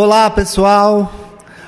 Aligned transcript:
Olá, 0.00 0.30
pessoal. 0.30 1.12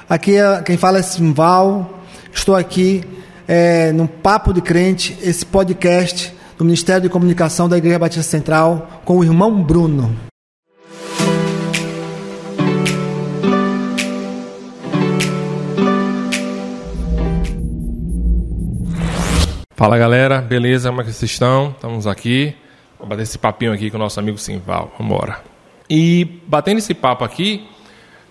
Aqui 0.08 0.36
é, 0.36 0.62
quem 0.62 0.77
fala 0.77 0.98
é 0.98 1.02
Simval. 1.02 1.98
Estou 2.33 2.54
aqui 2.54 3.03
é, 3.49 3.91
no 3.91 4.06
Papo 4.06 4.53
de 4.53 4.62
Crente, 4.62 5.18
esse 5.21 5.45
podcast 5.45 6.32
do 6.56 6.64
Ministério 6.64 7.03
de 7.03 7.08
Comunicação 7.08 7.69
da 7.69 7.77
Igreja 7.77 7.98
Batista 7.98 8.22
Central, 8.22 9.03
com 9.04 9.19
o 9.19 9.24
irmão 9.24 9.61
Bruno. 9.61 10.16
Fala 19.74 19.98
galera, 19.98 20.41
beleza? 20.41 20.91
Como 20.91 21.01
é 21.01 21.05
que 21.05 21.12
vocês 21.12 21.33
estão? 21.33 21.70
Estamos 21.70 22.06
aqui. 22.06 22.55
Vou 22.97 23.09
bater 23.09 23.23
esse 23.23 23.38
papinho 23.38 23.73
aqui 23.73 23.91
com 23.91 23.97
o 23.97 24.01
nosso 24.01 24.20
amigo 24.20 24.38
Simval. 24.38 24.92
Vamos 24.97 25.12
embora. 25.12 25.41
E 25.91 26.41
batendo 26.47 26.78
esse 26.78 26.95
papo 26.95 27.24
aqui, 27.24 27.69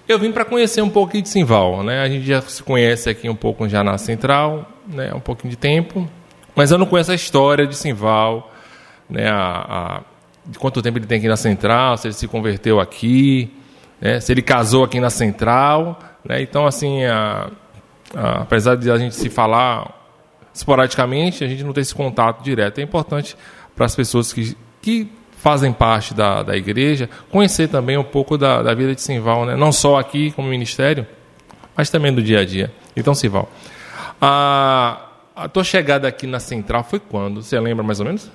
eu 0.10 0.18
vim 0.18 0.32
para 0.32 0.44
conhecer 0.44 0.82
um 0.82 0.90
pouco 0.90 1.22
de 1.22 1.30
Simval, 1.30 1.84
né? 1.84 2.02
A 2.02 2.10
gente 2.10 2.26
já 2.26 2.42
se 2.42 2.64
conhece 2.64 3.08
aqui 3.08 3.30
um 3.30 3.36
pouco 3.36 3.70
já 3.70 3.84
na 3.84 3.96
Central, 4.00 4.68
né? 4.88 5.14
Um 5.14 5.20
pouquinho 5.20 5.52
de 5.52 5.56
tempo, 5.56 6.10
mas 6.56 6.72
eu 6.72 6.80
não 6.80 6.88
conheço 6.88 7.12
a 7.12 7.16
história 7.16 7.68
de 7.68 7.76
Simval, 7.76 8.52
né? 9.08 9.30
A, 9.30 9.38
a, 9.38 10.02
de 10.48 10.58
quanto 10.58 10.82
tempo 10.82 10.98
ele 10.98 11.06
tem 11.06 11.20
aqui 11.20 11.28
na 11.28 11.38
Central, 11.38 11.96
se 11.96 12.08
ele 12.08 12.16
se 12.16 12.28
converteu 12.28 12.80
aqui, 12.80 13.54
né? 14.02 14.20
Se 14.20 14.32
ele 14.32 14.42
casou 14.42 14.84
aqui 14.84 15.00
na 15.00 15.12
Central, 15.12 16.00
né? 16.26 16.42
Então 16.42 16.66
assim, 16.66 17.06
a, 17.06 17.52
apesar 18.16 18.78
de 18.78 18.90
a 18.90 18.98
gente 18.98 19.14
se 19.14 19.30
falar 19.30 19.96
esporadicamente, 20.52 21.44
a 21.44 21.48
gente 21.48 21.64
não 21.64 21.72
tem 21.72 21.84
esse 21.84 21.94
contato 21.94 22.44
direto. 22.44 22.80
É 22.80 22.82
importante 22.82 23.38
para 23.76 23.86
as 23.86 23.96
pessoas 23.96 24.34
que, 24.34 24.58
que 24.82 25.08
fazem 25.40 25.72
parte 25.72 26.14
da, 26.14 26.44
da 26.44 26.56
igreja, 26.56 27.10
conhecer 27.32 27.70
também 27.70 27.98
um 27.98 28.04
pouco 28.04 28.38
da, 28.38 28.62
da 28.62 28.74
vida 28.74 28.94
de 28.94 29.02
Simval, 29.02 29.46
né? 29.46 29.56
não 29.56 29.72
só 29.72 29.98
aqui 29.98 30.32
como 30.32 30.50
ministério, 30.50 31.08
mas 31.76 31.90
também 31.90 32.14
do 32.14 32.22
dia 32.22 32.42
a 32.42 32.46
dia. 32.46 32.72
Então, 32.96 33.16
Simval, 33.16 33.50
a, 34.22 35.00
a 35.34 35.48
tua 35.48 35.64
chegada 35.64 36.08
aqui 36.08 36.28
na 36.28 36.42
Central 36.42 36.84
foi 36.84 37.00
quando? 37.00 37.42
Você 37.42 37.58
lembra 37.58 37.84
mais 37.84 38.02
ou 38.02 38.06
menos? 38.06 38.30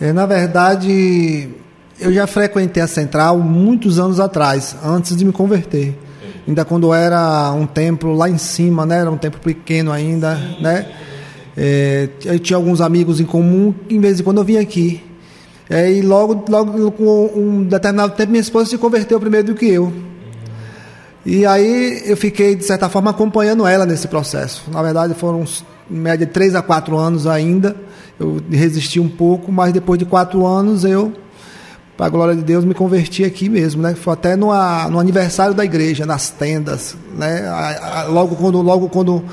É, 0.00 0.12
na 0.12 0.26
verdade, 0.26 1.48
eu 2.00 2.12
já 2.12 2.26
frequentei 2.26 2.82
a 2.82 2.88
Central 2.88 3.38
muitos 3.38 4.00
anos 4.00 4.18
atrás, 4.18 4.76
antes 4.84 5.16
de 5.16 5.24
me 5.24 5.32
converter. 5.32 5.96
Ainda 6.46 6.64
quando 6.64 6.92
era 6.92 7.52
um 7.52 7.66
templo 7.66 8.14
lá 8.14 8.28
em 8.28 8.38
cima, 8.38 8.84
né? 8.84 8.98
Era 8.98 9.10
um 9.10 9.16
templo 9.16 9.40
pequeno 9.40 9.92
ainda, 9.92 10.34
né? 10.60 10.86
É, 11.56 12.08
eu 12.24 12.38
tinha 12.38 12.56
alguns 12.56 12.80
amigos 12.80 13.20
em 13.20 13.24
comum, 13.24 13.72
em 13.88 13.98
vez 14.00 14.16
de 14.16 14.22
quando 14.22 14.38
eu 14.38 14.44
vim 14.44 14.58
aqui. 14.58 15.02
É, 15.68 15.92
e 15.92 16.00
logo, 16.00 16.44
logo, 16.48 16.92
com 16.92 17.30
um 17.34 17.64
determinado 17.64 18.14
tempo, 18.14 18.30
minha 18.30 18.40
esposa 18.40 18.70
se 18.70 18.78
converteu 18.78 19.18
primeiro 19.18 19.48
do 19.48 19.54
que 19.54 19.66
eu. 19.66 19.92
E 21.24 21.44
aí 21.44 22.02
eu 22.06 22.16
fiquei, 22.16 22.54
de 22.54 22.64
certa 22.64 22.88
forma, 22.88 23.10
acompanhando 23.10 23.66
ela 23.66 23.84
nesse 23.84 24.06
processo. 24.06 24.62
Na 24.70 24.80
verdade, 24.80 25.12
foram 25.14 25.40
uns, 25.40 25.64
em 25.90 25.96
média 25.96 26.24
três 26.24 26.54
a 26.54 26.62
quatro 26.62 26.96
anos 26.96 27.26
ainda. 27.26 27.74
Eu 28.18 28.40
resisti 28.48 29.00
um 29.00 29.08
pouco, 29.08 29.50
mas 29.50 29.72
depois 29.72 29.98
de 29.98 30.04
quatro 30.04 30.46
anos 30.46 30.84
eu, 30.84 31.12
para 31.96 32.06
a 32.06 32.08
glória 32.08 32.36
de 32.36 32.42
Deus, 32.42 32.64
me 32.64 32.74
converti 32.74 33.24
aqui 33.24 33.48
mesmo, 33.48 33.82
né? 33.82 33.96
Foi 33.96 34.12
até 34.12 34.36
no, 34.36 34.46
no 34.90 35.00
aniversário 35.00 35.52
da 35.52 35.64
igreja, 35.64 36.06
nas 36.06 36.30
tendas, 36.30 36.96
né? 37.18 37.42
Logo 38.08 38.36
quando, 38.36 38.62
logo 38.62 38.88
quando 38.88 39.24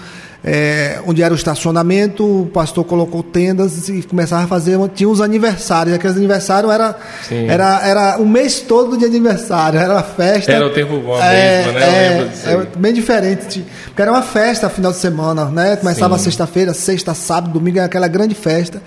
é, 0.45 0.99
onde 1.07 1.23
era 1.23 1.33
o 1.33 1.37
estacionamento, 1.37 2.41
o 2.41 2.45
pastor 2.47 2.83
colocou 2.83 3.23
tendas 3.23 3.87
e 3.87 4.03
começava 4.03 4.43
a 4.43 4.47
fazer. 4.47 4.77
Tinha 4.93 5.07
os 5.07 5.21
aniversários, 5.21 5.95
aqueles 5.95 6.17
aniversários 6.17 6.69
era, 6.71 6.97
era, 7.31 7.87
era 7.87 8.17
o 8.19 8.25
mês 8.25 8.59
todo 8.59 8.97
de 8.97 9.05
aniversário, 9.05 9.79
era 9.79 10.03
festa. 10.03 10.51
Era 10.51 10.67
o 10.67 10.71
tempo 10.71 10.99
bom 10.99 11.17
é, 11.17 11.63
mesmo, 11.63 11.71
né? 11.79 11.81
É, 11.81 12.51
é, 12.51 12.67
bem 12.77 12.93
diferente, 12.93 13.65
porque 13.85 14.01
era 14.01 14.11
uma 14.11 14.21
festa 14.21 14.69
final 14.69 14.91
de 14.91 14.97
semana, 14.97 15.45
né? 15.45 15.77
Começava 15.77 16.19
sexta-feira, 16.19 16.73
sexta, 16.73 17.13
sábado, 17.13 17.53
domingo, 17.53 17.77
era 17.77 17.85
aquela 17.85 18.09
grande 18.09 18.35
festa. 18.35 18.81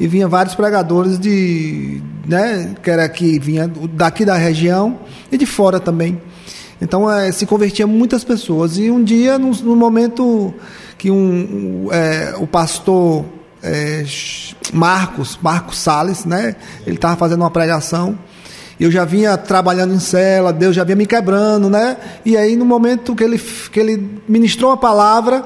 E 0.00 0.08
vinha 0.08 0.26
vários 0.26 0.56
pregadores 0.56 1.20
de. 1.20 2.02
Né, 2.26 2.74
que 2.82 2.90
era 2.90 3.08
que 3.08 3.38
vinha 3.38 3.70
daqui 3.92 4.24
da 4.24 4.34
região 4.34 4.98
e 5.30 5.38
de 5.38 5.46
fora 5.46 5.78
também. 5.78 6.20
Então 6.82 7.10
é, 7.10 7.30
se 7.30 7.46
convertia 7.46 7.86
muitas 7.86 8.24
pessoas. 8.24 8.76
E 8.76 8.90
um 8.90 9.04
dia, 9.04 9.38
num, 9.38 9.52
num 9.52 9.76
momento 9.76 10.52
que 10.98 11.10
um, 11.10 11.88
é, 11.90 12.34
o 12.38 12.46
pastor 12.46 13.24
é, 13.62 14.04
Marcos, 14.72 15.38
Marcos 15.42 15.78
Sales, 15.78 16.24
né? 16.24 16.56
Ele 16.86 16.96
estava 16.96 17.16
fazendo 17.16 17.40
uma 17.40 17.50
pregação. 17.50 18.18
Eu 18.78 18.90
já 18.90 19.04
vinha 19.04 19.36
trabalhando 19.36 19.94
em 19.94 19.98
cela, 19.98 20.52
Deus 20.52 20.76
já 20.76 20.84
vinha 20.84 20.96
me 20.96 21.06
quebrando, 21.06 21.70
né? 21.70 21.96
E 22.24 22.36
aí, 22.36 22.56
no 22.56 22.64
momento 22.64 23.14
que 23.14 23.24
ele, 23.24 23.38
que 23.38 23.80
ele 23.80 24.20
ministrou 24.28 24.70
a 24.70 24.76
palavra, 24.76 25.44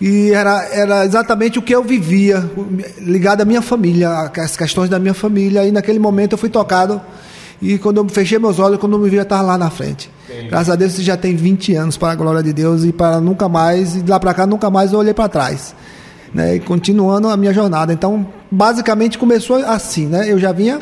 e 0.00 0.32
era, 0.32 0.64
era 0.72 1.04
exatamente 1.04 1.58
o 1.58 1.62
que 1.62 1.74
eu 1.74 1.82
vivia, 1.82 2.48
ligado 2.98 3.40
à 3.40 3.44
minha 3.44 3.62
família, 3.62 4.32
às 4.36 4.56
questões 4.56 4.88
da 4.88 4.98
minha 4.98 5.14
família. 5.14 5.64
E 5.64 5.70
naquele 5.70 5.98
momento 5.98 6.32
eu 6.32 6.38
fui 6.38 6.50
tocado. 6.50 7.00
E 7.62 7.78
quando 7.78 7.98
eu 7.98 8.08
fechei 8.08 8.40
meus 8.40 8.58
olhos, 8.58 8.80
quando 8.80 8.94
eu 8.94 8.98
me 8.98 9.08
vi, 9.08 9.16
eu 9.16 9.22
estava 9.22 9.42
lá 9.42 9.56
na 9.56 9.70
frente. 9.70 10.10
Graças 10.48 10.70
a 10.70 10.74
Deus, 10.74 10.92
você 10.92 11.02
já 11.02 11.16
tem 11.16 11.36
20 11.36 11.74
anos 11.76 11.96
para 11.96 12.10
a 12.10 12.14
glória 12.16 12.42
de 12.42 12.52
Deus 12.52 12.82
e 12.82 12.92
para 12.92 13.20
nunca 13.20 13.48
mais, 13.48 13.94
e 13.94 14.02
de 14.02 14.10
lá 14.10 14.18
para 14.18 14.34
cá, 14.34 14.44
nunca 14.46 14.68
mais 14.68 14.92
eu 14.92 14.98
olhei 14.98 15.14
para 15.14 15.28
trás. 15.28 15.72
Né? 16.34 16.56
E 16.56 16.60
continuando 16.60 17.28
a 17.28 17.36
minha 17.36 17.52
jornada. 17.52 17.92
Então, 17.92 18.26
basicamente 18.50 19.16
começou 19.16 19.56
assim, 19.64 20.06
né? 20.06 20.30
Eu 20.30 20.40
já 20.40 20.50
vinha 20.50 20.80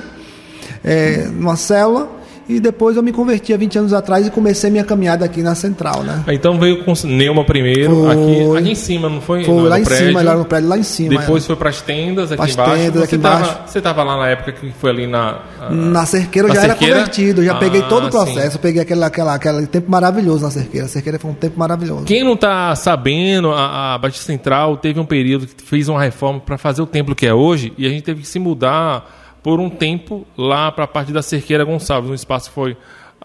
é, 0.82 1.26
numa 1.26 1.54
célula, 1.54 2.08
e 2.56 2.60
depois 2.60 2.96
eu 2.96 3.02
me 3.02 3.12
converti 3.12 3.54
há 3.54 3.56
20 3.56 3.78
anos 3.78 3.92
atrás 3.92 4.26
e 4.26 4.30
comecei 4.30 4.70
minha 4.70 4.84
caminhada 4.84 5.24
aqui 5.24 5.42
na 5.42 5.54
Central, 5.54 6.02
né? 6.02 6.24
Então 6.28 6.58
veio 6.58 6.84
com 6.84 6.92
Neuma 7.04 7.44
primeiro, 7.44 8.02
foi, 8.02 8.10
aqui, 8.10 8.58
aqui 8.58 8.70
em 8.72 8.74
cima, 8.74 9.08
não 9.08 9.20
foi? 9.20 9.44
Foi 9.44 9.68
lá 9.68 9.78
em 9.78 9.84
prédio. 9.84 10.06
cima, 10.08 10.22
lá 10.22 10.36
no 10.36 10.44
prédio, 10.44 10.68
lá 10.68 10.78
em 10.78 10.82
cima. 10.82 11.20
Depois 11.20 11.44
é. 11.44 11.46
foi 11.46 11.56
para 11.56 11.70
as 11.70 11.80
tendas 11.80 12.32
aqui 12.32 12.52
embaixo. 12.52 12.74
Tendas, 12.74 13.02
aqui 13.02 13.16
embaixo. 13.16 13.52
Tava, 13.52 13.68
você 13.68 13.78
estava 13.78 14.02
lá 14.02 14.18
na 14.18 14.28
época 14.28 14.52
que 14.52 14.72
foi 14.72 14.90
ali 14.90 15.06
na... 15.06 15.38
A, 15.60 15.70
na 15.70 16.06
cerqueira 16.06 16.48
eu 16.48 16.54
já 16.54 16.60
cerqueira? 16.62 16.94
era 16.94 17.00
convertido, 17.04 17.44
já 17.44 17.52
ah, 17.52 17.58
peguei 17.58 17.82
todo 17.82 18.08
o 18.08 18.10
processo, 18.10 18.56
eu 18.56 18.60
peguei 18.60 18.82
aquele, 18.82 19.04
aquela, 19.04 19.34
aquele 19.34 19.66
tempo 19.66 19.90
maravilhoso 19.90 20.44
na 20.44 20.50
cerqueira. 20.50 20.86
A 20.86 20.88
cerqueira 20.88 21.18
foi 21.18 21.30
um 21.30 21.34
tempo 21.34 21.58
maravilhoso. 21.58 22.04
Quem 22.04 22.24
não 22.24 22.34
está 22.34 22.74
sabendo, 22.74 23.52
a, 23.52 23.94
a 23.94 23.98
Batista 23.98 24.26
Central 24.26 24.76
teve 24.76 24.98
um 24.98 25.06
período 25.06 25.46
que 25.46 25.62
fez 25.62 25.88
uma 25.88 26.00
reforma 26.00 26.40
para 26.40 26.58
fazer 26.58 26.82
o 26.82 26.86
templo 26.86 27.14
que 27.14 27.26
é 27.26 27.34
hoje 27.34 27.72
e 27.78 27.86
a 27.86 27.88
gente 27.88 28.02
teve 28.02 28.22
que 28.22 28.28
se 28.28 28.38
mudar 28.38 29.19
por 29.42 29.60
um 29.60 29.70
tempo 29.70 30.26
lá 30.36 30.70
para 30.70 30.84
a 30.84 30.88
parte 30.88 31.12
da 31.12 31.22
Cerqueira 31.22 31.64
Gonçalves, 31.64 32.10
um 32.10 32.14
espaço 32.14 32.48
que 32.48 32.54
foi 32.54 32.76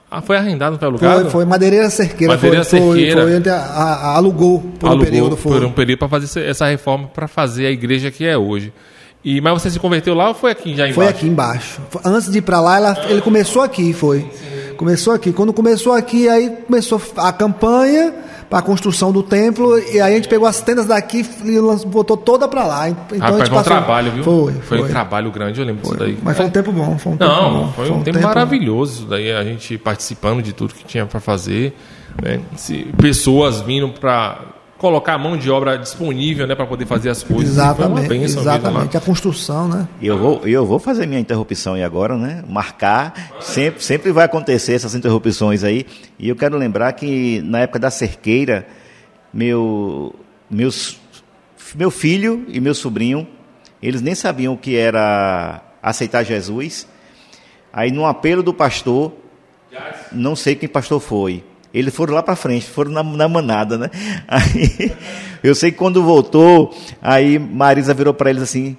ah, 0.10 0.22
foi 0.22 0.38
arrendado, 0.38 0.74
não 0.74 0.80
foi 0.80 0.88
alugado? 0.88 1.22
Foi, 1.24 1.32
foi 1.32 1.46
Madeireira 1.46 1.90
Cerqueira. 1.90 2.36
Madeireira 2.36 2.64
foi, 2.64 2.80
Cerqueira. 2.80 3.22
Foi, 3.24 3.42
foi 3.42 3.52
a, 3.52 3.56
a, 3.56 4.16
alugou 4.16 4.60
por 4.80 4.88
alugou 4.88 5.02
um 5.02 5.10
período. 5.10 5.38
Foi. 5.38 5.52
Por 5.52 5.66
um 5.66 5.72
período 5.72 6.00
para 6.00 6.10
fazer 6.10 6.46
essa 6.46 6.68
reforma, 6.68 7.08
para 7.08 7.28
fazer 7.28 7.66
a 7.66 7.72
igreja 7.72 8.12
que 8.12 8.26
é 8.26 8.38
hoje. 8.38 8.72
E, 9.24 9.42
mas 9.42 9.54
você 9.62 9.72
se 9.72 9.80
converteu 9.80 10.14
lá 10.14 10.30
ou 10.30 10.36
foi 10.36 10.52
aqui 10.52 10.76
já 10.76 10.84
embaixo? 10.84 10.94
Foi 10.94 11.08
aqui 11.08 11.28
embaixo. 11.28 11.82
Antes 12.06 12.32
de 12.32 12.38
ir 12.38 12.42
para 12.44 12.62
lá, 12.62 12.78
ela, 12.78 13.06
ele 13.10 13.22
começou 13.22 13.64
aqui, 13.64 13.92
foi. 13.92 14.30
Começou 14.78 15.14
aqui. 15.14 15.34
Quando 15.34 15.52
começou 15.52 15.94
aqui, 15.94 16.30
aí 16.30 16.50
começou 16.68 17.02
a 17.18 17.34
campanha 17.34 18.14
para 18.50 18.60
a 18.60 18.62
construção 18.62 19.12
do 19.12 19.24
templo 19.24 19.78
e 19.80 20.00
aí 20.00 20.14
a 20.14 20.16
gente 20.16 20.28
pegou 20.28 20.48
as 20.48 20.62
tendas 20.62 20.86
daqui 20.86 21.26
e 21.44 21.88
botou 21.88 22.16
toda 22.16 22.48
para 22.48 22.66
lá. 22.66 22.90
Então 22.90 23.20
Rapaz, 23.20 23.34
a 23.34 23.38
gente 23.38 23.50
foi 23.50 23.60
um 23.60 23.64
trabalho, 23.64 24.12
viu? 24.12 24.24
Foi, 24.24 24.54
foi, 24.54 24.62
foi. 24.62 24.82
um 24.82 24.88
trabalho 24.88 25.32
grande, 25.32 25.60
eu 25.60 25.66
lembro 25.66 25.86
foi. 25.86 25.98
disso 25.98 26.06
daí. 26.06 26.18
Mas 26.22 26.38
foi 26.38 26.46
um 26.46 26.50
tempo 26.50 26.72
bom, 26.72 26.98
foi 26.98 27.14
um 27.14 27.18
tempo 27.18 27.32
Não, 27.32 27.54
bom. 27.54 27.72
foi 27.74 27.86
um, 27.86 27.88
foi 27.88 27.98
um 27.98 28.04
tempo, 28.04 28.18
tempo, 28.18 28.28
maravilhoso 28.28 28.94
isso 29.00 29.06
daí, 29.08 29.32
a 29.32 29.44
gente 29.44 29.78
participando 29.78 30.42
de 30.42 30.54
tudo 30.54 30.74
que 30.74 30.84
tinha 30.84 31.06
para 31.06 31.20
fazer, 31.20 31.76
né? 32.22 32.40
Se, 32.56 32.92
pessoas 32.98 33.62
vindo 33.62 33.90
para 33.90 34.55
colocar 34.86 35.16
a 35.16 35.18
mão 35.18 35.36
de 35.36 35.50
obra 35.50 35.80
disponível, 35.80 36.46
né, 36.46 36.54
para 36.54 36.68
poder 36.68 36.86
fazer 36.86 37.10
as 37.10 37.24
coisas. 37.24 37.54
Exatamente. 37.54 38.14
exatamente. 38.14 38.96
A 38.96 39.02
construção, 39.02 39.68
né? 39.68 39.88
Eu 40.00 40.16
vou, 40.16 40.48
eu 40.48 40.64
vou 40.64 40.78
fazer 40.78 41.08
minha 41.08 41.20
interrupção 41.20 41.74
aí 41.74 41.84
agora, 41.84 42.16
né? 42.16 42.44
Marcar. 42.48 43.32
Sempre, 43.40 43.84
sempre 43.84 44.12
vai 44.12 44.26
acontecer 44.26 44.74
essas 44.74 44.94
interrupções 44.94 45.64
aí. 45.64 45.88
E 46.20 46.30
eu 46.30 46.36
quero 46.36 46.56
lembrar 46.56 46.94
que 46.94 47.42
na 47.42 47.62
época 47.62 47.80
da 47.80 47.90
cerqueira 47.90 48.68
meu, 49.34 50.14
meus, 50.52 51.00
meu 51.74 51.90
filho 51.90 52.46
e 52.48 52.60
meu 52.60 52.76
sobrinho, 52.76 53.28
eles 53.82 54.04
nem 54.04 54.14
sabiam 54.14 54.54
o 54.54 54.58
que 54.58 54.76
era 54.76 55.64
aceitar 55.82 56.22
Jesus. 56.22 56.88
Aí, 57.74 57.90
no 57.90 58.06
apelo 58.06 58.44
do 58.44 58.54
pastor, 58.54 59.14
não 60.12 60.36
sei 60.36 60.54
quem 60.54 60.70
pastor 60.70 61.00
foi. 61.00 61.44
Eles 61.76 61.94
foram 61.94 62.14
lá 62.14 62.24
para 62.24 62.38
frente, 62.38 62.66
foram 62.66 62.90
na, 62.90 63.04
na, 63.04 63.28
manada, 63.28 63.78
né? 63.78 63.90
Aí, 64.26 64.94
eu 65.44 65.54
sei 65.54 65.72
que 65.72 65.78
quando 65.78 66.02
voltou, 66.02 66.74
aí 67.02 67.38
Marisa 67.38 67.94
virou 67.94 68.14
para 68.14 68.30
eles 68.30 68.42
assim: 68.42 68.78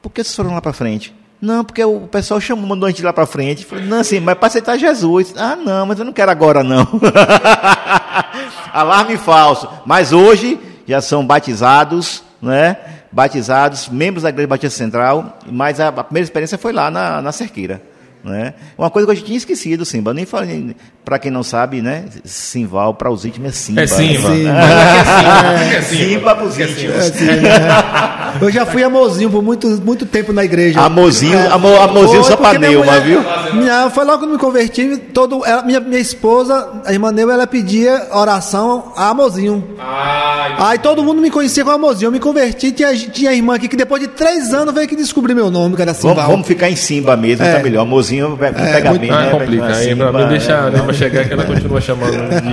por 0.00 0.10
que 0.10 0.24
vocês 0.24 0.34
foram 0.34 0.54
lá 0.54 0.60
para 0.62 0.72
frente? 0.72 1.14
Não, 1.38 1.62
porque 1.62 1.84
o 1.84 2.00
pessoal 2.02 2.40
chamou, 2.40 2.66
mandou 2.66 2.86
a 2.86 2.90
gente 2.90 3.02
lá 3.02 3.12
para 3.12 3.26
frente. 3.26 3.66
Falei, 3.66 3.84
não, 3.84 3.98
assim, 3.98 4.18
mas 4.18 4.36
para 4.38 4.46
aceitar 4.46 4.78
Jesus. 4.78 5.34
Ah, 5.36 5.56
não, 5.56 5.84
mas 5.84 5.98
eu 5.98 6.04
não 6.06 6.12
quero 6.12 6.30
agora, 6.30 6.62
não. 6.62 6.88
Alarme 8.72 9.18
falso. 9.18 9.68
Mas 9.84 10.12
hoje 10.12 10.58
já 10.86 11.02
são 11.02 11.26
batizados, 11.26 12.22
né? 12.40 12.78
Batizados, 13.10 13.88
membros 13.88 14.22
da 14.22 14.30
Igreja 14.30 14.46
Batista 14.46 14.78
Central, 14.78 15.38
mas 15.50 15.80
a, 15.80 15.88
a 15.88 16.04
primeira 16.04 16.24
experiência 16.24 16.56
foi 16.56 16.72
lá 16.72 16.90
na, 16.90 17.20
na 17.20 17.32
cerqueira. 17.32 17.82
Né? 18.24 18.54
Uma 18.78 18.88
coisa 18.88 19.12
que 19.12 19.20
eu 19.20 19.24
tinha 19.24 19.38
esquecido, 19.38 19.84
Simba. 19.84 20.14
Nem 20.14 20.24
falei, 20.24 20.76
para 21.04 21.18
quem 21.18 21.30
não 21.30 21.42
sabe, 21.42 21.82
né? 21.82 22.04
Simval 22.24 22.94
para 22.94 23.10
os 23.10 23.24
íntimos 23.24 23.48
é 23.48 23.52
Simba. 23.52 23.82
É 23.82 23.86
Simba. 23.86 24.28
Né? 24.28 25.72
É, 25.72 25.76
é 25.76 25.82
Simba. 25.82 26.04
Simba 26.04 26.34
para 26.36 26.44
os 26.44 26.58
íntimos. 26.58 26.96
É 26.96 27.02
Simba. 27.10 28.22
Eu 28.40 28.50
já 28.50 28.64
fui 28.64 28.82
amozinho 28.82 29.30
por 29.30 29.42
muito, 29.42 29.68
muito 29.84 30.06
tempo 30.06 30.32
na 30.32 30.44
igreja. 30.44 30.80
Amozinho, 30.80 31.36
é. 31.36 31.48
amo, 31.48 31.68
amozinho 31.76 32.24
só 32.24 32.36
para 32.36 32.58
Neuma, 32.58 33.00
viu? 33.00 33.20
Minha, 33.54 33.90
foi 33.90 34.04
logo 34.04 34.24
que 34.24 34.32
me 34.32 34.38
converti, 34.38 34.96
todo, 35.12 35.44
ela, 35.44 35.62
minha, 35.62 35.80
minha 35.80 36.00
esposa, 36.00 36.82
a 36.84 36.92
irmã 36.92 37.10
Neuma, 37.12 37.32
ela 37.32 37.46
pedia 37.46 38.08
oração 38.12 38.92
a 38.96 39.08
amozinho. 39.08 39.62
Ai, 39.78 40.54
Aí 40.58 40.78
todo 40.78 41.02
mundo 41.02 41.20
me 41.20 41.30
conhecia 41.30 41.64
como 41.64 41.74
amozinho. 41.74 42.08
Eu 42.08 42.12
me 42.12 42.20
converti, 42.20 42.72
tinha, 42.72 42.94
tinha 42.94 43.32
irmã 43.32 43.56
aqui 43.56 43.68
que 43.68 43.76
depois 43.76 44.00
de 44.00 44.08
três 44.08 44.54
anos 44.54 44.72
veio 44.72 44.88
que 44.88 44.96
descobrir 44.96 45.34
meu 45.34 45.50
nome, 45.50 45.76
que 45.76 45.82
era 45.82 45.92
Simba. 45.92 46.14
Vamos, 46.14 46.30
vamos 46.30 46.46
ficar 46.46 46.70
em 46.70 46.76
Simba 46.76 47.16
mesmo, 47.16 47.44
é. 47.44 47.56
tá 47.56 47.62
melhor. 47.62 47.84
Amozinho 48.20 48.36
pega 48.36 48.60
é, 48.60 48.98
bem, 48.98 49.10
ah, 49.10 49.20
né? 49.22 49.30
complica. 49.30 49.76
Aí 49.76 49.96
pra 49.96 50.12
mim 50.12 50.28
deixa, 50.28 50.70
né? 50.70 50.92
chegar 50.92 51.24
que 51.26 51.32
ela 51.32 51.44
continua 51.44 51.80
chamando 51.80 52.12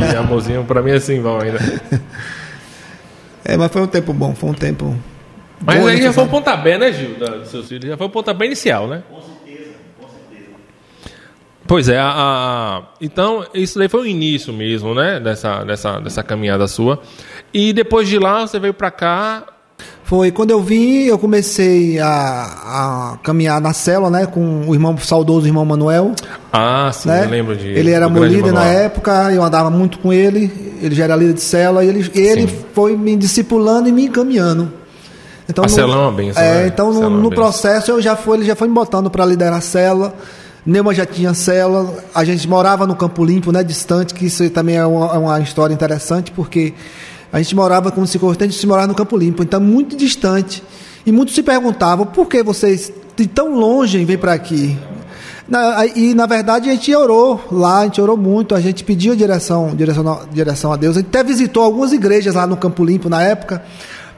de 0.10 0.16
amorzinho. 0.18 0.64
Pra 0.64 0.82
mim 0.82 0.92
é 0.92 1.00
Simval 1.00 1.42
ainda. 1.42 1.60
É, 3.44 3.58
mas 3.58 3.72
foi 3.72 3.82
um 3.82 3.88
tempo 3.88 4.14
bom, 4.14 4.36
foi 4.36 4.50
um 4.50 4.54
tempo. 4.54 4.96
Mas 5.66 5.86
aí 5.86 6.02
já 6.02 6.14
foi 6.14 6.24
o 6.24 6.28
pontapé, 6.28 6.78
né, 6.78 6.92
Gil, 6.92 7.18
da, 7.20 7.44
seus 7.46 7.68
filhos? 7.68 7.90
Já 7.90 7.98
foi 7.98 8.08
o 8.08 8.10
pontapé 8.10 8.46
inicial, 8.46 8.88
né? 8.88 9.04
Com 9.10 9.22
certeza, 9.22 9.72
com 10.00 10.08
certeza. 10.08 10.52
Pois 11.68 11.90
é, 11.90 11.98
a, 11.98 12.14
a, 12.16 12.84
então 13.02 13.46
isso 13.54 13.78
daí 13.78 13.90
foi 13.90 14.02
o 14.02 14.06
início 14.06 14.54
mesmo, 14.54 14.96
né, 14.96 15.20
dessa, 15.20 15.64
dessa, 15.66 16.00
dessa 16.00 16.24
caminhada 16.24 16.68
sua. 16.68 17.02
E 17.54 17.74
depois 17.74 18.08
de 18.08 18.18
lá 18.18 18.48
você 18.48 18.58
veio 18.60 18.74
para 18.74 18.92
cá 18.92 19.46
foi 20.10 20.32
quando 20.32 20.50
eu 20.50 20.60
vim, 20.60 21.04
eu 21.04 21.20
comecei 21.20 22.00
a, 22.00 22.10
a 23.14 23.18
caminhar 23.22 23.62
na 23.62 23.74
célula, 23.74 24.10
né, 24.10 24.26
com 24.26 24.68
o 24.68 24.74
irmão 24.74 24.96
o 24.96 24.98
saudoso 25.00 25.46
irmão 25.46 25.64
Manuel. 25.64 26.14
Ah, 26.52 26.90
sim, 26.92 27.10
né? 27.10 27.26
eu 27.26 27.30
lembro 27.30 27.56
de. 27.56 27.68
Ele 27.68 27.92
era 27.92 28.10
meu 28.10 28.26
líder 28.26 28.52
na 28.52 28.66
época, 28.66 29.32
eu 29.32 29.44
andava 29.44 29.70
muito 29.70 30.00
com 30.00 30.12
ele, 30.12 30.52
ele 30.82 30.96
já 30.96 31.04
era 31.04 31.16
líder 31.16 31.34
de 31.34 31.42
célula, 31.42 31.86
e 31.86 31.90
ele, 31.90 32.12
ele 32.16 32.48
foi 32.74 32.98
me 32.98 33.16
discipulando 33.16 33.88
e 33.88 33.92
me 33.92 34.06
encaminhando. 34.06 34.74
Então, 35.48 35.64
a 35.64 35.68
no, 35.68 35.74
célula 35.74 35.96
é 35.96 36.00
uma 36.00 36.12
benção, 36.12 36.42
é, 36.42 36.54
né? 36.56 36.68
então 36.68 36.92
no, 36.92 37.04
é 37.04 37.10
no 37.10 37.30
processo 37.30 37.92
eu 37.92 38.02
já 38.02 38.16
fui, 38.16 38.38
ele 38.40 38.46
já 38.48 38.56
foi 38.56 38.68
me 38.68 38.74
botando 38.74 39.12
para 39.12 39.24
liderar 39.28 39.60
a 39.60 39.62
célula. 39.62 40.16
Neuma 40.66 40.94
já 40.94 41.06
tinha 41.06 41.36
célula, 41.36 42.04
a 42.16 42.26
gente 42.26 42.48
morava 42.48 42.88
no 42.88 42.96
Campo 42.96 43.24
Limpo, 43.24 43.52
né, 43.52 43.64
distante, 43.64 44.14
que 44.14 44.26
isso 44.26 44.50
também 44.50 44.76
é 44.76 44.86
uma, 44.86 45.14
é 45.14 45.18
uma 45.20 45.40
história 45.40 45.74
interessante, 45.74 46.32
porque 46.32 46.74
a 47.32 47.38
gente 47.38 47.56
morava 47.56 47.92
como 47.92 48.08
se 48.08 48.18
a 48.18 48.44
gente 48.46 48.68
morava 48.68 48.88
no 48.88 48.96
Campo 48.96 49.16
Limpo, 49.16 49.44
então 49.44 49.60
muito 49.60 49.96
distante. 49.96 50.64
E 51.06 51.12
muitos 51.12 51.36
se 51.36 51.44
perguntavam 51.44 52.06
por 52.06 52.28
que 52.28 52.44
vocês 52.44 52.92
de 53.16 53.28
tão 53.28 53.56
longe 53.56 54.04
vêm 54.04 54.18
para 54.18 54.34
aqui. 54.34 54.78
Na, 55.48 55.86
e 55.88 56.14
na 56.14 56.26
verdade 56.26 56.70
a 56.70 56.74
gente 56.74 56.94
orou 56.94 57.42
lá, 57.52 57.80
a 57.80 57.84
gente 57.86 58.00
orou 58.00 58.16
muito, 58.16 58.54
a 58.54 58.62
gente 58.62 58.84
pediu 58.84 59.16
direção, 59.16 59.76
direção, 59.76 60.22
direção 60.32 60.72
a 60.72 60.76
Deus. 60.76 60.96
A 60.96 61.00
gente 61.00 61.10
até 61.10 61.24
visitou 61.24 61.64
algumas 61.64 61.92
igrejas 61.92 62.36
lá 62.36 62.46
no 62.46 62.58
Campo 62.58 62.84
Limpo 62.84 63.10
na 63.10 63.24
época 63.24 63.64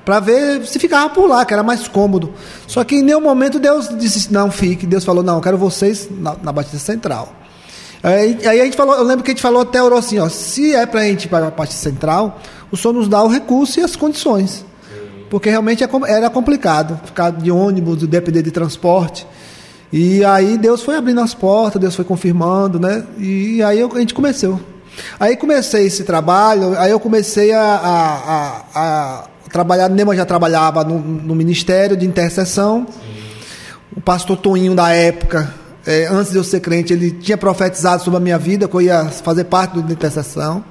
para 0.04 0.20
ver 0.20 0.66
se 0.66 0.80
ficava 0.80 1.10
por 1.10 1.28
lá, 1.28 1.46
que 1.46 1.54
era 1.54 1.64
mais 1.64 1.88
cômodo. 1.88 2.34
Só 2.68 2.84
que 2.84 2.96
em 2.96 3.02
nenhum 3.02 3.22
momento 3.22 3.60
Deus 3.60 3.90
disse 3.98 4.32
não 4.32 4.52
fique. 4.52 4.86
Deus 4.86 5.06
falou 5.06 5.24
não, 5.24 5.36
eu 5.36 5.42
quero 5.42 5.58
vocês 5.58 6.10
na, 6.10 6.36
na 6.42 6.52
Batista 6.52 6.80
Central. 6.80 7.34
Aí, 8.04 8.40
aí, 8.48 8.62
a 8.62 8.66
gente 8.66 8.76
falou, 8.76 8.96
eu 8.96 9.04
lembro 9.04 9.24
que 9.24 9.30
a 9.30 9.34
gente 9.34 9.44
falou 9.44 9.62
até 9.62 9.82
orou 9.82 10.00
assim, 10.00 10.18
ó, 10.18 10.28
se 10.28 10.74
é 10.74 10.88
para 10.88 11.02
a 11.02 11.04
gente 11.04 11.26
ir 11.26 11.28
para 11.28 11.48
a 11.48 11.52
parte 11.52 11.76
central, 11.76 12.40
o 12.72 12.78
senhor 12.78 12.94
nos 12.94 13.08
dá 13.08 13.22
o 13.24 13.28
recurso 13.28 13.80
e 13.80 13.84
as 13.84 13.96
condições. 13.96 14.66
Porque 15.30 15.50
realmente 15.50 15.84
é 15.84 15.90
era 16.08 16.30
complicado 16.30 17.00
ficar 17.06 17.32
de 17.32 17.50
ônibus, 17.50 18.06
depender 18.06 18.42
de 18.42 18.52
transporte. 18.52 19.26
E 19.92 20.24
aí 20.24 20.58
Deus 20.58 20.84
foi 20.84 20.96
abrindo 20.96 21.22
as 21.22 21.34
portas, 21.34 21.82
Deus 21.82 21.96
foi 21.96 22.06
confirmando, 22.06 22.80
né? 22.80 23.06
E 23.18 23.62
aí 23.64 23.82
a 23.82 24.00
gente 24.00 24.14
começou. 24.14 24.60
Aí 25.20 25.38
comecei 25.38 25.86
esse 25.86 26.04
trabalho, 26.04 26.78
aí 26.78 26.92
eu 26.92 27.00
comecei 27.00 27.54
a, 27.54 27.62
a, 27.62 28.16
a, 28.16 28.64
a 28.76 29.24
trabalhar, 29.52 29.90
Nema 29.90 30.16
já 30.16 30.26
trabalhava 30.26 30.84
no, 30.84 31.00
no 31.00 31.36
Ministério 31.36 31.96
de 31.96 32.06
Intercessão. 32.06 32.86
Sim. 32.90 33.22
O 33.96 34.02
pastor 34.02 34.38
Toninho 34.38 34.76
da 34.76 34.90
época, 34.90 35.54
é, 35.86 36.08
antes 36.08 36.32
de 36.32 36.38
eu 36.38 36.44
ser 36.44 36.60
crente, 36.60 36.94
ele 36.94 37.12
tinha 37.12 37.38
profetizado 37.38 38.04
sobre 38.04 38.18
a 38.18 38.22
minha 38.22 38.38
vida, 38.38 38.68
que 38.68 38.76
eu 38.76 38.82
ia 38.82 39.06
fazer 39.06 39.46
parte 39.46 39.80
do 39.80 39.92
intercessão. 39.92 40.64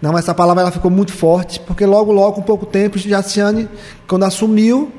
Não, 0.00 0.16
essa 0.16 0.32
palavra 0.32 0.62
ela 0.62 0.70
ficou 0.70 0.90
muito 0.90 1.12
forte, 1.12 1.58
porque 1.60 1.84
logo, 1.84 2.12
logo, 2.12 2.36
com 2.36 2.42
pouco 2.42 2.64
tempo, 2.64 2.98
Jaciane, 2.98 3.68
quando 4.06 4.24
assumiu, 4.24 4.92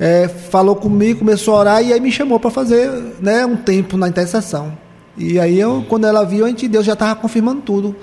é, 0.00 0.26
falou 0.26 0.74
comigo, 0.74 1.20
começou 1.20 1.54
a 1.54 1.58
orar 1.60 1.82
e 1.82 1.92
aí 1.92 2.00
me 2.00 2.10
chamou 2.10 2.40
para 2.40 2.50
fazer 2.50 2.90
né, 3.20 3.46
um 3.46 3.56
tempo 3.56 3.96
na 3.96 4.08
intercessão. 4.08 4.76
E 5.16 5.38
aí, 5.38 5.60
eu, 5.60 5.84
quando 5.88 6.06
ela 6.06 6.24
viu, 6.24 6.44
a 6.44 6.48
gente, 6.48 6.66
Deus 6.66 6.84
já 6.84 6.94
estava 6.94 7.14
confirmando 7.14 7.60
tudo. 7.60 7.94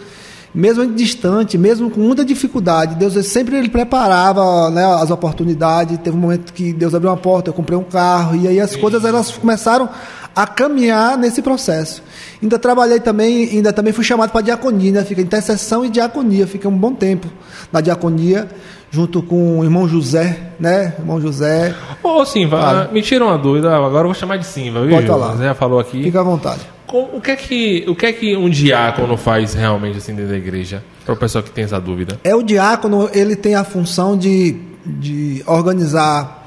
Mesmo 0.54 0.86
distante, 0.88 1.58
mesmo 1.58 1.92
com 1.92 2.00
muita 2.00 2.26
dificuldade, 2.26 2.96
Deus 2.96 3.14
sempre 3.28 3.56
ele 3.56 3.70
preparava 3.70 4.72
né, 4.72 4.84
as 4.84 5.12
oportunidades. 5.12 5.98
Teve 6.00 6.16
um 6.16 6.20
momento 6.20 6.54
que 6.54 6.74
Deus 6.74 6.96
abriu 6.96 7.12
uma 7.12 7.18
porta, 7.18 7.50
eu 7.50 7.54
comprei 7.54 7.78
um 7.78 7.84
carro, 7.84 8.36
e 8.36 8.48
aí 8.48 8.60
as 8.60 8.76
coisas 8.76 9.04
elas 9.06 9.32
começaram 9.32 9.90
a 10.36 10.48
caminhar 10.48 11.18
nesse 11.18 11.42
processo. 11.42 12.04
Ainda 12.42 12.58
trabalhei 12.58 13.00
também, 13.00 13.50
ainda 13.50 13.74
também 13.74 13.92
fui 13.92 14.04
chamado 14.04 14.32
para 14.32 14.42
diaconia, 14.42 14.92
né? 14.92 15.04
fica 15.04 15.22
intercessão 15.22 15.84
e 15.84 15.90
diaconia, 15.90 16.48
fica 16.48 16.68
um 16.68 16.78
bom 16.78 16.94
tempo 16.94 17.28
na 17.72 17.82
diaconia, 17.82 18.48
junto 18.92 19.22
com 19.22 19.60
o 19.60 19.64
irmão 19.64 19.88
José, 19.88 20.52
né? 20.60 20.96
Irmão 20.98 21.22
José. 21.22 21.76
Ô, 22.02 22.26
Simva, 22.26 22.60
ah, 22.60 22.92
me 22.92 23.02
tira 23.02 23.24
uma 23.26 23.38
dúvida, 23.38 23.76
agora 23.76 24.04
eu 24.04 24.12
vou 24.12 24.14
chamar 24.14 24.38
de 24.38 24.46
Simva, 24.46 24.82
viu? 24.82 24.96
Pode 24.96 25.08
falar. 25.08 25.36
Você 25.36 25.44
já 25.44 25.54
falou 25.54 25.80
aqui. 25.80 26.04
Fica 26.04 26.20
à 26.20 26.24
vontade. 26.24 26.62
O 26.92 27.22
que 27.22 27.32
é 27.32 27.36
que, 27.36 27.86
o 27.88 27.96
que, 27.96 28.06
é 28.08 28.12
que 28.12 28.36
um 28.36 28.50
diácono 28.50 29.16
faz 29.16 29.54
realmente 29.54 30.00
assim 30.00 30.16
dentro 30.16 30.32
da 30.32 30.38
igreja? 30.38 30.84
Para 31.06 31.14
o 31.14 31.18
pessoal 31.18 31.44
que 31.44 31.52
tem 31.52 31.64
essa 31.64 31.80
dúvida. 31.80 32.20
É 32.24 32.34
o 32.34 32.42
diácono, 32.42 33.08
ele 33.14 33.36
tem 33.36 33.54
a 33.54 33.64
função 33.64 34.18
de, 34.18 34.60
de 34.84 35.44
organizar 35.46 36.39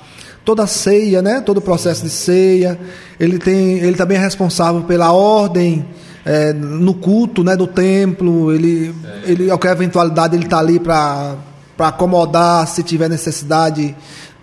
toda 0.44 0.64
a 0.64 0.66
ceia, 0.66 1.22
né? 1.22 1.40
todo 1.40 1.58
o 1.58 1.60
processo 1.60 2.02
de 2.02 2.10
ceia. 2.10 2.78
Ele, 3.18 3.38
tem, 3.38 3.78
ele 3.78 3.96
também 3.96 4.16
é 4.16 4.20
responsável 4.20 4.82
pela 4.82 5.12
ordem 5.12 5.84
é, 6.24 6.52
no 6.52 6.94
culto 6.94 7.44
né? 7.44 7.56
do 7.56 7.66
templo. 7.66 8.52
Ele, 8.52 8.94
é. 9.04 9.30
ele, 9.30 9.46
qualquer 9.46 9.72
eventualidade, 9.72 10.36
ele 10.36 10.44
está 10.44 10.58
ali 10.58 10.78
para 10.78 11.36
acomodar 11.78 12.66
se 12.66 12.82
tiver 12.82 13.08
necessidade. 13.08 13.94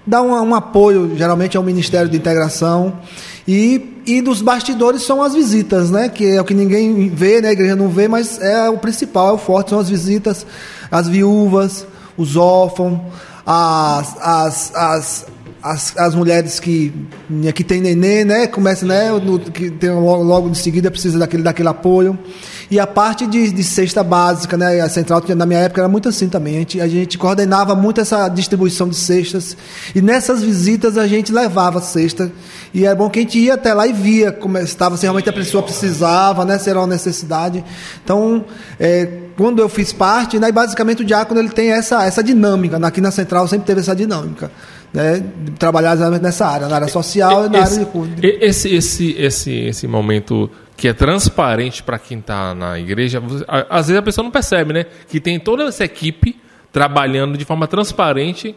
Dá 0.05 0.21
um, 0.21 0.31
um 0.31 0.55
apoio, 0.55 1.15
geralmente, 1.15 1.57
ao 1.57 1.63
Ministério 1.63 2.09
de 2.09 2.17
Integração. 2.17 2.99
E, 3.47 4.01
e 4.05 4.21
dos 4.21 4.41
bastidores 4.41 5.01
são 5.03 5.21
as 5.21 5.33
visitas, 5.33 5.89
né? 5.89 6.07
Que 6.07 6.35
é 6.35 6.41
o 6.41 6.45
que 6.45 6.53
ninguém 6.53 7.09
vê, 7.09 7.41
né? 7.41 7.49
A 7.49 7.51
igreja 7.51 7.75
não 7.75 7.89
vê, 7.89 8.07
mas 8.07 8.39
é 8.39 8.69
o 8.69 8.77
principal, 8.77 9.29
é 9.29 9.31
o 9.33 9.37
forte, 9.37 9.71
são 9.71 9.79
as 9.79 9.89
visitas, 9.89 10.45
as 10.91 11.07
viúvas, 11.07 11.85
os 12.15 12.35
órfãos, 12.35 12.99
as, 13.45 14.15
as, 14.21 14.75
as, 14.75 15.25
as, 15.61 15.95
as 15.97 16.15
mulheres 16.15 16.59
que, 16.59 16.93
que 17.53 17.63
tem 17.63 17.81
neném, 17.81 18.23
né? 18.23 18.47
Começa, 18.47 18.85
né? 18.85 19.11
No, 19.11 19.39
que 19.39 19.69
tem 19.69 19.89
logo, 19.89 20.23
logo 20.23 20.49
de 20.49 20.57
seguida 20.57 20.89
precisa 20.89 21.19
daquele, 21.19 21.43
daquele 21.43 21.67
apoio. 21.67 22.17
E 22.71 22.79
a 22.79 22.87
parte 22.87 23.25
de, 23.27 23.51
de 23.51 23.63
cesta 23.63 24.01
básica, 24.03 24.55
né? 24.55 24.79
A 24.79 24.87
central, 24.87 25.21
na 25.35 25.45
minha 25.45 25.59
época, 25.59 25.81
era 25.81 25.89
muito 25.89 26.07
assim 26.07 26.29
também. 26.29 26.55
A 26.55 26.59
gente, 26.59 26.81
a 26.81 26.87
gente 26.87 27.17
coordenava 27.17 27.75
muito 27.75 27.99
essa 27.99 28.29
distribuição 28.29 28.87
de 28.87 28.95
cestas. 28.95 29.57
E 29.93 30.01
nessas 30.01 30.41
visitas 30.41 30.97
a 30.97 31.07
gente 31.07 31.31
levava 31.31 31.81
cesta. 31.81 32.31
E 32.73 32.85
era 32.85 32.95
bom 32.95 33.09
que 33.09 33.19
a 33.19 33.21
gente 33.23 33.39
ia 33.39 33.55
até 33.55 33.73
lá 33.73 33.85
e 33.85 33.91
via 33.91 34.31
como 34.31 34.57
estava, 34.59 34.95
se 34.95 35.03
realmente 35.03 35.29
a 35.29 35.33
pessoa 35.33 35.61
precisava, 35.61 36.45
né? 36.45 36.57
Se 36.57 36.69
era 36.69 36.79
uma 36.79 36.87
necessidade. 36.87 37.65
Então, 38.01 38.45
é, 38.79 39.09
quando 39.35 39.59
eu 39.59 39.67
fiz 39.67 39.91
parte, 39.91 40.39
né? 40.39 40.51
basicamente 40.51 41.01
o 41.01 41.05
diácono 41.05 41.39
ele 41.39 41.49
tem 41.49 41.71
essa, 41.71 42.05
essa 42.05 42.23
dinâmica. 42.23 42.77
Aqui 42.77 43.01
na 43.01 43.11
central 43.11 43.45
sempre 43.47 43.65
teve 43.65 43.81
essa 43.81 43.95
dinâmica 43.95 44.49
né, 44.93 45.23
trabalhar 45.57 45.95
nessa 45.95 46.47
área, 46.47 46.67
na 46.67 46.75
área 46.75 46.87
social 46.87 47.45
e 47.45 47.49
na 47.49 47.59
esse, 47.59 47.73
área 47.73 47.85
de 47.85 47.91
culto. 47.91 48.13
Esse, 48.21 48.75
esse, 48.75 49.11
esse, 49.17 49.59
esse 49.65 49.87
momento 49.87 50.49
que 50.75 50.87
é 50.87 50.93
transparente 50.93 51.83
para 51.83 51.99
quem 51.99 52.19
está 52.19 52.55
na 52.55 52.79
igreja, 52.79 53.21
às 53.69 53.87
vezes 53.87 53.99
a 53.99 54.01
pessoa 54.01 54.23
não 54.23 54.31
percebe, 54.31 54.73
né? 54.73 54.85
Que 55.07 55.19
tem 55.19 55.39
toda 55.39 55.63
essa 55.63 55.83
equipe 55.83 56.39
trabalhando 56.71 57.37
de 57.37 57.45
forma 57.45 57.67
transparente, 57.67 58.55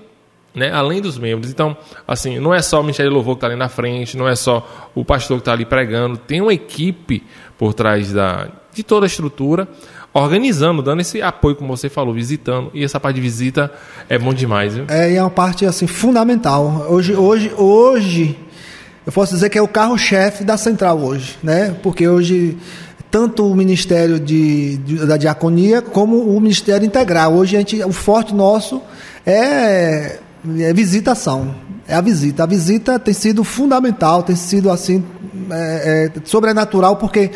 né? 0.54 0.70
Além 0.72 1.00
dos 1.00 1.18
membros. 1.18 1.50
Então, 1.50 1.76
assim, 2.06 2.38
não 2.38 2.54
é 2.54 2.62
só 2.62 2.80
o 2.80 2.90
de 2.90 3.08
Louvor 3.08 3.34
que 3.34 3.38
está 3.38 3.46
ali 3.48 3.56
na 3.56 3.68
frente, 3.68 4.16
não 4.16 4.28
é 4.28 4.36
só 4.36 4.90
o 4.94 5.04
pastor 5.04 5.38
que 5.38 5.42
está 5.42 5.52
ali 5.52 5.64
pregando, 5.64 6.16
tem 6.16 6.40
uma 6.40 6.54
equipe 6.54 7.24
por 7.58 7.74
trás 7.74 8.12
da, 8.12 8.48
de 8.72 8.82
toda 8.82 9.04
a 9.04 9.08
estrutura 9.08 9.68
organizando, 10.14 10.82
dando 10.82 11.00
esse 11.00 11.22
apoio, 11.22 11.56
como 11.56 11.76
você 11.76 11.88
falou, 11.88 12.12
visitando. 12.12 12.70
E 12.74 12.84
essa 12.84 13.00
parte 13.00 13.16
de 13.16 13.22
visita 13.22 13.72
é 14.08 14.18
bom 14.18 14.34
demais, 14.34 14.74
viu? 14.74 14.84
É, 14.88 15.10
e 15.10 15.16
é 15.16 15.22
uma 15.22 15.30
parte 15.30 15.64
assim 15.64 15.86
fundamental. 15.86 16.86
Hoje, 16.88 17.14
hoje, 17.14 17.52
hoje, 17.56 18.38
eu 19.06 19.12
posso 19.12 19.34
dizer 19.34 19.48
que 19.48 19.58
é 19.58 19.62
o 19.62 19.68
carro-chefe 19.68 20.44
da 20.44 20.56
central 20.56 20.98
hoje, 20.98 21.38
né? 21.42 21.74
Porque 21.82 22.06
hoje 22.06 22.58
tanto 23.10 23.46
o 23.46 23.54
Ministério 23.54 24.18
de, 24.18 24.78
de, 24.78 25.06
da 25.06 25.18
Diaconia 25.18 25.82
como 25.82 26.16
o 26.18 26.40
Ministério 26.40 26.86
Integral. 26.86 27.34
Hoje 27.34 27.56
a 27.56 27.58
gente, 27.58 27.82
o 27.84 27.92
forte 27.92 28.34
nosso 28.34 28.80
é, 29.26 30.18
é 30.60 30.72
visitação, 30.72 31.54
é 31.86 31.94
a 31.94 32.00
visita. 32.00 32.42
A 32.42 32.46
visita 32.46 32.98
tem 32.98 33.12
sido 33.12 33.44
fundamental, 33.44 34.22
tem 34.22 34.34
sido 34.34 34.70
assim 34.70 35.04
é, 35.50 36.10
é 36.16 36.20
sobrenatural 36.24 36.96
porque 36.96 37.30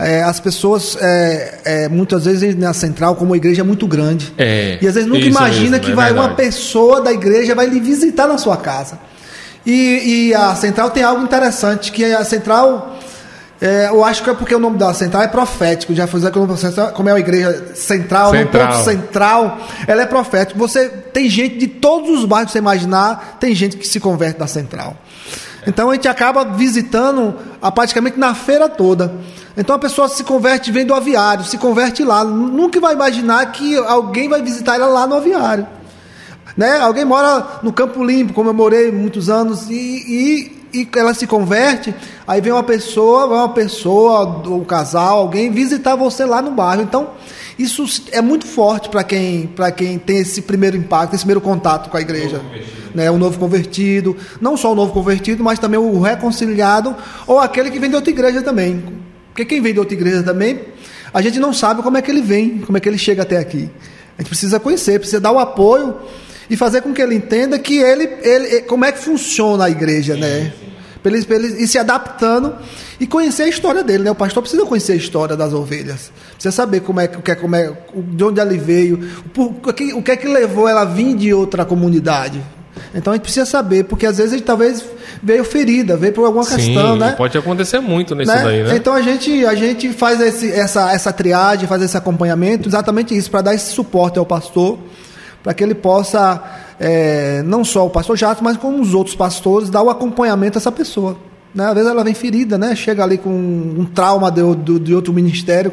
é, 0.00 0.22
as 0.22 0.40
pessoas 0.40 0.96
é, 1.00 1.58
é, 1.64 1.88
muitas 1.88 2.24
vezes 2.24 2.56
na 2.56 2.72
central, 2.72 3.16
como 3.16 3.34
a 3.34 3.36
igreja 3.36 3.60
é 3.60 3.64
muito 3.64 3.86
grande, 3.86 4.32
É, 4.38 4.78
e 4.80 4.86
às 4.88 4.94
vezes 4.94 5.08
nunca 5.08 5.24
imagina 5.24 5.70
mesmo, 5.72 5.84
que 5.84 5.92
é 5.92 5.94
vai 5.94 6.12
uma 6.12 6.28
verdade. 6.28 6.42
pessoa 6.42 7.00
da 7.00 7.12
igreja 7.12 7.54
vai 7.54 7.66
lhe 7.66 7.80
visitar 7.80 8.26
na 8.26 8.38
sua 8.38 8.56
casa. 8.56 8.98
E, 9.64 10.28
e 10.30 10.34
a 10.34 10.54
central 10.54 10.90
tem 10.90 11.02
algo 11.02 11.22
interessante 11.22 11.92
que 11.92 12.04
a 12.04 12.24
central 12.24 12.96
é, 13.60 13.88
eu 13.88 14.02
acho 14.02 14.22
que 14.22 14.30
é 14.30 14.34
porque 14.34 14.54
o 14.54 14.58
nome 14.58 14.78
da 14.78 14.94
central 14.94 15.22
é 15.22 15.28
profético. 15.28 15.94
Já 15.94 16.06
central, 16.06 16.92
como 16.92 17.08
é 17.10 17.12
uma 17.12 17.20
igreja 17.20 17.72
central, 17.74 18.30
Central. 18.32 18.68
ponto 18.68 18.84
central, 18.84 19.58
ela 19.86 20.00
é 20.02 20.06
profética. 20.06 20.58
Você 20.58 20.88
tem 20.88 21.28
gente 21.28 21.58
de 21.58 21.66
todos 21.66 22.08
os 22.20 22.24
bairros 22.24 22.46
que 22.46 22.52
você 22.52 22.58
imaginar, 22.58 23.36
tem 23.38 23.54
gente 23.54 23.76
que 23.76 23.86
se 23.86 24.00
converte 24.00 24.40
na 24.40 24.46
central. 24.46 24.96
Então 25.66 25.90
a 25.90 25.94
gente 25.94 26.08
acaba 26.08 26.42
visitando 26.42 27.34
a, 27.60 27.70
praticamente 27.70 28.18
na 28.18 28.34
feira 28.34 28.66
toda. 28.66 29.12
Então 29.60 29.76
a 29.76 29.78
pessoa 29.78 30.08
se 30.08 30.24
converte 30.24 30.72
vem 30.72 30.86
do 30.86 30.94
aviário, 30.94 31.44
se 31.44 31.58
converte 31.58 32.02
lá. 32.02 32.24
Nunca 32.24 32.80
vai 32.80 32.94
imaginar 32.94 33.52
que 33.52 33.76
alguém 33.76 34.26
vai 34.26 34.40
visitar 34.40 34.76
ela 34.76 34.86
lá 34.86 35.06
no 35.06 35.16
aviário. 35.16 35.66
Né? 36.56 36.78
Alguém 36.78 37.04
mora 37.04 37.60
no 37.62 37.70
Campo 37.70 38.02
Limpo, 38.02 38.32
como 38.32 38.48
eu 38.48 38.54
morei 38.54 38.90
muitos 38.90 39.28
anos, 39.28 39.68
e, 39.68 39.74
e, 39.74 40.80
e 40.80 40.88
ela 40.96 41.12
se 41.12 41.26
converte, 41.26 41.94
aí 42.26 42.40
vem 42.40 42.54
uma 42.54 42.62
pessoa, 42.62 43.26
vai 43.26 43.36
uma 43.36 43.50
pessoa, 43.50 44.48
um 44.48 44.64
casal, 44.64 45.18
alguém 45.18 45.50
visitar 45.50 45.94
você 45.94 46.24
lá 46.24 46.40
no 46.40 46.52
bairro. 46.52 46.80
Então, 46.80 47.10
isso 47.58 47.84
é 48.12 48.22
muito 48.22 48.46
forte 48.46 48.88
para 48.88 49.04
quem, 49.04 49.46
para 49.46 49.70
quem 49.70 49.98
tem 49.98 50.20
esse 50.20 50.40
primeiro 50.40 50.74
impacto, 50.74 51.14
esse 51.14 51.24
primeiro 51.24 51.42
contato 51.42 51.90
com 51.90 51.98
a 51.98 52.00
igreja. 52.00 52.40
Né? 52.94 53.10
O 53.10 53.18
novo 53.18 53.38
convertido, 53.38 54.16
não 54.40 54.56
só 54.56 54.72
o 54.72 54.74
novo 54.74 54.94
convertido, 54.94 55.44
mas 55.44 55.58
também 55.58 55.78
o 55.78 56.00
reconciliado, 56.00 56.96
ou 57.26 57.38
aquele 57.38 57.70
que 57.70 57.78
vem 57.78 57.90
de 57.90 57.96
outra 57.96 58.10
igreja 58.10 58.40
também. 58.40 59.09
Porque 59.40 59.54
quem 59.54 59.62
vem 59.62 59.72
de 59.72 59.78
outra 59.78 59.94
igreja 59.94 60.22
também, 60.22 60.60
a 61.14 61.22
gente 61.22 61.38
não 61.40 61.50
sabe 61.50 61.82
como 61.82 61.96
é 61.96 62.02
que 62.02 62.10
ele 62.10 62.20
vem, 62.20 62.58
como 62.58 62.76
é 62.76 62.80
que 62.80 62.86
ele 62.86 62.98
chega 62.98 63.22
até 63.22 63.38
aqui. 63.38 63.70
A 64.18 64.20
gente 64.20 64.28
precisa 64.28 64.60
conhecer, 64.60 64.98
precisa 64.98 65.18
dar 65.18 65.32
o 65.32 65.38
apoio 65.38 65.96
e 66.50 66.56
fazer 66.58 66.82
com 66.82 66.92
que 66.92 67.00
ele 67.00 67.14
entenda 67.14 67.58
que 67.58 67.78
ele, 67.78 68.06
ele 68.22 68.60
como 68.62 68.84
é 68.84 68.92
que 68.92 68.98
funciona 68.98 69.64
a 69.64 69.70
igreja, 69.70 70.14
né? 70.14 70.52
Para 71.02 71.12
ele, 71.16 71.24
pra 71.24 71.36
ele 71.36 71.62
ir 71.62 71.66
se 71.66 71.78
adaptando 71.78 72.54
e 73.00 73.06
conhecer 73.06 73.44
a 73.44 73.48
história 73.48 73.82
dele, 73.82 74.04
né? 74.04 74.10
O 74.10 74.14
pastor 74.14 74.42
precisa 74.42 74.66
conhecer 74.66 74.92
a 74.92 74.96
história 74.96 75.34
das 75.34 75.54
ovelhas, 75.54 76.12
precisa 76.34 76.52
saber 76.52 76.80
como 76.80 77.00
é 77.00 77.08
que, 77.08 77.30
é- 77.30 77.34
como 77.34 77.56
é, 77.56 77.72
de 77.96 78.22
onde 78.22 78.40
ela 78.40 78.52
veio, 78.58 79.08
o 79.38 79.72
que, 79.72 79.94
o 79.94 80.02
que 80.02 80.10
é 80.10 80.16
que 80.16 80.28
levou 80.28 80.68
ela 80.68 80.82
a 80.82 80.84
vir 80.84 81.16
de 81.16 81.32
outra 81.32 81.64
comunidade. 81.64 82.42
Então 82.94 83.12
a 83.12 83.16
gente 83.16 83.24
precisa 83.24 83.46
saber, 83.46 83.84
porque 83.84 84.06
às 84.06 84.18
vezes 84.18 84.32
a 84.32 84.36
gente 84.36 84.46
talvez 84.46 84.84
veio 85.22 85.44
ferida, 85.44 85.96
veio 85.96 86.12
por 86.12 86.24
alguma 86.24 86.44
questão, 86.44 86.94
Sim, 86.94 86.98
né? 86.98 87.12
pode 87.12 87.36
acontecer 87.36 87.80
muito 87.80 88.14
nisso 88.14 88.32
né? 88.32 88.42
daí, 88.42 88.62
né? 88.62 88.76
Então 88.76 88.94
a 88.94 89.02
gente, 89.02 89.44
a 89.44 89.54
gente 89.54 89.92
faz 89.92 90.20
esse, 90.20 90.50
essa, 90.50 90.92
essa 90.92 91.12
triagem, 91.12 91.68
faz 91.68 91.82
esse 91.82 91.96
acompanhamento, 91.96 92.68
exatamente 92.68 93.16
isso, 93.16 93.30
para 93.30 93.42
dar 93.42 93.54
esse 93.54 93.72
suporte 93.72 94.18
ao 94.18 94.26
pastor, 94.26 94.78
para 95.42 95.54
que 95.54 95.62
ele 95.62 95.74
possa, 95.74 96.42
é, 96.78 97.42
não 97.44 97.64
só 97.64 97.86
o 97.86 97.90
pastor 97.90 98.16
Jato, 98.16 98.42
mas 98.42 98.56
como 98.56 98.80
os 98.80 98.94
outros 98.94 99.14
pastores, 99.14 99.70
dar 99.70 99.82
o 99.82 99.90
acompanhamento 99.90 100.58
a 100.58 100.60
essa 100.60 100.72
pessoa. 100.72 101.16
Né? 101.54 101.66
Às 101.66 101.74
vezes 101.74 101.90
ela 101.90 102.04
vem 102.04 102.14
ferida, 102.14 102.56
né? 102.56 102.74
chega 102.74 103.02
ali 103.02 103.18
com 103.18 103.30
um 103.30 103.84
trauma 103.84 104.30
de, 104.30 104.42
de, 104.56 104.78
de 104.78 104.94
outro 104.94 105.12
ministério, 105.12 105.72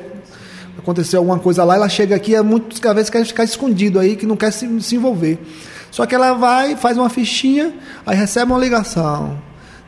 aconteceu 0.88 1.20
alguma 1.20 1.38
coisa 1.38 1.66
lá, 1.66 1.76
ela 1.76 1.90
chega 1.90 2.16
aqui, 2.16 2.34
é 2.34 2.42
muitas 2.42 2.80
vezes 2.96 3.10
quer 3.10 3.26
ficar 3.26 3.44
escondido 3.44 4.00
aí, 4.00 4.16
que 4.16 4.26
não 4.26 4.38
quer 4.38 4.52
se, 4.52 4.68
se 4.82 4.96
envolver. 4.96 5.38
Só 5.92 6.06
que 6.06 6.16
ela 6.16 6.34
vai, 6.34 6.78
faz 6.78 6.98
uma 6.98 7.10
fichinha, 7.10 7.74
aí 8.06 8.16
recebe 8.16 8.52
uma 8.52 8.60
ligação. 8.60 9.38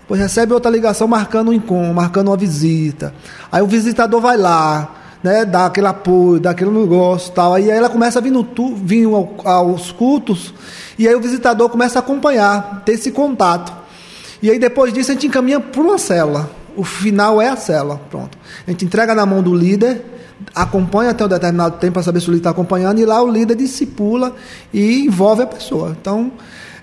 Depois 0.02 0.20
recebe 0.20 0.54
outra 0.54 0.70
ligação 0.70 1.08
marcando 1.08 1.50
um 1.52 1.54
encontro, 1.54 1.94
marcando 1.94 2.28
uma 2.28 2.36
visita. 2.38 3.14
Aí 3.52 3.62
o 3.62 3.68
visitador 3.68 4.20
vai 4.20 4.36
lá, 4.36 4.96
né, 5.24 5.46
dá 5.46 5.68
aquele 5.68 5.88
apoio, 5.88 6.40
dá 6.40 6.50
aquele 6.50 6.72
negócio 6.72 7.32
tal. 7.32 7.54
Aí 7.54 7.70
ela 7.70 7.90
começa 7.90 8.20
a 8.20 8.22
vir, 8.22 8.32
no 8.32 8.44
tu, 8.44 8.76
vir 8.76 9.06
ao- 9.06 9.36
aos 9.46 9.92
cultos, 9.92 10.54
e 10.98 11.08
aí 11.08 11.16
o 11.16 11.22
visitador 11.22 11.70
começa 11.70 12.00
a 12.00 12.02
acompanhar, 12.02 12.82
ter 12.86 12.94
esse 12.94 13.12
contato. 13.12 13.72
E 14.42 14.50
aí 14.50 14.60
depois 14.60 14.92
disso 14.94 15.12
a 15.12 15.14
gente 15.14 15.28
encaminha 15.28 15.60
para 15.60 15.82
uma 15.82 15.98
célula. 15.98 16.50
O 16.76 16.84
final 16.84 17.42
é 17.42 17.50
a 17.50 17.56
célula, 17.56 18.02
pronto. 18.10 18.38
A 18.68 18.72
gente 18.72 18.84
entrega 18.86 19.14
na 19.14 19.26
mão 19.26 19.42
do 19.44 19.54
líder, 19.54 20.19
acompanha 20.56 21.12
até 21.12 21.26
um 21.26 21.28
determinado 21.28 21.78
tempo 21.78 21.94
para 21.94 22.04
saber 22.04 22.22
se 22.22 22.28
o 22.28 22.32
líder 22.32 22.40
está 22.40 22.50
acompanhando, 22.52 23.00
e 23.00 23.06
lá 23.06 23.22
o 23.22 23.30
líder 23.32 23.56
discipula 23.56 24.36
e 24.74 25.06
envolve 25.06 25.44
a 25.44 25.48
pessoa. 25.48 25.96
Então, 26.00 26.32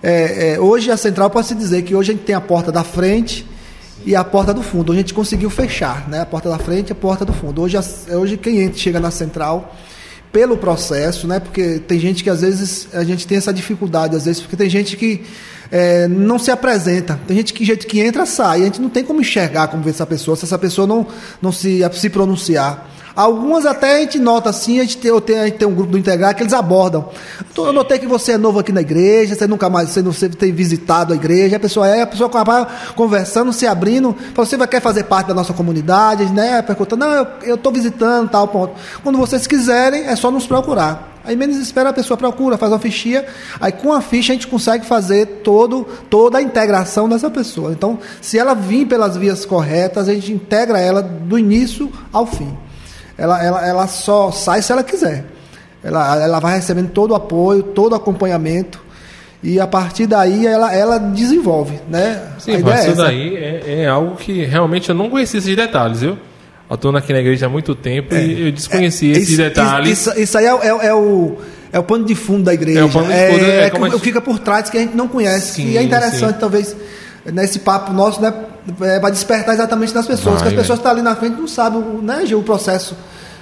é, 0.03 0.55
é, 0.55 0.61
hoje 0.61 0.91
a 0.91 0.97
central 0.97 1.31
pode 1.31 1.47
se 1.47 1.55
dizer 1.55 1.83
que 1.83 1.95
hoje 1.95 2.13
a 2.13 2.15
gente 2.15 2.25
tem 2.25 2.35
a 2.35 2.41
porta 2.41 2.71
da 2.71 2.85
frente 2.85 3.47
e 4.05 4.15
a 4.15 4.23
porta 4.23 4.53
do 4.55 4.63
fundo. 4.63 4.91
Hoje 4.93 4.99
a 4.99 5.03
gente 5.03 5.15
conseguiu 5.15 5.51
fechar, 5.51 6.09
né? 6.09 6.21
A 6.21 6.27
porta 6.27 6.49
da 6.49 6.59
frente 6.59 6.91
e 6.91 6.93
a 6.93 6.95
porta 6.95 7.25
do 7.25 7.33
fundo. 7.33 7.63
Hoje, 7.63 7.77
a- 7.77 8.17
hoje 8.17 8.37
quem 8.37 8.61
entra, 8.61 8.79
chega 8.79 9.01
na 9.01 9.11
central 9.11 9.75
pelo 10.33 10.57
processo, 10.57 11.27
né? 11.27 11.41
Porque 11.41 11.79
tem 11.79 11.99
gente 11.99 12.23
que 12.23 12.29
às 12.29 12.43
vezes 12.43 12.89
a 12.93 13.03
gente 13.03 13.27
tem 13.27 13.39
essa 13.39 13.53
dificuldade, 13.53 14.15
às 14.15 14.27
vezes, 14.27 14.41
porque 14.43 14.55
tem 14.57 14.69
gente 14.69 14.97
que 14.97 15.23
é, 15.73 16.07
não 16.07 16.39
se 16.39 16.51
apresenta. 16.51 17.19
Tem 17.27 17.37
gente 17.39 17.53
que 17.55 17.65
gente 17.65 17.87
que 17.87 18.01
entra 18.01 18.27
sai. 18.27 18.61
A 18.61 18.65
gente 18.67 18.81
não 18.81 18.91
tem 18.91 19.03
como 19.03 19.21
enxergar 19.21 19.69
como 19.69 19.83
ver 19.83 19.91
essa 19.91 20.07
pessoa, 20.07 20.37
se 20.37 20.45
essa 20.45 20.59
pessoa 20.59 20.87
não, 20.87 21.07
não 21.41 21.51
se, 21.51 21.81
se 21.95 22.11
pronunciar. 22.11 22.89
Algumas 23.17 23.65
até 23.65 23.97
a 23.97 24.01
gente 24.01 24.19
nota 24.19 24.51
assim, 24.51 24.79
a 24.79 24.83
gente 24.83 24.99
tem, 24.99 25.11
a 25.11 25.47
gente 25.47 25.57
tem 25.57 25.67
um 25.67 25.75
grupo 25.75 25.93
do 25.93 25.99
Integrar 25.99 26.37
que 26.37 26.43
eles 26.43 26.53
abordam. 26.53 27.09
Então, 27.51 27.65
Eu 27.65 27.73
notei 27.73 27.99
que 27.99 28.07
você 28.07 28.33
é 28.33 28.39
novo 28.39 28.59
aqui 28.59 28.71
na 28.73 28.83
igreja, 28.83 29.35
você 29.35 29.47
nunca 29.47 29.71
mais, 29.71 29.89
você 29.89 30.03
não 30.03 30.13
você 30.13 30.29
tem 30.29 30.53
visitado 30.53 31.15
a 31.15 31.17
igreja, 31.17 31.57
a 31.57 31.61
pessoa 31.61 31.89
é, 31.89 32.03
a 32.03 32.07
pessoa 32.07 32.31
conversando, 32.95 33.55
se 33.55 33.67
abrindo, 33.67 34.15
você 34.35 34.59
vai 34.59 34.69
quer 34.69 34.83
fazer 34.83 35.05
parte 35.05 35.29
da 35.29 35.35
nossa 35.35 35.55
comunidade, 35.55 36.27
né? 36.27 36.61
Perguntando, 36.61 37.07
não, 37.07 37.27
eu 37.43 37.55
estou 37.55 37.73
visitando, 37.73 38.29
tal 38.29 38.49
ponto. 38.49 38.75
Quando 39.03 39.17
vocês 39.17 39.47
quiserem, 39.47 40.05
é 40.05 40.15
só 40.15 40.31
nos 40.31 40.47
procurar. 40.47 41.15
Aí 41.25 41.35
menos 41.35 41.57
espera 41.57 41.89
a 41.89 41.93
pessoa 41.93 42.19
procura, 42.19 42.59
faz 42.59 42.71
uma 42.71 42.79
fichinha, 42.79 43.25
aí 43.61 43.73
com 43.73 43.93
a 43.93 44.01
ficha 44.01 44.33
a 44.33 44.37
gente 44.37 44.47
consegue 44.47 44.85
fazer 44.85 45.41
todo, 45.43 45.85
toda 46.09 46.39
a 46.39 46.43
integração 46.43 47.09
dessa 47.09 47.31
pessoa. 47.31 47.73
Então, 47.73 47.99
se 48.21 48.39
ela 48.39 48.55
vir 48.55 48.87
pelas 48.87 49.17
vias 49.17 49.45
corretas, 49.45 50.09
a 50.09 50.15
gente 50.15 50.33
integra 50.33 50.79
ela 50.79 51.03
do 51.03 51.39
início 51.39 51.91
ao 52.13 52.27
fim. 52.27 52.66
Ela, 53.19 53.43
ela, 53.43 53.67
ela 53.67 53.87
só 53.87 54.31
sai 54.31 54.61
se 54.63 54.73
ela 54.73 54.83
quiser. 54.83 55.25
Ela, 55.83 56.23
ela 56.23 56.41
vai 56.41 56.57
recebendo 56.57 56.91
todo 56.91 57.13
o 57.13 57.15
apoio, 57.15 57.63
todo 57.63 57.93
o 57.93 57.95
acompanhamento. 57.95 58.85
E 59.43 59.61
a 59.61 59.67
partir 59.67 60.07
daí 60.07 60.47
ela, 60.47 60.75
ela 60.75 60.99
desenvolve, 60.99 61.79
né? 61.89 62.21
Sim, 62.39 62.59
mas 62.63 62.75
é 62.75 62.81
isso 62.81 62.91
essa. 62.93 63.03
daí 63.05 63.37
é, 63.37 63.83
é 63.83 63.87
algo 63.87 64.17
que 64.17 64.45
realmente 64.45 64.89
eu 64.89 64.95
não 64.95 65.09
conhecia 65.09 65.39
esses 65.39 65.55
detalhes, 65.55 66.01
viu? 66.01 66.19
Eu 66.69 66.75
estou 66.75 66.95
aqui 66.97 67.13
na 67.13 67.21
igreja 67.21 67.47
há 67.47 67.49
muito 67.49 67.75
tempo 67.75 68.13
e 68.15 68.47
eu 68.49 68.53
desconhecia 68.53 69.13
esses 69.13 69.29
É, 69.29 69.33
Isso- 69.33 69.37
detalhes. 69.55 69.91
Isso, 70.09 70.19
isso 70.21 70.39
aí 70.39 70.47
é, 70.47 70.49
é- 70.51 70.87
é 70.89 70.95
o, 70.95 71.37
é 71.73 71.79
o 71.79 71.83
pano 71.85 72.05
de 72.05 72.15
fundo 72.17 72.43
da 72.45 72.55
igreja. 72.55 72.81
É 72.81 72.85
o 72.85 72.89
pano 72.89 73.07
de 73.07 73.13
fundo, 73.13 73.45
É, 73.45 73.61
é 73.61 73.65
é 73.67 73.71
como 73.71 73.85
que 73.85 73.91
gente- 73.93 74.01
fica 74.03 74.21
por 74.21 74.39
trás 74.41 74.69
que 74.69 74.77
a 74.77 74.81
gente 74.81 74.97
não 74.97 75.07
conhece. 75.07 75.53
Sim, 75.63 75.69
e 75.69 75.79
é 75.79 75.83
interessante, 75.83 76.35
sim. 76.35 76.41
talvez, 76.41 76.75
nesse 77.25 77.61
papo 77.61 77.93
nosso, 77.93 78.21
né? 78.21 78.35
É, 78.81 78.99
vai 79.01 79.11
despertar 79.13 79.55
exatamente 79.55 79.95
nas 79.95 80.07
pessoas. 80.07 80.41
Vai, 80.41 80.43
que 80.43 80.49
as 80.49 80.61
pessoas 80.63 80.79
que 80.79 80.81
estão 80.81 80.93
ali 80.93 81.03
na 81.03 81.15
frente 81.17 81.37
não 81.39 81.47
sabem 81.49 81.79
o- 81.81 82.03
né, 82.03 82.25
o 82.35 82.43
processo 82.43 82.97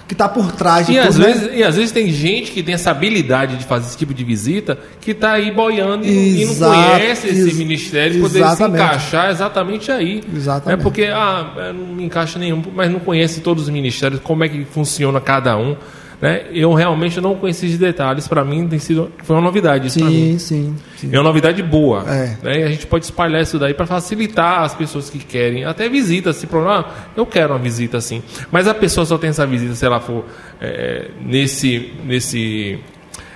que 0.07 0.13
está 0.13 0.29
por 0.29 0.53
trás 0.53 0.87
E 0.89 0.99
às, 0.99 1.17
né? 1.17 1.27
vezes, 1.29 1.51
e 1.55 1.65
às 1.65 1.77
vezes 1.77 1.91
tem 1.91 2.11
gente 2.11 2.51
que 2.53 2.63
tem 2.63 2.75
essa 2.75 2.91
habilidade 2.91 3.57
de 3.57 3.65
fazer 3.65 3.87
esse 3.87 3.97
tipo 3.97 4.13
de 4.13 4.23
visita 4.23 4.77
que 5.01 5.13
está 5.13 5.33
aí 5.33 5.51
boiando 5.51 6.05
e, 6.05 6.43
e 6.43 6.45
não 6.45 6.53
Exato, 6.53 6.75
conhece 6.75 7.27
esse 7.29 7.55
ministério 7.55 8.21
poder 8.21 8.47
se 8.55 8.63
encaixar 8.65 9.31
exatamente 9.31 9.91
aí. 9.91 10.23
Exatamente. 10.37 10.79
É 10.79 10.83
porque 10.83 11.05
ah, 11.05 11.55
é, 11.57 11.73
não 11.73 11.87
me 11.87 12.05
encaixa 12.05 12.39
nenhum, 12.39 12.63
mas 12.75 12.91
não 12.93 13.01
conhece 13.01 13.41
todos 13.41 13.63
os 13.65 13.71
ministérios, 13.71 14.21
como 14.23 14.45
é 14.45 14.49
que 14.51 14.65
funciona 14.67 15.19
cada 15.23 15.57
um. 15.57 15.75
Né? 16.21 16.47
Eu 16.53 16.73
realmente 16.73 17.21
não 17.21 17.35
conheci 17.35 17.67
esses 17.67 17.79
detalhes, 17.79 18.27
para 18.29 18.45
mim 18.45 18.67
tem 18.69 18.79
sido, 18.79 19.11
foi 19.23 19.37
uma 19.37 19.43
novidade 19.43 19.89
isso. 19.89 19.99
Sim, 19.99 20.39
sim, 20.39 20.75
sim. 20.97 21.11
É 21.13 21.19
uma 21.19 21.25
novidade 21.25 21.63
boa. 21.63 22.05
É. 22.09 22.37
Né? 22.43 22.61
E 22.61 22.63
a 22.63 22.69
gente 22.69 22.87
pode 22.87 23.05
espalhar 23.05 23.43
isso 23.43 23.59
daí 23.59 23.75
para 23.75 23.87
facilitar 23.87 24.63
as 24.63 24.75
pessoas 24.75 25.11
que 25.11 25.19
querem. 25.19 25.65
Até 25.65 25.89
visita, 25.89 26.33
se 26.33 26.47
por 26.47 26.67
ah, 26.67 26.85
eu 27.17 27.27
quero 27.27 27.53
uma 27.53 27.59
visita 27.59 27.99
assim. 27.99 28.23
Mas 28.51 28.67
a 28.67 28.75
pessoa 28.75 29.05
só 29.05 29.19
tem 29.19 29.31
essa 29.31 29.47
visita 29.47 29.75
se 29.75 29.85
ela 29.85 30.01
for 30.01 30.25
é, 30.61 31.11
nesse. 31.21 31.93
nesse 32.05 32.79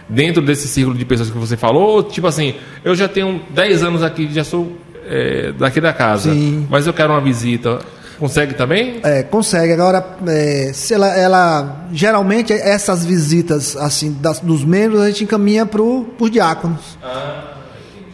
dentro 0.08 0.40
desse 0.40 0.66
círculo 0.66 0.96
de 0.96 1.04
pessoas 1.04 1.28
que 1.28 1.36
você 1.36 1.54
falou, 1.54 1.96
ou, 1.96 2.02
tipo 2.02 2.26
assim, 2.26 2.54
eu 2.82 2.94
já 2.94 3.06
tenho 3.06 3.42
10 3.50 3.82
anos 3.82 4.02
aqui, 4.02 4.26
já 4.32 4.42
sou 4.42 4.74
é, 5.06 5.52
daqui 5.52 5.80
da 5.80 5.92
casa, 5.92 6.32
Sim. 6.32 6.66
mas 6.70 6.86
eu 6.86 6.94
quero 6.94 7.12
uma 7.12 7.20
visita. 7.20 7.78
Consegue 8.18 8.54
também? 8.54 8.98
É, 9.04 9.22
consegue. 9.22 9.72
Agora, 9.72 10.04
é, 10.26 10.72
se 10.74 10.92
ela, 10.94 11.08
ela- 11.16 11.86
geralmente 11.92 12.52
essas 12.52 13.04
visitas 13.04 13.76
assim 13.76 14.16
das- 14.20 14.40
dos 14.40 14.64
membros 14.64 15.00
a 15.00 15.06
gente 15.08 15.24
encaminha 15.24 15.64
para 15.64 15.80
os 15.82 16.30
diáconos, 16.30 16.98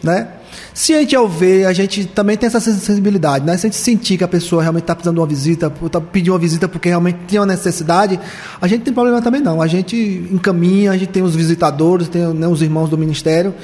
né? 0.03 0.29
Se 0.75 0.93
a 0.93 0.99
gente 0.99 1.15
ao 1.15 1.29
ver, 1.29 1.67
a 1.67 1.73
gente 1.73 2.05
também 2.05 2.37
tem 2.37 2.49
essa 2.49 2.59
sensibilidade, 2.59 3.47
né? 3.47 3.57
Se 3.57 3.67
a 3.67 3.71
gente 3.71 3.79
sentir 3.81 4.19
que 4.19 4.25
a 4.25 4.29
pessoa 4.29 4.61
realmente 4.61 4.83
está 4.83 4.95
precisando 4.95 5.15
de 5.15 5.21
uma 5.21 5.27
visita, 5.27 5.73
está 5.87 6.01
pedindo 6.01 6.33
uma 6.33 6.39
visita 6.39 6.67
porque 6.69 6.89
realmente 6.89 7.19
tem 7.29 7.39
uma 7.39 7.47
necessidade, 7.47 8.19
a 8.61 8.67
gente 8.67 8.79
não 8.81 8.85
tem 8.87 8.93
problema 8.95 9.23
também 9.23 9.41
não. 9.41 9.63
A 9.63 9.69
gente 9.69 9.97
encaminha, 10.33 10.91
a 10.91 10.97
gente 10.97 11.11
tem 11.11 11.23
os 11.23 11.35
visitadores, 11.37 12.09
tem 12.09 12.23
né, 12.35 12.49
os 12.49 12.61
irmãos 12.61 12.89
do 12.91 12.99
ministério, 12.99 13.55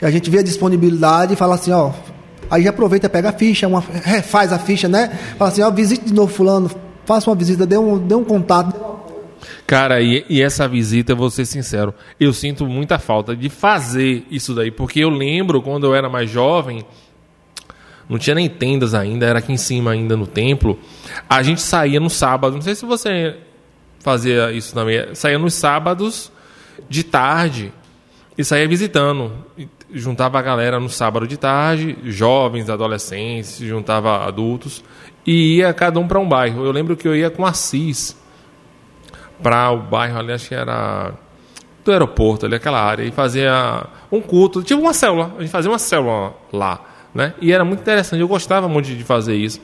e 0.00 0.06
a 0.06 0.10
gente 0.12 0.30
vê 0.30 0.38
a 0.38 0.42
disponibilidade 0.44 1.32
e 1.34 1.36
fala 1.36 1.56
assim, 1.56 1.72
ó, 1.72 1.90
Aí 2.50 2.64
já 2.64 2.70
aproveita, 2.70 3.08
pega 3.08 3.28
a 3.28 3.32
ficha, 3.32 3.68
uma, 3.68 3.80
refaz 3.80 4.52
a 4.52 4.58
ficha, 4.58 4.88
né? 4.88 5.08
Fala 5.38 5.50
assim, 5.50 5.62
ó, 5.62 5.70
visite 5.70 6.06
de 6.06 6.12
novo 6.12 6.32
fulano, 6.32 6.70
faça 7.04 7.30
uma 7.30 7.36
visita, 7.36 7.64
dê 7.64 7.78
um, 7.78 7.98
dê 7.98 8.14
um 8.14 8.24
contato. 8.24 8.74
Cara, 9.66 10.00
e, 10.00 10.24
e, 10.28 10.42
essa 10.42 10.66
visita, 10.66 11.14
vou 11.14 11.30
ser 11.30 11.46
sincero, 11.46 11.94
eu 12.18 12.32
sinto 12.32 12.66
muita 12.66 12.98
falta 12.98 13.36
de 13.36 13.48
fazer 13.48 14.26
isso 14.30 14.52
daí, 14.54 14.70
porque 14.70 15.00
eu 15.00 15.08
lembro 15.08 15.62
quando 15.62 15.86
eu 15.86 15.94
era 15.94 16.08
mais 16.08 16.28
jovem, 16.28 16.84
não 18.08 18.18
tinha 18.18 18.34
nem 18.34 18.48
tendas 18.48 18.94
ainda, 18.94 19.24
era 19.24 19.38
aqui 19.38 19.52
em 19.52 19.56
cima 19.56 19.92
ainda 19.92 20.16
no 20.16 20.26
templo. 20.26 20.76
A 21.28 21.40
gente 21.44 21.60
saía 21.60 22.00
no 22.00 22.10
sábado, 22.10 22.54
não 22.54 22.62
sei 22.62 22.74
se 22.74 22.84
você 22.84 23.36
fazia 24.00 24.50
isso 24.50 24.74
também, 24.74 25.14
saía 25.14 25.38
nos 25.38 25.54
sábados 25.54 26.32
de 26.88 27.04
tarde 27.04 27.72
e 28.36 28.42
saía 28.42 28.66
visitando. 28.66 29.32
Juntava 29.92 30.38
a 30.38 30.42
galera 30.42 30.78
no 30.78 30.88
sábado 30.88 31.26
de 31.26 31.36
tarde, 31.36 31.98
jovens, 32.04 32.70
adolescentes, 32.70 33.58
juntava 33.58 34.24
adultos 34.26 34.84
e 35.26 35.56
ia 35.56 35.72
cada 35.72 35.98
um 35.98 36.06
para 36.06 36.18
um 36.18 36.28
bairro. 36.28 36.64
Eu 36.64 36.72
lembro 36.72 36.96
que 36.96 37.08
eu 37.08 37.14
ia 37.14 37.30
com 37.30 37.44
Assis 37.44 38.16
para 39.42 39.70
o 39.70 39.78
bairro 39.78 40.18
ali, 40.18 40.32
acho 40.32 40.48
que 40.48 40.54
era 40.54 41.12
do 41.84 41.92
aeroporto, 41.92 42.46
ali 42.46 42.54
aquela 42.54 42.80
área, 42.80 43.02
e 43.02 43.10
fazia 43.10 43.86
um 44.12 44.20
culto, 44.20 44.62
tipo 44.62 44.80
uma 44.80 44.92
célula, 44.92 45.32
a 45.38 45.40
gente 45.40 45.50
fazia 45.50 45.70
uma 45.70 45.78
célula 45.78 46.34
lá, 46.52 46.80
né? 47.14 47.34
E 47.40 47.52
era 47.52 47.64
muito 47.64 47.80
interessante, 47.80 48.20
eu 48.20 48.28
gostava 48.28 48.68
muito 48.68 48.86
de 48.86 49.02
fazer 49.02 49.34
isso. 49.34 49.60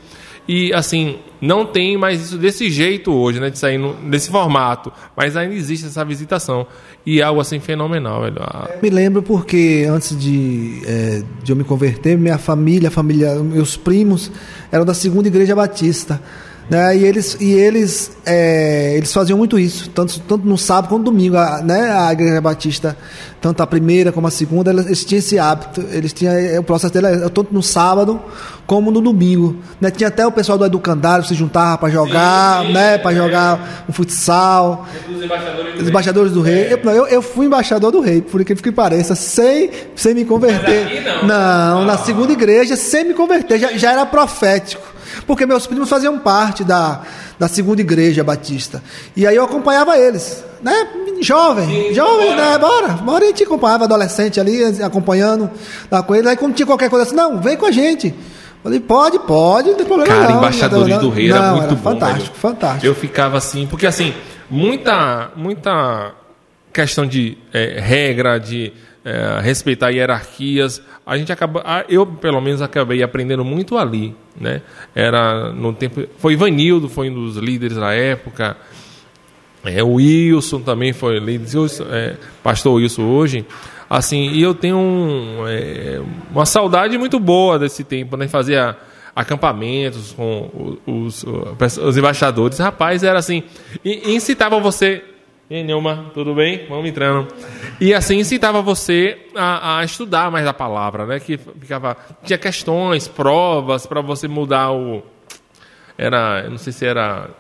E 0.49 0.73
assim, 0.73 1.19
não 1.41 1.67
tem 1.67 1.97
mais 1.97 2.21
isso 2.21 2.38
desse 2.38 2.71
jeito 2.71 3.12
hoje, 3.12 3.41
né? 3.41 3.50
De 3.50 3.59
sair 3.59 3.79
no, 3.79 3.95
desse 3.95 4.31
formato. 4.31 4.93
Mas 5.17 5.37
ainda 5.37 5.55
existe 5.55 5.87
essa 5.87 6.05
visitação. 6.05 6.67
E 7.05 7.21
é 7.21 7.25
algo 7.25 7.41
assim 7.41 7.59
fenomenal, 7.59 8.23
velho. 8.23 8.37
Ah. 8.41 8.71
Me 8.81 8.88
lembro 8.88 9.23
porque 9.23 9.87
antes 9.88 10.19
de, 10.19 10.83
é, 10.87 11.23
de 11.43 11.53
eu 11.53 11.57
me 11.57 11.65
converter, 11.65 12.17
minha 12.17 12.38
família, 12.38 12.91
família, 12.91 13.35
meus 13.37 13.76
primos 13.76 14.31
eram 14.71 14.85
da 14.85 14.95
segunda 14.95 15.26
igreja 15.26 15.55
batista. 15.55 16.21
Né? 16.69 16.97
E 16.97 17.05
eles, 17.05 17.37
e 17.41 17.53
eles, 17.53 18.11
é, 18.27 18.95
eles 18.97 19.13
faziam 19.13 19.39
muito 19.39 19.57
isso, 19.57 19.89
tanto, 19.91 20.19
tanto 20.21 20.45
no 20.45 20.59
sábado 20.59 20.89
quanto 20.89 20.99
no 20.99 21.05
domingo. 21.05 21.37
A, 21.37 21.63
né? 21.63 21.93
a 21.93 22.13
Igreja 22.13 22.41
Batista, 22.41 22.97
tanto 23.41 23.63
a 23.63 23.67
primeira 23.67 24.11
como 24.11 24.27
a 24.27 24.31
segunda, 24.31 24.73
eles, 24.73 25.05
tinham 25.05 25.21
esse 25.21 25.39
hábito. 25.39 25.81
Eles 25.93 26.13
tinham, 26.13 26.35
é, 26.35 26.59
o 26.59 26.65
processo 26.65 26.93
dele 26.93 27.07
era 27.07 27.31
tanto 27.31 27.55
no 27.55 27.63
sábado 27.63 28.21
como 28.67 28.91
no 28.91 29.01
domingo. 29.01 29.57
Né? 29.81 29.93
Tinha 29.93 30.09
até 30.09 30.27
o 30.27 30.33
pessoal 30.33 30.59
do 30.59 30.65
Educandário 30.65 31.25
se 31.25 31.35
juntava 31.35 31.79
para 31.79 31.89
jogar, 31.89 32.63
sim, 32.63 32.67
sim, 32.67 32.73
né? 32.73 32.99
para 32.99 33.15
jogar 33.15 33.85
um 33.89 33.93
futsal. 33.93 34.89
Os 35.09 35.23
embaixadores, 35.23 35.81
os 35.81 35.89
embaixadores 35.89 36.33
do 36.33 36.43
rei. 36.43 36.73
Eu, 36.73 36.91
eu, 36.91 37.07
eu, 37.07 37.23
fui 37.23 37.47
embaixador 37.47 37.93
do 37.93 38.01
rei, 38.01 38.21
por 38.21 38.41
incrível 38.41 38.65
que 38.65 38.73
pareça, 38.73 39.15
sem, 39.15 39.71
sem 39.95 40.15
me 40.15 40.25
converter. 40.25 41.05
não. 41.23 41.29
não, 41.29 41.85
na 41.85 41.97
segunda 41.97 42.33
igreja, 42.33 42.75
sem 42.75 43.05
me 43.05 43.15
converter, 43.15 43.61
já, 43.61 43.73
já 43.77 43.93
era 43.93 44.05
profético 44.05 44.96
porque 45.27 45.47
meus 45.47 45.67
primos 45.67 45.89
faziam 45.89 46.19
parte 46.19 46.65
da, 46.65 47.03
da 47.39 47.49
segunda 47.49 47.81
igreja 47.81 48.25
batista. 48.25 48.83
E 49.15 49.27
aí 49.27 49.37
eu 49.37 49.45
acompanhava 49.45 49.97
eles, 49.97 50.45
né? 50.63 50.89
Jovem, 51.21 51.67
Sim, 51.67 51.95
jovem, 51.95 52.31
bora. 52.31 52.51
né? 52.51 52.59
Bora, 52.59 52.89
bora. 52.95 53.25
a 53.25 53.29
gente 53.29 53.45
acompanhava 53.45 53.85
adolescente 53.85 54.39
ali, 54.39 54.83
acompanhando 54.83 55.51
lá 55.91 56.03
com 56.03 56.15
eles. 56.15 56.27
Aí 56.27 56.37
quando 56.37 56.55
tinha 56.55 56.67
qualquer 56.67 56.91
coisa 56.91 57.07
assim, 57.07 57.15
não, 57.15 57.41
vem 57.41 57.57
com 57.57 57.67
a 57.67 57.71
gente. 57.71 58.15
Falei, 58.63 58.81
pode, 58.81 59.19
pode, 59.21 59.69
não 59.71 59.77
tem 59.77 59.87
problema 59.87 60.13
Cara, 60.13 60.31
não. 60.31 60.39
embaixadores 60.39 60.95
não, 60.95 61.01
do 61.01 61.09
rei 61.09 61.31
era 61.31 61.53
muito 61.53 61.67
era 61.67 61.75
bom. 61.75 61.83
Fantástico, 61.83 62.25
velho. 62.25 62.35
fantástico. 62.35 62.87
Eu 62.87 62.95
ficava 62.95 63.39
assim, 63.39 63.67
porque 63.67 63.87
assim, 63.87 64.13
muita, 64.51 65.31
muita 65.37 66.13
questão 66.73 67.07
de 67.07 67.39
é, 67.53 67.79
regra, 67.81 68.39
de 68.39 68.73
é, 69.07 69.41
respeitar 69.41 69.91
hierarquias. 69.91 70.83
A 71.07 71.17
gente 71.17 71.31
acaba, 71.33 71.85
eu 71.89 72.05
pelo 72.05 72.41
menos 72.41 72.61
acabei 72.61 73.05
aprendendo 73.05 73.45
muito 73.45 73.79
ali, 73.79 74.17
né? 74.39 74.63
Era 74.93 75.53
no 75.53 75.73
tempo, 75.73 76.03
foi 76.19 76.33
Ivanildo, 76.33 76.89
foi 76.89 77.09
um 77.09 77.15
dos 77.15 77.37
líderes 77.37 77.77
da 77.77 77.95
época. 77.95 78.57
É, 79.65 79.81
o 79.81 79.95
Wilson 79.95 80.61
também 80.61 80.93
foi 80.93 81.21
líder, 81.21 81.47
é, 81.89 82.17
pastor 82.43 82.75
Wilson 82.75 83.05
hoje. 83.05 83.47
Assim, 83.89 84.31
e 84.33 84.43
eu 84.43 84.53
tenho 84.53 84.77
um, 84.77 85.47
é, 85.47 86.00
uma 86.33 86.45
saudade 86.45 86.99
muito 86.99 87.21
boa 87.21 87.61
desse 87.61 87.85
tempo, 87.85 88.17
né? 88.17 88.26
Fazia 88.26 88.76
acampamentos 89.15 90.13
com 90.15 90.78
os, 90.85 91.25
os, 91.25 91.76
os 91.78 91.97
embaixadores. 91.97 92.59
Rapaz, 92.59 93.04
era 93.04 93.21
assim, 93.21 93.45
incitava 93.85 94.59
você 94.59 95.04
e 95.49 95.56
aí, 95.56 95.63
Neuma, 95.63 96.11
tudo 96.13 96.35
bem? 96.35 96.67
Vamos 96.69 96.89
entrando. 96.89 97.28
E 97.80 97.95
assim 97.95 98.19
incitava 98.19 98.61
você 98.63 99.26
a, 99.35 99.78
a, 99.78 99.85
estudar 99.85 100.30
mais 100.30 100.47
a 100.47 100.52
palavra, 100.52 101.06
né? 101.06 101.21
Que 101.21 101.37
ficava 101.37 101.97
tinha 102.25 102.39
questões, 102.39 103.06
provas 103.06 103.87
para 103.87 104.00
você 104.00 104.26
mudar 104.26 104.73
o 104.73 105.02
era, 105.99 106.43
eu 106.45 106.50
não 106.50 106.59
sei 106.59 106.73
se 106.73 106.85
era 106.85 107.30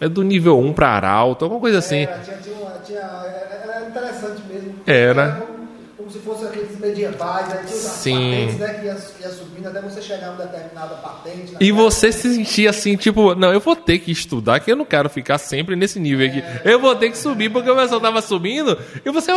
é 0.00 0.08
do 0.08 0.22
nível 0.22 0.58
1 0.58 0.72
para 0.72 0.88
arauto, 0.88 1.44
alguma 1.44 1.60
coisa 1.60 1.78
assim. 1.78 2.02
Era, 2.02 2.18
tinha, 2.18 2.36
tinha, 2.38 2.70
tinha, 2.84 3.00
era 3.00 3.88
interessante 3.88 4.42
mesmo. 4.48 4.74
Era 4.86 5.53
como 6.04 6.12
se 6.12 6.18
fosse 6.18 6.44
aqueles 6.44 6.78
medievais, 6.78 7.46
tinha 7.46 7.66
Sim. 7.66 8.14
patentes, 8.14 8.58
né, 8.58 8.74
que 8.74 8.84
ia, 8.84 8.96
ia, 9.20 9.30
subindo 9.30 9.66
até 9.66 9.80
você 9.80 10.02
chegar 10.02 10.28
a 10.28 10.30
uma 10.32 10.44
determinada 10.44 10.96
patente. 10.96 11.52
Né? 11.52 11.58
E 11.58 11.72
você 11.72 12.12
se 12.12 12.34
sentia 12.34 12.68
assim, 12.68 12.94
tipo, 12.94 13.34
não, 13.34 13.50
eu 13.50 13.60
vou 13.60 13.74
ter 13.74 13.98
que 14.00 14.12
estudar, 14.12 14.60
que 14.60 14.70
eu 14.70 14.76
não 14.76 14.84
quero 14.84 15.08
ficar 15.08 15.38
sempre 15.38 15.74
nesse 15.74 15.98
nível 15.98 16.26
aqui. 16.26 16.40
É. 16.40 16.74
Eu 16.74 16.78
vou 16.78 16.94
ter 16.94 17.08
que 17.10 17.16
subir, 17.16 17.50
porque 17.50 17.70
o 17.70 17.74
pessoal 17.74 18.02
tava 18.02 18.20
subindo, 18.20 18.78
e 19.02 19.10
você, 19.10 19.32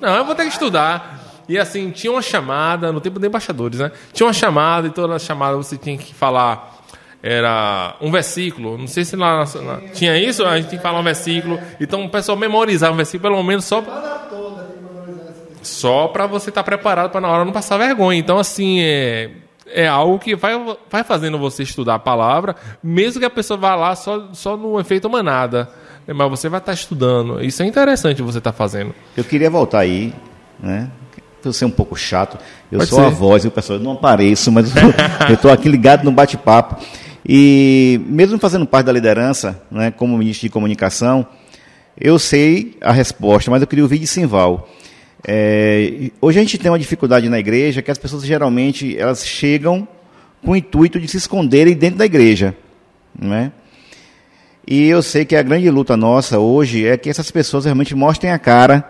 não, 0.00 0.16
eu 0.16 0.24
vou 0.24 0.36
ter 0.36 0.44
que 0.44 0.52
estudar. 0.52 1.42
E 1.48 1.58
assim, 1.58 1.90
tinha 1.90 2.12
uma 2.12 2.22
chamada, 2.22 2.92
no 2.92 3.00
tempo 3.00 3.18
de 3.18 3.26
embaixadores, 3.26 3.80
né? 3.80 3.90
Tinha 4.12 4.24
uma 4.24 4.32
chamada, 4.32 4.86
e 4.86 4.90
toda 4.90 5.18
chamada 5.18 5.56
você 5.56 5.76
tinha 5.76 5.98
que 5.98 6.14
falar 6.14 6.78
era 7.20 7.96
um 8.00 8.10
versículo. 8.10 8.78
Não 8.78 8.86
sei 8.86 9.04
se 9.04 9.14
lá, 9.16 9.44
lá 9.56 9.80
tinha 9.92 10.18
isso, 10.18 10.44
a 10.44 10.56
gente 10.56 10.68
tinha 10.68 10.78
que 10.78 10.82
falar 10.82 10.98
um 10.98 11.04
versículo. 11.04 11.58
Então 11.80 12.04
o 12.04 12.08
pessoal 12.08 12.36
memorizava 12.36 12.92
um 12.92 12.96
versículo, 12.96 13.30
pelo 13.30 13.42
menos 13.44 13.64
só 13.64 13.80
só 15.62 16.08
para 16.08 16.26
você 16.26 16.50
estar 16.50 16.62
tá 16.62 16.64
preparado 16.64 17.10
para 17.10 17.20
na 17.20 17.28
hora 17.28 17.44
não 17.44 17.52
passar 17.52 17.78
vergonha. 17.78 18.18
Então, 18.18 18.38
assim, 18.38 18.80
é, 18.80 19.30
é 19.66 19.86
algo 19.86 20.18
que 20.18 20.34
vai, 20.34 20.52
vai 20.90 21.04
fazendo 21.04 21.38
você 21.38 21.62
estudar 21.62 21.94
a 21.94 21.98
palavra, 21.98 22.56
mesmo 22.82 23.20
que 23.20 23.26
a 23.26 23.30
pessoa 23.30 23.58
vá 23.58 23.74
lá 23.74 23.94
só, 23.94 24.28
só 24.32 24.56
no 24.56 24.78
efeito 24.78 25.08
manada. 25.08 25.68
Mas 26.06 26.30
você 26.30 26.48
vai 26.48 26.58
estar 26.58 26.72
tá 26.72 26.74
estudando. 26.74 27.42
Isso 27.42 27.62
é 27.62 27.66
interessante 27.66 28.20
você 28.22 28.38
estar 28.38 28.52
tá 28.52 28.56
fazendo. 28.56 28.94
Eu 29.16 29.24
queria 29.24 29.48
voltar 29.48 29.80
aí, 29.80 30.12
né? 30.60 30.90
Eu 31.44 31.52
ser 31.52 31.64
um 31.64 31.70
pouco 31.70 31.96
chato. 31.96 32.38
Eu 32.70 32.78
Pode 32.78 32.90
sou 32.90 33.00
ser. 33.00 33.06
a 33.06 33.08
voz 33.08 33.44
e 33.44 33.48
o 33.48 33.50
pessoal, 33.50 33.78
eu 33.78 33.84
não 33.84 33.92
apareço, 33.92 34.50
mas 34.50 34.72
eu 35.28 35.34
estou 35.34 35.50
aqui 35.50 35.68
ligado 35.68 36.04
no 36.04 36.12
bate-papo. 36.12 36.76
E 37.26 38.00
mesmo 38.06 38.38
fazendo 38.38 38.66
parte 38.66 38.86
da 38.86 38.92
liderança, 38.92 39.60
né, 39.70 39.90
como 39.90 40.18
ministro 40.18 40.46
de 40.46 40.50
comunicação, 40.50 41.26
eu 41.98 42.18
sei 42.18 42.76
a 42.80 42.92
resposta, 42.92 43.50
mas 43.50 43.60
eu 43.60 43.66
queria 43.66 43.84
ouvir 43.84 43.98
de 43.98 44.06
Simval. 44.06 44.68
É, 45.24 46.10
hoje 46.20 46.38
a 46.38 46.42
gente 46.42 46.58
tem 46.58 46.70
uma 46.70 46.78
dificuldade 46.78 47.28
na 47.28 47.38
igreja 47.38 47.80
que 47.80 47.90
as 47.90 47.98
pessoas 47.98 48.24
geralmente 48.24 48.98
elas 48.98 49.24
chegam 49.24 49.86
com 50.44 50.52
o 50.52 50.56
intuito 50.56 50.98
de 50.98 51.06
se 51.06 51.16
esconderem 51.16 51.74
dentro 51.74 51.98
da 51.98 52.04
igreja, 52.04 52.56
né? 53.16 53.52
E 54.66 54.88
eu 54.88 55.02
sei 55.02 55.24
que 55.24 55.36
a 55.36 55.42
grande 55.42 55.70
luta 55.70 55.96
nossa 55.96 56.38
hoje 56.38 56.86
é 56.86 56.96
que 56.96 57.08
essas 57.08 57.30
pessoas 57.30 57.64
realmente 57.64 57.94
mostrem 57.94 58.32
a 58.32 58.38
cara, 58.38 58.84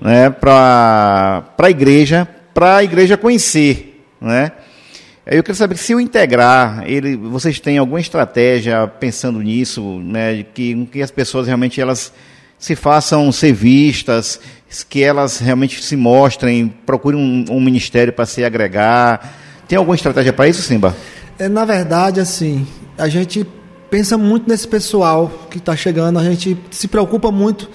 né, 0.00 0.28
para 0.30 1.44
a 1.56 1.70
igreja, 1.70 2.28
para 2.52 2.76
a 2.76 2.84
igreja 2.84 3.16
conhecer, 3.16 4.04
né? 4.20 4.52
Eu 5.24 5.42
quero 5.42 5.56
saber 5.56 5.76
se 5.76 5.94
o 5.94 6.00
integrar, 6.00 6.82
ele, 6.84 7.16
vocês 7.16 7.60
têm 7.60 7.78
alguma 7.78 8.00
estratégia 8.00 8.86
pensando 8.88 9.40
nisso, 9.40 10.00
né, 10.00 10.44
que, 10.52 10.86
que 10.86 11.00
as 11.00 11.12
pessoas 11.12 11.46
realmente 11.46 11.80
elas 11.80 12.12
se 12.58 12.76
façam 12.76 13.30
ser 13.32 13.52
vistas, 13.52 14.40
que 14.88 15.02
elas 15.02 15.38
realmente 15.38 15.82
se 15.82 15.96
mostrem, 15.96 16.68
procurem 16.86 17.20
um, 17.20 17.56
um 17.56 17.60
ministério 17.60 18.12
para 18.12 18.24
se 18.24 18.44
agregar. 18.44 19.34
Tem 19.68 19.76
alguma 19.76 19.94
estratégia 19.94 20.32
para 20.32 20.48
isso, 20.48 20.62
Simba? 20.62 20.96
É, 21.38 21.48
na 21.48 21.64
verdade, 21.64 22.20
assim, 22.20 22.66
a 22.96 23.08
gente 23.08 23.46
pensa 23.90 24.16
muito 24.16 24.48
nesse 24.48 24.66
pessoal 24.66 25.30
que 25.50 25.58
está 25.58 25.76
chegando, 25.76 26.18
a 26.18 26.24
gente 26.24 26.56
se 26.70 26.88
preocupa 26.88 27.30
muito. 27.30 27.68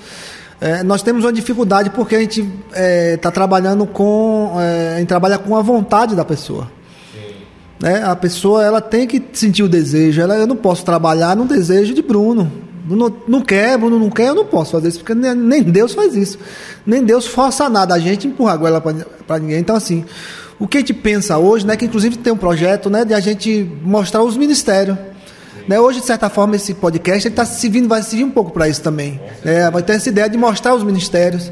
É, 0.59 0.81
nós 0.81 1.03
temos 1.03 1.23
uma 1.23 1.31
dificuldade 1.31 1.91
porque 1.91 2.15
a 2.15 2.19
gente 2.19 2.41
está 2.41 2.79
é, 2.79 3.17
tá 3.17 3.29
trabalhando 3.29 3.85
com. 3.85 4.55
É, 4.59 4.95
a 4.95 4.97
gente 4.99 5.07
trabalha 5.07 5.37
com 5.37 5.55
a 5.55 5.61
vontade 5.61 6.15
da 6.15 6.25
pessoa. 6.25 6.71
Né? 7.79 8.03
A 8.03 8.15
pessoa 8.15 8.63
ela 8.63 8.81
tem 8.81 9.05
que 9.05 9.21
sentir 9.33 9.61
o 9.61 9.69
desejo. 9.69 10.19
Ela, 10.19 10.35
eu 10.35 10.47
não 10.47 10.55
posso 10.55 10.83
trabalhar 10.83 11.35
no 11.35 11.45
desejo 11.45 11.93
de 11.93 12.01
Bruno. 12.01 12.51
Bruno 12.87 13.21
não 13.27 13.41
quer, 13.41 13.77
Bruno 13.77 13.99
não 13.99 14.09
quer, 14.09 14.29
eu 14.29 14.35
não 14.35 14.45
posso 14.45 14.71
fazer 14.71 14.87
isso, 14.87 14.99
porque 14.99 15.13
nem 15.13 15.61
Deus 15.61 15.93
faz 15.93 16.15
isso. 16.15 16.39
Nem 16.85 17.03
Deus 17.03 17.27
força 17.27 17.67
nada, 17.67 17.93
a 17.93 17.99
gente 17.99 18.27
empurra 18.27 18.53
a 18.53 18.57
goela 18.57 18.81
para 18.81 19.39
ninguém. 19.39 19.59
Então, 19.59 19.75
assim, 19.75 20.05
o 20.57 20.65
que 20.65 20.77
a 20.77 20.79
gente 20.79 20.93
pensa 20.93 21.37
hoje, 21.37 21.67
né, 21.67 21.75
que 21.75 21.83
inclusive 21.83 22.15
tem 22.17 22.31
um 22.31 22.37
projeto 22.37 22.89
né, 22.89 23.03
de 23.03 23.13
a 23.13 23.19
gente 23.19 23.69
mostrar 23.83 24.23
os 24.23 24.37
ministérios. 24.37 24.97
Né, 25.67 25.77
hoje, 25.77 25.99
de 25.99 26.05
certa 26.05 26.29
forma, 26.29 26.55
esse 26.55 26.73
podcast 26.75 27.27
está 27.27 27.43
servindo, 27.43 27.89
vai 27.89 28.01
servir 28.01 28.23
um 28.23 28.31
pouco 28.31 28.51
para 28.51 28.69
isso 28.69 28.81
também. 28.81 29.19
Né, 29.43 29.69
vai 29.69 29.83
ter 29.83 29.93
essa 29.93 30.07
ideia 30.07 30.29
de 30.29 30.37
mostrar 30.37 30.73
os 30.73 30.81
ministérios, 30.81 31.51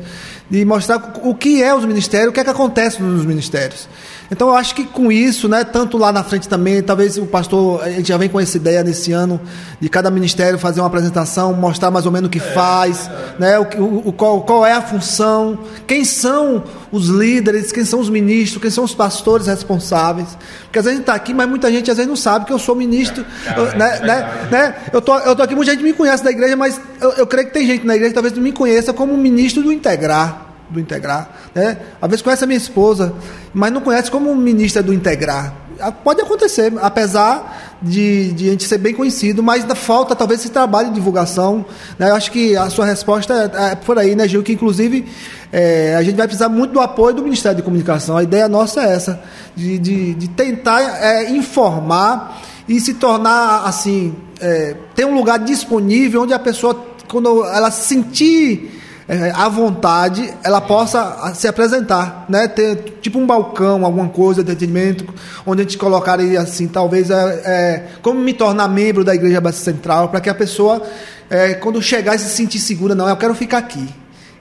de 0.49 0.63
mostrar 0.63 1.19
o 1.21 1.35
que 1.35 1.61
é 1.61 1.75
os 1.75 1.83
ministérios, 1.83 2.29
o 2.29 2.31
que 2.31 2.39
é 2.39 2.45
que 2.45 2.49
acontece 2.49 3.03
nos 3.03 3.25
ministérios. 3.25 3.89
Então 4.31 4.49
eu 4.49 4.55
acho 4.55 4.73
que 4.73 4.83
com 4.83 5.11
isso, 5.11 5.47
né, 5.47 5.63
tanto 5.63 5.97
lá 5.97 6.11
na 6.11 6.23
frente 6.23 6.49
também, 6.49 6.81
talvez 6.81 7.17
o 7.17 7.25
pastor, 7.25 7.83
a 7.83 7.89
gente 7.89 8.07
já 8.07 8.17
vem 8.17 8.27
com 8.27 8.39
essa 8.39 8.57
ideia 8.57 8.83
nesse 8.83 9.11
ano 9.11 9.39
de 9.79 9.87
cada 9.87 10.09
ministério 10.09 10.57
fazer 10.57 10.81
uma 10.81 10.87
apresentação, 10.87 11.53
mostrar 11.53 11.91
mais 11.91 12.05
ou 12.05 12.11
menos 12.11 12.27
o 12.27 12.31
que 12.31 12.39
faz, 12.39 13.09
né, 13.37 13.59
o, 13.59 13.63
o, 14.05 14.13
qual, 14.13 14.41
qual 14.41 14.65
é 14.65 14.73
a 14.73 14.81
função, 14.81 15.59
quem 15.85 16.03
são 16.03 16.63
os 16.91 17.07
líderes, 17.07 17.71
quem 17.71 17.85
são 17.85 17.99
os 17.99 18.09
ministros, 18.09 18.61
quem 18.61 18.71
são 18.71 18.83
os 18.83 18.95
pastores 18.95 19.47
responsáveis. 19.47 20.37
Porque 20.63 20.79
às 20.79 20.85
vezes 20.85 20.97
a 20.97 20.99
gente 20.99 21.03
está 21.03 21.15
aqui, 21.15 21.33
mas 21.33 21.47
muita 21.47 21.71
gente 21.71 21.91
às 21.91 21.97
vezes 21.97 22.09
não 22.09 22.15
sabe 22.15 22.45
que 22.45 22.53
eu 22.53 22.59
sou 22.59 22.75
ministro. 22.75 23.25
Eu, 23.55 23.65
né, 23.77 23.99
né, 23.99 24.47
né, 24.49 24.75
eu, 24.91 25.01
tô, 25.01 25.17
eu 25.19 25.35
tô 25.35 25.43
aqui, 25.43 25.55
muita 25.55 25.71
gente 25.71 25.83
me 25.83 25.93
conhece 25.93 26.23
da 26.23 26.31
igreja, 26.31 26.55
mas 26.55 26.79
eu, 26.99 27.11
eu 27.11 27.27
creio 27.27 27.47
que 27.47 27.53
tem 27.53 27.67
gente 27.67 27.85
na 27.85 27.95
igreja 27.95 28.09
que 28.09 28.15
talvez 28.15 28.35
não 28.35 28.41
me 28.41 28.51
conheça 28.51 28.91
como 28.93 29.15
ministro 29.15 29.61
do 29.61 29.71
Integrar 29.71 30.44
do 30.69 30.79
Integrar. 30.79 31.29
Né? 31.53 31.77
Às 32.01 32.09
vezes 32.09 32.21
conhece 32.21 32.43
a 32.43 32.47
minha 32.47 32.57
esposa, 32.57 33.13
mas 33.53 33.71
não 33.71 33.81
conhece 33.81 34.09
como 34.09 34.35
ministra 34.35 34.81
do 34.81 34.93
Integrar. 34.93 35.53
Ah, 35.79 35.91
pode 35.91 36.21
acontecer, 36.21 36.71
apesar 36.81 37.75
de, 37.81 38.31
de 38.31 38.47
a 38.47 38.51
gente 38.51 38.63
ser 38.63 38.77
bem 38.77 38.93
conhecido, 38.93 39.43
mas 39.43 39.61
ainda 39.61 39.75
falta 39.75 40.15
talvez 40.15 40.39
esse 40.39 40.49
trabalho 40.49 40.89
de 40.89 40.95
divulgação. 40.95 41.65
Né? 41.99 42.09
Eu 42.09 42.15
acho 42.15 42.31
que 42.31 42.55
a 42.55 42.69
sua 42.69 42.85
resposta 42.85 43.51
é, 43.53 43.71
é 43.71 43.75
por 43.75 43.99
aí, 43.99 44.15
né, 44.15 44.27
Gil? 44.27 44.41
Que 44.41 44.53
inclusive 44.53 45.05
é, 45.51 45.95
a 45.95 46.03
gente 46.03 46.15
vai 46.15 46.27
precisar 46.27 46.49
muito 46.49 46.71
do 46.71 46.79
apoio 46.79 47.15
do 47.15 47.23
Ministério 47.23 47.57
de 47.57 47.63
Comunicação. 47.63 48.15
A 48.15 48.23
ideia 48.23 48.47
nossa 48.47 48.81
é 48.81 48.93
essa, 48.93 49.21
de, 49.55 49.77
de, 49.77 50.13
de 50.15 50.27
tentar 50.29 50.81
é, 50.81 51.29
informar 51.31 52.41
e 52.67 52.79
se 52.79 52.95
tornar 52.95 53.65
assim, 53.65 54.15
é, 54.39 54.75
ter 54.95 55.05
um 55.05 55.13
lugar 55.13 55.39
disponível 55.39 56.23
onde 56.23 56.33
a 56.33 56.39
pessoa, 56.39 56.85
quando 57.07 57.43
ela 57.45 57.69
sentir 57.69 58.81
é, 59.07 59.31
à 59.31 59.47
vontade, 59.47 60.33
ela 60.43 60.59
possa 60.59 61.33
se 61.35 61.47
apresentar, 61.47 62.25
né? 62.27 62.47
Ter 62.47 62.97
tipo 63.01 63.19
um 63.19 63.25
balcão, 63.25 63.85
alguma 63.85 64.09
coisa 64.09 64.43
de 64.43 64.51
atendimento, 64.51 65.05
onde 65.45 65.61
a 65.61 65.63
gente 65.63 65.77
colocaria 65.77 66.39
assim, 66.39 66.67
talvez 66.67 67.11
é, 67.11 67.41
é 67.45 67.87
como 68.01 68.19
me 68.19 68.33
tornar 68.33 68.67
membro 68.67 69.03
da 69.03 69.13
Igreja 69.13 69.39
Batista 69.39 69.71
Central, 69.71 70.09
para 70.09 70.19
que 70.19 70.29
a 70.29 70.33
pessoa, 70.33 70.81
é, 71.29 71.53
quando 71.53 71.81
chegar 71.81 72.17
se 72.17 72.29
sentir 72.29 72.59
segura, 72.59 72.95
não, 72.95 73.07
eu 73.07 73.15
quero 73.15 73.35
ficar 73.35 73.59
aqui. 73.59 73.87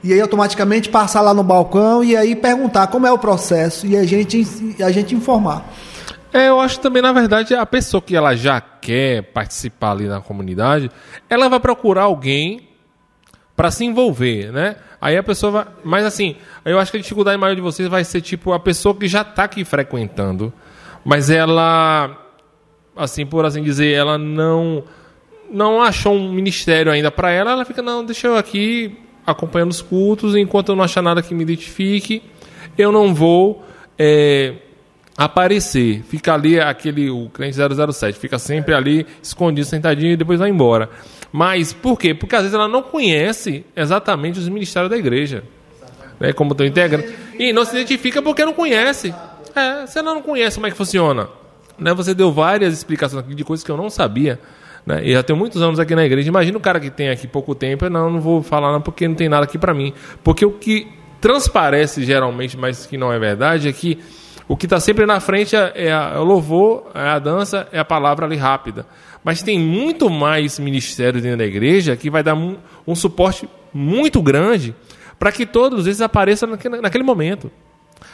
E 0.03 0.13
aí 0.13 0.21
automaticamente 0.21 0.89
passar 0.89 1.21
lá 1.21 1.33
no 1.33 1.43
balcão 1.43 2.05
e 2.05 2.17
aí 2.17 2.35
perguntar 2.35 2.87
como 2.89 3.07
é 3.07 3.13
o 3.13 3.19
processo 3.19 3.87
e 3.87 3.97
a 3.97 4.05
gente, 4.05 4.47
a 4.83 4.91
gente 4.91 5.15
informar. 5.15 5.67
É, 6.33 6.49
eu 6.49 6.59
acho 6.59 6.81
também, 6.81 7.01
na 7.01 7.13
verdade, 7.13 7.55
a 7.55 7.65
pessoa 7.65 8.03
que 8.03 8.17
ela 8.17 8.35
já 8.35 8.61
quer 8.61 9.23
participar 9.23 9.93
ali 9.93 10.07
na 10.07 10.21
comunidade, 10.21 10.91
ela 11.31 11.49
vai 11.49 11.61
procurar 11.61 12.03
alguém 12.03 12.74
para 13.57 13.71
se 13.71 13.85
envolver, 13.85 14.53
né? 14.53 14.77
Aí 15.01 15.17
a 15.17 15.23
pessoa 15.23 15.53
vai. 15.53 15.67
Mas 15.85 16.05
assim, 16.05 16.37
eu 16.65 16.79
acho 16.79 16.91
que 16.91 16.97
a 16.97 17.01
dificuldade 17.01 17.39
maior 17.39 17.55
de 17.55 17.61
vocês 17.61 17.89
vai 17.89 18.05
ser 18.05 18.21
tipo 18.21 18.53
a 18.53 18.61
pessoa 18.61 18.95
que 18.95 19.07
já 19.07 19.23
está 19.23 19.45
aqui 19.45 19.65
frequentando, 19.65 20.53
mas 21.05 21.31
ela, 21.31 22.17
assim 22.97 23.25
por 23.27 23.45
assim 23.45 23.63
dizer, 23.63 23.93
ela 23.93 24.19
não 24.19 24.85
não 25.51 25.83
achou 25.83 26.15
um 26.15 26.33
ministério 26.33 26.91
ainda 26.91 27.11
para 27.11 27.31
ela, 27.31 27.53
ela 27.53 27.65
fica 27.65 27.83
não, 27.83 28.05
deixa 28.05 28.27
eu 28.27 28.37
aqui 28.37 28.99
acompanhando 29.27 29.71
os 29.71 29.81
cultos, 29.81 30.35
enquanto 30.35 30.71
eu 30.71 30.77
não 30.77 30.85
achar 30.85 31.03
nada 31.03 31.23
que 31.23 31.35
me 31.35 31.43
identifique, 31.43 32.23
eu 32.77 32.91
não 32.91 33.15
vou 33.15 33.65
é, 33.99 34.55
aparecer. 35.17 36.03
Fica 36.03 36.35
ali 36.35 36.59
aquele 36.61 37.11
o 37.11 37.29
crente 37.31 37.57
007, 37.57 38.19
fica 38.19 38.39
sempre 38.39 38.75
ali 38.75 39.07
escondido, 39.23 39.67
sentadinho 39.67 40.13
e 40.13 40.17
depois 40.17 40.39
vai 40.39 40.51
embora. 40.51 40.91
Mas 41.37 41.73
por 41.73 41.99
quê? 41.99 42.15
Porque 42.15 42.37
às 42.37 42.43
vezes 42.43 42.55
ela 42.55 42.69
não 42.69 42.81
conhece 42.81 43.67
exatamente 43.75 44.39
os 44.39 44.49
ministérios 44.49 44.89
da 44.89 44.97
igreja. 44.97 45.43
Né, 46.21 46.33
como 46.33 46.53
estão 46.53 46.65
integrando. 46.65 47.13
E 47.37 47.53
não 47.53 47.65
se 47.65 47.75
identifica 47.75 48.23
porque 48.23 48.45
não 48.45 48.53
conhece. 48.53 49.13
É, 49.53 49.85
se 49.85 49.99
ela 49.99 50.15
não 50.15 50.23
conhece 50.23 50.55
como 50.55 50.69
é 50.69 50.71
que 50.71 50.77
funciona. 50.77 51.29
Né, 51.77 51.93
você 51.93 52.15
deu 52.15 52.31
várias 52.31 52.73
explicações 52.73 53.25
aqui 53.25 53.35
de 53.35 53.43
coisas 53.43 53.65
que 53.65 53.71
eu 53.73 53.77
não 53.77 53.91
sabia. 53.91 54.39
Né, 54.87 55.05
já 55.07 55.25
tenho 55.25 55.37
muitos 55.37 55.61
anos 55.61 55.81
aqui 55.81 55.97
na 55.97 56.05
igreja. 56.05 56.29
Imagina 56.29 56.57
o 56.57 56.61
cara 56.61 56.79
que 56.79 56.89
tem 56.89 57.09
aqui 57.09 57.27
pouco 57.27 57.53
tempo. 57.53 57.91
Não, 57.91 58.09
não 58.09 58.21
vou 58.21 58.41
falar 58.41 58.71
não, 58.71 58.81
porque 58.81 59.09
não 59.09 59.17
tem 59.17 59.29
nada 59.29 59.43
aqui 59.43 59.59
para 59.59 59.75
mim. 59.75 59.93
Porque 60.23 60.47
o 60.47 60.53
que 60.53 60.87
transparece 61.21 62.05
geralmente, 62.05 62.57
mas 62.57 62.87
que 62.87 62.97
não 62.97 63.13
é 63.13 63.19
verdade, 63.19 63.69
é 63.69 63.73
que 63.73 63.99
o 64.47 64.57
que 64.57 64.67
está 64.67 64.79
sempre 64.79 65.07
na 65.07 65.21
frente 65.21 65.57
é, 65.57 65.73
é, 65.75 65.89
é, 65.89 66.19
o 66.19 66.23
louvor, 66.23 66.91
é 66.95 67.09
a 67.09 67.19
dança, 67.19 67.67
é 67.73 67.79
a 67.79 67.85
palavra 67.85 68.27
ali 68.27 68.37
rápida. 68.37 68.87
Mas 69.25 69.43
tem 69.43 69.59
muito 69.59 70.11
mais 70.11 70.59
ministérios 70.59 71.23
dentro 71.23 71.39
da 71.39 71.47
igreja 71.47 71.97
que 71.97 72.11
vai 72.11 72.23
dar 72.23 72.35
um, 72.35 72.57
um 72.87 72.95
suporte 72.95 73.49
muito 73.73 74.21
grande 74.21 74.75
para 75.19 75.33
que 75.33 75.47
todos 75.47 75.87
eles 75.87 76.03
apareçam 76.03 76.51
naquele, 76.51 76.81
naquele 76.81 77.03
momento. 77.03 77.51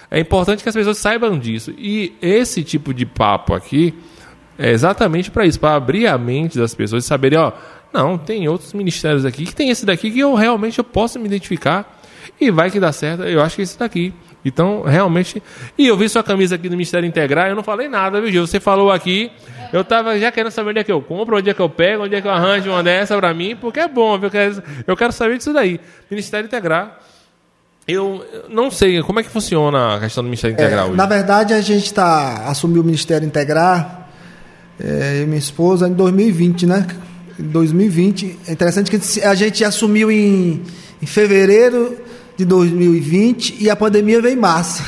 É 0.08 0.20
importante 0.20 0.62
que 0.62 0.68
as 0.68 0.74
pessoas 0.74 0.98
saibam 0.98 1.38
disso. 1.38 1.74
E 1.76 2.14
esse 2.22 2.62
tipo 2.62 2.94
de 2.94 3.04
papo 3.04 3.54
aqui 3.54 3.94
é 4.58 4.70
exatamente 4.70 5.30
para 5.30 5.44
isso, 5.44 5.58
para 5.58 5.74
abrir 5.74 6.06
a 6.06 6.16
mente 6.16 6.58
das 6.58 6.74
pessoas 6.74 7.04
e 7.04 7.06
saberem, 7.08 7.38
ó, 7.38 7.52
não, 7.92 8.16
tem 8.16 8.48
outros 8.48 8.72
ministérios 8.72 9.24
aqui 9.24 9.44
que 9.44 9.54
tem 9.54 9.70
esse 9.70 9.84
daqui 9.84 10.10
que 10.10 10.20
eu 10.20 10.34
realmente 10.34 10.78
eu 10.78 10.84
posso 10.84 11.18
me 11.18 11.26
identificar 11.26 12.00
e 12.40 12.50
vai 12.50 12.70
que 12.70 12.78
dá 12.78 12.92
certo. 12.92 13.24
Eu 13.24 13.42
acho 13.42 13.56
que 13.56 13.62
esse 13.62 13.78
daqui. 13.78 14.14
Então, 14.44 14.82
realmente. 14.82 15.42
E 15.76 15.86
eu 15.86 15.96
vi 15.96 16.08
sua 16.08 16.22
camisa 16.22 16.54
aqui 16.54 16.68
do 16.68 16.72
Ministério 16.72 17.06
Integral, 17.06 17.48
eu 17.48 17.56
não 17.56 17.62
falei 17.62 17.88
nada, 17.88 18.20
viu, 18.20 18.30
Gil? 18.30 18.46
Você 18.46 18.58
falou 18.58 18.90
aqui, 18.90 19.30
eu 19.72 19.84
tava 19.84 20.18
já 20.18 20.32
querendo 20.32 20.50
saber 20.50 20.70
onde 20.70 20.78
é 20.80 20.84
que 20.84 20.92
eu 20.92 21.02
compro, 21.02 21.36
onde 21.36 21.50
é 21.50 21.54
que 21.54 21.60
eu 21.60 21.68
pego, 21.68 22.04
onde 22.04 22.14
é 22.14 22.20
que 22.20 22.26
eu 22.26 22.32
arranjo 22.32 22.70
uma 22.70 22.82
dessa 22.82 23.16
para 23.16 23.34
mim, 23.34 23.54
porque 23.54 23.80
é 23.80 23.88
bom, 23.88 24.18
viu? 24.18 24.30
Eu 24.86 24.96
quero 24.96 25.12
saber 25.12 25.36
disso 25.36 25.52
daí. 25.52 25.78
Ministério 26.10 26.46
Integral. 26.46 26.98
Eu 27.86 28.24
não 28.48 28.70
sei 28.70 29.02
como 29.02 29.20
é 29.20 29.22
que 29.22 29.28
funciona 29.28 29.96
a 29.96 30.00
questão 30.00 30.22
do 30.22 30.26
Ministério 30.26 30.54
Integral. 30.54 30.92
É, 30.92 30.96
na 30.96 31.06
verdade, 31.06 31.54
a 31.54 31.60
gente 31.60 31.92
tá, 31.92 32.44
assumiu 32.46 32.82
o 32.82 32.84
Ministério 32.84 33.26
Integral, 33.26 34.08
é, 34.78 35.22
e 35.22 35.26
minha 35.26 35.38
esposa, 35.38 35.88
em 35.88 35.92
2020, 35.92 36.66
né? 36.66 36.86
Em 37.38 37.42
2020. 37.44 38.38
É 38.46 38.52
interessante 38.52 38.90
que 38.90 39.20
a 39.22 39.34
gente 39.34 39.64
assumiu 39.64 40.10
em, 40.10 40.62
em 41.02 41.06
fevereiro 41.06 41.98
de 42.40 42.46
2020 42.46 43.56
e 43.60 43.68
a 43.68 43.76
pandemia 43.76 44.20
veio 44.22 44.32
em 44.32 44.40
março. 44.40 44.82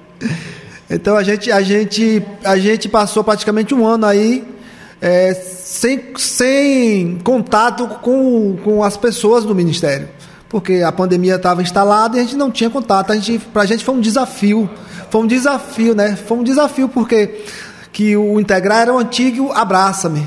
então 0.90 1.16
a 1.16 1.22
gente, 1.22 1.52
a, 1.52 1.62
gente, 1.62 2.20
a 2.42 2.58
gente 2.58 2.88
passou 2.88 3.22
praticamente 3.22 3.72
um 3.72 3.86
ano 3.86 4.04
aí 4.04 4.44
é, 5.00 5.32
sem, 5.34 6.02
sem 6.16 7.18
contato 7.22 7.86
com, 8.02 8.56
com 8.64 8.82
as 8.82 8.96
pessoas 8.96 9.44
do 9.44 9.54
Ministério. 9.54 10.08
Porque 10.48 10.82
a 10.82 10.90
pandemia 10.90 11.36
estava 11.36 11.62
instalada 11.62 12.16
e 12.16 12.20
a 12.20 12.22
gente 12.24 12.36
não 12.36 12.50
tinha 12.50 12.68
contato. 12.68 13.12
A 13.12 13.16
gente, 13.16 13.38
pra 13.38 13.64
gente 13.64 13.84
foi 13.84 13.94
um 13.94 14.00
desafio. 14.00 14.68
Foi 15.10 15.20
um 15.20 15.26
desafio, 15.28 15.94
né? 15.94 16.16
Foi 16.16 16.38
um 16.38 16.42
desafio 16.42 16.88
porque 16.88 17.44
que 17.92 18.16
o 18.16 18.40
Integrar 18.40 18.82
era 18.82 18.92
o 18.92 18.98
antigo 18.98 19.52
Abraça-me. 19.52 20.26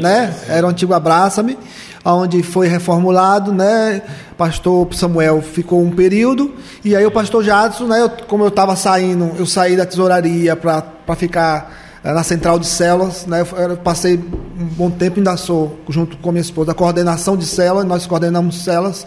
Né? 0.00 0.32
Era 0.48 0.64
o 0.64 0.70
antigo 0.70 0.94
Abraça-me 0.94 1.58
onde 2.04 2.42
foi 2.42 2.66
reformulado, 2.66 3.52
né? 3.52 4.02
Pastor 4.36 4.92
Samuel 4.94 5.40
ficou 5.40 5.82
um 5.82 5.90
período 5.90 6.52
e 6.84 6.96
aí 6.96 7.06
o 7.06 7.10
pastor 7.10 7.44
Jadson, 7.44 7.84
né? 7.86 8.00
Eu, 8.00 8.10
como 8.26 8.42
eu 8.42 8.48
estava 8.48 8.74
saindo, 8.74 9.32
eu 9.38 9.46
saí 9.46 9.76
da 9.76 9.86
tesouraria 9.86 10.56
para 10.56 11.16
ficar 11.16 12.00
eh, 12.02 12.12
na 12.12 12.24
central 12.24 12.58
de 12.58 12.66
células, 12.66 13.24
né? 13.26 13.44
Eu, 13.56 13.76
passei 13.76 14.16
um 14.16 14.64
bom 14.64 14.90
tempo 14.90 15.18
ainda 15.18 15.36
sou 15.36 15.78
junto 15.88 16.16
com 16.16 16.32
minha 16.32 16.42
esposa 16.42 16.72
a 16.72 16.74
coordenação 16.74 17.36
de 17.36 17.46
células, 17.46 17.84
nós 17.84 18.06
coordenamos 18.06 18.64
células 18.64 19.06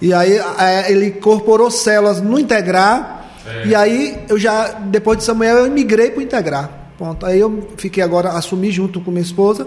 e 0.00 0.14
aí 0.14 0.40
ele 0.88 1.08
incorporou 1.08 1.70
células 1.70 2.20
no 2.22 2.38
integrar 2.38 3.28
é. 3.46 3.66
e 3.66 3.74
aí 3.74 4.24
eu 4.28 4.38
já 4.38 4.68
depois 4.68 5.18
de 5.18 5.24
Samuel 5.24 5.58
eu 5.58 5.70
migrei 5.70 6.10
para 6.10 6.20
o 6.20 6.22
integrar. 6.22 6.70
Ponto. 6.96 7.24
Aí 7.24 7.40
eu 7.40 7.70
fiquei 7.78 8.02
agora 8.02 8.28
assumi 8.30 8.70
junto 8.70 9.00
com 9.00 9.10
minha 9.10 9.22
esposa 9.22 9.66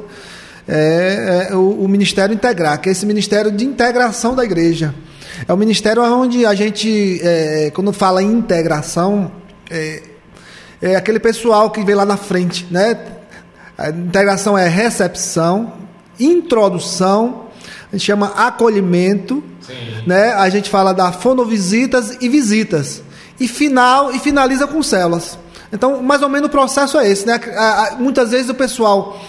é, 0.67 1.47
é 1.49 1.55
o, 1.55 1.83
o, 1.83 1.87
Ministério 1.87 2.33
Integrar, 2.33 2.79
que 2.79 2.89
é 2.89 2.91
esse 2.91 3.05
Ministério 3.05 3.51
de 3.51 3.65
Integração 3.65 4.35
da 4.35 4.43
Igreja. 4.43 4.93
É 5.47 5.51
o 5.51 5.57
ministério 5.57 6.03
onde 6.03 6.45
a 6.45 6.53
gente, 6.53 7.19
é, 7.21 7.71
quando 7.73 7.91
fala 7.91 8.21
em 8.21 8.31
integração, 8.31 9.31
é, 9.69 10.01
é, 10.81 10.95
aquele 10.95 11.19
pessoal 11.19 11.69
que 11.71 11.83
vem 11.83 11.95
lá 11.95 12.05
na 12.05 12.17
frente, 12.17 12.67
né? 12.69 12.97
A 13.77 13.89
integração 13.89 14.57
é 14.57 14.67
recepção, 14.67 15.73
introdução, 16.19 17.47
a 17.91 17.95
gente 17.95 18.05
chama 18.05 18.27
acolhimento, 18.35 19.43
Sim. 19.61 20.03
né? 20.05 20.33
A 20.33 20.49
gente 20.49 20.69
fala 20.69 20.93
da 20.93 21.11
fonovisitas 21.11 22.17
e 22.21 22.29
visitas. 22.29 23.01
E 23.39 23.47
final 23.47 24.13
e 24.13 24.19
finaliza 24.19 24.67
com 24.67 24.81
células. 24.83 25.37
Então, 25.71 26.03
mais 26.03 26.21
ou 26.21 26.29
menos 26.29 26.47
o 26.47 26.51
processo 26.51 26.99
é 26.99 27.09
esse, 27.09 27.25
né? 27.25 27.39
Muitas 27.97 28.29
vezes 28.29 28.49
o 28.49 28.53
pessoal 28.53 29.19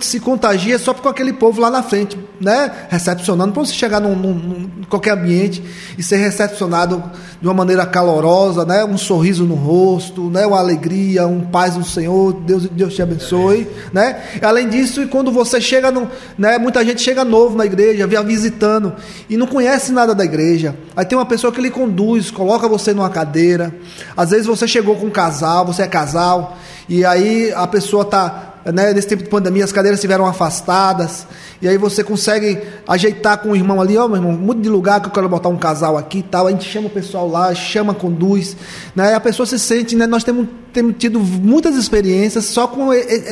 se 0.00 0.20
contagia 0.20 0.78
só 0.78 0.94
com 0.94 1.08
aquele 1.08 1.32
povo 1.32 1.60
lá 1.60 1.68
na 1.68 1.82
frente, 1.82 2.16
né? 2.40 2.70
Recepcionando, 2.88 3.52
para 3.52 3.64
você 3.64 3.72
chegar 3.72 4.00
num, 4.00 4.14
num, 4.14 4.32
num, 4.32 4.70
qualquer 4.88 5.14
ambiente 5.14 5.64
e 5.98 6.02
ser 6.02 6.16
recepcionado 6.16 7.02
de 7.40 7.48
uma 7.48 7.54
maneira 7.54 7.84
calorosa, 7.84 8.64
né? 8.64 8.84
Um 8.84 8.96
sorriso 8.96 9.44
no 9.44 9.56
rosto, 9.56 10.30
né? 10.30 10.46
Uma 10.46 10.60
alegria, 10.60 11.26
um 11.26 11.40
paz 11.40 11.76
no 11.76 11.84
Senhor, 11.84 12.34
Deus, 12.34 12.68
Deus 12.68 12.94
te 12.94 13.02
abençoe, 13.02 13.66
né? 13.92 14.22
Além 14.40 14.68
disso, 14.68 15.02
e 15.02 15.08
quando 15.08 15.32
você 15.32 15.60
chega 15.60 15.90
no, 15.90 16.08
né? 16.38 16.56
Muita 16.56 16.84
gente 16.84 17.02
chega 17.02 17.24
novo 17.24 17.56
na 17.56 17.66
igreja, 17.66 18.06
vem 18.06 18.24
visitando 18.24 18.92
e 19.28 19.36
não 19.36 19.48
conhece 19.48 19.90
nada 19.90 20.14
da 20.14 20.24
igreja. 20.24 20.76
Aí 20.94 21.04
tem 21.04 21.18
uma 21.18 21.26
pessoa 21.26 21.52
que 21.52 21.60
lhe 21.60 21.70
conduz, 21.70 22.30
coloca 22.30 22.68
você 22.68 22.94
numa 22.94 23.10
cadeira. 23.10 23.74
Às 24.16 24.30
vezes 24.30 24.46
você 24.46 24.68
chegou 24.68 24.94
com 24.94 25.06
um 25.06 25.10
casal, 25.10 25.66
você 25.66 25.82
é 25.82 25.88
casal, 25.88 26.56
e 26.88 27.04
aí 27.04 27.52
a 27.52 27.66
pessoa 27.66 28.04
está 28.04 28.53
né, 28.72 28.92
nesse 28.92 29.08
tempo 29.08 29.22
de 29.22 29.28
pandemia 29.28 29.64
as 29.64 29.72
cadeiras 29.72 29.98
estiveram 29.98 30.26
afastadas, 30.26 31.26
e 31.60 31.68
aí 31.68 31.76
você 31.76 32.02
consegue 32.02 32.60
ajeitar 32.86 33.38
com 33.38 33.50
o 33.50 33.56
irmão 33.56 33.80
ali, 33.80 33.96
ó, 33.96 34.04
oh, 34.04 34.08
meu 34.08 34.16
irmão, 34.16 34.32
mude 34.32 34.60
de 34.62 34.68
lugar 34.68 35.00
que 35.00 35.08
eu 35.08 35.12
quero 35.12 35.28
botar 35.28 35.48
um 35.48 35.56
casal 35.56 35.96
aqui 35.96 36.18
e 36.18 36.22
tal, 36.22 36.46
a 36.46 36.50
gente 36.50 36.68
chama 36.68 36.86
o 36.86 36.90
pessoal 36.90 37.28
lá, 37.28 37.54
chama, 37.54 37.94
conduz, 37.94 38.56
né, 38.94 39.14
a 39.14 39.20
pessoa 39.20 39.46
se 39.46 39.58
sente, 39.58 39.94
né, 39.96 40.06
nós 40.06 40.24
temos, 40.24 40.46
temos 40.72 40.94
tido 40.98 41.20
muitas 41.20 41.76
experiências 41.76 42.44
só 42.46 42.66
com, 42.66 42.88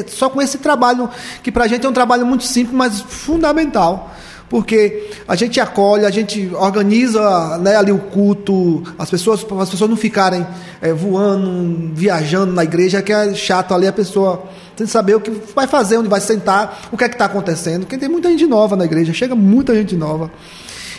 só 0.07 0.29
com 0.29 0.41
esse 0.41 0.59
trabalho, 0.59 1.09
que 1.43 1.51
para 1.51 1.65
a 1.65 1.69
gente 1.69 1.87
é 1.87 1.89
um 1.89 1.93
trabalho 1.93 2.27
muito 2.27 2.45
simples, 2.45 2.75
mas 2.75 3.01
fundamental, 3.01 4.15
porque 4.53 5.09
a 5.27 5.35
gente 5.35 5.59
acolhe, 5.61 6.05
a 6.05 6.11
gente 6.11 6.51
organiza 6.55 7.57
né, 7.57 7.75
ali 7.75 7.91
o 7.91 7.99
culto, 7.99 8.83
as 8.99 9.09
pessoas, 9.09 9.47
as 9.59 9.71
pessoas 9.71 9.89
não 9.89 9.97
ficarem 9.97 10.47
é, 10.83 10.93
voando, 10.93 11.91
viajando 11.95 12.53
na 12.53 12.63
igreja, 12.63 13.01
que 13.01 13.11
é 13.11 13.33
chato 13.33 13.73
ali 13.73 13.87
a 13.87 13.93
pessoa 13.95 14.45
sem 14.77 14.87
saber 14.87 15.17
o 15.17 15.21
que 15.21 15.31
vai 15.55 15.67
fazer, 15.67 15.99
onde 15.99 16.09
vai 16.09 16.21
sentar, 16.21 16.89
o 16.91 16.97
que 16.97 17.05
é 17.05 17.09
que 17.09 17.15
está 17.15 17.27
acontecendo. 17.27 17.81
Porque 17.81 17.99
tem 17.99 18.09
muita 18.09 18.29
gente 18.31 18.47
nova 18.47 18.77
na 18.77 18.85
igreja, 18.85 19.13
chega 19.13 19.35
muita 19.35 19.75
gente 19.75 19.97
nova. 19.97 20.31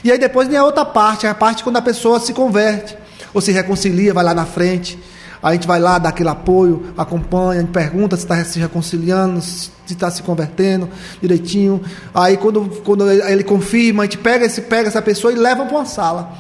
E 0.04 0.12
aí 0.12 0.18
depois 0.18 0.48
tem 0.48 0.58
a 0.58 0.66
outra 0.66 0.84
parte, 0.84 1.26
a 1.26 1.34
parte 1.34 1.64
quando 1.64 1.78
a 1.78 1.82
pessoa 1.82 2.20
se 2.20 2.34
converte, 2.34 2.98
ou 3.34 3.42
se 3.42 3.52
reconcilia, 3.52 4.14
vai 4.14 4.24
lá 4.24 4.34
na 4.34 4.46
frente. 4.46 5.00
A 5.42 5.52
gente 5.52 5.68
vai 5.68 5.80
lá, 5.80 5.98
dá 5.98 6.10
aquele 6.10 6.30
apoio, 6.30 6.94
acompanha, 6.98 7.60
a 7.60 7.62
gente 7.62 7.72
pergunta 7.72 8.16
se 8.16 8.24
está 8.24 8.42
se 8.46 8.60
reconciliando, 8.60 9.42
se 9.42 9.72
está 9.90 10.10
se 10.10 10.24
convertendo 10.24 10.90
direitinho. 11.22 11.82
Aí 12.14 12.38
quando, 12.38 12.82
quando 12.84 13.10
ele 13.10 13.44
confirma, 13.44 14.04
a 14.04 14.06
gente 14.06 14.18
pega, 14.18 14.46
esse, 14.46 14.62
pega 14.62 14.88
essa 14.88 15.02
pessoa 15.02 15.34
e 15.34 15.36
leva 15.36 15.66
para 15.66 15.76
uma 15.76 15.86
sala. 15.86 16.32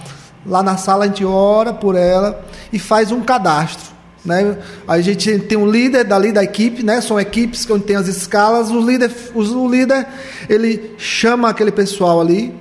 Lá 0.46 0.64
na 0.64 0.78
sala 0.78 1.04
a 1.04 1.08
gente 1.08 1.26
ora 1.26 1.74
por 1.74 1.96
ela 1.96 2.46
e 2.72 2.80
faz 2.80 3.12
um 3.12 3.22
cadastro. 3.22 3.93
Né? 4.26 4.58
A 4.88 5.02
gente 5.02 5.38
tem 5.40 5.58
um 5.58 5.70
líder 5.70 6.06
dali 6.06 6.32
da 6.32 6.44
equipe, 6.44 6.84
né? 6.84 7.02
são 7.02 7.20
equipes 7.20 7.70
onde 7.70 7.84
tem 7.84 7.96
as 7.96 8.08
escalas. 8.08 8.70
O 8.70 8.80
líder, 8.80 9.12
o 9.34 9.70
líder 9.70 10.08
ele 10.50 10.96
chama 10.98 11.50
aquele 11.50 11.72
pessoal 11.72 12.22
ali, 12.22 12.54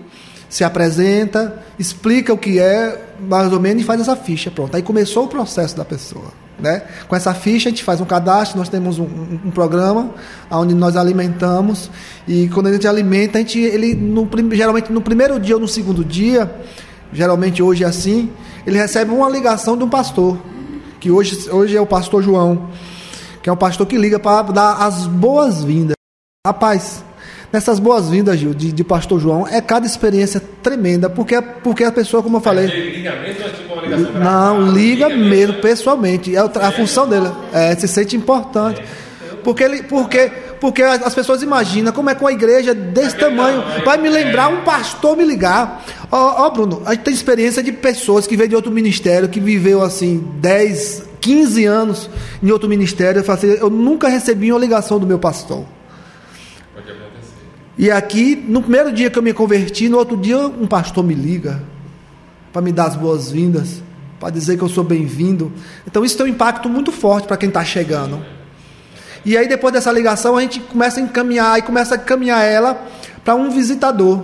se 0.48 0.64
apresenta, 0.64 1.62
explica 1.78 2.32
o 2.32 2.38
que 2.38 2.58
é, 2.58 3.00
mais 3.20 3.52
ou 3.52 3.60
menos, 3.60 3.82
e 3.82 3.86
faz 3.86 4.00
essa 4.00 4.16
ficha. 4.16 4.50
Pronto. 4.50 4.74
Aí 4.74 4.82
começou 4.82 5.24
o 5.24 5.28
processo 5.28 5.76
da 5.76 5.84
pessoa. 5.84 6.42
Né? 6.58 6.82
Com 7.08 7.16
essa 7.16 7.34
ficha, 7.34 7.68
a 7.68 7.70
gente 7.70 7.82
faz 7.82 8.00
um 8.00 8.04
cadastro, 8.04 8.58
nós 8.58 8.68
temos 8.68 8.98
um, 8.98 9.04
um, 9.04 9.40
um 9.46 9.50
programa 9.50 10.10
onde 10.50 10.74
nós 10.74 10.96
alimentamos. 10.96 11.90
E 12.26 12.48
quando 12.48 12.68
a 12.68 12.72
gente 12.72 12.86
alimenta, 12.86 13.38
a 13.38 13.40
gente, 13.40 13.58
ele, 13.58 13.94
no, 13.94 14.28
geralmente 14.52 14.92
no 14.92 15.00
primeiro 15.00 15.40
dia 15.40 15.54
ou 15.54 15.60
no 15.60 15.66
segundo 15.66 16.04
dia, 16.04 16.50
geralmente 17.12 17.62
hoje 17.62 17.84
é 17.84 17.86
assim, 17.86 18.30
ele 18.66 18.78
recebe 18.78 19.10
uma 19.12 19.28
ligação 19.28 19.76
de 19.76 19.84
um 19.84 19.88
pastor, 19.88 20.38
que 21.02 21.10
hoje, 21.10 21.50
hoje 21.50 21.76
é 21.76 21.80
o 21.80 21.86
pastor 21.86 22.22
João, 22.22 22.70
que 23.42 23.50
é 23.50 23.52
um 23.52 23.56
pastor 23.56 23.84
que 23.88 23.98
liga 23.98 24.20
para 24.20 24.52
dar 24.52 24.74
as 24.74 25.04
boas-vindas. 25.08 25.96
Rapaz, 26.46 27.04
nessas 27.52 27.80
boas-vindas, 27.80 28.38
Gil, 28.38 28.54
de, 28.54 28.70
de, 28.70 28.84
Pastor 28.84 29.18
João, 29.18 29.44
é 29.48 29.60
cada 29.60 29.84
experiência 29.84 30.40
tremenda, 30.62 31.10
porque, 31.10 31.42
porque 31.42 31.82
a 31.82 31.90
pessoa, 31.90 32.22
como 32.22 32.36
eu 32.36 32.40
falei. 32.40 32.66
liga 32.66 33.16
mesmo, 33.16 33.44
é 33.44 33.48
tipo 33.48 33.72
uma 33.72 33.82
ligação 33.82 34.12
Não, 34.12 34.70
liga, 34.70 35.08
liga 35.08 35.28
mesmo, 35.28 35.54
pessoalmente. 35.54 36.36
É 36.36 36.38
a, 36.38 36.44
a 36.44 36.70
função 36.70 37.08
dele. 37.08 37.32
É, 37.52 37.74
se 37.74 37.88
sente 37.88 38.14
importante. 38.14 38.80
Porque, 39.42 39.64
ele, 39.64 39.82
porque, 39.82 40.30
porque 40.62 40.80
as 40.80 41.12
pessoas 41.12 41.42
imaginam 41.42 41.92
como 41.92 42.08
é 42.08 42.14
que 42.14 42.20
uma 42.20 42.30
igreja 42.30 42.72
desse 42.72 43.16
tamanho 43.16 43.64
vai 43.84 43.98
me 43.98 44.08
lembrar 44.08 44.46
um 44.46 44.62
pastor 44.62 45.16
me 45.16 45.24
ligar. 45.24 45.84
Ó, 46.08 46.16
oh, 46.16 46.46
oh, 46.46 46.50
Bruno, 46.52 46.82
a 46.86 46.94
gente 46.94 47.02
tem 47.02 47.12
experiência 47.12 47.64
de 47.64 47.72
pessoas 47.72 48.28
que 48.28 48.36
veio 48.36 48.48
de 48.48 48.54
outro 48.54 48.70
ministério, 48.70 49.28
que 49.28 49.40
viveu 49.40 49.82
assim 49.82 50.24
10, 50.36 51.02
15 51.20 51.64
anos 51.64 52.08
em 52.40 52.52
outro 52.52 52.68
ministério. 52.68 53.24
Eu, 53.26 53.32
assim, 53.34 53.48
eu 53.48 53.68
nunca 53.68 54.06
recebi 54.06 54.52
uma 54.52 54.60
ligação 54.60 55.00
do 55.00 55.06
meu 55.06 55.18
pastor. 55.18 55.64
E 57.76 57.90
aqui, 57.90 58.36
no 58.36 58.60
primeiro 58.62 58.92
dia 58.92 59.10
que 59.10 59.18
eu 59.18 59.22
me 59.22 59.32
converti, 59.32 59.88
no 59.88 59.98
outro 59.98 60.16
dia 60.16 60.38
um 60.38 60.68
pastor 60.68 61.02
me 61.02 61.14
liga 61.14 61.60
para 62.52 62.62
me 62.62 62.70
dar 62.70 62.86
as 62.86 62.94
boas-vindas, 62.94 63.82
para 64.20 64.30
dizer 64.30 64.56
que 64.56 64.62
eu 64.62 64.68
sou 64.68 64.84
bem-vindo. 64.84 65.50
Então 65.84 66.04
isso 66.04 66.16
tem 66.16 66.26
um 66.26 66.28
impacto 66.28 66.68
muito 66.68 66.92
forte 66.92 67.26
para 67.26 67.36
quem 67.36 67.48
está 67.48 67.64
chegando. 67.64 68.24
E 69.24 69.36
aí 69.36 69.48
depois 69.48 69.72
dessa 69.72 69.92
ligação 69.92 70.36
a 70.36 70.40
gente 70.42 70.60
começa 70.60 71.00
a 71.00 71.02
encaminhar 71.02 71.58
e 71.58 71.62
começa 71.62 71.94
a 71.94 71.98
caminhar 71.98 72.44
ela 72.44 72.86
para 73.24 73.34
um 73.34 73.50
visitador. 73.50 74.22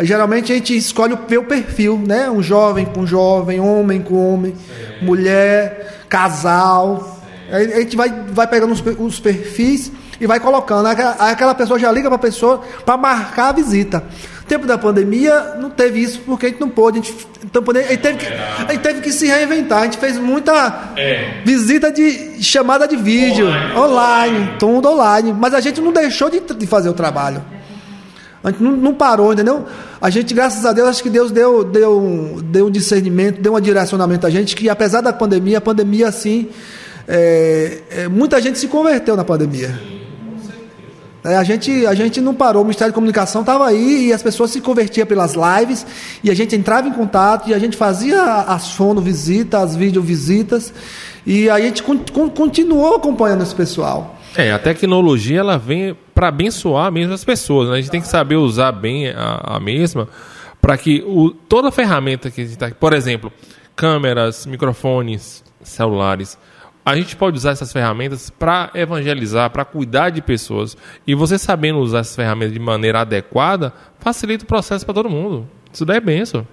Geralmente 0.00 0.52
a 0.52 0.54
gente 0.54 0.76
escolhe 0.76 1.12
o 1.12 1.18
perfil, 1.18 1.98
né? 1.98 2.30
Um 2.30 2.42
jovem 2.42 2.86
com 2.86 3.04
jovem, 3.06 3.60
homem 3.60 4.00
com 4.00 4.34
homem, 4.34 4.54
Sim. 4.54 5.04
mulher, 5.04 6.04
casal. 6.08 7.20
Aí 7.50 7.72
a 7.72 7.80
gente 7.80 7.96
vai, 7.96 8.08
vai 8.28 8.46
pegando 8.46 8.72
os, 8.72 8.82
os 8.98 9.20
perfis 9.20 9.92
e 10.22 10.26
vai 10.26 10.38
colocando. 10.38 10.86
Aquela 10.86 11.52
pessoa 11.52 11.78
já 11.80 11.90
liga 11.90 12.08
para 12.08 12.14
a 12.14 12.18
pessoa 12.18 12.62
para 12.86 12.96
marcar 12.96 13.48
a 13.48 13.52
visita. 13.52 14.04
No 14.42 14.46
tempo 14.46 14.66
da 14.66 14.78
pandemia 14.78 15.56
não 15.58 15.68
teve 15.68 16.00
isso 16.00 16.20
porque 16.20 16.46
a 16.46 16.48
gente 16.48 16.60
não 16.60 16.68
pôde. 16.68 17.00
A 17.00 17.02
gente, 17.02 17.26
então, 17.44 17.62
a 17.68 17.82
gente, 17.82 17.98
teve, 17.98 18.18
que, 18.18 18.26
a 18.26 18.72
gente 18.72 18.82
teve 18.82 19.00
que 19.00 19.12
se 19.12 19.26
reinventar. 19.26 19.80
A 19.80 19.84
gente 19.84 19.98
fez 19.98 20.18
muita 20.18 20.92
é. 20.96 21.40
visita 21.44 21.90
de 21.90 22.40
chamada 22.40 22.86
de 22.86 22.96
vídeo, 22.96 23.48
online, 23.48 23.76
online, 23.76 24.50
tudo 24.60 24.90
online. 24.90 25.32
Mas 25.32 25.54
a 25.54 25.60
gente 25.60 25.80
não 25.80 25.92
deixou 25.92 26.30
de, 26.30 26.38
de 26.38 26.66
fazer 26.68 26.88
o 26.88 26.94
trabalho. 26.94 27.42
A 28.44 28.50
gente 28.50 28.62
não, 28.62 28.72
não, 28.72 28.94
parou, 28.94 29.32
entendeu? 29.32 29.66
A 30.00 30.08
gente, 30.08 30.32
graças 30.34 30.64
a 30.64 30.72
Deus, 30.72 30.88
acho 30.88 31.02
que 31.02 31.10
Deus 31.10 31.32
deu, 31.32 31.64
deu, 31.64 32.40
deu 32.44 32.66
um 32.66 32.70
discernimento, 32.70 33.40
deu 33.40 33.54
um 33.54 33.60
direcionamento 33.60 34.26
a 34.26 34.30
gente, 34.30 34.54
que 34.54 34.68
apesar 34.68 35.00
da 35.00 35.12
pandemia, 35.12 35.58
a 35.58 35.60
pandemia, 35.60 36.08
assim, 36.08 36.48
é, 37.08 37.78
é, 37.90 38.08
muita 38.08 38.40
gente 38.40 38.58
se 38.58 38.68
converteu 38.68 39.16
na 39.16 39.24
pandemia. 39.24 40.01
É, 41.24 41.36
a, 41.36 41.44
gente, 41.44 41.86
a 41.86 41.94
gente 41.94 42.20
não 42.20 42.34
parou, 42.34 42.62
o 42.62 42.64
Ministério 42.64 42.90
de 42.90 42.94
Comunicação 42.94 43.42
estava 43.42 43.66
aí 43.68 44.08
e 44.08 44.12
as 44.12 44.22
pessoas 44.22 44.50
se 44.50 44.60
convertiam 44.60 45.06
pelas 45.06 45.34
lives 45.34 45.86
e 46.22 46.30
a 46.30 46.34
gente 46.34 46.56
entrava 46.56 46.88
em 46.88 46.92
contato 46.92 47.48
e 47.48 47.54
a 47.54 47.58
gente 47.60 47.76
fazia 47.76 48.20
as 48.22 48.72
fono 48.72 49.00
visitas, 49.00 49.62
as 49.62 49.76
vídeo 49.76 50.02
visitas 50.02 50.74
e 51.24 51.48
a 51.48 51.60
gente 51.60 51.82
continuou 51.82 52.96
acompanhando 52.96 53.42
esse 53.42 53.54
pessoal. 53.54 54.18
É, 54.34 54.50
a 54.50 54.58
tecnologia 54.58 55.38
ela 55.38 55.56
vem 55.56 55.96
para 56.12 56.28
abençoar 56.28 56.90
mesmo 56.90 57.12
as 57.12 57.24
pessoas, 57.24 57.68
né? 57.68 57.74
a 57.76 57.80
gente 57.80 57.90
tem 57.90 58.00
que 58.00 58.08
saber 58.08 58.36
usar 58.36 58.72
bem 58.72 59.10
a, 59.10 59.56
a 59.56 59.60
mesma 59.60 60.08
para 60.60 60.76
que 60.76 61.04
o, 61.06 61.30
toda 61.30 61.70
ferramenta 61.70 62.30
que 62.30 62.40
a 62.40 62.44
gente 62.44 62.54
está, 62.54 62.70
por 62.70 62.92
exemplo, 62.92 63.32
câmeras, 63.76 64.46
microfones, 64.46 65.44
celulares, 65.62 66.36
a 66.84 66.96
gente 66.96 67.14
pode 67.16 67.36
usar 67.36 67.50
essas 67.50 67.72
ferramentas 67.72 68.28
para 68.28 68.70
evangelizar, 68.74 69.50
para 69.50 69.64
cuidar 69.64 70.10
de 70.10 70.20
pessoas. 70.20 70.76
E 71.06 71.14
você 71.14 71.38
sabendo 71.38 71.78
usar 71.78 72.00
essas 72.00 72.16
ferramentas 72.16 72.52
de 72.52 72.58
maneira 72.58 73.00
adequada, 73.00 73.72
facilita 73.98 74.44
o 74.44 74.46
processo 74.46 74.84
para 74.84 74.94
todo 74.94 75.08
mundo. 75.08 75.46
Isso 75.72 75.84
daí 75.84 75.98
é 75.98 76.00
benção. 76.00 76.46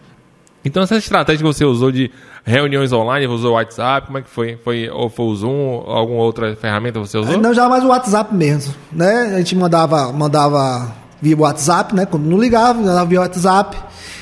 Então 0.64 0.84
essa 0.84 0.98
estratégia 0.98 1.38
que 1.38 1.44
você 1.44 1.64
usou 1.66 1.92
de 1.92 2.12
reuniões 2.44 2.92
online, 2.92 3.26
você 3.26 3.34
usou 3.34 3.52
o 3.52 3.56
WhatsApp, 3.56 4.08
como 4.08 4.18
é 4.18 4.22
que 4.22 4.30
foi? 4.30 4.58
Foi 4.64 4.90
ou 4.90 5.10
foi 5.10 5.26
o 5.26 5.36
Zoom, 5.36 5.84
alguma 5.88 6.22
outra 6.22 6.56
ferramenta 6.56 7.00
você 7.00 7.18
usou? 7.18 7.38
Não, 7.38 7.54
já 7.54 7.70
mais 7.70 7.84
o 7.84 7.88
WhatsApp 7.88 8.34
mesmo, 8.36 8.74
né? 8.92 9.34
A 9.36 9.38
gente 9.38 9.56
mandava 9.56 10.12
mandava 10.12 10.94
via 11.22 11.38
WhatsApp, 11.38 11.96
né? 11.96 12.06
Quando 12.06 12.26
não 12.26 12.38
ligava, 12.38 12.80
mandava 12.80 13.06
via 13.06 13.22
WhatsApp. 13.22 13.78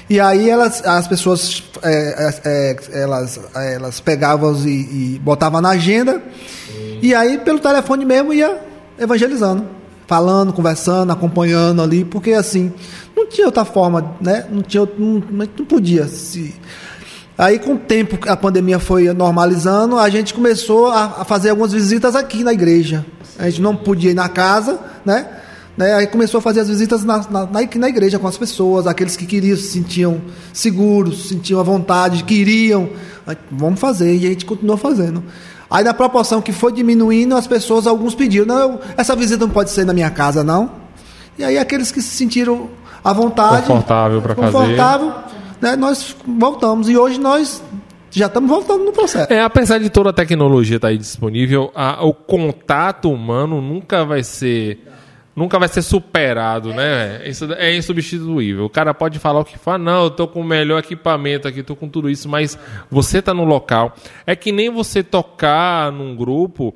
E 0.10 0.20
aí 0.20 0.50
elas, 0.50 0.86
as 0.86 1.08
pessoas 1.08 1.64
é, 1.84 2.32
é, 2.46 2.78
é 2.92 3.02
elas, 3.02 3.40
elas 3.54 4.00
pegavam 4.00 4.56
e, 4.66 5.16
e 5.16 5.22
botavam 5.24 5.60
na 5.62 5.70
agenda. 5.70 6.22
E 7.02 7.14
aí 7.14 7.38
pelo 7.38 7.60
telefone 7.60 8.06
mesmo 8.06 8.34
ia 8.34 8.60
evangelizando, 8.98 9.68
falando, 10.08 10.54
conversando, 10.54 11.12
acompanhando 11.12 11.82
ali, 11.82 12.06
porque 12.06 12.34
assim 12.34 12.74
não 13.16 13.28
tinha 13.28 13.48
outra 13.48 13.66
forma, 13.66 14.16
né? 14.22 14.46
Não 14.50 14.62
tinha, 14.62 14.88
não, 14.98 15.24
não 15.30 15.66
podia 15.66 16.08
se 16.08 16.56
Aí, 17.38 17.60
com 17.60 17.76
o 17.76 17.78
tempo 17.78 18.18
a 18.28 18.36
pandemia 18.36 18.80
foi 18.80 19.14
normalizando, 19.14 20.00
a 20.00 20.10
gente 20.10 20.34
começou 20.34 20.88
a, 20.88 21.18
a, 21.20 21.26
fazer 21.26 21.52
algumas 21.52 21.72
visitas 21.72 22.16
aqui 22.16 22.44
na 22.44 22.52
igreja. 22.52 23.06
A 23.38 23.48
gente 23.48 23.62
não 23.62 23.76
podia 23.76 24.10
ir 24.10 24.16
na 24.16 24.28
casa, 24.28 24.80
né? 25.06 25.28
Né? 25.78 25.94
Aí 25.94 26.08
começou 26.08 26.40
a 26.40 26.42
fazer 26.42 26.62
as 26.62 26.68
visitas 26.68 27.04
na, 27.04 27.24
na, 27.30 27.46
na, 27.46 27.88
igreja 27.88 28.18
com 28.18 28.28
as 28.28 28.36
pessoas, 28.36 28.88
aqueles 28.88 29.16
que 29.16 29.28
queriam, 29.28 29.56
se 29.56 29.68
sentiam 29.68 30.20
seguros, 30.52 31.30
sentiam 31.30 31.60
a 31.60 31.64
vontade, 31.64 32.24
queriam. 32.24 32.90
Vamos 33.52 33.80
fazer, 33.80 34.16
e 34.16 34.26
a 34.26 34.30
gente 34.30 34.46
continuou 34.46 34.78
fazendo. 34.78 35.24
Aí 35.70 35.84
na 35.84 35.94
proporção 35.94 36.42
que 36.42 36.52
foi 36.52 36.72
diminuindo, 36.72 37.36
as 37.36 37.46
pessoas, 37.46 37.86
alguns 37.86 38.16
pediram, 38.16 38.46
não, 38.46 38.80
essa 38.96 39.16
visita 39.16 39.46
não 39.46 39.54
pode 39.54 39.70
ser 39.70 39.86
na 39.86 39.94
minha 39.94 40.10
casa, 40.10 40.44
não. 40.44 40.72
E 41.38 41.44
aí 41.44 41.58
aqueles 41.58 41.92
que 41.92 42.02
se 42.02 42.10
sentiram 42.10 42.70
à 43.04 43.14
vontade, 43.14 43.68
confortável 43.68 44.22
para 44.22 44.34
fazer, 44.34 44.52
confortável, 44.52 45.14
né, 45.62 45.76
nós 45.76 46.16
voltamos. 46.26 46.90
E 46.90 46.98
hoje 46.98 47.20
nós 47.20 47.62
já 48.10 48.26
estamos 48.26 48.50
voltando 48.50 48.84
no 48.86 48.92
processo. 48.92 49.32
É, 49.32 49.42
apesar 49.42 49.78
de 49.78 49.90
toda 49.90 50.10
a 50.10 50.14
tecnologia 50.14 50.78
estar 50.78 50.88
tá 50.88 50.92
aí 50.92 50.98
disponível, 50.98 51.70
a, 51.76 52.04
o 52.04 52.14
contato 52.14 53.12
humano 53.12 53.62
nunca 53.62 54.04
vai 54.06 54.24
ser 54.24 54.80
nunca 55.38 55.60
vai 55.60 55.68
ser 55.68 55.84
superado, 55.84 56.74
né? 56.74 57.22
Isso 57.30 57.46
é 57.54 57.76
insubstituível. 57.76 58.66
O 58.66 58.70
cara 58.70 58.92
pode 58.92 59.20
falar 59.20 59.42
o 59.42 59.46
que 59.46 59.56
for, 59.56 59.78
não, 59.78 60.06
eu 60.06 60.10
tô 60.10 60.28
com 60.28 60.42
o 60.42 60.44
melhor 60.44 60.80
equipamento 60.80 61.48
aqui, 61.48 61.62
tô 61.62 61.76
com 61.76 61.88
tudo 61.88 62.10
isso, 62.10 62.28
mas 62.28 62.58
você 62.90 63.22
tá 63.22 63.36
no 63.36 63.44
local. 63.44 63.96
É 64.26 64.36
que 64.36 64.52
nem 64.52 64.72
você 64.72 65.04
tocar 65.04 65.92
num 65.92 66.16
grupo, 66.16 66.74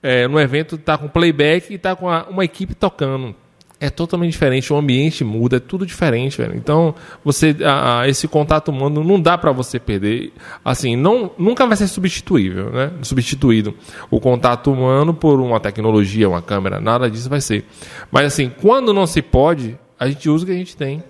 é, 0.00 0.28
no 0.28 0.38
evento, 0.38 0.78
tá 0.78 0.96
com 0.96 1.08
playback 1.08 1.74
e 1.74 1.78
tá 1.78 1.96
com 1.96 2.08
a, 2.08 2.26
uma 2.30 2.44
equipe 2.44 2.76
tocando 2.76 3.34
é 3.78 3.90
totalmente 3.90 4.32
diferente, 4.32 4.72
o 4.72 4.76
ambiente 4.76 5.22
muda, 5.22 5.56
é 5.58 5.60
tudo 5.60 5.84
diferente, 5.84 6.38
velho. 6.38 6.54
Então, 6.56 6.94
você 7.22 7.54
a, 7.62 8.08
esse 8.08 8.26
contato 8.26 8.70
humano 8.70 9.04
não 9.04 9.20
dá 9.20 9.36
para 9.36 9.52
você 9.52 9.78
perder. 9.78 10.32
Assim, 10.64 10.96
não 10.96 11.30
nunca 11.36 11.66
vai 11.66 11.76
ser 11.76 11.86
substituível, 11.86 12.70
né? 12.70 12.92
Substituído 13.02 13.74
o 14.10 14.18
contato 14.18 14.72
humano 14.72 15.12
por 15.12 15.40
uma 15.40 15.60
tecnologia, 15.60 16.28
uma 16.28 16.40
câmera, 16.40 16.80
nada 16.80 17.10
disso 17.10 17.28
vai 17.28 17.40
ser. 17.40 17.64
Mas 18.10 18.26
assim, 18.26 18.50
quando 18.62 18.94
não 18.94 19.06
se 19.06 19.20
pode, 19.20 19.78
a 20.00 20.08
gente 20.08 20.28
usa 20.28 20.44
o 20.44 20.46
que 20.46 20.52
a 20.52 20.56
gente 20.56 20.76
tem. 20.76 21.02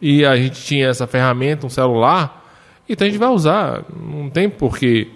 E 0.00 0.24
a 0.24 0.36
gente 0.36 0.62
tinha 0.62 0.88
essa 0.88 1.06
ferramenta, 1.06 1.66
um 1.66 1.70
celular, 1.70 2.42
então 2.88 3.06
a 3.06 3.10
gente 3.10 3.18
vai 3.18 3.28
usar. 3.30 3.84
Não 3.96 4.30
tem 4.30 4.48
porquê 4.48 5.08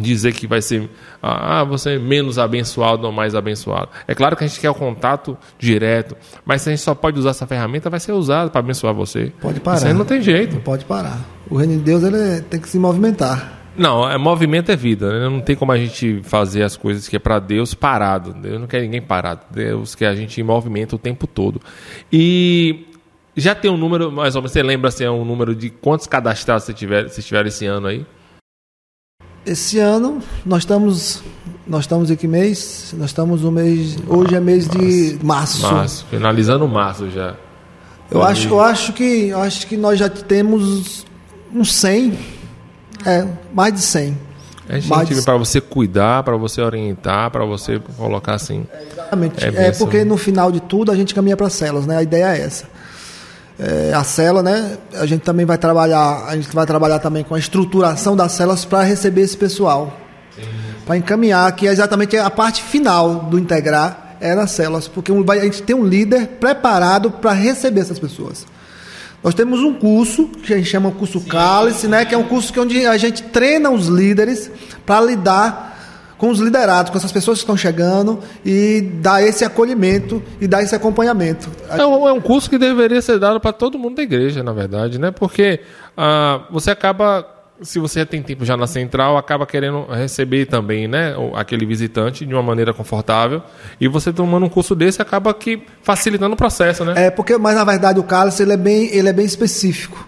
dizer 0.00 0.32
que 0.32 0.46
vai 0.46 0.60
ser 0.60 0.88
ah, 1.22 1.64
você 1.64 1.94
é 1.94 1.98
menos 1.98 2.38
abençoado 2.38 3.06
ou 3.06 3.12
mais 3.12 3.34
abençoado. 3.34 3.88
É 4.06 4.14
claro 4.14 4.36
que 4.36 4.44
a 4.44 4.46
gente 4.46 4.60
quer 4.60 4.70
o 4.70 4.74
contato 4.74 5.36
direto, 5.58 6.16
mas 6.44 6.62
se 6.62 6.68
a 6.68 6.72
gente 6.72 6.82
só 6.82 6.94
pode 6.94 7.18
usar 7.18 7.30
essa 7.30 7.46
ferramenta, 7.46 7.88
vai 7.88 8.00
ser 8.00 8.12
usada 8.12 8.50
para 8.50 8.60
abençoar 8.60 8.94
você. 8.94 9.32
Pode 9.40 9.60
parar. 9.60 9.76
Isso 9.76 9.86
aí 9.86 9.94
não 9.94 10.04
tem 10.04 10.20
jeito. 10.20 10.54
Não 10.54 10.62
pode 10.62 10.84
parar. 10.84 11.20
O 11.48 11.56
reino 11.56 11.74
de 11.74 11.80
Deus 11.80 12.02
ele 12.02 12.40
tem 12.42 12.60
que 12.60 12.68
se 12.68 12.78
movimentar. 12.78 13.64
Não, 13.76 14.08
é, 14.08 14.16
movimento 14.16 14.70
é 14.70 14.76
vida. 14.76 15.10
Né? 15.18 15.28
Não 15.28 15.40
tem 15.40 15.56
como 15.56 15.72
a 15.72 15.76
gente 15.76 16.20
fazer 16.22 16.62
as 16.62 16.76
coisas 16.76 17.08
que 17.08 17.16
é 17.16 17.18
para 17.18 17.38
Deus 17.38 17.74
parado. 17.74 18.32
Deus 18.32 18.60
não 18.60 18.66
quer 18.66 18.80
ninguém 18.82 19.02
parado. 19.02 19.42
Deus 19.50 19.94
quer 19.94 20.08
a 20.08 20.14
gente 20.14 20.40
em 20.40 20.44
movimento 20.44 20.94
o 20.96 20.98
tempo 20.98 21.26
todo. 21.26 21.60
E 22.12 22.86
já 23.36 23.54
tem 23.54 23.70
um 23.70 23.76
número, 23.76 24.12
mais 24.12 24.36
ou 24.36 24.42
menos, 24.42 24.52
você 24.52 24.62
lembra 24.62 24.88
assim, 24.88 25.04
é 25.04 25.10
um 25.10 25.24
número 25.24 25.54
de 25.54 25.70
quantos 25.70 26.06
cadastrados 26.06 26.64
você 26.64 26.72
tiver, 26.72 27.08
você 27.08 27.20
tiver 27.20 27.46
esse 27.46 27.66
ano 27.66 27.88
aí? 27.88 28.06
Esse 29.46 29.78
ano 29.78 30.22
nós 30.44 30.62
estamos 30.62 31.22
nós 31.66 31.84
estamos 31.84 32.10
em 32.10 32.16
que 32.16 32.26
mês? 32.26 32.94
Nós 32.96 33.10
estamos 33.10 33.42
no 33.42 33.50
mês 33.50 33.96
hoje 34.06 34.34
é 34.34 34.40
mês 34.40 34.68
de 34.68 35.18
março. 35.22 35.62
Março, 35.62 36.06
finalizando 36.10 36.66
março 36.66 37.10
já. 37.10 37.34
Eu 38.10 38.22
acho, 38.22 38.48
eu 38.48 38.60
acho 38.60 38.92
que 38.92 39.28
eu 39.28 39.40
acho 39.40 39.66
que 39.66 39.76
nós 39.76 39.98
já 39.98 40.08
temos 40.08 41.06
uns 41.52 41.74
100 41.74 42.18
é, 43.04 43.26
mais 43.52 43.74
de 43.74 43.80
100. 43.80 44.18
É 44.66 44.80
gente 44.80 45.22
para 45.22 45.36
você 45.36 45.60
cuidar, 45.60 46.22
para 46.22 46.36
você 46.36 46.62
orientar, 46.62 47.30
para 47.30 47.44
você 47.44 47.78
colocar 47.98 48.34
assim. 48.34 48.66
É, 48.72 48.82
exatamente. 48.92 49.44
É, 49.44 49.66
é 49.66 49.72
porque 49.72 50.04
no 50.04 50.16
final 50.16 50.50
de 50.50 50.60
tudo 50.60 50.90
a 50.90 50.96
gente 50.96 51.14
caminha 51.14 51.36
para 51.36 51.50
células, 51.50 51.86
né? 51.86 51.98
A 51.98 52.02
ideia 52.02 52.36
é 52.36 52.40
essa 52.40 52.73
é, 53.58 53.92
a 53.94 54.02
cela, 54.02 54.42
né? 54.42 54.78
A 54.94 55.06
gente 55.06 55.22
também 55.22 55.46
vai 55.46 55.58
trabalhar, 55.58 56.24
a 56.26 56.34
gente 56.36 56.54
vai 56.54 56.66
trabalhar 56.66 56.98
também 56.98 57.22
com 57.22 57.34
a 57.34 57.38
estruturação 57.38 58.16
das 58.16 58.32
celas 58.32 58.64
para 58.64 58.82
receber 58.82 59.22
esse 59.22 59.36
pessoal, 59.36 59.98
para 60.84 60.96
encaminhar 60.96 61.50
que 61.52 61.66
é 61.68 61.72
exatamente 61.72 62.16
a 62.16 62.30
parte 62.30 62.62
final 62.62 63.16
do 63.16 63.38
integrar 63.38 64.16
é 64.20 64.34
nas 64.34 64.52
células, 64.52 64.88
porque 64.88 65.12
a 65.12 65.44
gente 65.44 65.62
tem 65.62 65.76
um 65.76 65.84
líder 65.84 66.26
preparado 66.40 67.10
para 67.10 67.32
receber 67.32 67.80
essas 67.80 67.98
pessoas. 67.98 68.46
Nós 69.22 69.34
temos 69.34 69.60
um 69.60 69.74
curso 69.74 70.26
que 70.26 70.52
a 70.52 70.56
gente 70.56 70.68
chama 70.68 70.90
o 70.90 70.92
curso 70.92 71.20
Cálice, 71.20 71.88
né? 71.88 72.04
Que 72.04 72.14
é 72.14 72.18
um 72.18 72.24
curso 72.24 72.52
que 72.52 72.60
onde 72.60 72.84
a 72.84 72.96
gente 72.98 73.22
treina 73.22 73.70
os 73.70 73.86
líderes 73.86 74.50
para 74.84 75.00
lidar 75.00 75.73
com 76.18 76.28
os 76.28 76.38
liderados, 76.38 76.90
com 76.90 76.98
essas 76.98 77.12
pessoas 77.12 77.38
que 77.38 77.42
estão 77.42 77.56
chegando 77.56 78.20
e 78.44 78.80
dar 78.80 79.22
esse 79.22 79.44
acolhimento 79.44 80.22
e 80.40 80.46
dar 80.46 80.62
esse 80.62 80.74
acompanhamento. 80.74 81.50
É 81.68 81.84
um, 81.84 82.08
é 82.08 82.12
um 82.12 82.20
curso 82.20 82.48
que 82.48 82.58
deveria 82.58 83.02
ser 83.02 83.18
dado 83.18 83.40
para 83.40 83.52
todo 83.52 83.78
mundo 83.78 83.96
da 83.96 84.02
igreja, 84.02 84.42
na 84.42 84.52
verdade, 84.52 84.98
né? 84.98 85.10
Porque 85.10 85.60
ah, 85.96 86.42
você 86.50 86.70
acaba 86.70 87.34
se 87.62 87.78
você 87.78 88.04
tem 88.04 88.22
tempo 88.22 88.44
já 88.44 88.56
na 88.56 88.66
central, 88.66 89.16
acaba 89.16 89.46
querendo 89.46 89.86
receber 89.86 90.46
também, 90.46 90.88
né, 90.88 91.14
aquele 91.34 91.64
visitante 91.64 92.26
de 92.26 92.34
uma 92.34 92.42
maneira 92.42 92.74
confortável. 92.74 93.42
E 93.80 93.86
você 93.86 94.12
tomando 94.12 94.44
um 94.46 94.48
curso 94.48 94.74
desse 94.74 95.00
acaba 95.00 95.32
que 95.32 95.62
facilitando 95.82 96.34
o 96.34 96.36
processo, 96.36 96.84
né? 96.84 97.06
É 97.06 97.10
porque, 97.10 97.38
mas 97.38 97.54
na 97.54 97.64
verdade 97.64 98.00
o 98.00 98.02
Carlos 98.02 98.38
ele 98.40 98.52
é 98.52 98.56
bem, 98.56 98.94
ele 98.94 99.08
é 99.08 99.12
bem 99.12 99.24
específico. 99.24 100.06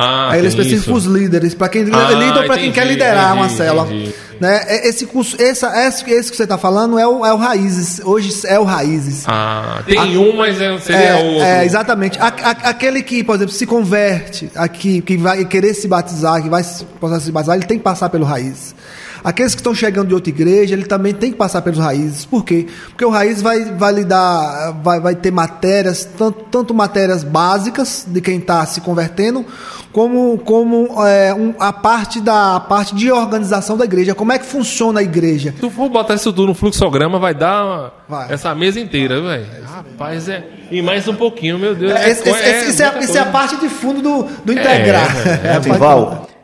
Ah, 0.00 0.30
Aí 0.30 0.38
ele 0.38 0.46
específico 0.46 0.84
para 0.84 0.94
os 0.94 1.06
líderes, 1.06 1.54
para 1.54 1.68
quem 1.68 1.84
ah, 1.92 2.38
ou 2.38 2.44
para 2.44 2.56
quem 2.56 2.70
quer 2.70 2.86
liderar 2.86 3.36
entendi, 3.36 3.62
uma. 3.62 3.84
Entendi. 3.86 4.14
Né? 4.38 4.60
Esse 4.86 5.06
curso, 5.06 5.36
essa, 5.42 5.76
esse, 5.88 6.08
esse 6.08 6.30
que 6.30 6.36
você 6.36 6.44
está 6.44 6.56
falando 6.56 6.96
é 7.00 7.04
o, 7.04 7.26
é 7.26 7.34
o 7.34 7.36
Raízes. 7.36 8.00
Hoje 8.04 8.32
é 8.46 8.60
o 8.60 8.62
Raízes. 8.62 9.24
Ah, 9.26 9.82
tem 9.84 9.98
a, 9.98 10.04
um, 10.04 10.36
mas 10.36 10.60
é, 10.60 10.78
seria 10.78 11.00
é, 11.00 11.14
outro. 11.16 11.42
É, 11.42 11.64
exatamente. 11.64 12.16
A, 12.20 12.28
a, 12.28 12.50
aquele 12.70 13.02
que, 13.02 13.24
por 13.24 13.34
exemplo, 13.34 13.52
se 13.52 13.66
converte 13.66 14.48
aqui, 14.54 15.00
que 15.00 15.16
vai 15.16 15.44
querer 15.44 15.74
se 15.74 15.88
batizar, 15.88 16.40
que 16.40 16.48
vai 16.48 16.62
se 16.62 16.86
batizar, 17.32 17.56
ele 17.56 17.66
tem 17.66 17.78
que 17.78 17.84
passar 17.84 18.08
pelo 18.08 18.24
Raízes. 18.24 18.76
Aqueles 19.22 19.54
que 19.54 19.60
estão 19.60 19.74
chegando 19.74 20.08
de 20.08 20.14
outra 20.14 20.30
igreja, 20.30 20.74
ele 20.74 20.84
também 20.84 21.12
tem 21.12 21.30
que 21.30 21.36
passar 21.36 21.62
pelos 21.62 21.78
raízes. 21.78 22.24
Por 22.24 22.44
quê? 22.44 22.66
Porque 22.88 23.04
o 23.04 23.10
raiz 23.10 23.42
vai, 23.42 23.64
vai 23.64 23.92
lhe 23.92 24.04
dar, 24.04 24.72
vai, 24.82 25.00
vai 25.00 25.14
ter 25.14 25.30
matérias, 25.30 26.04
tanto, 26.04 26.44
tanto 26.50 26.74
matérias 26.74 27.24
básicas 27.24 28.06
de 28.06 28.20
quem 28.20 28.38
está 28.38 28.64
se 28.66 28.80
convertendo, 28.80 29.44
como, 29.92 30.38
como 30.38 31.04
é, 31.06 31.34
um, 31.34 31.54
a 31.58 31.72
parte 31.72 32.20
da 32.20 32.56
a 32.56 32.60
parte 32.60 32.94
de 32.94 33.10
organização 33.10 33.76
da 33.76 33.84
igreja. 33.84 34.14
Como 34.14 34.32
é 34.32 34.38
que 34.38 34.46
funciona 34.46 35.00
a 35.00 35.02
igreja? 35.02 35.52
Se 35.52 35.60
tu 35.60 35.70
for 35.70 35.88
botar 35.88 36.14
isso 36.14 36.32
tudo 36.32 36.48
no 36.48 36.54
fluxograma, 36.54 37.18
vai 37.18 37.34
dar 37.34 37.64
uma, 37.64 37.92
vai. 38.08 38.32
essa 38.32 38.54
mesa 38.54 38.78
inteira, 38.78 39.20
velho. 39.20 39.46
Rapaz, 39.64 40.28
é. 40.28 40.44
E 40.70 40.82
mais 40.82 41.08
um 41.08 41.14
pouquinho, 41.14 41.58
meu 41.58 41.74
Deus. 41.74 41.92
É, 41.92 42.10
esse, 42.10 42.28
é, 42.28 42.32
esse, 42.32 42.82
é, 42.82 42.98
isso 43.00 43.16
é, 43.16 43.20
a 43.20 43.26
parte 43.26 43.56
de 43.56 43.68
fundo 43.68 44.02
do, 44.02 44.22
do 44.44 44.52
integrar. 44.52 45.16
É, 45.26 45.56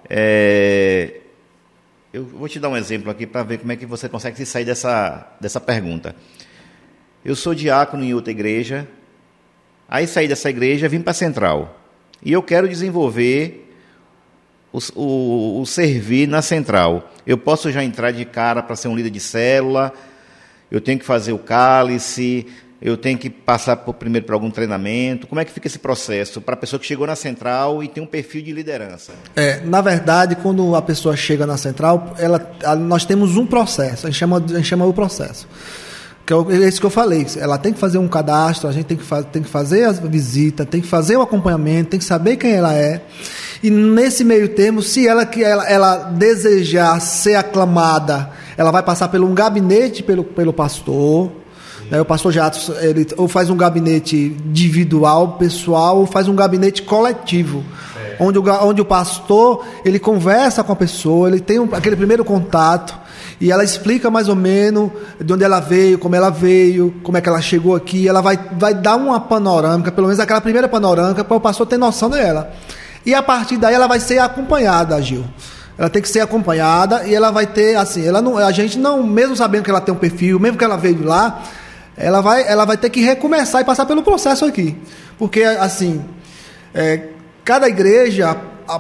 é, 0.09 1.11
é, 1.11 1.21
eu 2.15 2.25
vou 2.25 2.49
te 2.49 2.61
dar 2.61 2.69
um 2.69 2.77
exemplo 2.77 3.11
aqui 3.11 3.27
para 3.27 3.43
ver 3.43 3.59
como 3.59 3.73
é 3.73 3.77
que 3.77 3.85
você 3.85 4.09
consegue 4.09 4.37
se 4.37 4.47
sair 4.47 4.65
dessa, 4.65 5.27
dessa 5.41 5.61
pergunta. 5.61 6.15
Eu 7.25 7.35
sou 7.35 7.53
diácono 7.57 8.05
em 8.05 8.15
outra 8.15 8.31
igreja, 8.31 8.87
aí 9.89 10.07
saí 10.07 10.29
dessa 10.29 10.49
igreja, 10.49 10.89
vim 10.89 11.01
para 11.01 11.11
a 11.11 11.15
central. 11.15 11.77
E 12.23 12.33
eu 12.33 12.41
quero 12.41 12.69
desenvolver 12.69 13.75
o, 14.73 14.79
o, 14.95 15.61
o 15.63 15.67
servir 15.67 16.29
na 16.29 16.41
central. 16.41 17.13
Eu 17.27 17.37
posso 17.37 17.73
já 17.73 17.83
entrar 17.83 18.13
de 18.13 18.25
cara 18.25 18.63
para 18.63 18.77
ser 18.77 18.87
um 18.87 18.95
líder 18.95 19.11
de 19.11 19.19
célula, 19.19 19.93
eu 20.71 20.81
tenho 20.81 21.01
que 21.01 21.05
fazer 21.05 21.33
o 21.33 21.39
cálice, 21.39 22.47
eu 22.85 22.99
tenho 22.99 23.17
que 23.17 23.31
passar 23.31 23.77
por, 23.77 23.95
primeiro 23.95 24.27
por 24.27 24.35
algum 24.35 24.51
treinamento? 24.51 25.27
Como 25.27 25.41
é 25.41 25.45
que 25.47 25.51
fica 25.51 25.67
esse 25.67 25.79
processo 25.79 26.39
para 26.43 26.53
a 26.53 26.57
pessoa 26.57 26.79
que 26.79 26.85
chegou 26.85 27.07
na 27.07 27.17
central 27.17 27.83
e 27.83 27.89
tem 27.89 28.03
um 28.03 28.07
perfil 28.07 28.43
de 28.43 28.53
liderança? 28.53 29.15
É, 29.35 29.63
na 29.65 29.81
verdade, 29.81 30.37
quando 30.37 30.77
a 30.77 30.83
pessoa 30.83 31.17
chega 31.17 31.47
na 31.47 31.57
central, 31.57 32.15
ela, 32.19 32.47
nós 32.79 33.07
temos 33.07 33.39
um 33.39 33.47
processo, 33.47 34.07
a 34.07 34.11
gente 34.11 34.19
chama, 34.19 34.37
a 34.37 34.57
gente 34.57 34.67
chama 34.67 34.85
o 34.85 34.93
processo. 34.93 35.49
Que 36.27 36.35
é, 36.35 36.37
é 36.37 36.69
isso 36.69 36.79
que 36.79 36.85
eu 36.85 36.91
falei. 36.91 37.27
Ela 37.39 37.57
tem 37.57 37.73
que 37.73 37.79
fazer 37.79 37.97
um 37.97 38.07
cadastro, 38.07 38.69
a 38.69 38.73
gente 38.73 38.85
tem 38.85 38.99
que, 38.99 39.05
tem 39.33 39.43
que 39.43 39.49
fazer 39.49 39.85
a 39.85 39.93
visita, 39.93 40.67
tem 40.67 40.83
que 40.83 40.87
fazer 40.87 41.17
o 41.17 41.23
acompanhamento, 41.23 41.89
tem 41.89 41.99
que 41.99 42.05
saber 42.05 42.37
quem 42.37 42.53
ela 42.53 42.75
é. 42.75 43.01
E 43.63 43.71
nesse 43.71 44.25
meio 44.25 44.51
termo, 44.51 44.83
se 44.83 45.09
ela 45.09 45.23
ela, 45.39 45.67
ela 45.67 45.97
desejar 46.11 47.01
ser 47.01 47.37
aclamada, 47.37 48.29
ela 48.59 48.71
vai 48.71 48.83
passar 48.83 49.09
por 49.09 49.19
um 49.23 49.33
gabinete 49.35 50.03
pelo, 50.03 50.23
pelo 50.23 50.53
pastor 50.53 51.44
Né? 51.91 52.01
O 52.01 52.05
pastor 52.05 52.33
Jatos, 52.33 52.71
ele 52.81 53.07
ou 53.17 53.29
faz 53.29 53.51
um 53.51 53.57
gabinete 53.57 54.17
individual, 54.17 55.33
pessoal, 55.33 55.99
ou 55.99 56.07
faz 56.07 56.29
um 56.29 56.35
gabinete 56.35 56.83
coletivo. 56.83 57.65
É. 57.97 58.17
Onde, 58.21 58.39
o, 58.39 58.45
onde 58.67 58.81
o 58.81 58.85
pastor 58.85 59.65
ele 59.85 59.99
conversa 59.99 60.63
com 60.63 60.73
a 60.73 60.77
pessoa, 60.77 61.29
ele 61.29 61.41
tem 61.41 61.59
um, 61.59 61.69
aquele 61.73 61.97
primeiro 61.97 62.25
contato 62.25 63.05
e 63.41 63.51
ela 63.51 63.65
explica 63.65 64.11
mais 64.11 64.29
ou 64.29 64.37
menos 64.37 64.91
de 65.21 65.33
onde 65.33 65.45
ela 65.45 65.61
veio, 65.61 65.99
como 65.99 66.15
ela 66.15 66.31
veio, 66.31 66.95
como 67.03 67.19
é 67.19 67.21
que 67.21 67.29
ela 67.29 67.41
chegou 67.41 67.75
aqui. 67.75 68.09
Ela 68.09 68.21
vai, 68.21 68.39
vai 68.53 68.75
dar 68.75 68.97
uma 68.97 69.21
panorâmica, 69.21 69.91
pelo 69.91 70.07
menos 70.07 70.21
aquela 70.21 70.41
primeira 70.41 70.69
panorâmica, 70.69 71.25
para 71.25 71.37
o 71.37 71.41
pastor 71.41 71.67
ter 71.67 71.77
noção 71.77 72.09
dela. 72.09 72.53
E 73.05 73.13
a 73.15 73.23
partir 73.23 73.57
daí 73.57 73.75
ela 73.75 73.87
vai 73.87 74.01
ser 74.01 74.19
acompanhada, 74.19 75.01
Gil. 75.03 75.25
Ela 75.77 75.91
tem 75.91 76.01
que 76.01 76.09
ser 76.09 76.21
acompanhada 76.21 77.05
e 77.05 77.15
ela 77.15 77.31
vai 77.31 77.47
ter, 77.47 77.77
assim, 77.77 78.07
ela 78.07 78.23
não, 78.23 78.39
a 78.39 78.53
gente 78.53 78.79
não, 78.79 79.03
mesmo 79.03 79.35
sabendo 79.35 79.65
que 79.65 79.71
ela 79.71 79.81
tem 79.81 79.93
um 79.93 79.99
perfil, 79.99 80.39
mesmo 80.39 80.57
que 80.57 80.65
ela 80.65 80.77
veio 80.77 80.95
de 80.95 81.03
lá, 81.03 81.43
ela 81.97 82.21
vai, 82.21 82.47
ela 82.47 82.65
vai 82.65 82.77
ter 82.77 82.91
que 82.91 83.01
recomeçar 83.01 83.61
e 83.61 83.65
passar 83.65 83.87
pelo 83.87 84.03
processo 84.03 84.45
aqui. 84.45 84.77
Porque, 85.19 85.43
assim, 85.43 86.05
é, 86.75 87.09
cada 87.45 87.69
igreja, 87.69 88.37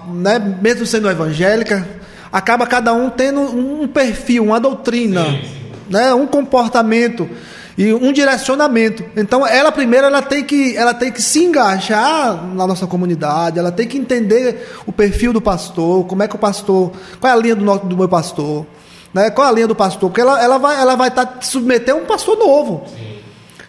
né, 0.08 0.38
mesmo 0.60 0.84
sendo 0.84 1.08
evangélica, 1.08 1.86
acaba 2.32 2.66
cada 2.66 2.92
um 2.92 3.08
tendo 3.10 3.40
um 3.40 3.86
perfil, 3.86 4.44
uma 4.44 4.58
doutrina, 4.58 5.24
sim. 5.24 5.42
Né, 5.88 6.14
um 6.14 6.26
comportamento 6.26 7.28
e 7.76 7.92
um 7.92 8.12
direcionamento. 8.12 9.04
Então, 9.16 9.46
ela 9.46 9.70
primeiro 9.70 10.06
ela 10.06 10.22
tem 10.22 10.42
que 10.44 10.76
ela 10.76 10.94
tem 10.94 11.10
que 11.12 11.20
se 11.20 11.44
engajar 11.44 12.44
na 12.54 12.66
nossa 12.66 12.86
comunidade, 12.86 13.58
ela 13.58 13.70
tem 13.72 13.86
que 13.86 13.98
entender 13.98 14.68
o 14.86 14.92
perfil 14.92 15.32
do 15.32 15.40
pastor, 15.40 16.06
como 16.06 16.22
é 16.22 16.28
que 16.28 16.36
o 16.36 16.38
pastor, 16.38 16.92
qual 17.20 17.32
é 17.32 17.36
a 17.36 17.38
linha 17.38 17.56
do, 17.56 17.64
nosso, 17.64 17.86
do 17.86 17.96
meu 17.96 18.08
pastor, 18.08 18.66
né? 19.14 19.30
Qual 19.30 19.48
a 19.48 19.52
linha 19.52 19.68
do 19.68 19.74
pastor? 19.74 20.10
Porque 20.10 20.20
ela, 20.20 20.42
ela 20.42 20.58
vai 20.58 20.78
ela 20.78 20.96
vai 20.96 21.08
estar 21.08 21.24
tá 21.24 21.40
submeter 21.40 21.94
a 21.94 21.96
um 21.96 22.04
pastor 22.04 22.36
novo, 22.36 22.84
Sim. 22.88 23.18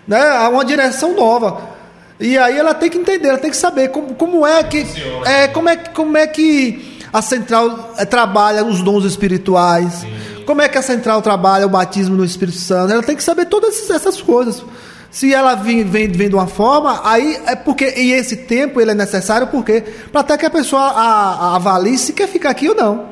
né? 0.07 0.19
A 0.19 0.49
uma 0.49 0.65
direção 0.65 1.15
nova. 1.15 1.75
E 2.19 2.37
aí 2.37 2.57
ela 2.57 2.73
tem 2.73 2.89
que 2.89 2.97
entender, 2.97 3.29
ela 3.29 3.37
tem 3.37 3.51
que 3.51 3.57
saber 3.57 3.89
como, 3.89 4.15
como 4.15 4.45
é 4.45 4.63
que 4.63 4.85
é 5.25 5.47
como 5.47 5.69
é 5.69 5.75
como 5.77 6.17
é 6.17 6.25
que 6.25 6.99
a 7.13 7.21
central 7.21 7.93
é, 7.97 8.05
trabalha 8.05 8.65
os 8.65 8.81
dons 8.81 9.05
espirituais. 9.05 9.93
Sim 9.93 10.35
como 10.45 10.61
é 10.61 10.69
que 10.69 10.77
a 10.77 10.81
central 10.81 11.21
trabalha 11.21 11.65
o 11.65 11.69
batismo 11.69 12.15
no 12.15 12.23
Espírito 12.23 12.57
Santo? 12.57 12.93
Ela 12.93 13.03
tem 13.03 13.15
que 13.15 13.23
saber 13.23 13.45
todas 13.45 13.89
essas 13.89 14.21
coisas. 14.21 14.63
Se 15.09 15.33
ela 15.33 15.55
vem, 15.55 15.83
vem, 15.83 16.07
vem 16.07 16.29
de 16.29 16.35
uma 16.35 16.47
forma, 16.47 17.01
aí 17.03 17.39
é 17.47 17.55
porque. 17.55 17.93
E 17.97 18.11
esse 18.11 18.35
tempo 18.35 18.79
ele 18.79 18.91
é 18.91 18.93
necessário 18.93 19.47
porque 19.47 19.81
para 20.11 20.21
até 20.21 20.37
que 20.37 20.45
a 20.45 20.49
pessoa 20.49 20.81
a, 20.81 21.51
a 21.51 21.55
avalie 21.55 21.97
se 21.97 22.13
quer 22.13 22.27
ficar 22.27 22.51
aqui 22.51 22.69
ou 22.69 22.75
não. 22.75 23.05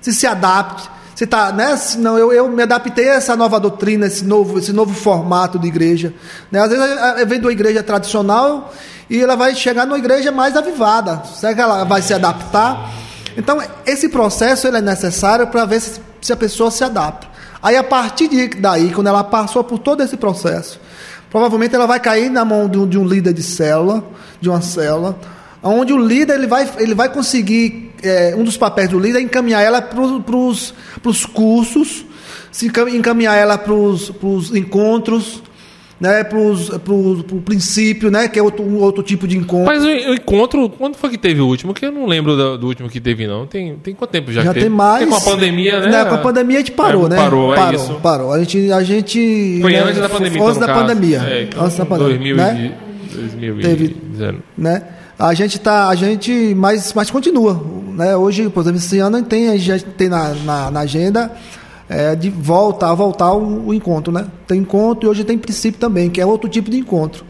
Se 0.00 0.14
se 0.14 0.26
adapte. 0.26 0.88
Se 1.16 1.26
tá, 1.26 1.50
né? 1.50 1.74
Não, 1.96 2.18
eu, 2.18 2.30
eu 2.30 2.46
me 2.46 2.62
adaptei 2.62 3.08
a 3.08 3.14
essa 3.14 3.34
nova 3.34 3.58
doutrina, 3.58 4.06
esse 4.06 4.22
novo, 4.22 4.58
esse 4.58 4.70
novo 4.70 4.92
formato 4.92 5.58
de 5.58 5.66
igreja. 5.66 6.12
Né? 6.52 6.60
Às 6.60 6.68
vezes 6.68 7.26
vem 7.26 7.40
de 7.40 7.46
uma 7.46 7.52
igreja 7.52 7.82
tradicional 7.82 8.70
e 9.08 9.22
ela 9.22 9.34
vai 9.34 9.54
chegar 9.54 9.86
numa 9.86 9.96
igreja 9.96 10.30
mais 10.30 10.54
avivada. 10.54 11.22
Será 11.24 11.54
que 11.54 11.60
ela 11.60 11.84
vai 11.84 12.02
se 12.02 12.12
adaptar? 12.12 12.90
Então, 13.34 13.62
esse 13.86 14.10
processo 14.10 14.66
ele 14.68 14.76
é 14.76 14.82
necessário 14.82 15.46
para 15.46 15.64
ver 15.64 15.80
se, 15.80 16.00
se, 16.20 16.34
a 16.34 16.36
pessoa 16.36 16.70
se 16.70 16.84
adapta. 16.84 17.26
Aí, 17.62 17.78
a 17.78 17.82
partir 17.82 18.28
de, 18.28 18.48
daí, 18.48 18.92
quando 18.92 19.06
ela 19.06 19.24
passou 19.24 19.64
por 19.64 19.78
todo 19.78 20.02
esse 20.02 20.18
processo, 20.18 20.78
provavelmente 21.30 21.74
ela 21.74 21.86
vai 21.86 21.98
cair 21.98 22.30
na 22.30 22.44
mão 22.44 22.68
de 22.68 22.78
um, 22.78 22.86
de 22.86 22.98
um 22.98 23.06
líder 23.06 23.32
de 23.32 23.42
célula, 23.42 24.04
de 24.38 24.50
uma 24.50 24.60
célula, 24.60 25.18
onde 25.68 25.92
o 25.92 25.98
líder 25.98 26.34
ele 26.34 26.46
vai, 26.46 26.68
ele 26.78 26.94
vai 26.94 27.12
conseguir, 27.12 27.92
é, 28.02 28.34
um 28.36 28.44
dos 28.44 28.56
papéis 28.56 28.88
do 28.88 28.98
líder 28.98 29.18
é 29.18 29.22
encaminhar 29.22 29.62
ela 29.62 29.80
para 29.80 30.00
os 30.00 31.26
cursos, 31.26 32.04
se 32.50 32.66
encaminhar 32.66 33.36
ela 33.36 33.58
para 33.58 33.72
os 33.72 34.54
encontros, 34.54 35.42
né, 36.00 36.22
para 36.24 36.38
o 36.38 37.42
princípio, 37.44 38.10
né, 38.10 38.28
que 38.28 38.38
é 38.38 38.42
outro, 38.42 38.62
um 38.62 38.78
outro 38.78 39.02
tipo 39.02 39.26
de 39.26 39.36
encontro. 39.36 39.66
Mas 39.66 39.82
o, 39.82 39.86
o, 39.86 40.14
encontro, 40.14 40.68
quando 40.68 40.96
foi 40.96 41.10
que 41.10 41.18
teve 41.18 41.40
o 41.40 41.46
último? 41.46 41.72
Que 41.72 41.86
eu 41.86 41.92
não 41.92 42.06
lembro 42.06 42.36
do, 42.36 42.58
do 42.58 42.66
último 42.66 42.88
que 42.88 43.00
teve, 43.00 43.26
não. 43.26 43.46
Tem, 43.46 43.76
tem 43.76 43.94
quanto 43.94 44.10
tempo 44.10 44.30
já, 44.30 44.42
já 44.42 44.52
que 44.52 44.60
tem 44.60 44.68
mais. 44.68 45.06
Porque 45.06 45.24
com 45.24 45.30
a 45.30 45.32
pandemia, 45.34 45.80
né? 45.80 45.88
né? 45.88 46.04
Com 46.04 46.14
a 46.14 46.18
pandemia 46.18 46.56
a 46.56 46.60
gente 46.60 46.72
parou, 46.72 47.06
é, 47.06 47.10
né? 47.10 47.16
Parou, 47.16 47.54
é 47.54 47.56
parou, 47.56 47.80
isso. 47.80 47.94
Parou. 48.02 48.32
A 48.32 48.38
gente, 48.40 48.70
a 48.70 48.82
gente 48.82 49.58
foi 49.62 49.72
né, 49.72 49.80
antes 49.80 50.00
da 50.00 50.08
pandemia. 50.08 50.42
Antes 50.42 50.56
então, 50.56 50.66
da 50.66 50.74
pandemia. 50.74 51.22
É, 51.26 51.42
então, 51.44 51.64
antes 51.64 51.76
da 51.76 51.86
pandemia. 51.86 52.34
2000, 52.34 52.36
né? 52.36 52.74
2000 53.14 53.60
teve, 53.60 53.96
né? 54.58 54.82
A 55.18 55.32
gente 55.32 55.58
tá, 55.58 55.88
a 55.88 55.94
gente, 55.94 56.54
mas, 56.54 56.92
mas 56.92 57.10
continua, 57.10 57.58
né? 57.94 58.14
Hoje, 58.14 58.50
por 58.50 58.60
exemplo, 58.60 58.78
esse 58.78 58.98
ano 58.98 59.22
tem, 59.22 59.48
a 59.48 59.56
gente 59.56 59.84
tem 59.84 60.10
na, 60.10 60.34
na, 60.34 60.70
na 60.70 60.80
agenda 60.80 61.32
é, 61.88 62.14
de 62.14 62.28
volta 62.28 62.88
a 62.88 62.94
voltar 62.94 63.32
o, 63.32 63.68
o, 63.68 63.74
encontro, 63.74 64.12
né? 64.12 64.26
Tem 64.46 64.60
encontro 64.60 65.06
e 65.06 65.10
hoje 65.10 65.24
tem 65.24 65.38
princípio 65.38 65.80
também, 65.80 66.10
que 66.10 66.20
é 66.20 66.26
outro 66.26 66.50
tipo 66.50 66.70
de 66.70 66.78
encontro. 66.78 67.24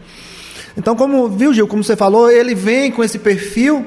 Então, 0.77 0.97
como 0.97 1.29
viu, 1.29 1.55
Gil, 1.55 1.69
como 1.69 1.85
você 1.85 1.95
falou, 1.95 2.29
ele 2.29 2.57
vem 2.57 2.91
com 2.91 3.05
esse 3.05 3.21
perfil, 3.21 3.87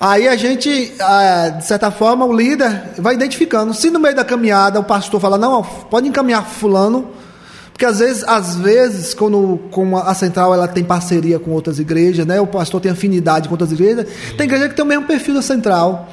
aí 0.00 0.26
a 0.26 0.36
gente, 0.36 0.94
é, 0.98 1.50
de 1.50 1.66
certa 1.66 1.90
forma, 1.90 2.24
o 2.24 2.34
líder 2.34 2.92
vai 2.96 3.14
identificando. 3.14 3.74
Se 3.74 3.90
no 3.90 4.00
meio 4.00 4.16
da 4.16 4.24
caminhada 4.24 4.80
o 4.80 4.84
pastor 4.84 5.20
fala, 5.20 5.36
não, 5.36 5.62
pode 5.62 6.08
encaminhar 6.08 6.42
fulano, 6.42 7.10
porque 7.76 7.84
às 7.84 7.98
vezes, 7.98 8.24
às 8.26 8.56
vezes, 8.56 9.12
quando 9.12 9.60
como 9.70 9.98
a 9.98 10.14
central 10.14 10.54
ela 10.54 10.66
tem 10.66 10.82
parceria 10.82 11.38
com 11.38 11.50
outras 11.50 11.78
igrejas, 11.78 12.24
né? 12.24 12.40
O 12.40 12.46
pastor 12.46 12.80
tem 12.80 12.90
afinidade 12.90 13.50
com 13.50 13.54
outras 13.54 13.70
igrejas, 13.70 14.06
tem 14.34 14.46
igreja 14.46 14.70
que 14.70 14.74
tem 14.74 14.82
o 14.82 14.88
mesmo 14.88 15.04
perfil 15.04 15.34
da 15.34 15.42
central. 15.42 16.10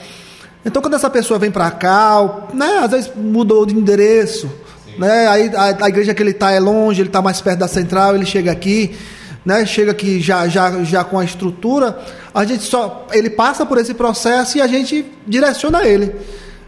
Então, 0.66 0.82
quando 0.82 0.96
essa 0.96 1.10
pessoa 1.10 1.40
vem 1.40 1.50
para 1.50 1.72
cá, 1.72 2.50
né, 2.54 2.80
às 2.84 2.92
vezes 2.92 3.12
mudou 3.16 3.66
de 3.66 3.74
endereço, 3.74 4.52
né, 4.98 5.26
aí 5.30 5.52
a, 5.56 5.86
a, 5.86 5.88
igreja 5.88 6.14
que 6.14 6.22
ele 6.22 6.32
está 6.32 6.52
é 6.52 6.60
longe, 6.60 7.02
ele 7.02 7.08
está 7.08 7.22
mais 7.22 7.40
perto 7.40 7.60
da 7.60 7.68
central, 7.70 8.14
ele 8.14 8.26
chega 8.26 8.52
aqui, 8.52 8.94
né, 9.46 9.66
chega 9.66 9.92
aqui 9.92 10.20
já, 10.20 10.50
já, 10.50 10.84
já 10.84 11.02
com 11.06 11.18
a 11.18 11.24
estrutura, 11.24 11.98
a 12.34 12.44
gente 12.44 12.64
só, 12.64 13.08
ele 13.14 13.30
passa 13.30 13.66
por 13.66 13.78
esse 13.78 13.94
processo 13.94 14.58
e 14.58 14.62
a 14.62 14.68
gente 14.68 15.06
direciona 15.26 15.86
ele. 15.88 16.14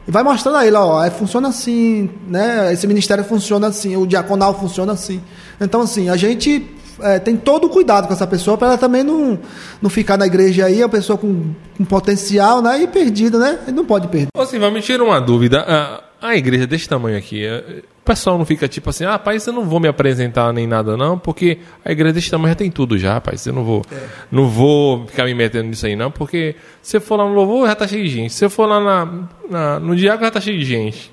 E 0.07 0.11
vai 0.11 0.23
mostrando 0.23 0.57
a 0.57 0.65
ele, 0.67 0.75
ó, 0.75 1.03
é, 1.03 1.09
funciona 1.09 1.47
assim, 1.47 2.09
né, 2.27 2.71
esse 2.71 2.85
ministério 2.85 3.23
funciona 3.23 3.67
assim, 3.67 3.95
o 3.95 4.05
diaconal 4.05 4.59
funciona 4.59 4.93
assim. 4.93 5.21
Então, 5.59 5.81
assim, 5.81 6.09
a 6.09 6.15
gente 6.15 6.74
é, 7.01 7.19
tem 7.19 7.35
todo 7.35 7.65
o 7.65 7.69
cuidado 7.69 8.07
com 8.07 8.13
essa 8.13 8.27
pessoa 8.27 8.57
para 8.57 8.69
ela 8.69 8.77
também 8.77 9.03
não, 9.03 9.39
não 9.81 9.89
ficar 9.89 10.17
na 10.17 10.25
igreja 10.25 10.65
aí, 10.65 10.81
a 10.81 10.89
pessoa 10.89 11.17
com, 11.17 11.53
com 11.77 11.85
potencial, 11.85 12.61
né? 12.61 12.83
E 12.83 12.87
perdida, 12.87 13.37
né? 13.37 13.59
Ele 13.67 13.75
não 13.75 13.85
pode 13.85 14.07
perder. 14.07 14.27
Assim, 14.37 14.59
vai 14.59 14.71
me 14.71 14.81
tirar 14.81 15.03
uma 15.03 15.19
dúvida. 15.19 15.61
A, 15.67 16.03
a 16.29 16.35
igreja 16.35 16.65
desse 16.65 16.87
tamanho 16.87 17.17
aqui, 17.17 17.45
é, 17.45 17.81
o 18.01 18.05
pessoal 18.05 18.37
não 18.37 18.45
fica 18.45 18.67
tipo 18.67 18.89
assim, 18.89 19.05
ah, 19.05 19.17
pai, 19.17 19.37
eu 19.45 19.53
não 19.53 19.65
vou 19.65 19.79
me 19.79 19.87
apresentar 19.87 20.51
nem 20.53 20.65
nada, 20.67 20.95
não, 20.95 21.17
porque 21.17 21.59
a 21.83 21.91
igreja 21.91 22.13
desse 22.13 22.31
tamanho 22.31 22.49
já 22.49 22.55
tem 22.55 22.71
tudo 22.71 22.97
já, 22.97 23.19
pai. 23.19 23.35
Eu 23.45 23.53
não 23.53 23.63
vou, 23.63 23.85
é. 23.91 23.95
não 24.31 24.47
vou 24.47 25.05
ficar 25.07 25.25
me 25.25 25.33
metendo 25.33 25.69
nisso 25.69 25.85
aí, 25.85 25.95
não, 25.95 26.11
porque 26.11 26.55
se 26.81 26.97
eu 26.97 27.01
for 27.01 27.17
lá 27.17 27.25
no 27.25 27.33
louvor, 27.33 27.67
já 27.67 27.75
tá 27.75 27.87
cheio 27.87 28.03
de 28.03 28.09
gente. 28.09 28.33
Se 28.33 28.45
eu 28.45 28.49
for 28.49 28.65
lá 28.65 28.79
na, 28.79 29.27
na 29.49 29.79
no 29.79 29.95
diácono, 29.95 30.25
já 30.25 30.31
tá 30.31 30.41
cheio 30.41 30.57
de 30.57 30.65
gente. 30.65 31.11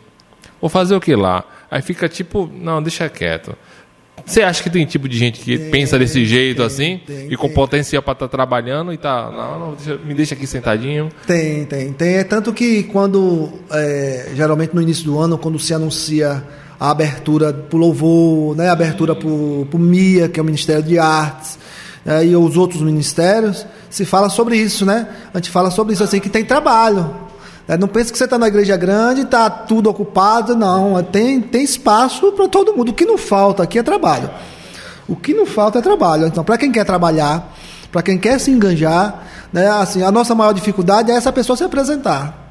Vou 0.61 0.71
fazer 0.71 0.95
o 0.95 1.01
que 1.01 1.17
lá? 1.17 1.45
Aí 1.71 1.83
fica 1.83 2.09
tipo, 2.09 2.49
não, 2.55 2.83
deixa 2.83 3.09
quieto. 3.09 3.57
Você 4.25 4.43
acha 4.43 4.63
que 4.63 4.71
tem 4.71 4.85
tipo 4.87 5.09
de 5.09 5.17
gente 5.17 5.41
que 5.41 5.59
tem, 5.59 5.71
pensa 5.71 5.99
desse 5.99 6.25
jeito 6.25 6.59
tem, 6.59 6.67
assim 6.67 7.01
tem, 7.07 7.33
e 7.33 7.37
com 7.37 7.49
potencial 7.49 8.03
para 8.03 8.13
estar 8.13 8.29
tá 8.29 8.31
trabalhando 8.31 8.93
e 8.93 8.97
tá, 8.97 9.31
não, 9.31 9.59
não 9.59 9.75
deixa, 9.75 9.99
me 10.05 10.15
deixa 10.15 10.35
aqui 10.35 10.47
sentadinho? 10.47 11.09
Tem, 11.27 11.65
tem, 11.65 11.93
tem. 11.93 12.15
É 12.15 12.25
tanto 12.25 12.53
que 12.53 12.85
quando 12.85 13.51
é, 13.71 14.31
geralmente 14.35 14.75
no 14.75 14.83
início 14.83 15.05
do 15.05 15.19
ano, 15.19 15.37
quando 15.37 15.59
se 15.59 15.75
anuncia 15.75 16.43
a 16.79 16.91
abertura 16.91 17.53
para 17.53 17.77
o 17.77 17.81
louvor, 17.81 18.57
né, 18.57 18.69
a 18.69 18.73
abertura 18.73 19.15
para 19.15 19.29
o 19.29 19.79
MIA, 19.79 20.29
que 20.29 20.41
é 20.41 20.43
o 20.43 20.47
Ministério 20.47 20.83
de 20.83 20.99
Artes, 20.99 21.59
é, 22.05 22.25
e 22.25 22.35
os 22.35 22.57
outros 22.57 22.83
ministérios, 22.83 23.65
se 23.89 24.05
fala 24.05 24.29
sobre 24.29 24.57
isso, 24.57 24.85
né? 24.85 25.07
A 25.33 25.39
gente 25.39 25.51
fala 25.51 25.71
sobre 25.71 25.93
isso 25.93 26.03
assim 26.03 26.19
que 26.19 26.29
tem 26.29 26.45
trabalho. 26.45 27.32
É, 27.69 27.77
não 27.77 27.87
pense 27.87 28.11
que 28.11 28.19
você 28.19 28.25
está 28.25 28.39
na 28.39 28.49
igreja 28.49 28.77
grande 28.77 29.23
está 29.23 29.49
tudo 29.49 29.89
ocupado, 29.89 30.57
não. 30.57 30.99
É, 30.99 31.03
tem, 31.03 31.41
tem 31.41 31.63
espaço 31.63 32.33
para 32.33 32.49
todo 32.49 32.75
mundo. 32.75 32.91
O 32.91 32.93
que 32.93 33.05
não 33.05 33.17
falta 33.17 33.63
aqui 33.63 33.79
é 33.79 33.83
trabalho. 33.83 34.31
O 35.09 35.17
que 35.17 35.33
não 35.33 35.47
falta 35.47 35.79
é 35.79 35.83
trabalho. 35.83 36.27
Então, 36.27 36.43
para 36.43 36.59
quem 36.59 36.73
quer 36.73 36.85
trabalhar, 36.85 37.55
para 37.91 38.03
quem 38.03 38.19
quer 38.19 38.39
se 38.39 38.51
enganjar, 38.51 39.23
né, 39.53 39.69
assim, 39.69 40.03
a 40.03 40.11
nossa 40.11 40.35
maior 40.35 40.53
dificuldade 40.53 41.11
é 41.11 41.15
essa 41.15 41.33
pessoa 41.33 41.57
se 41.57 41.65
apresentar. 41.65 42.51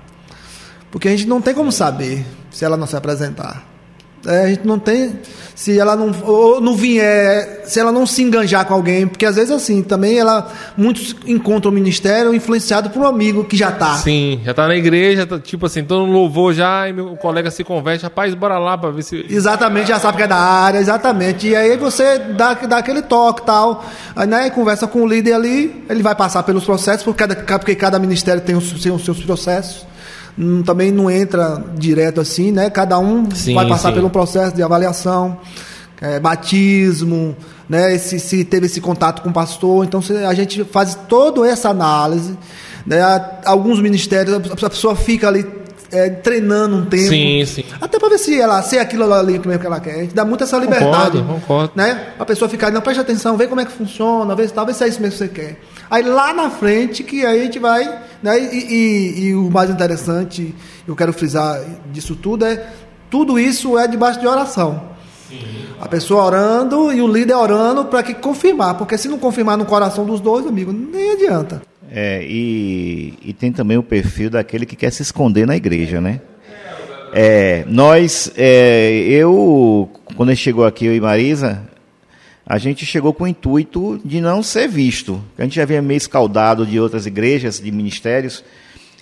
Porque 0.91 1.07
a 1.07 1.11
gente 1.11 1.27
não 1.27 1.41
tem 1.41 1.53
como 1.53 1.71
saber 1.71 2.25
se 2.51 2.63
ela 2.63 2.77
não 2.77 2.85
se 2.85 2.95
apresentar. 2.95 3.70
É, 4.25 4.43
a 4.43 4.47
gente 4.47 4.65
não 4.65 4.77
tem. 4.77 5.19
Se 5.55 5.79
ela 5.79 5.95
não, 5.95 6.11
ou 6.23 6.59
não 6.59 6.75
vier, 6.75 7.61
se 7.65 7.79
ela 7.79 7.91
não 7.91 8.05
se 8.05 8.23
enganjar 8.23 8.65
com 8.65 8.73
alguém, 8.73 9.07
porque 9.07 9.25
às 9.25 9.35
vezes 9.35 9.51
assim, 9.51 9.83
também 9.83 10.17
ela. 10.17 10.51
Muitos 10.77 11.15
encontram 11.25 11.71
o 11.71 11.73
ministério 11.73 12.33
influenciado 12.33 12.89
por 12.89 13.01
um 13.01 13.05
amigo 13.05 13.43
que 13.43 13.55
já 13.55 13.69
está. 13.69 13.95
Sim, 13.95 14.41
já 14.43 14.51
está 14.51 14.67
na 14.67 14.75
igreja, 14.75 15.25
tá, 15.25 15.39
tipo 15.39 15.65
assim, 15.65 15.83
todo 15.83 16.05
mundo 16.05 16.13
louvou 16.13 16.53
já, 16.53 16.87
e 16.87 16.93
meu 16.93 17.15
colega 17.15 17.51
se 17.51 17.63
converte, 17.63 18.03
rapaz, 18.03 18.33
bora 18.33 18.57
lá 18.57 18.77
para 18.77 18.91
ver 18.91 19.03
se. 19.03 19.25
Exatamente, 19.29 19.89
já 19.89 19.99
sabe 19.99 20.17
que 20.17 20.23
é 20.23 20.27
da 20.27 20.37
área, 20.37 20.79
exatamente. 20.79 21.47
E 21.47 21.55
aí 21.55 21.77
você 21.77 22.17
dá, 22.17 22.53
dá 22.53 22.77
aquele 22.77 23.01
toque 23.01 23.43
tal. 23.45 23.83
Aí, 24.15 24.27
né, 24.27 24.49
conversa 24.49 24.87
com 24.87 25.01
o 25.03 25.07
líder 25.07 25.33
ali, 25.33 25.83
ele 25.89 26.01
vai 26.01 26.15
passar 26.15 26.43
pelos 26.43 26.63
processos, 26.63 27.03
porque 27.03 27.25
cada, 27.25 27.57
porque 27.57 27.75
cada 27.75 27.99
ministério 27.99 28.41
tem 28.41 28.55
os, 28.55 28.71
tem 28.81 28.91
os 28.91 29.03
seus 29.03 29.23
processos 29.23 29.90
também 30.65 30.91
não 30.91 31.09
entra 31.09 31.63
direto 31.75 32.21
assim, 32.21 32.51
né? 32.51 32.69
Cada 32.69 32.97
um 32.99 33.29
sim, 33.31 33.53
vai 33.53 33.67
passar 33.67 33.89
sim. 33.89 33.95
pelo 33.95 34.09
processo 34.09 34.55
de 34.55 34.63
avaliação, 34.63 35.37
é, 36.01 36.19
batismo, 36.19 37.35
né? 37.69 37.97
Se, 37.97 38.19
se 38.19 38.43
teve 38.43 38.65
esse 38.65 38.81
contato 38.81 39.21
com 39.21 39.29
o 39.29 39.33
pastor, 39.33 39.85
então 39.85 40.01
a 40.27 40.33
gente 40.33 40.63
faz 40.63 40.97
toda 41.07 41.47
essa 41.47 41.69
análise. 41.69 42.37
Né? 42.85 42.99
Alguns 43.45 43.79
ministérios, 43.79 44.35
a 44.35 44.69
pessoa 44.69 44.95
fica 44.95 45.27
ali 45.27 45.45
é, 45.91 46.09
treinando 46.09 46.77
um 46.77 46.85
tempo. 46.85 47.09
Sim, 47.09 47.45
sim. 47.45 47.65
Até 47.79 47.99
para 47.99 48.09
ver 48.09 48.17
se 48.17 48.39
ela 48.39 48.61
se 48.63 48.77
é 48.77 48.81
aquilo 48.81 49.11
ali 49.13 49.33
mesmo 49.33 49.59
que 49.59 49.65
ela 49.65 49.79
quer. 49.79 49.95
A 49.95 50.01
gente 50.01 50.15
dá 50.15 50.23
muito 50.23 50.43
essa 50.43 50.57
liberdade. 50.57 51.17
Concordo, 51.17 51.23
concordo. 51.23 51.71
Né? 51.75 52.07
A 52.17 52.25
pessoa 52.25 52.49
ficar, 52.49 52.71
não, 52.71 52.81
preste 52.81 53.01
atenção, 53.01 53.37
vê 53.37 53.47
como 53.47 53.61
é 53.61 53.65
que 53.65 53.71
funciona, 53.71 54.33
vê, 54.35 54.47
talvez 54.47 54.77
se 54.77 54.83
é 54.85 54.87
isso 54.87 55.01
mesmo 55.01 55.17
que 55.19 55.25
você 55.25 55.27
quer. 55.27 55.61
Aí 55.89 56.03
lá 56.03 56.33
na 56.33 56.49
frente 56.49 57.03
que 57.03 57.25
aí 57.25 57.41
a 57.41 57.43
gente 57.43 57.59
vai. 57.59 58.01
Né? 58.21 58.39
E, 58.39 58.73
e, 58.73 59.23
e 59.25 59.35
o 59.35 59.49
mais 59.49 59.69
interessante, 59.69 60.53
eu 60.87 60.95
quero 60.95 61.11
frisar 61.13 61.61
disso 61.91 62.15
tudo, 62.15 62.45
é 62.45 62.67
tudo 63.09 63.39
isso 63.39 63.77
é 63.77 63.87
debaixo 63.87 64.19
de 64.19 64.27
oração. 64.27 64.91
Sim. 65.27 65.39
A 65.79 65.87
pessoa 65.87 66.25
orando 66.25 66.93
e 66.93 67.01
o 67.01 67.07
líder 67.07 67.35
orando 67.35 67.85
para 67.85 68.03
que 68.03 68.13
confirmar, 68.13 68.75
porque 68.77 68.97
se 68.97 69.07
não 69.07 69.17
confirmar 69.17 69.57
no 69.57 69.65
coração 69.65 70.05
dos 70.05 70.19
dois, 70.19 70.45
amigo, 70.45 70.71
nem 70.71 71.11
adianta. 71.11 71.61
É, 71.89 72.23
e, 72.23 73.15
e 73.21 73.33
tem 73.33 73.51
também 73.51 73.77
o 73.77 73.83
perfil 73.83 74.29
daquele 74.29 74.65
que 74.65 74.75
quer 74.75 74.91
se 74.91 75.01
esconder 75.01 75.45
na 75.45 75.57
igreja, 75.57 75.99
né? 75.99 76.21
É, 77.13 77.65
nós, 77.67 78.31
é, 78.37 78.91
eu, 79.09 79.89
quando 80.15 80.29
a 80.29 80.33
gente 80.33 80.43
chegou 80.43 80.65
aqui, 80.65 80.85
eu 80.85 80.95
e 80.95 81.01
Marisa, 81.01 81.61
a 82.51 82.57
gente 82.57 82.85
chegou 82.85 83.13
com 83.13 83.23
o 83.23 83.27
intuito 83.29 83.97
de 84.03 84.19
não 84.19 84.43
ser 84.43 84.67
visto. 84.67 85.23
A 85.37 85.43
gente 85.43 85.55
já 85.55 85.63
vinha 85.63 85.81
meio 85.81 85.97
escaldado 85.97 86.65
de 86.65 86.77
outras 86.77 87.05
igrejas, 87.05 87.61
de 87.61 87.71
ministérios. 87.71 88.43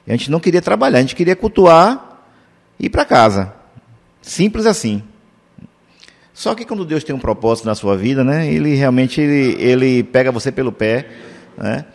a 0.07 0.11
gente 0.11 0.29
não 0.29 0.39
queria 0.39 0.61
trabalhar, 0.61 0.99
a 0.99 1.01
gente 1.01 1.15
queria 1.15 1.35
cultuar 1.35 2.27
e 2.79 2.85
ir 2.85 2.89
para 2.91 3.03
casa. 3.03 3.51
Simples 4.21 4.67
assim. 4.67 5.01
Só 6.31 6.53
que 6.53 6.63
quando 6.63 6.85
Deus 6.85 7.03
tem 7.03 7.15
um 7.15 7.19
propósito 7.19 7.65
na 7.65 7.73
sua 7.73 7.97
vida, 7.97 8.23
né, 8.23 8.53
ele 8.53 8.75
realmente 8.75 9.19
ele, 9.19 9.59
ele 9.59 10.03
pega 10.03 10.31
você 10.31 10.51
pelo 10.51 10.71
pé. 10.71 11.07
Né? 11.57 11.85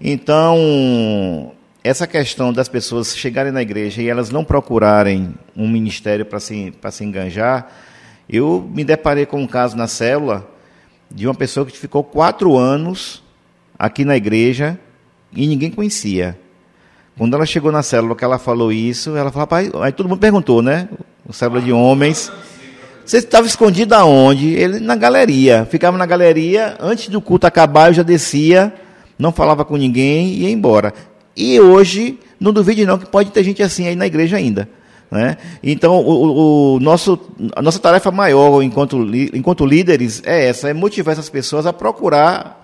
Então, 0.00 1.52
essa 1.84 2.08
questão 2.08 2.52
das 2.52 2.68
pessoas 2.68 3.16
chegarem 3.16 3.52
na 3.52 3.62
igreja 3.62 4.02
e 4.02 4.08
elas 4.08 4.30
não 4.30 4.42
procurarem 4.42 5.32
um 5.56 5.68
ministério 5.68 6.26
para 6.26 6.40
se, 6.40 6.74
se 6.90 7.04
enganjar, 7.04 7.70
eu 8.28 8.68
me 8.74 8.82
deparei 8.82 9.26
com 9.26 9.40
um 9.40 9.46
caso 9.46 9.76
na 9.76 9.86
célula 9.86 10.57
de 11.10 11.26
uma 11.26 11.34
pessoa 11.34 11.66
que 11.66 11.76
ficou 11.76 12.04
quatro 12.04 12.56
anos 12.56 13.22
aqui 13.78 14.04
na 14.04 14.16
igreja 14.16 14.78
e 15.32 15.46
ninguém 15.46 15.70
conhecia. 15.70 16.38
Quando 17.16 17.34
ela 17.34 17.46
chegou 17.46 17.72
na 17.72 17.82
célula 17.82 18.14
que 18.14 18.24
ela 18.24 18.38
falou 18.38 18.72
isso, 18.72 19.16
ela 19.16 19.30
falou, 19.30 19.40
rapaz, 19.40 19.70
aí 19.82 19.92
todo 19.92 20.08
mundo 20.08 20.20
perguntou, 20.20 20.62
né? 20.62 20.88
Célula 21.30 21.60
de 21.60 21.72
homens. 21.72 22.30
Você 23.04 23.18
estava 23.18 23.46
escondido 23.46 23.94
aonde? 23.94 24.48
Ele 24.50 24.78
na 24.80 24.94
galeria. 24.94 25.66
Ficava 25.68 25.98
na 25.98 26.06
galeria, 26.06 26.76
antes 26.78 27.08
do 27.08 27.20
culto 27.20 27.46
acabar, 27.46 27.90
eu 27.90 27.94
já 27.94 28.02
descia, 28.02 28.72
não 29.18 29.32
falava 29.32 29.64
com 29.64 29.76
ninguém 29.76 30.28
e 30.28 30.42
ia 30.42 30.50
embora. 30.50 30.94
E 31.36 31.58
hoje, 31.58 32.18
não 32.38 32.52
duvide 32.52 32.84
não 32.84 32.98
que 32.98 33.06
pode 33.06 33.30
ter 33.30 33.42
gente 33.42 33.62
assim 33.62 33.86
aí 33.86 33.96
na 33.96 34.06
igreja 34.06 34.36
ainda. 34.36 34.68
Né? 35.10 35.38
Então, 35.62 36.00
o, 36.00 36.74
o, 36.74 36.80
nosso, 36.80 37.18
a 37.56 37.62
nossa 37.62 37.78
tarefa 37.78 38.10
maior 38.10 38.62
enquanto, 38.62 38.98
enquanto 39.34 39.64
líderes 39.64 40.22
é 40.24 40.48
essa, 40.48 40.68
é 40.68 40.74
motivar 40.74 41.12
essas 41.12 41.30
pessoas 41.30 41.66
a 41.66 41.72
procurar 41.72 42.58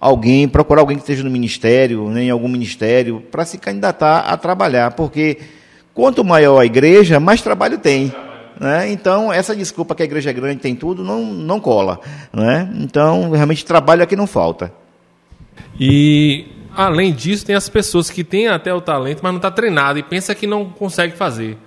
alguém, 0.00 0.46
procurar 0.46 0.82
alguém 0.82 0.96
que 0.96 1.02
esteja 1.02 1.24
no 1.24 1.30
ministério, 1.30 2.08
né, 2.08 2.24
em 2.24 2.30
algum 2.30 2.48
ministério, 2.48 3.20
para 3.32 3.44
se 3.44 3.58
candidatar 3.58 4.20
a 4.20 4.36
trabalhar, 4.36 4.92
porque 4.92 5.38
quanto 5.92 6.24
maior 6.24 6.60
a 6.60 6.66
igreja, 6.66 7.18
mais 7.18 7.42
trabalho 7.42 7.78
tem. 7.78 8.12
Né? 8.60 8.90
Então, 8.90 9.32
essa 9.32 9.54
desculpa 9.54 9.94
que 9.94 10.02
a 10.02 10.06
igreja 10.06 10.30
é 10.30 10.32
grande 10.32 10.60
tem 10.60 10.74
tudo, 10.74 11.02
não, 11.02 11.24
não 11.24 11.58
cola. 11.60 12.00
Né? 12.32 12.70
Então, 12.76 13.30
realmente, 13.30 13.64
trabalho 13.64 14.02
aqui 14.02 14.14
não 14.14 14.26
falta. 14.26 14.72
E 15.78 16.46
além 16.78 17.12
disso, 17.12 17.44
tem 17.44 17.56
as 17.56 17.68
pessoas 17.68 18.08
que 18.08 18.22
têm 18.22 18.46
até 18.46 18.72
o 18.72 18.80
talento, 18.80 19.18
mas 19.20 19.32
não 19.32 19.38
está 19.38 19.50
treinado 19.50 19.98
e 19.98 20.02
pensa 20.02 20.32
que 20.32 20.46
não 20.46 20.66
consegue 20.66 21.16
fazer. 21.16 21.58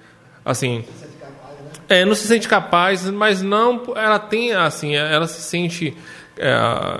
Assim, 0.45 0.85
é, 1.89 2.05
não 2.05 2.15
se 2.15 2.25
sente 2.25 2.47
capaz, 2.47 3.09
mas 3.11 3.41
não, 3.41 3.83
ela 3.93 4.17
tem 4.17 4.53
assim, 4.53 4.95
ela 4.95 5.27
se 5.27 5.41
sente, 5.41 5.93
é, 6.37 6.49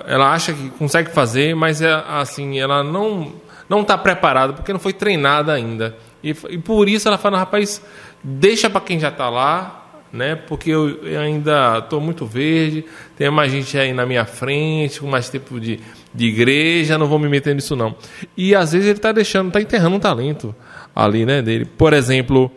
ela 0.07 0.33
acha 0.33 0.51
que 0.51 0.69
consegue 0.71 1.09
fazer, 1.11 1.55
mas 1.55 1.81
é, 1.81 2.03
assim, 2.09 2.59
ela 2.59 2.83
não 2.83 3.33
não 3.69 3.83
está 3.83 3.97
preparada 3.97 4.51
porque 4.51 4.73
não 4.73 4.79
foi 4.81 4.91
treinada 4.91 5.53
ainda. 5.53 5.95
E, 6.21 6.35
e 6.49 6.57
por 6.57 6.89
isso 6.89 7.07
ela 7.07 7.17
fala, 7.17 7.37
rapaz, 7.37 7.81
deixa 8.21 8.69
para 8.69 8.81
quem 8.81 8.99
já 8.99 9.07
está 9.07 9.29
lá, 9.29 9.80
né? 10.11 10.35
Porque 10.35 10.69
eu, 10.69 10.99
ainda 11.19 11.79
estou 11.79 12.01
muito 12.01 12.25
verde, 12.25 12.85
tem 13.17 13.29
mais 13.31 13.51
gente 13.51 13.77
aí 13.77 13.93
na 13.93 14.05
minha 14.05 14.25
frente, 14.25 14.99
com 14.99 15.07
mais 15.07 15.29
tempo 15.29 15.59
de, 15.59 15.79
de 16.13 16.25
igreja, 16.25 16.97
não 16.97 17.07
vou 17.07 17.19
me 17.19 17.29
meter 17.29 17.55
nisso 17.55 17.75
não. 17.75 17.95
E 18.35 18.53
às 18.53 18.73
vezes 18.73 18.87
ele 18.87 18.97
está 18.97 19.11
deixando, 19.11 19.47
está 19.47 19.61
enterrando 19.61 19.95
um 19.95 19.99
talento 19.99 20.55
ali, 20.95 21.25
né, 21.25 21.41
dele. 21.41 21.65
Por 21.65 21.93
exemplo, 21.93 22.51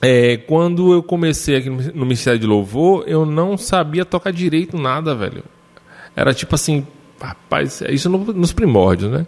é, 0.00 0.36
quando 0.36 0.92
eu 0.92 1.02
comecei 1.02 1.56
aqui 1.56 1.70
no 1.70 2.04
Ministério 2.04 2.38
de 2.38 2.46
Louvor, 2.46 3.04
eu 3.06 3.26
não 3.26 3.56
sabia 3.56 4.04
tocar 4.04 4.32
direito 4.32 4.78
nada, 4.78 5.14
velho. 5.14 5.42
Era 6.14 6.32
tipo 6.32 6.54
assim, 6.54 6.86
rapaz, 7.20 7.82
é 7.82 7.92
isso 7.92 8.08
nos 8.08 8.52
primórdios, 8.52 9.10
né? 9.10 9.26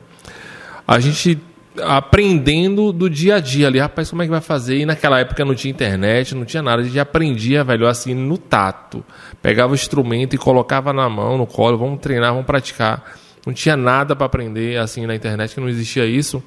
A 0.87 0.99
gente 1.01 1.39
aprendendo 1.83 2.93
do 2.93 3.09
dia 3.09 3.37
a 3.37 3.41
dia 3.41 3.66
ali, 3.66 3.79
rapaz, 3.79 4.11
como 4.11 4.22
é 4.22 4.24
que 4.26 4.31
vai 4.31 4.41
fazer? 4.41 4.79
E 4.79 4.87
naquela 4.87 5.20
época 5.20 5.45
não 5.45 5.55
tinha 5.55 5.70
internet, 5.70 6.35
não 6.35 6.45
tinha 6.45 6.62
nada, 6.62 6.83
a 6.83 6.85
gente 6.85 6.99
aprendia, 6.99 7.64
velho, 7.64 7.87
assim, 7.87 8.14
no 8.14 8.39
tato. 8.39 9.05
Pegava 9.43 9.72
o 9.72 9.74
instrumento 9.74 10.35
e 10.35 10.39
colocava 10.39 10.93
na 10.93 11.09
mão, 11.09 11.39
no 11.39 11.47
colo, 11.47 11.79
vamos 11.79 12.01
treinar, 12.01 12.33
vamos 12.33 12.47
praticar. 12.47 13.18
Não 13.47 13.53
tinha 13.53 13.76
nada 13.76 14.14
para 14.14 14.26
aprender, 14.26 14.79
assim, 14.79 15.07
na 15.07 15.14
internet, 15.14 15.55
que 15.55 15.61
não 15.61 15.68
existia 15.68 16.05
isso. 16.05 16.43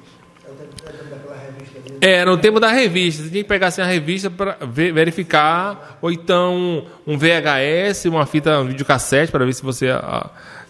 É, 2.00 2.24
no 2.24 2.36
tempo 2.36 2.58
da 2.58 2.68
revista. 2.68 3.22
Você 3.22 3.30
tinha 3.30 3.44
que 3.44 3.48
pegar 3.48 3.68
assim, 3.68 3.80
a 3.80 3.86
revista 3.86 4.28
para 4.28 4.58
verificar, 4.66 5.98
ou 6.02 6.10
então 6.10 6.84
um 7.06 7.16
VHS, 7.16 8.06
uma 8.06 8.26
fita, 8.26 8.58
um 8.58 8.66
videocassete, 8.66 9.30
para 9.30 9.44
ver 9.44 9.54
se 9.54 9.62
você 9.62 9.86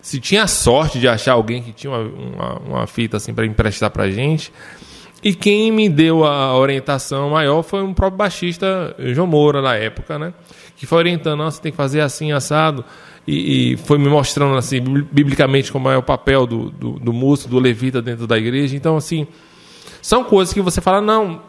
se 0.03 0.19
tinha 0.19 0.49
sorte 0.49 0.99
de 0.99 1.07
achar 1.07 1.35
alguém 1.35 1.63
que 1.63 1.73
tinha 1.73 1.93
uma, 1.93 2.03
uma, 2.03 2.59
uma 2.59 2.87
fita 2.89 3.17
assim 3.17 3.33
para 3.33 3.47
emprestar 3.47 3.89
para 3.91 4.11
gente. 4.11 4.53
E 5.23 5.33
quem 5.33 5.71
me 5.71 5.89
deu 5.89 6.25
a 6.25 6.59
orientação 6.59 7.31
maior 7.31 7.63
foi 7.63 7.81
um 7.81 7.95
próprio 7.95 8.19
baixista, 8.19 8.95
João 8.99 9.29
Moura, 9.29 9.63
na 9.63 9.77
época, 9.77 10.19
né? 10.19 10.35
Que 10.77 10.85
foi 10.85 10.99
orientando, 10.99 11.39
Nossa, 11.39 11.59
você 11.59 11.63
tem 11.63 11.71
que 11.71 11.77
fazer 11.77 12.01
assim, 12.01 12.33
assado. 12.33 12.85
E, 13.25 13.75
e, 13.75 13.77
foi 13.77 13.99
me 13.99 14.09
mostrando, 14.09 14.57
assim, 14.57 14.81
biblicamente 14.81 15.71
como 15.71 15.89
é 15.89 15.97
o 15.97 16.03
papel 16.03 16.45
do, 16.45 16.71
do, 16.71 16.99
do 16.99 17.13
músico, 17.13 17.49
do 17.51 17.61
levita 17.61 18.03
dentro 18.03 18.27
da 18.27 18.37
igreja. 18.37 18.75
Então, 18.75 18.97
assim, 18.97 19.29
são 20.01 20.25
coisas 20.25 20.53
que 20.53 20.61
você 20.61 20.81
fala, 20.81 21.01
não, 21.01 21.41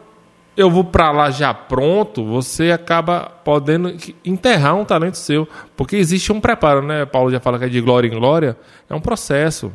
eu 0.56 0.70
vou 0.70 0.84
para 0.84 1.10
lá 1.10 1.30
já 1.30 1.52
pronto, 1.52 2.24
você 2.24 2.70
acaba 2.70 3.32
podendo 3.44 3.94
enterrar 4.24 4.76
um 4.76 4.84
talento 4.84 5.18
seu, 5.18 5.48
porque 5.76 5.96
existe 5.96 6.32
um 6.32 6.40
preparo, 6.40 6.82
né? 6.82 7.04
Paulo 7.04 7.30
já 7.30 7.40
fala 7.40 7.58
que 7.58 7.64
é 7.64 7.68
de 7.68 7.80
glória 7.80 8.08
em 8.08 8.18
glória, 8.18 8.56
é 8.88 8.94
um 8.94 9.00
processo. 9.00 9.72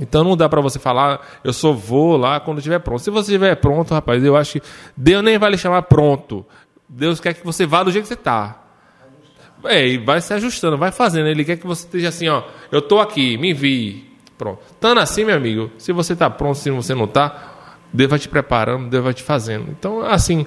Então 0.00 0.22
não 0.22 0.36
dá 0.36 0.48
para 0.48 0.60
você 0.60 0.78
falar, 0.78 1.20
eu 1.42 1.52
só 1.52 1.72
vou 1.72 2.16
lá 2.16 2.40
quando 2.40 2.58
estiver 2.58 2.78
pronto. 2.80 3.00
Se 3.00 3.10
você 3.10 3.32
estiver 3.32 3.54
pronto, 3.56 3.94
rapaz, 3.94 4.22
eu 4.22 4.36
acho 4.36 4.54
que 4.54 4.62
Deus 4.96 5.22
nem 5.22 5.38
vai 5.38 5.50
lhe 5.50 5.58
chamar 5.58 5.82
pronto. 5.82 6.44
Deus 6.88 7.20
quer 7.20 7.34
que 7.34 7.44
você 7.44 7.64
vá 7.66 7.82
do 7.82 7.90
jeito 7.90 8.04
que 8.04 8.08
você 8.08 8.14
está. 8.14 8.62
É, 9.64 9.86
e 9.86 9.98
vai 9.98 10.20
se 10.20 10.32
ajustando, 10.34 10.76
vai 10.76 10.92
fazendo. 10.92 11.28
Ele 11.28 11.44
quer 11.44 11.56
que 11.56 11.66
você 11.66 11.86
esteja 11.86 12.08
assim, 12.08 12.28
ó, 12.28 12.42
eu 12.70 12.80
estou 12.80 13.00
aqui, 13.00 13.38
me 13.38 13.54
vi. 13.54 14.06
Pronto. 14.36 14.60
Estando 14.70 15.00
assim, 15.00 15.24
meu 15.24 15.36
amigo, 15.36 15.70
se 15.78 15.92
você 15.92 16.12
está 16.12 16.28
pronto, 16.28 16.58
se 16.58 16.70
você 16.70 16.94
não 16.94 17.04
está, 17.04 17.55
Deus 17.92 18.10
vai 18.10 18.18
te 18.18 18.28
preparando, 18.28 18.88
Deus 18.88 19.02
vai 19.02 19.14
te 19.14 19.22
fazendo. 19.22 19.66
Então, 19.70 20.00
assim, 20.00 20.46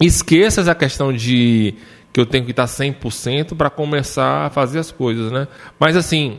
esqueça 0.00 0.60
essa 0.60 0.74
questão 0.74 1.12
de 1.12 1.74
que 2.12 2.20
eu 2.20 2.26
tenho 2.26 2.44
que 2.44 2.50
estar 2.50 2.64
100% 2.64 3.56
para 3.56 3.68
começar 3.68 4.46
a 4.46 4.50
fazer 4.50 4.78
as 4.78 4.90
coisas, 4.90 5.30
né? 5.30 5.46
Mas, 5.78 5.96
assim, 5.96 6.38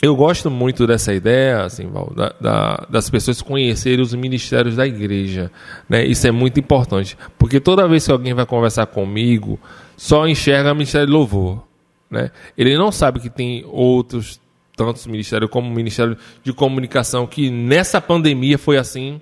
eu 0.00 0.14
gosto 0.14 0.50
muito 0.50 0.86
dessa 0.86 1.12
ideia, 1.12 1.64
assim, 1.64 1.88
Val, 1.88 2.12
da, 2.14 2.32
da, 2.40 2.86
das 2.88 3.10
pessoas 3.10 3.42
conhecerem 3.42 4.00
os 4.00 4.14
ministérios 4.14 4.76
da 4.76 4.86
igreja. 4.86 5.50
Né? 5.88 6.04
Isso 6.04 6.26
é 6.26 6.30
muito 6.30 6.60
importante. 6.60 7.18
Porque 7.36 7.58
toda 7.58 7.88
vez 7.88 8.06
que 8.06 8.12
alguém 8.12 8.32
vai 8.32 8.46
conversar 8.46 8.86
comigo, 8.86 9.58
só 9.96 10.28
enxerga 10.28 10.70
o 10.70 10.74
ministério 10.74 11.06
de 11.08 11.12
louvor. 11.12 11.64
Né? 12.08 12.30
Ele 12.56 12.76
não 12.78 12.92
sabe 12.92 13.18
que 13.18 13.28
tem 13.28 13.64
outros 13.66 14.40
tantos 14.86 15.06
ministérios 15.06 15.50
como 15.50 15.68
o 15.68 15.74
Ministério 15.74 16.16
de 16.42 16.52
Comunicação, 16.52 17.26
que 17.26 17.50
nessa 17.50 18.00
pandemia 18.00 18.56
foi 18.56 18.78
assim 18.78 19.20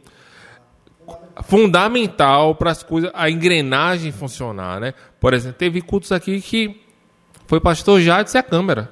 fundamental 1.44 2.54
para 2.54 2.70
as 2.70 2.82
coisas, 2.82 3.10
a 3.14 3.30
engrenagem 3.30 4.12
funcionar, 4.12 4.80
né? 4.80 4.94
Por 5.20 5.34
exemplo, 5.34 5.58
teve 5.58 5.80
cultos 5.80 6.12
aqui 6.12 6.40
que 6.40 6.80
foi 7.46 7.60
pastor 7.60 8.00
Jades 8.00 8.34
e 8.34 8.38
a 8.38 8.42
câmera, 8.42 8.90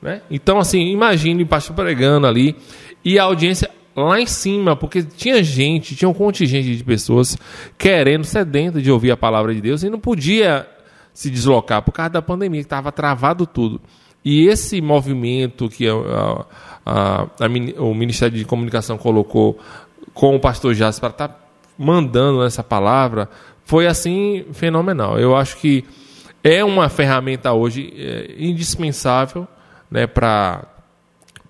né? 0.00 0.22
Então, 0.30 0.58
assim, 0.58 0.86
imagine 0.88 1.42
o 1.42 1.46
pastor 1.46 1.74
pregando 1.74 2.26
ali 2.26 2.56
e 3.04 3.18
a 3.18 3.24
audiência 3.24 3.70
lá 3.96 4.20
em 4.20 4.26
cima, 4.26 4.76
porque 4.76 5.02
tinha 5.02 5.42
gente, 5.42 5.96
tinha 5.96 6.08
um 6.08 6.14
contingente 6.14 6.76
de 6.76 6.84
pessoas 6.84 7.36
querendo, 7.76 8.24
sedento 8.24 8.80
de 8.80 8.90
ouvir 8.90 9.10
a 9.10 9.16
palavra 9.16 9.52
de 9.54 9.60
Deus 9.60 9.82
e 9.82 9.90
não 9.90 9.98
podia 9.98 10.68
se 11.12 11.28
deslocar 11.28 11.82
por 11.82 11.90
causa 11.90 12.10
da 12.10 12.22
pandemia, 12.22 12.60
que 12.60 12.66
estava 12.66 12.92
travado 12.92 13.44
tudo. 13.44 13.80
E 14.30 14.46
esse 14.46 14.78
movimento 14.82 15.70
que 15.70 15.88
a, 15.88 15.94
a, 16.84 17.22
a, 17.22 17.82
o 17.82 17.94
Ministério 17.94 18.36
de 18.36 18.44
Comunicação 18.44 18.98
colocou 18.98 19.58
com 20.12 20.36
o 20.36 20.38
pastor 20.38 20.74
Jazz 20.74 21.00
para 21.00 21.08
estar 21.08 21.28
tá 21.28 21.40
mandando 21.78 22.44
essa 22.44 22.62
palavra 22.62 23.30
foi 23.64 23.86
assim 23.86 24.44
fenomenal. 24.52 25.18
Eu 25.18 25.34
acho 25.34 25.56
que 25.56 25.82
é 26.44 26.62
uma 26.62 26.90
ferramenta 26.90 27.54
hoje 27.54 27.90
é, 27.96 28.34
indispensável 28.38 29.48
né, 29.90 30.06
para 30.06 30.74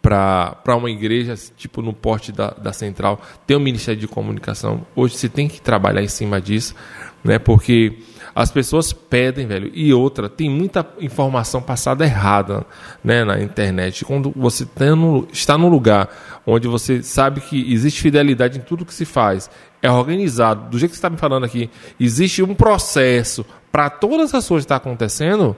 para 0.01 0.77
uma 0.77 0.89
igreja, 0.89 1.35
tipo 1.57 1.83
no 1.83 1.93
porte 1.93 2.31
da, 2.31 2.51
da 2.51 2.73
central, 2.73 3.21
ter 3.45 3.57
um 3.57 3.61
ministério 3.61 4.01
de 4.01 4.07
comunicação. 4.07 4.87
Hoje 4.95 5.17
você 5.17 5.29
tem 5.29 5.49
que 5.49 5.61
trabalhar 5.61 6.01
em 6.01 6.09
cima 6.09 6.41
disso, 6.41 6.77
né, 7.25 7.41
porque 7.41 7.99
As 8.39 8.53
pessoas 8.53 8.93
pedem, 8.93 9.49
velho. 9.49 9.69
E 9.75 9.93
outra, 9.93 10.29
tem 10.29 10.49
muita 10.49 10.87
informação 11.01 11.61
passada 11.61 12.05
errada 12.05 12.65
né, 13.03 13.25
na 13.25 13.43
internet. 13.43 14.05
Quando 14.05 14.33
você 14.37 14.65
tá 14.65 14.95
no, 14.95 15.27
está 15.33 15.59
num 15.59 15.69
lugar 15.69 16.09
onde 16.47 16.69
você 16.69 17.03
sabe 17.03 17.41
que 17.41 17.73
existe 17.73 18.01
fidelidade 18.01 18.57
em 18.57 18.61
tudo 18.61 18.85
que 18.85 18.95
se 18.95 19.05
faz, 19.05 19.51
é 19.83 19.91
organizado, 19.91 20.71
do 20.71 20.79
jeito 20.79 20.93
que 20.93 20.97
você 20.97 21.01
está 21.01 21.11
me 21.11 21.17
falando 21.17 21.47
aqui, 21.47 21.69
existe 21.99 22.41
um 22.41 22.55
processo 22.55 23.45
para 23.73 23.91
todas 23.91 24.33
as 24.33 24.47
coisas 24.47 24.65
que 24.65 24.73
estão 24.73 24.79
tá 24.79 24.89
acontecendo, 24.89 25.57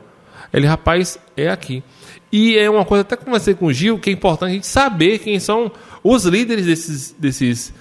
ele, 0.50 0.66
rapaz, 0.66 1.18
é 1.36 1.50
aqui. 1.50 1.84
E 2.32 2.56
é 2.56 2.70
uma 2.70 2.86
coisa, 2.86 3.02
até 3.02 3.14
conversei 3.14 3.52
com 3.52 3.66
o 3.66 3.72
Gil, 3.74 3.98
que 3.98 4.08
é 4.08 4.12
importante 4.14 4.52
a 4.52 4.54
gente 4.54 4.66
saber 4.66 5.18
quem 5.18 5.38
são 5.38 5.70
os 6.02 6.24
líderes 6.24 6.64
desses, 6.64 7.14
desses 7.18 7.74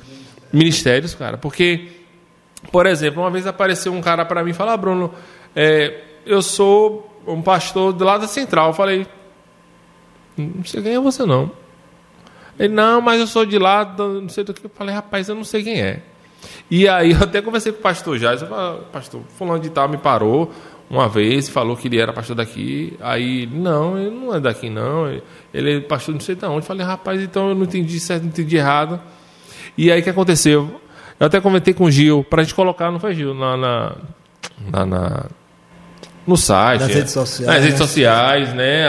ministérios, 0.51 1.15
cara. 1.15 1.37
Porque, 1.37 1.87
por 2.72 2.86
exemplo, 2.86 3.22
uma 3.22 3.32
vez 3.32 3.47
apareceu 3.47 3.93
um 3.93 4.01
cara 4.01 4.26
para 4.26 4.43
mim 4.43 4.51
e 4.51 4.53
falou: 4.53 4.74
ah, 4.74 4.78
Bruno, 4.78 5.14
é, 5.55 6.01
eu 6.26 6.41
sou 6.41 7.22
um 7.26 7.41
pastor 7.41 7.93
do 7.93 8.03
lado 8.03 8.22
da 8.22 8.28
central. 8.28 8.68
Eu 8.68 8.74
falei: 8.74 9.07
não 10.38 10.64
sei 10.64 10.82
quem 10.82 10.93
é 10.93 10.99
você, 10.99 11.26
não. 11.26 11.51
Ele, 12.57 12.74
não, 12.74 12.99
mas 12.99 13.20
eu 13.20 13.28
sou 13.28 13.45
de 13.45 13.57
lá, 13.57 13.86
não 13.97 14.28
sei 14.30 14.43
do 14.43 14.53
que. 14.53 14.66
Eu 14.66 14.72
falei: 14.74 14.93
rapaz, 14.93 15.30
eu 15.30 15.36
não 15.36 15.43
sei 15.43 15.64
quem 15.64 15.82
é. 15.82 16.01
E 16.70 16.88
aí 16.88 17.12
eu 17.14 17.24
até 17.24 17.41
conversei 17.41 17.72
com 17.72 17.80
o 17.80 17.82
pastor 17.82 18.18
Jais, 18.18 18.41
falei, 18.41 18.82
pastor, 18.91 19.22
fulano 19.38 19.60
de 19.60 19.70
tal 19.70 19.88
me 19.88 19.97
parou 19.97 20.51
uma 20.89 21.07
vez, 21.07 21.47
falou 21.47 21.78
que 21.78 21.88
ele 21.88 21.99
era 21.99 22.12
pastor 22.12 22.36
daqui, 22.36 22.97
aí, 22.99 23.45
não, 23.45 23.97
ele 23.97 24.10
não 24.10 24.34
é 24.34 24.39
daqui 24.39 24.72
não, 24.72 25.07
ele 25.53 25.78
é 25.78 25.80
pastor 25.80 26.16
não 26.16 26.20
sei 26.20 26.36
de 26.36 26.45
onde. 26.45 26.66
Falei, 26.66 26.86
rapaz, 26.86 27.22
então 27.22 27.49
eu 27.49 27.55
não 27.55 27.64
entendi 27.64 27.99
certo, 27.99 28.24
não 28.24 28.30
entendi 28.30 28.57
errado. 28.57 28.99
E 29.78 29.91
aí 29.91 30.01
o 30.01 30.03
que 30.03 30.10
aconteceu? 30.10 30.82
Eu 31.20 31.28
até 31.28 31.41
comentei 31.41 31.74
com 31.74 31.86
o 31.86 31.91
Gil, 31.91 32.24
para 32.24 32.41
a 32.41 32.43
gente 32.43 32.55
colocar, 32.55 32.91
não 32.91 32.99
foi 32.99 33.13
Gil, 33.13 33.34
na, 33.34 33.57
na, 33.57 33.95
na, 34.72 34.86
na 34.86 35.26
no 36.26 36.38
site. 36.38 36.82
Nas 36.82 36.93
redes 36.93 37.11
sociais. 37.11 37.53
Nas 37.53 37.63
redes 37.63 37.78
sociais, 37.78 38.53
né? 38.53 38.86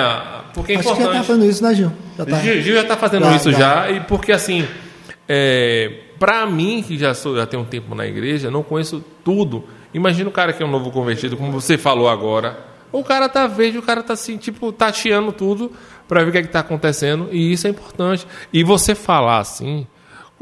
Porque 0.55 0.73
é 0.73 0.77
Acho 0.77 0.89
importante. 0.91 1.09
que 1.09 1.15
já 1.15 1.19
tá 1.21 1.25
fazendo 1.25 1.45
isso, 1.47 1.63
né, 1.63 1.75
Gil? 1.75 1.93
Já 2.19 2.27
tá. 2.27 2.39
Gil, 2.39 2.63
Gil 2.63 2.75
já 2.75 2.83
está 2.83 2.97
fazendo 2.97 3.25
já, 3.25 3.37
isso 3.37 3.53
já. 3.53 3.59
já, 3.59 3.91
e 3.91 4.01
porque 4.01 4.33
assim, 4.33 4.67
é, 5.29 5.93
para 6.19 6.47
mim, 6.47 6.85
que 6.87 6.99
já, 6.99 7.15
sou, 7.15 7.37
já 7.37 7.47
tenho 7.47 7.63
um 7.63 7.67
tempo 7.67 7.95
na 7.95 8.07
igreja, 8.07 8.51
não 8.51 8.63
conheço 8.63 9.03
tudo. 9.25 9.65
Imagina 9.95 10.29
o 10.29 10.33
cara 10.33 10.53
que 10.53 10.63
é 10.63 10.67
um 10.67 10.71
novo 10.71 10.91
convertido, 10.91 11.37
como 11.37 11.51
você 11.51 11.79
falou 11.79 12.09
agora. 12.09 12.59
O 12.93 13.03
cara 13.05 13.29
tá 13.29 13.47
verde, 13.47 13.79
o 13.79 13.83
cara 13.83 14.03
tá 14.03 14.13
assim, 14.13 14.37
tipo, 14.37 14.73
tateando 14.73 15.33
tudo 15.33 15.73
para 16.09 16.23
ver 16.23 16.29
o 16.29 16.33
que 16.33 16.39
é 16.39 16.43
que 16.43 16.49
tá 16.49 16.61
acontecendo. 16.61 17.29
E 17.33 17.53
isso 17.53 17.67
é 17.67 17.71
importante. 17.71 18.27
E 18.53 18.63
você 18.65 18.95
falar 18.95 19.39
assim, 19.39 19.87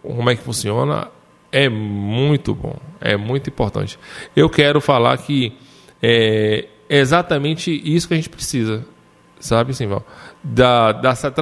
como 0.02 0.28
é 0.30 0.34
que 0.34 0.42
funciona, 0.42 1.08
é 1.50 1.68
muito 1.68 2.54
bom, 2.54 2.76
é 3.00 3.16
muito 3.16 3.48
importante. 3.48 3.98
Eu 4.34 4.48
quero 4.50 4.80
falar 4.80 5.16
que 5.18 5.52
é 6.02 6.66
exatamente 6.88 7.70
isso 7.84 8.08
que 8.08 8.14
a 8.14 8.16
gente 8.16 8.28
precisa, 8.28 8.84
sabe, 9.40 9.74
Simval? 9.74 10.04
Da, 10.42 10.92
dessa 10.92 11.32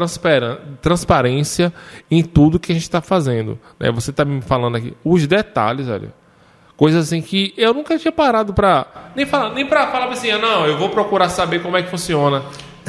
transparência 0.80 1.72
em 2.10 2.22
tudo 2.22 2.58
que 2.58 2.72
a 2.72 2.74
gente 2.74 2.84
está 2.84 3.00
fazendo. 3.00 3.58
Né? 3.78 3.90
Você 3.92 4.10
está 4.10 4.24
me 4.24 4.40
falando 4.40 4.76
aqui 4.76 4.94
os 5.04 5.26
detalhes, 5.26 5.88
olha. 5.88 6.12
Coisas 6.76 7.06
assim 7.06 7.22
que 7.22 7.54
eu 7.56 7.72
nunca 7.72 7.98
tinha 7.98 8.12
parado 8.12 8.52
para 8.52 9.10
nem 9.16 9.24
falar, 9.24 9.54
nem 9.54 9.64
para 9.64 9.86
falar 9.86 10.12
assim, 10.12 10.30
ah, 10.30 10.38
não, 10.38 10.66
eu 10.66 10.76
vou 10.76 10.90
procurar 10.90 11.30
saber 11.30 11.62
como 11.62 11.74
é 11.76 11.82
que 11.82 11.88
funciona. 11.88 12.42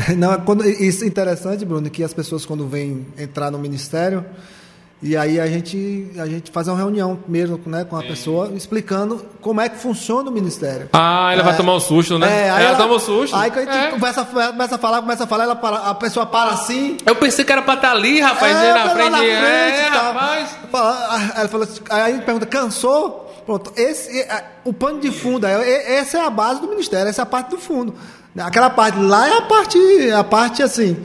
Não, 0.16 0.40
quando, 0.42 0.64
isso 0.64 1.04
é 1.04 1.08
interessante, 1.08 1.66
Bruno, 1.66 1.90
que 1.90 2.04
as 2.04 2.14
pessoas 2.14 2.46
quando 2.46 2.68
vêm 2.68 3.08
entrar 3.18 3.50
no 3.50 3.58
ministério, 3.58 4.24
e 5.02 5.16
aí 5.16 5.40
a 5.40 5.46
gente, 5.46 6.10
a 6.18 6.26
gente 6.26 6.50
faz 6.50 6.68
uma 6.68 6.76
reunião 6.76 7.20
mesmo 7.28 7.60
né, 7.68 7.84
com 7.84 7.96
a 7.96 8.02
pessoa 8.02 8.52
explicando 8.56 9.24
como 9.42 9.62
é 9.62 9.70
que 9.70 9.78
funciona 9.78 10.28
o 10.28 10.34
ministério. 10.34 10.90
Ah, 10.92 11.30
ela 11.32 11.44
é, 11.44 11.46
vai 11.46 11.56
tomar 11.56 11.76
um 11.76 11.80
susto, 11.80 12.18
né? 12.18 12.28
É, 12.28 12.50
aí 12.50 12.64
ela, 12.64 12.70
ela 12.70 12.78
toma 12.78 12.96
um 12.96 13.00
susto. 13.00 13.36
Aí 13.36 13.52
quando 13.52 13.70
a 13.70 13.74
gente 13.74 13.86
é. 13.86 13.92
começa, 13.92 14.26
começa 14.26 14.76
a 14.76 14.78
falar, 14.80 15.02
começa 15.02 15.24
a 15.26 15.28
falar, 15.28 15.44
ela 15.44 15.56
para, 15.56 15.78
a 15.78 15.94
pessoa 15.94 16.26
para 16.26 16.50
assim. 16.50 16.98
Eu 17.06 17.16
pensei 17.16 17.46
que 17.46 17.52
era 17.52 17.62
para 17.62 17.76
estar 17.76 17.90
tá 17.90 17.94
ali, 17.94 18.20
rapaz, 18.20 18.58
é, 18.58 18.74
na 18.74 18.90
frente. 18.90 19.10
Na 19.12 19.18
frente 19.20 19.36
é, 19.36 19.90
tá. 19.92 20.02
rapaz. 20.02 20.58
Ela 21.36 21.48
falou 21.48 21.64
assim, 21.64 21.82
aí 21.92 22.02
a 22.02 22.16
gente 22.16 22.26
pergunta, 22.26 22.46
cansou? 22.48 23.24
Pronto, 23.46 23.72
esse, 23.78 24.20
é, 24.20 24.46
o 24.66 24.74
pano 24.74 25.00
de 25.00 25.12
fundo, 25.12 25.46
essa 25.46 26.18
é 26.18 26.22
a 26.22 26.30
base 26.30 26.60
do 26.60 26.68
ministério, 26.68 27.08
essa 27.08 27.22
é 27.22 27.24
a 27.24 27.26
parte 27.26 27.52
do 27.52 27.60
fundo. 27.60 27.94
Aquela 28.36 28.70
parte 28.70 29.00
lá 29.00 29.28
é 29.28 29.38
a 29.38 29.42
parte, 29.42 30.12
a 30.12 30.24
parte 30.24 30.64
assim 30.64 30.98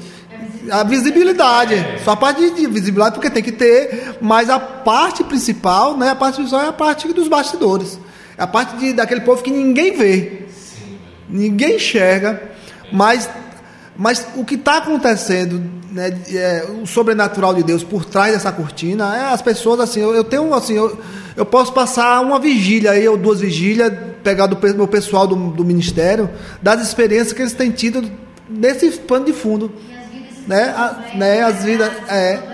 a 0.71 0.83
visibilidade. 0.85 1.75
Só 2.05 2.13
a 2.13 2.17
parte 2.17 2.51
de 2.51 2.67
visibilidade, 2.67 3.15
porque 3.15 3.31
tem 3.31 3.43
que 3.43 3.53
ter, 3.53 4.17
mas 4.21 4.49
a 4.51 4.59
parte 4.59 5.25
principal, 5.25 5.97
né? 5.97 6.11
A 6.11 6.15
parte 6.15 6.37
principal 6.37 6.63
é 6.63 6.69
a 6.69 6.73
parte 6.73 7.13
dos 7.13 7.29
bastidores. 7.29 7.99
É 8.37 8.43
a 8.43 8.47
parte 8.47 8.77
de, 8.77 8.93
daquele 8.93 9.23
povo 9.23 9.43
que 9.43 9.51
ninguém 9.51 9.97
vê. 9.97 10.43
Ninguém 11.29 11.77
enxerga, 11.77 12.43
mas, 12.93 13.29
mas 13.97 14.27
o 14.37 14.45
que 14.45 14.55
está 14.55 14.79
acontecendo, 14.79 15.63
né, 15.91 16.13
é, 16.31 16.67
o 16.83 16.87
sobrenatural 16.87 17.55
de 17.55 17.63
Deus 17.63 17.83
por 17.83 18.05
trás 18.05 18.35
dessa 18.35 18.53
cortina, 18.53 19.17
é 19.17 19.33
as 19.33 19.41
pessoas 19.41 19.81
assim, 19.81 20.01
eu, 20.01 20.15
eu 20.15 20.25
tenho 20.25 20.53
assim, 20.53 20.75
eu, 20.75 20.99
eu 21.35 21.47
posso 21.47 21.73
passar 21.73 22.21
uma 22.21 22.39
vigília 22.39 22.91
aí, 22.91 23.09
ou 23.09 23.17
duas 23.17 23.41
vigílias, 23.41 23.93
pegar 24.23 24.47
do 24.47 24.59
meu 24.77 24.87
pessoal 24.87 25.27
do, 25.27 25.35
do 25.35 25.65
ministério, 25.65 26.29
das 26.61 26.83
experiências 26.83 27.33
que 27.33 27.41
eles 27.41 27.55
têm 27.55 27.71
tido 27.71 28.11
nesse 28.49 28.91
pano 28.91 29.25
de 29.25 29.33
fundo 29.33 29.73
né? 30.47 30.75
A, 30.77 31.17
né? 31.17 31.43
As 31.43 31.65
vidas. 31.65 31.91
É. 32.09 32.53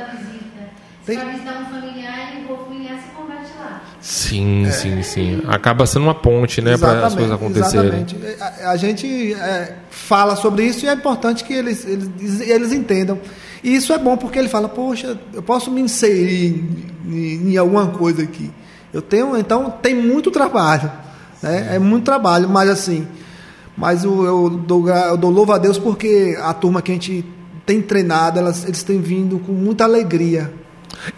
Tem... 1.05 1.19
um 1.19 1.39
familiar 1.71 2.35
e 2.35 2.53
o 2.53 2.57
familiar 2.57 2.99
se 2.99 3.11
converte 3.17 3.51
lá. 3.59 3.83
Sim, 4.01 4.67
é. 4.67 4.71
sim, 4.71 5.03
sim. 5.03 5.43
Acaba 5.49 5.87
sendo 5.87 6.03
uma 6.03 6.15
ponte, 6.15 6.61
né, 6.61 6.77
para 6.77 7.07
as 7.07 7.15
coisas 7.15 7.33
acontecerem. 7.33 8.05
Exatamente. 8.07 8.63
A, 8.63 8.71
a 8.71 8.77
gente 8.77 9.35
é, 9.35 9.77
fala 9.91 10.37
sobre 10.37 10.65
isso 10.65 10.85
e 10.85 10.89
é 10.89 10.93
importante 10.93 11.45
que 11.45 11.53
eles, 11.53 11.87
eles, 11.87 12.41
eles 12.41 12.73
entendam. 12.73 13.19
E 13.63 13.75
isso 13.75 13.93
é 13.93 13.99
bom 13.99 14.17
porque 14.17 14.39
ele 14.39 14.49
fala, 14.49 14.69
poxa, 14.69 15.19
eu 15.33 15.43
posso 15.43 15.71
me 15.71 15.81
inserir 15.81 16.65
em, 17.07 17.53
em 17.53 17.57
alguma 17.57 17.89
coisa 17.89 18.23
aqui. 18.23 18.51
Eu 18.93 19.03
tenho, 19.03 19.37
então 19.37 19.71
tem 19.71 19.95
muito 19.95 20.31
trabalho, 20.31 20.91
né? 21.43 21.75
É 21.75 21.79
muito 21.79 22.05
trabalho, 22.05 22.49
mas 22.49 22.71
assim, 22.71 23.07
mas 23.77 24.05
eu, 24.05 24.25
eu, 24.25 24.51
dou, 24.51 24.89
eu 24.89 25.17
dou 25.17 25.31
louvo 25.31 25.53
a 25.53 25.59
Deus 25.59 25.79
porque 25.79 26.39
a 26.41 26.55
turma 26.55 26.81
que 26.81 26.91
a 26.91 26.95
gente 26.95 27.25
têm 27.69 27.83
treinado, 27.83 28.39
elas, 28.39 28.65
eles 28.65 28.83
têm 28.83 28.99
vindo 28.99 29.39
com 29.41 29.53
muita 29.53 29.85
alegria. 29.85 30.51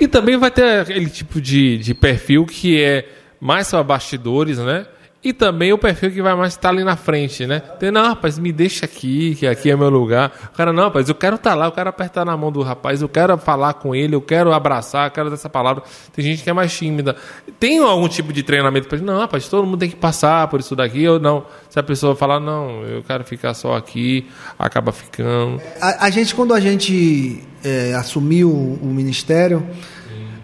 E 0.01 0.09
também 0.09 0.37
vai 0.37 0.51
ter 0.51 0.81
aquele 0.81 1.09
tipo 1.09 1.41
de, 1.41 1.79
de 1.79 1.95
perfil 1.95 2.45
que 2.45 2.83
é 2.83 3.09
mais 3.41 3.71
para 3.71 3.85
bastidores, 3.85 4.59
né? 4.59 4.85
E 5.23 5.35
também 5.35 5.71
o 5.71 5.77
perfil 5.77 6.11
que 6.11 6.23
vai 6.23 6.35
mais 6.35 6.55
estar 6.55 6.71
ali 6.71 6.83
na 6.83 6.97
frente, 6.97 7.47
né? 7.47 7.61
Tem, 7.61 7.91
não, 7.91 8.07
rapaz, 8.07 8.39
me 8.39 8.51
deixa 8.51 8.87
aqui, 8.87 9.35
que 9.35 9.47
aqui 9.47 9.71
é 9.71 9.77
meu 9.77 9.91
lugar. 9.91 10.33
O 10.47 10.57
cara, 10.57 10.73
não, 10.73 10.85
rapaz, 10.85 11.11
eu 11.11 11.15
quero 11.15 11.37
estar 11.37 11.55
lá, 11.55 11.67
eu 11.67 11.73
quero 11.73 11.91
apertar 11.91 12.25
na 12.25 12.35
mão 12.35 12.51
do 12.51 12.63
rapaz, 12.63 13.03
eu 13.03 13.09
quero 13.09 13.37
falar 13.37 13.75
com 13.75 13.95
ele, 13.95 14.15
eu 14.15 14.23
quero 14.23 14.51
abraçar, 14.51 15.09
eu 15.09 15.11
quero 15.11 15.29
dar 15.29 15.35
essa 15.35 15.51
palavra. 15.51 15.83
Tem 16.15 16.25
gente 16.25 16.43
que 16.43 16.49
é 16.49 16.55
mais 16.55 16.73
tímida. 16.73 17.17
Tem 17.59 17.79
algum 17.81 18.09
tipo 18.09 18.33
de 18.33 18.43
treinamento 18.43 18.89
para 18.89 18.97
Não, 18.99 19.19
rapaz, 19.19 19.47
todo 19.47 19.67
mundo 19.67 19.81
tem 19.81 19.91
que 19.91 19.97
passar 19.97 20.49
por 20.49 20.59
isso 20.59 20.75
daqui, 20.75 21.07
ou 21.07 21.21
não. 21.21 21.45
Se 21.69 21.79
a 21.79 21.83
pessoa 21.83 22.17
falar, 22.17 22.41
não, 22.41 22.83
eu 22.85 23.03
quero 23.03 23.23
ficar 23.23 23.53
só 23.53 23.77
aqui, 23.77 24.27
acaba 24.59 24.91
ficando. 24.91 25.61
A, 25.83 26.07
a 26.07 26.11
gente, 26.11 26.35
quando 26.35 26.55
a 26.55 26.61
gente 26.61 27.45
é, 27.63 27.93
assumiu 27.95 28.51
o, 28.51 28.87
ministério, 28.87 29.67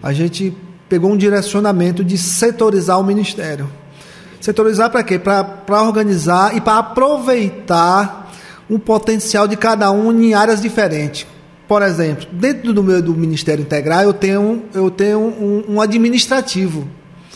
a 0.03 0.13
gente 0.13 0.55
pegou 0.87 1.11
um 1.11 1.17
direcionamento 1.17 2.03
de 2.03 2.15
setorizar 2.15 2.99
o 2.99 3.03
ministério. 3.03 3.67
Setorizar 4.39 4.89
para 4.89 5.03
quê? 5.03 5.19
Para 5.19 5.81
organizar 5.81 6.55
e 6.55 6.61
para 6.61 6.77
aproveitar 6.77 8.31
o 8.69 8.77
potencial 8.77 9.47
de 9.47 9.55
cada 9.55 9.91
um 9.91 10.11
em 10.21 10.33
áreas 10.33 10.61
diferentes. 10.61 11.25
Por 11.67 11.81
exemplo, 11.81 12.27
dentro 12.31 12.71
do 12.71 12.81
meu 12.81 13.01
do 13.01 13.13
Ministério 13.13 13.61
Integral 13.61 14.03
eu 14.03 14.13
tenho, 14.13 14.63
eu 14.73 14.89
tenho 14.89 15.19
um, 15.19 15.75
um 15.75 15.81
administrativo. 15.81 16.87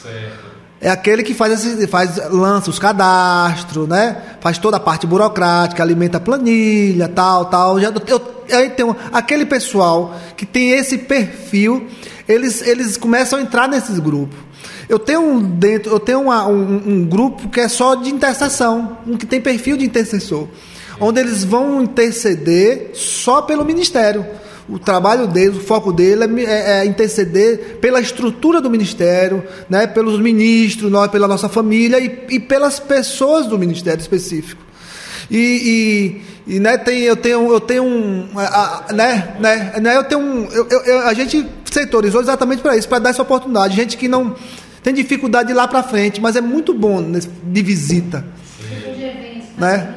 Certo. 0.02 0.52
É 0.84 0.90
aquele 0.90 1.22
que 1.22 1.36
faz, 1.36 1.64
esse, 1.64 1.86
faz 1.86 2.18
lança 2.32 2.72
os 2.72 2.80
cadastros, 2.80 3.88
né? 3.88 4.18
Faz 4.40 4.58
toda 4.58 4.78
a 4.78 4.80
parte 4.80 5.06
burocrática, 5.06 5.84
alimenta 5.84 6.18
a 6.18 6.20
planilha, 6.20 7.08
tal, 7.08 7.46
tal. 7.46 7.80
Já, 7.80 7.94
eu, 8.08 8.22
eu 8.50 8.70
tenho 8.72 8.96
aquele 9.14 9.46
pessoal 9.46 10.16
que 10.36 10.44
tem 10.44 10.72
esse 10.72 10.98
perfil, 10.98 11.88
eles, 12.28 12.64
eles 12.64 12.98
começam 12.98 13.38
a 13.38 13.42
entrar 13.44 13.68
nesses 13.68 14.00
grupos. 14.00 14.40
Eu 14.92 15.00
tenho 15.00 15.40
dentro, 15.40 15.90
eu 15.90 16.02
tenho 16.02 16.20
uma, 16.24 16.46
um, 16.46 16.82
um, 16.86 17.06
grupo 17.06 17.48
que 17.48 17.62
é 17.62 17.70
só 17.70 17.96
de 17.96 18.10
intercessão, 18.10 18.98
um 19.08 19.16
que 19.16 19.26
tem 19.26 19.40
perfil 19.40 19.78
de 19.78 19.86
intercessor, 19.86 20.50
onde 21.00 21.18
eles 21.18 21.46
vão 21.46 21.82
interceder 21.82 22.90
só 22.94 23.42
pelo 23.42 23.64
ministério. 23.64 24.26
O 24.68 24.78
trabalho 24.78 25.28
deles, 25.28 25.56
o 25.56 25.62
foco 25.62 25.94
dele 25.94 26.26
é, 26.26 26.44
é, 26.44 26.72
é 26.80 26.86
interceder 26.86 27.78
pela 27.80 28.02
estrutura 28.02 28.60
do 28.60 28.70
ministério, 28.70 29.42
né, 29.70 29.88
pelos 29.88 30.20
ministros, 30.20 30.92
nós, 30.92 31.10
pela 31.10 31.26
nossa 31.26 31.48
família 31.48 31.98
e, 31.98 32.26
e 32.30 32.38
pelas 32.38 32.78
pessoas 32.78 33.48
do 33.48 33.58
ministério 33.58 34.02
específico. 34.02 34.62
E, 35.30 36.22
e, 36.48 36.56
e, 36.56 36.60
né, 36.60 36.78
tem, 36.78 37.00
eu 37.04 37.16
tenho, 37.16 37.50
eu 37.50 37.62
tenho 37.62 37.86
um, 37.86 38.28
a, 38.36 38.88
a, 38.90 38.94
né, 38.94 39.38
né, 39.40 39.74
né, 39.80 39.96
eu 39.96 40.04
tenho 40.04 40.20
um, 40.20 40.46
eu, 40.52 40.68
eu, 40.68 41.08
a 41.08 41.14
gente 41.14 41.48
setorizou 41.72 42.20
exatamente 42.20 42.62
para 42.62 42.76
isso, 42.76 42.90
para 42.90 43.00
dar 43.00 43.10
essa 43.12 43.22
oportunidade. 43.22 43.74
Gente 43.74 43.96
que 43.96 44.10
não 44.10 44.36
tem 44.84 44.94
dificuldade 44.94 45.50
de 45.50 45.54
lá 45.54 45.68
para 45.68 45.84
frente, 45.84 46.20
mas 46.20 46.36
é 46.36 46.42
muito 46.42 46.74
bom 46.74 47.02
de 47.12 47.62
visita. 47.62 48.26
né? 49.58 49.96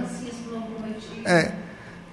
É, 1.24 1.52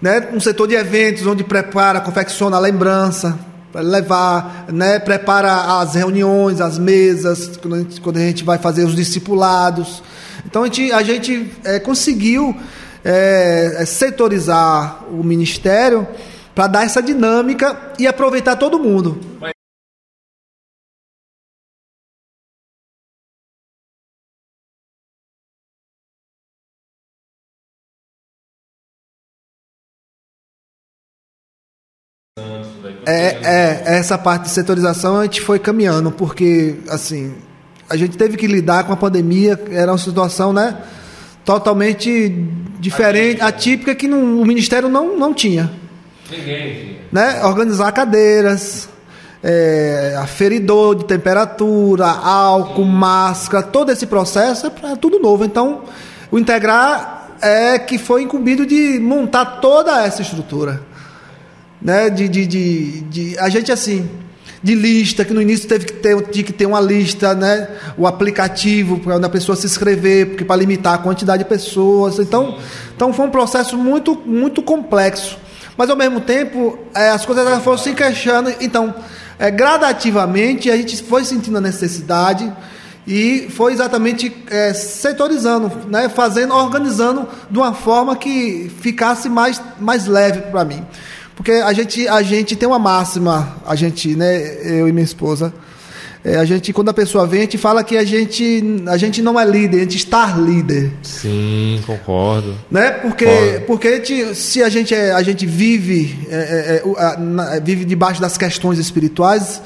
né? 0.02 0.30
Um 0.34 0.40
setor 0.40 0.68
de 0.68 0.76
eventos 0.76 1.26
onde 1.26 1.44
prepara, 1.44 2.00
confecciona 2.00 2.58
a 2.58 2.60
lembrança, 2.60 3.38
para 3.72 3.82
levar, 3.82 4.66
né? 4.72 5.00
Prepara 5.00 5.80
as 5.80 5.96
reuniões, 5.96 6.60
as 6.60 6.78
mesas, 6.78 7.58
quando 7.58 7.76
a 7.76 7.80
gente, 7.80 8.02
quando 8.02 8.18
a 8.18 8.22
gente 8.22 8.44
vai 8.44 8.58
fazer 8.58 8.84
os 8.84 8.96
discipulados. 8.96 10.04
Então 10.46 10.64
a 10.64 10.66
gente, 10.66 10.92
a 10.92 11.04
gente 11.04 11.52
é, 11.64 11.80
conseguiu 11.80 12.56
é, 13.04 13.84
setorizar 13.86 15.06
o 15.10 15.24
ministério 15.24 16.08
para 16.54 16.68
dar 16.68 16.86
essa 16.86 17.02
dinâmica 17.02 17.78
e 17.98 18.08
aproveitar 18.08 18.56
todo 18.56 18.80
mundo. 18.80 19.20
É, 33.06 33.38
é, 33.44 33.98
essa 33.98 34.18
parte 34.18 34.44
de 34.44 34.50
setorização 34.50 35.18
a 35.18 35.24
gente 35.24 35.42
foi 35.42 35.58
caminhando, 35.58 36.12
porque 36.12 36.76
assim, 36.88 37.34
a 37.90 37.98
gente 37.98 38.18
teve 38.18 38.38
que 38.38 38.46
lidar 38.46 38.84
com 38.84 38.94
a 38.94 38.98
pandemia, 38.98 39.60
era 39.72 39.92
uma 39.92 39.98
situação, 39.98 40.54
né, 40.54 40.78
totalmente 41.44 42.30
diferente, 42.80 43.42
atípica, 43.42 43.96
que 43.96 44.08
não, 44.08 44.40
o 44.40 44.46
Ministério 44.46 44.88
não, 44.88 45.18
não 45.18 45.34
tinha. 45.34 45.72
Ninguém. 46.30 47.00
Né? 47.12 47.44
Organizar 47.44 47.92
cadeiras, 47.92 48.88
é, 49.44 50.16
aferidor 50.20 50.96
de 50.96 51.06
temperatura, 51.06 52.06
álcool, 52.06 52.86
máscara, 52.86 53.64
todo 53.64 53.92
esse 53.92 54.06
processo 54.06 54.68
é 54.68 54.70
pra, 54.70 54.96
tudo 54.96 55.20
novo. 55.20 55.44
Então, 55.44 55.82
o 56.32 56.38
integrar 56.38 57.30
é 57.42 57.80
que 57.80 57.98
foi 57.98 58.22
incumbido 58.22 58.66
de 58.66 59.00
montar 59.00 59.60
toda 59.60 60.06
essa 60.06 60.22
estrutura 60.22 60.91
né? 61.82 62.10
De, 62.10 62.28
de, 62.30 62.46
de, 62.46 63.02
de, 63.02 63.40
a 63.40 63.50
gente 63.50 63.72
assim, 63.72 64.10
de 64.64 64.76
lista, 64.76 65.26
que 65.26 65.34
no 65.34 65.42
início 65.42 65.68
teve 65.68 65.86
que 65.86 65.94
ter, 65.94 66.22
tinha 66.28 66.44
que 66.44 66.54
ter 66.54 66.66
uma 66.66 66.80
lista, 66.80 67.34
né? 67.34 67.68
O 67.98 68.06
aplicativo 68.06 69.00
para 69.00 69.16
a 69.16 69.30
pessoa 69.30 69.56
se 69.56 69.66
inscrever, 69.66 70.28
porque 70.28 70.46
para 70.46 70.56
limitar 70.56 70.94
a 70.94 70.98
quantidade 70.98 71.44
de 71.44 71.50
pessoas. 71.50 72.20
Então, 72.20 72.58
então 72.96 73.12
foi 73.12 73.26
um 73.26 73.32
processo 73.32 73.78
muito, 73.78 74.16
muito 74.26 74.62
complexo. 74.62 75.38
Mas 75.76 75.90
ao 75.90 75.96
mesmo 75.96 76.22
tempo, 76.22 76.78
é, 76.94 77.10
as 77.10 77.26
coisas 77.26 77.64
foram 77.64 77.78
se 77.78 77.90
encaixando. 77.90 78.54
Então, 78.62 78.94
é, 79.40 79.50
gradativamente 79.50 80.70
a 80.70 80.78
gente 80.78 81.02
foi 81.02 81.26
sentindo 81.26 81.58
a 81.58 81.62
necessidade 81.62 82.52
e 83.08 83.48
foi 83.50 83.74
exatamente 83.74 84.32
é, 84.48 84.74
setorizando, 84.74 85.72
né, 85.88 86.08
fazendo, 86.08 86.54
organizando 86.54 87.28
de 87.50 87.58
uma 87.58 87.74
forma 87.74 88.16
que 88.16 88.72
ficasse 88.80 89.28
mais, 89.28 89.60
mais 89.80 90.06
leve 90.06 90.42
para 90.52 90.64
mim. 90.64 90.86
Porque 91.36 91.52
a 91.52 91.74
gente, 91.74 92.08
a 92.08 92.22
gente 92.22 92.56
tem 92.56 92.68
uma 92.68 92.80
máxima, 92.80 93.58
a 93.66 93.76
gente, 93.76 94.16
né, 94.16 94.80
eu 94.80 94.88
e 94.88 94.92
minha 94.92 95.04
esposa, 95.04 95.54
é, 96.24 96.36
a 96.36 96.46
gente, 96.46 96.72
quando 96.72 96.90
a 96.90 96.94
pessoa 96.94 97.26
vem, 97.26 97.40
a 97.40 97.44
gente 97.44 97.58
fala 97.58 97.84
que 97.84 97.98
a 97.98 98.04
gente, 98.04 98.64
a 98.88 98.96
gente 98.96 99.24
não 99.24 99.40
é 99.40 99.44
líder, 99.44 99.78
a 99.78 99.82
gente 99.82 99.98
está 99.98 100.38
líder. 100.38 100.92
Sim, 101.02 101.82
concordo. 101.86 102.56
Né? 102.70 102.92
Porque, 102.92 103.26
concordo. 103.26 103.66
porque 103.66 103.88
a 103.88 103.96
gente, 103.96 104.36
se 104.36 104.62
a 104.62 104.70
gente, 104.70 104.94
é, 104.94 105.14
a 105.14 105.24
gente 105.24 105.48
vive, 105.48 106.28
é, 106.30 106.84
é, 106.86 107.18
na, 107.18 107.60
vive 107.60 107.86
debaixo 107.86 108.22
das 108.22 108.38
questões 108.38 108.78
espirituais, 108.78 109.62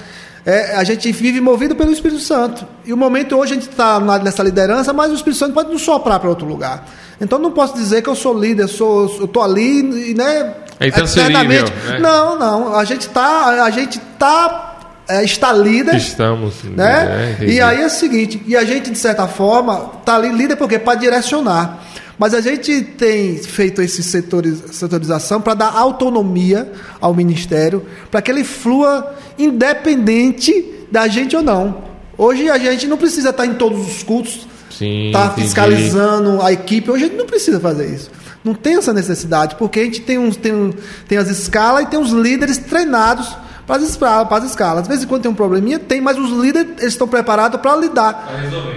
é, 0.46 0.76
a 0.76 0.84
gente 0.84 1.12
vive 1.12 1.42
movido 1.42 1.76
pelo 1.76 1.92
Espírito 1.92 2.22
Santo. 2.22 2.68
E 2.86 2.94
o 2.94 2.98
momento 2.98 3.36
hoje 3.36 3.54
a 3.54 3.56
gente 3.56 3.70
está 3.70 4.00
nessa 4.20 4.44
liderança, 4.44 4.94
mas 4.94 5.12
o 5.12 5.16
Espírito 5.16 5.40
Santo 5.40 5.54
pode 5.54 5.72
nos 5.72 5.82
soprar 5.82 6.20
para 6.20 6.30
outro 6.30 6.46
lugar. 6.46 6.86
Então 7.20 7.40
não 7.40 7.52
posso 7.52 7.74
dizer 7.74 8.04
que 8.04 8.10
eu 8.10 8.16
sou 8.16 8.38
líder, 8.38 8.68
sou, 8.68 9.16
eu 9.20 9.26
estou 9.26 9.42
ali, 9.42 10.14
né? 10.14 10.54
É 10.80 10.88
eternamente. 10.88 11.72
Né? 11.88 12.00
Não, 12.00 12.38
não. 12.38 12.76
A 12.76 12.84
gente 12.84 13.02
está, 13.02 13.64
a 13.64 13.70
gente 13.72 14.00
tá, 14.20 14.80
é, 15.08 15.24
está 15.24 15.52
líder. 15.52 15.96
Estamos. 15.96 16.64
Né? 16.64 17.38
É, 17.40 17.46
e 17.46 17.62
aí 17.62 17.82
é 17.82 17.86
o 17.88 17.90
seguinte, 17.90 18.44
e 18.46 18.56
a 18.56 18.64
gente 18.64 18.92
de 18.92 18.98
certa 19.00 19.28
forma 19.28 19.94
está 20.00 20.16
ali 20.16 20.30
líder 20.30 20.58
porque 20.58 20.78
para 20.78 20.96
direcionar. 20.96 21.84
Mas 22.18 22.34
a 22.34 22.42
gente 22.42 22.82
tem 22.82 23.38
feito 23.38 23.82
esse 23.82 24.02
setoriz, 24.02 24.64
setorização 24.72 25.42
para 25.42 25.54
dar 25.54 25.76
autonomia 25.76 26.72
ao 27.02 27.14
ministério, 27.14 27.86
para 28.10 28.22
que 28.22 28.32
ele 28.32 28.44
flua 28.44 29.16
independente 29.38 30.74
da 30.92 31.08
gente 31.08 31.36
ou 31.36 31.44
não. 31.44 31.84
Hoje 32.18 32.50
a 32.50 32.58
gente 32.58 32.88
não 32.88 32.98
precisa 32.98 33.30
estar 33.30 33.46
em 33.46 33.56
todos 33.56 33.86
os 33.86 34.02
cultos, 34.02 34.48
estar 34.70 35.30
tá 35.30 35.36
fiscalizando 35.36 36.42
a 36.42 36.54
equipe. 36.54 36.90
Hoje 36.90 37.04
a 37.04 37.08
gente 37.08 37.18
não 37.18 37.26
precisa 37.26 37.60
fazer 37.60 37.94
isso. 37.94 38.10
Não 38.44 38.54
tem 38.54 38.76
essa 38.76 38.94
necessidade, 38.94 39.56
porque 39.56 39.80
a 39.80 39.84
gente 39.84 40.02
tem, 40.02 40.18
uns, 40.18 40.38
tem, 40.38 40.54
um, 40.54 40.72
tem 41.08 41.18
as 41.18 41.28
escalas 41.30 41.84
e 41.84 41.88
tem 41.88 42.00
os 42.00 42.12
líderes 42.12 42.58
treinados 42.58 43.36
para 43.68 43.78
as, 43.78 43.98
para 43.98 44.38
as 44.38 44.44
escalas. 44.46 44.84
Às 44.84 44.88
vezes, 44.88 45.06
quando 45.06 45.24
tem 45.24 45.32
um 45.32 45.36
probleminha, 45.36 45.80
tem, 45.80 46.00
mas 46.00 46.18
os 46.18 46.30
líderes 46.30 46.74
eles 46.78 46.94
estão 46.94 47.08
preparados 47.08 47.60
para 47.60 47.76
lidar, 47.76 48.14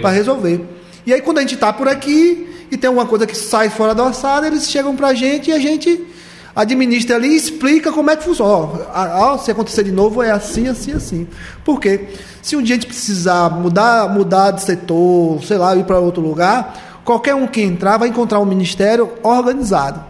para 0.00 0.10
resolver. 0.10 0.10
resolver. 0.10 0.60
E 1.06 1.12
aí, 1.12 1.20
quando 1.20 1.38
a 1.38 1.42
gente 1.42 1.54
está 1.54 1.72
por 1.72 1.86
aqui 1.86 2.47
e 2.70 2.76
tem 2.76 2.88
alguma 2.88 3.06
coisa 3.06 3.26
que 3.26 3.36
sai 3.36 3.70
fora 3.70 3.94
da 3.94 4.02
alçada, 4.02 4.46
eles 4.46 4.68
chegam 4.70 4.94
para 4.96 5.08
a 5.08 5.14
gente 5.14 5.50
e 5.50 5.52
a 5.52 5.58
gente 5.58 6.06
administra 6.54 7.16
ali 7.16 7.28
e 7.28 7.36
explica 7.36 7.92
como 7.92 8.10
é 8.10 8.16
que 8.16 8.24
funciona. 8.24 8.52
Ó, 8.52 8.78
ó, 8.94 9.38
se 9.38 9.50
acontecer 9.50 9.84
de 9.84 9.92
novo, 9.92 10.22
é 10.22 10.30
assim, 10.30 10.66
assim, 10.68 10.92
assim. 10.92 11.28
Por 11.64 11.80
quê? 11.80 12.08
Se 12.42 12.56
um 12.56 12.62
dia 12.62 12.74
a 12.74 12.78
gente 12.78 12.88
precisar 12.88 13.50
mudar, 13.50 14.08
mudar 14.08 14.50
de 14.52 14.62
setor, 14.62 15.42
sei 15.44 15.58
lá, 15.58 15.76
ir 15.76 15.84
para 15.84 15.98
outro 15.98 16.22
lugar, 16.22 16.88
Qualquer 17.08 17.34
um 17.34 17.46
que 17.46 17.62
entrar 17.62 17.96
vai 17.96 18.10
encontrar 18.10 18.38
um 18.38 18.44
ministério 18.44 19.10
organizado, 19.22 20.04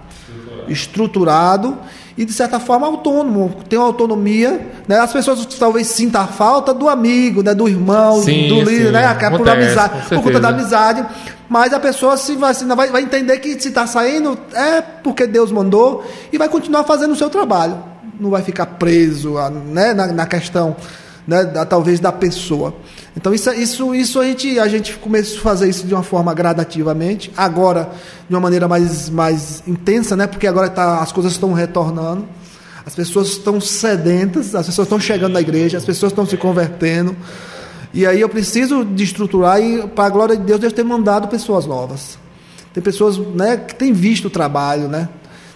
estruturado, 0.66 0.72
estruturado 0.72 1.78
e, 2.18 2.24
de 2.24 2.32
certa 2.32 2.58
forma, 2.58 2.84
autônomo, 2.84 3.54
tem 3.68 3.78
uma 3.78 3.86
autonomia. 3.86 4.60
Né? 4.88 4.98
As 4.98 5.12
pessoas 5.12 5.46
talvez 5.54 5.86
sintam 5.86 6.20
a 6.20 6.26
falta 6.26 6.74
do 6.74 6.88
amigo, 6.88 7.44
né? 7.44 7.54
do 7.54 7.68
irmão, 7.68 8.20
sim, 8.20 8.48
do 8.48 8.68
líder, 8.68 8.90
né? 8.90 9.14
por, 9.30 9.48
amizade, 9.48 10.08
por 10.08 10.22
conta 10.24 10.40
da 10.40 10.48
amizade. 10.48 11.06
Mas 11.48 11.72
a 11.72 11.78
pessoa 11.78 12.16
se 12.16 12.34
vai, 12.34 12.52
vai, 12.52 12.88
vai 12.90 13.02
entender 13.02 13.38
que 13.38 13.60
se 13.60 13.68
está 13.68 13.86
saindo 13.86 14.36
é 14.52 14.82
porque 14.82 15.28
Deus 15.28 15.52
mandou 15.52 16.04
e 16.32 16.36
vai 16.36 16.48
continuar 16.48 16.82
fazendo 16.82 17.12
o 17.12 17.16
seu 17.16 17.30
trabalho. 17.30 17.78
Não 18.18 18.30
vai 18.30 18.42
ficar 18.42 18.66
preso 18.66 19.34
né? 19.66 19.94
na, 19.94 20.08
na 20.08 20.26
questão 20.26 20.74
né, 21.28 21.44
da, 21.44 21.66
talvez 21.66 22.00
da 22.00 22.10
pessoa. 22.10 22.74
Então 23.14 23.34
isso, 23.34 23.52
isso, 23.52 23.94
isso 23.94 24.18
a 24.18 24.24
gente 24.24 24.58
a 24.58 24.66
gente 24.66 24.96
começou 24.96 25.40
a 25.40 25.42
fazer 25.42 25.68
isso 25.68 25.86
de 25.86 25.92
uma 25.92 26.02
forma 26.02 26.32
gradativamente, 26.32 27.30
agora 27.36 27.90
de 28.26 28.34
uma 28.34 28.40
maneira 28.40 28.66
mais, 28.66 29.10
mais 29.10 29.62
intensa, 29.66 30.16
né? 30.16 30.26
Porque 30.26 30.46
agora 30.46 30.70
tá, 30.70 31.00
as 31.00 31.12
coisas 31.12 31.32
estão 31.32 31.52
retornando, 31.52 32.26
as 32.86 32.94
pessoas 32.94 33.28
estão 33.28 33.60
sedentas, 33.60 34.54
as 34.54 34.64
pessoas 34.64 34.86
estão 34.86 34.98
chegando 34.98 35.34
na 35.34 35.40
igreja, 35.42 35.76
as 35.76 35.84
pessoas 35.84 36.12
estão 36.12 36.24
se 36.24 36.38
convertendo. 36.38 37.14
E 37.92 38.06
aí 38.06 38.22
eu 38.22 38.28
preciso 38.28 38.82
de 38.82 39.04
estruturar 39.04 39.60
e 39.60 39.86
para 39.88 40.06
a 40.06 40.10
glória 40.10 40.34
de 40.34 40.42
Deus 40.42 40.58
Deus 40.58 40.72
tem 40.72 40.84
mandado 40.84 41.28
pessoas 41.28 41.66
novas. 41.66 42.18
Tem 42.72 42.82
pessoas, 42.82 43.18
né, 43.18 43.58
que 43.58 43.74
têm 43.74 43.92
visto 43.92 44.26
o 44.26 44.30
trabalho, 44.30 44.88
né? 44.88 45.08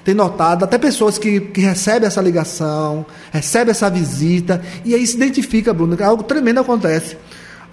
Tem 0.05 0.15
notado, 0.15 0.65
até 0.65 0.79
pessoas 0.79 1.19
que, 1.19 1.41
que 1.41 1.61
recebem 1.61 2.07
essa 2.07 2.21
ligação, 2.21 3.07
recebem 3.31 3.71
essa 3.71 3.89
visita, 3.89 4.61
e 4.85 4.95
aí 4.95 5.07
se 5.07 5.17
identifica, 5.17 5.73
Bruno, 5.73 5.97
que 5.97 6.03
algo 6.03 6.23
tremendo 6.23 6.61
acontece. 6.61 7.17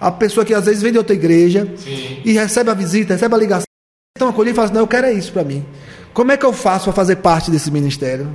A 0.00 0.10
pessoa 0.10 0.44
que 0.44 0.54
às 0.54 0.64
vezes 0.64 0.82
vem 0.82 0.92
de 0.92 0.98
outra 0.98 1.14
igreja 1.14 1.68
Sim. 1.76 2.20
e 2.24 2.32
recebe 2.32 2.70
a 2.70 2.74
visita, 2.74 3.14
recebe 3.14 3.34
a 3.34 3.38
ligação, 3.38 3.66
então 4.16 4.28
acolhe 4.28 4.50
e 4.50 4.54
fala 4.54 4.66
assim, 4.66 4.74
não, 4.74 4.82
eu 4.82 4.86
quero 4.86 5.06
é 5.06 5.12
isso 5.12 5.32
para 5.32 5.44
mim. 5.44 5.64
Como 6.14 6.32
é 6.32 6.36
que 6.36 6.44
eu 6.44 6.52
faço 6.52 6.84
para 6.84 6.92
fazer 6.92 7.16
parte 7.16 7.50
desse 7.50 7.70
ministério? 7.70 8.28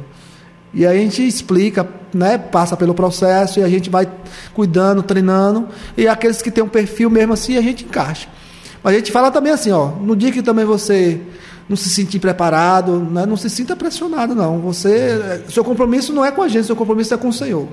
E 0.74 0.86
aí 0.86 0.98
a 0.98 1.02
gente 1.02 1.26
explica, 1.26 1.88
né, 2.14 2.38
passa 2.38 2.76
pelo 2.76 2.94
processo 2.94 3.60
e 3.60 3.64
a 3.64 3.70
gente 3.70 3.90
vai 3.90 4.12
cuidando, 4.54 5.02
treinando, 5.02 5.70
e 5.96 6.06
aqueles 6.06 6.42
que 6.42 6.52
têm 6.52 6.64
um 6.64 6.68
perfil 6.68 7.10
mesmo 7.10 7.34
assim, 7.34 7.58
a 7.58 7.62
gente 7.62 7.86
encaixa. 7.86 8.28
Mas 8.84 8.94
a 8.94 8.98
gente 8.98 9.12
fala 9.12 9.32
também 9.32 9.54
assim, 9.54 9.72
ó, 9.72 9.88
no 9.88 10.16
dia 10.16 10.32
que 10.32 10.44
também 10.44 10.66
você 10.66 11.22
não 11.68 11.76
se 11.76 11.90
sentir 11.90 12.20
preparado, 12.20 13.00
né? 13.00 13.26
não 13.26 13.38
se 13.38 13.50
sinta 13.50 13.76
pressionado, 13.76 14.36
não. 14.36 14.60
Você, 14.60 15.44
seu 15.50 15.64
compromisso 15.64 16.14
não 16.14 16.24
é 16.24 16.32
com 16.32 16.42
a 16.42 16.48
gente, 16.48 16.66
seu 16.66 16.76
compromisso 16.76 17.14
é 17.14 17.18
com 17.18 17.30
o 17.30 17.34
Senhor. 17.34 17.68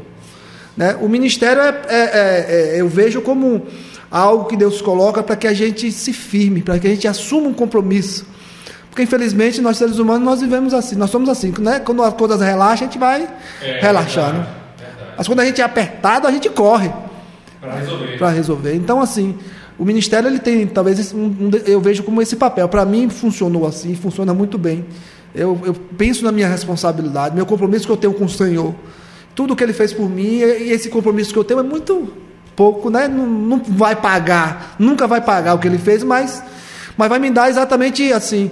Né? 0.77 0.97
O 1.01 1.09
ministério 1.09 1.61
é, 1.61 1.69
é, 1.69 1.99
é, 1.99 2.77
é 2.77 2.81
eu 2.81 2.89
vejo 2.89 3.21
como 3.21 3.67
algo 4.11 4.45
que 4.47 4.57
Deus 4.57 4.81
coloca 4.81 5.23
para 5.23 5.37
que 5.37 5.47
a 5.47 5.55
gente 5.55 5.91
se 5.91 6.13
firme, 6.13 6.63
para 6.63 6.79
que 6.79 6.87
a 6.87 6.91
gente 6.91 7.09
assuma 7.09 7.49
um 7.49 7.55
compromisso. 7.55 8.27
Porque 8.89 9.03
infelizmente 9.03 9.61
nós 9.63 9.79
seres 9.79 9.99
humanos 9.99 10.23
nós 10.23 10.41
vivemos 10.43 10.75
assim, 10.75 10.97
nós 10.97 11.09
somos 11.09 11.31
assim, 11.31 11.53
né? 11.59 11.81
Quando 11.81 12.03
as 12.03 12.13
coisas 12.13 12.39
relaxam, 12.41 12.87
a 12.87 12.91
gente 12.91 12.99
vai 12.99 13.27
é, 13.63 13.81
relaxando. 13.81 14.41
Verdade, 14.41 14.55
verdade. 14.79 15.15
Mas 15.17 15.27
quando 15.27 15.41
a 15.41 15.47
gente 15.47 15.63
é 15.63 15.65
apertado, 15.65 16.29
a 16.29 16.31
gente 16.31 16.51
corre 16.51 16.93
para 17.59 17.75
resolver. 17.77 18.19
Para 18.19 18.29
resolver. 18.29 18.75
Então 18.75 19.01
assim, 19.01 19.39
o 19.79 19.85
ministério 19.85 20.29
ele 20.29 20.39
tem, 20.39 20.67
talvez, 20.67 21.13
um, 21.13 21.25
um, 21.25 21.51
eu 21.67 21.81
vejo 21.81 22.03
como 22.03 22.21
esse 22.21 22.37
papel. 22.37 22.69
Para 22.69 22.85
mim, 22.85 23.09
funcionou 23.09 23.67
assim, 23.67 23.95
funciona 23.95 24.35
muito 24.35 24.59
bem. 24.59 24.85
Eu, 25.35 25.59
eu, 25.65 25.75
penso 25.75 26.25
na 26.25 26.31
minha 26.31 26.49
responsabilidade, 26.49 27.35
meu 27.35 27.47
compromisso 27.47 27.87
que 27.87 27.93
eu 27.93 27.97
tenho 27.97 28.13
com 28.13 28.27
o 28.27 28.29
Senhor. 28.29 28.75
Tudo 29.35 29.57
que 29.57 29.65
Ele 29.65 29.73
fez 29.73 29.93
por 29.93 30.09
mim, 30.11 30.41
e 30.41 30.71
esse 30.71 30.91
compromisso 30.91 31.33
que 31.33 31.39
eu 31.39 31.45
tenho 31.45 31.61
é 31.61 31.63
muito 31.63 32.13
pouco, 32.55 32.91
né? 32.91 33.09
Não, 33.09 33.27
não 33.27 33.63
vai 33.67 33.97
pagar, 33.97 34.77
nunca 34.79 35.07
vai 35.07 35.23
pagar 35.23 35.55
o 35.55 35.59
que 35.59 35.67
Ele 35.67 35.79
fez, 35.79 36.05
mas, 36.05 36.43
mas 36.97 37.09
vai 37.09 37.19
me 37.19 37.31
dar 37.31 37.49
exatamente 37.49 38.13
assim. 38.13 38.51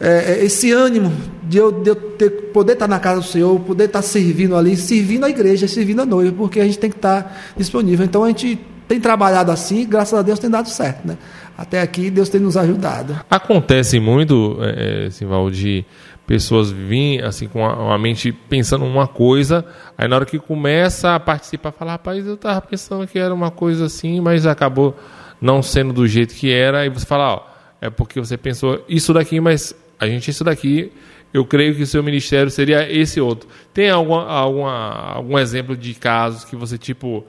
é, 0.00 0.38
é, 0.40 0.44
esse 0.44 0.72
ânimo 0.72 1.12
de 1.42 1.58
eu, 1.58 1.70
de 1.70 1.90
eu 1.90 1.94
ter, 1.94 2.30
poder 2.30 2.72
estar 2.72 2.88
na 2.88 2.98
casa 2.98 3.20
do 3.20 3.26
Senhor, 3.26 3.60
poder 3.60 3.84
estar 3.84 4.00
servindo 4.00 4.56
ali, 4.56 4.74
servindo 4.74 5.24
a 5.24 5.30
igreja, 5.30 5.68
servindo 5.68 6.00
a 6.00 6.06
noiva, 6.06 6.34
porque 6.36 6.60
a 6.60 6.64
gente 6.64 6.78
tem 6.78 6.90
que 6.90 6.96
estar 6.96 7.52
disponível. 7.58 8.04
Então 8.06 8.24
a 8.24 8.28
gente 8.28 8.58
tem 8.88 9.00
trabalhado 9.00 9.50
assim, 9.50 9.86
graças 9.86 10.18
a 10.18 10.22
Deus 10.22 10.38
tem 10.38 10.50
dado 10.50 10.68
certo, 10.68 11.06
né? 11.06 11.16
Até 11.56 11.80
aqui 11.80 12.10
Deus 12.10 12.28
tem 12.28 12.40
nos 12.40 12.56
ajudado. 12.56 13.18
Acontece 13.30 14.00
muito, 14.00 14.58
é, 14.60 15.10
Simval, 15.10 15.50
de 15.50 15.84
pessoas 16.26 16.70
virem 16.70 17.20
assim 17.20 17.46
com 17.46 17.64
a, 17.64 17.98
mente 17.98 18.32
pensando 18.32 18.84
uma 18.84 19.06
coisa, 19.06 19.64
aí 19.98 20.08
na 20.08 20.16
hora 20.16 20.24
que 20.24 20.38
começa 20.38 21.14
a 21.14 21.20
participar, 21.20 21.72
fala, 21.72 21.92
rapaz, 21.92 22.26
eu 22.26 22.34
estava 22.34 22.60
pensando 22.60 23.06
que 23.06 23.18
era 23.18 23.34
uma 23.34 23.50
coisa 23.50 23.86
assim, 23.86 24.20
mas 24.20 24.46
acabou 24.46 24.96
não 25.40 25.62
sendo 25.62 25.92
do 25.92 26.06
jeito 26.06 26.34
que 26.34 26.50
era, 26.50 26.80
aí 26.80 26.88
você 26.88 27.04
fala, 27.04 27.34
ó, 27.34 27.42
é 27.80 27.90
porque 27.90 28.20
você 28.20 28.36
pensou 28.36 28.82
isso 28.88 29.12
daqui, 29.12 29.40
mas 29.40 29.74
a 29.98 30.06
gente 30.06 30.30
isso 30.30 30.44
daqui, 30.44 30.92
eu 31.34 31.44
creio 31.44 31.74
que 31.74 31.82
o 31.82 31.86
seu 31.86 32.02
ministério 32.02 32.50
seria 32.50 32.90
esse 32.90 33.20
outro. 33.20 33.48
Tem 33.72 33.90
alguma, 33.90 34.26
alguma, 34.26 35.14
algum 35.14 35.38
exemplo 35.38 35.76
de 35.76 35.94
casos 35.94 36.44
que 36.44 36.54
você, 36.54 36.76
tipo, 36.76 37.24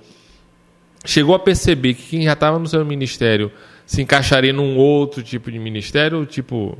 chegou 1.03 1.35
a 1.35 1.39
perceber 1.39 1.93
que 1.93 2.03
quem 2.03 2.23
já 2.23 2.33
estava 2.33 2.57
no 2.59 2.67
seu 2.67 2.83
ministério 2.85 3.51
se 3.85 4.01
encaixaria 4.01 4.53
num 4.53 4.77
outro 4.77 5.21
tipo 5.21 5.51
de 5.51 5.59
ministério? 5.59 6.25
Tipo, 6.25 6.77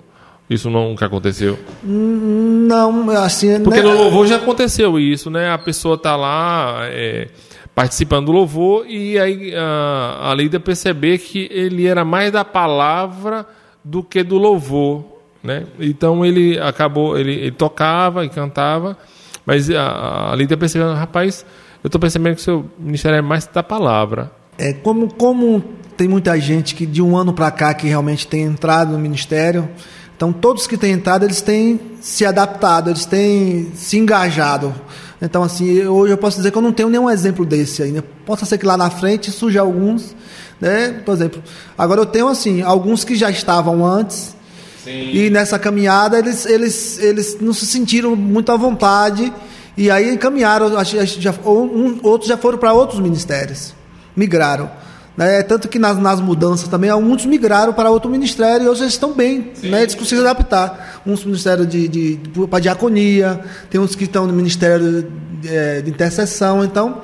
isso 0.50 0.70
nunca 0.70 1.06
aconteceu? 1.06 1.58
Não, 1.84 3.10
assim... 3.12 3.62
Porque 3.62 3.82
né? 3.82 3.90
no 3.90 3.96
louvor 3.96 4.28
já 4.28 4.38
aconteceu 4.38 5.00
isso, 5.00 5.30
né? 5.30 5.52
A 5.52 5.58
pessoa 5.58 5.96
está 5.96 6.16
lá 6.16 6.80
é, 6.84 7.28
participando 7.74 8.28
do 8.28 8.32
louvor 8.32 8.86
e 8.88 9.18
aí 9.20 9.54
a, 9.56 10.32
a 10.32 10.36
líder 10.36 10.60
perceber 10.60 11.18
que 11.18 11.50
ele 11.52 11.88
era 11.88 12.06
mais 12.06 12.32
da 12.32 12.46
palavra 12.46 13.46
do 13.84 14.04
que 14.04 14.24
do 14.24 14.38
louvor. 14.38 15.14
Né? 15.44 15.66
Então 15.78 16.26
ele 16.26 16.58
acabou, 16.58 17.18
ele, 17.18 17.34
ele 17.34 17.52
tocava 17.52 18.24
e 18.24 18.30
cantava, 18.30 18.98
mas 19.46 19.70
a, 19.70 20.32
a 20.32 20.36
Lídia 20.36 20.56
percebendo, 20.56 20.94
rapaz, 20.94 21.46
eu 21.84 21.88
estou 21.88 22.00
percebendo 22.00 22.36
que 22.36 22.42
o 22.42 22.44
seu 22.44 22.66
ministério 22.80 23.18
é 23.18 23.22
mais 23.22 23.46
da 23.46 23.62
palavra. 23.62 24.32
É 24.58 24.74
como, 24.74 25.14
como 25.14 25.64
tem 25.98 26.08
muita 26.08 26.40
gente 26.40 26.76
que 26.76 26.86
de 26.86 27.02
um 27.02 27.18
ano 27.18 27.34
para 27.34 27.52
cá 27.52 27.74
que 27.74 27.88
realmente 27.88 28.28
tem 28.28 28.44
entrado 28.44 28.94
no 28.94 29.00
ministério, 29.00 29.70
então 30.16 30.32
todos 30.32 30.66
que 30.66 30.78
têm 30.78 30.94
entrado 30.94 31.26
eles 31.26 31.42
têm 31.42 31.80
se 32.00 32.26
adaptado, 32.26 32.90
eles 32.90 33.06
têm 33.06 33.72
se 33.76 33.98
engajado. 33.98 34.74
Então 35.22 35.44
assim, 35.44 35.86
hoje 35.86 36.14
eu 36.14 36.18
posso 36.18 36.38
dizer 36.38 36.52
que 36.52 36.58
eu 36.58 36.62
não 36.62 36.72
tenho 36.72 36.90
nenhum 36.90 37.10
exemplo 37.10 37.46
desse 37.46 37.84
ainda. 37.84 38.04
Possa 38.26 38.46
ser 38.46 38.58
que 38.58 38.66
lá 38.66 38.78
na 38.78 38.90
frente 38.90 39.32
surja 39.32 39.62
alguns, 39.62 40.16
né? 40.62 41.02
Por 41.06 41.14
exemplo, 41.14 41.44
agora 41.78 42.02
eu 42.02 42.06
tenho 42.06 42.28
assim 42.28 42.62
alguns 42.62 43.04
que 43.04 43.16
já 43.16 43.30
estavam 43.30 43.86
antes 43.86 44.36
Sim. 44.84 45.12
E 45.14 45.30
nessa 45.30 45.58
caminhada 45.58 46.20
eles, 46.20 46.46
eles, 46.46 47.00
eles 47.00 47.38
não 47.40 47.54
se 47.54 47.66
sentiram 47.66 48.16
muito 48.16 48.52
à 48.52 48.58
vontade 48.58 49.32
e 49.76 49.90
aí 49.90 50.14
encaminharam, 50.14 50.72
já, 50.84 51.34
um, 51.46 52.00
outros 52.04 52.30
já 52.30 52.38
foram 52.38 52.58
para 52.58 52.74
outros 52.74 53.00
ministérios, 53.00 53.74
migraram. 54.16 54.70
Né? 55.18 55.44
Tanto 55.44 55.68
que 55.68 55.78
nas, 55.78 55.98
nas 55.98 56.20
mudanças 56.20 56.68
também, 56.68 56.90
alguns 56.90 57.26
migraram 57.26 57.74
para 57.74 57.90
outro 57.90 58.10
ministério 58.10 58.66
e 58.66 58.68
outros 58.68 58.88
estão 58.88 59.14
bem, 59.14 59.52
né? 59.64 59.84
eles 59.84 59.96
conseguem 59.96 60.26
adaptar. 60.26 61.02
Uns 61.06 61.24
ministérios 61.24 61.68
de, 61.68 61.88
de, 61.88 62.16
de 62.16 62.48
para 62.48 62.60
diaconia, 62.60 63.40
tem 63.70 63.80
uns 63.80 63.96
que 63.96 64.06
estão 64.06 64.28
no 64.28 64.34
ministério 64.34 65.08
de, 65.42 65.50
é, 65.50 65.82
de 65.82 65.90
intercessão, 65.90 66.64
então. 66.64 67.02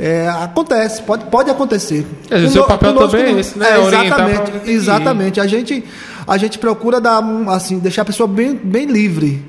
É, 0.00 0.28
acontece, 0.28 1.02
pode, 1.02 1.24
pode 1.24 1.50
acontecer. 1.50 2.06
É, 2.30 2.38
o 2.38 2.50
seu 2.50 2.64
papel 2.64 2.94
também 2.94 3.34
é 3.34 3.40
esse, 3.40 3.58
né? 3.58 3.66
É, 3.68 3.80
exatamente, 3.80 4.70
exatamente. 4.70 5.40
A 5.40 5.46
gente, 5.46 5.84
a 6.24 6.38
gente 6.38 6.56
procura 6.56 7.00
dar, 7.00 7.20
assim, 7.48 7.80
deixar 7.80 8.02
a 8.02 8.04
pessoa 8.04 8.28
bem, 8.28 8.54
bem 8.54 8.86
livre. 8.86 9.44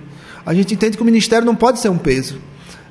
A 0.45 0.53
gente 0.53 0.73
entende 0.73 0.97
que 0.97 1.03
o 1.03 1.05
ministério 1.05 1.45
não 1.45 1.55
pode 1.55 1.79
ser 1.79 1.89
um 1.89 1.97
peso. 1.97 2.39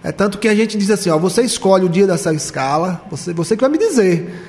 É 0.02 0.12
tanto 0.12 0.38
que 0.38 0.48
a 0.48 0.54
gente 0.54 0.78
diz 0.78 0.90
assim, 0.90 1.10
ó, 1.10 1.18
você 1.18 1.42
escolhe 1.42 1.84
o 1.84 1.88
dia 1.88 2.06
dessa 2.06 2.32
escala, 2.32 3.02
você, 3.10 3.32
você 3.32 3.56
que 3.56 3.60
vai 3.60 3.70
me 3.70 3.78
dizer. 3.78 4.47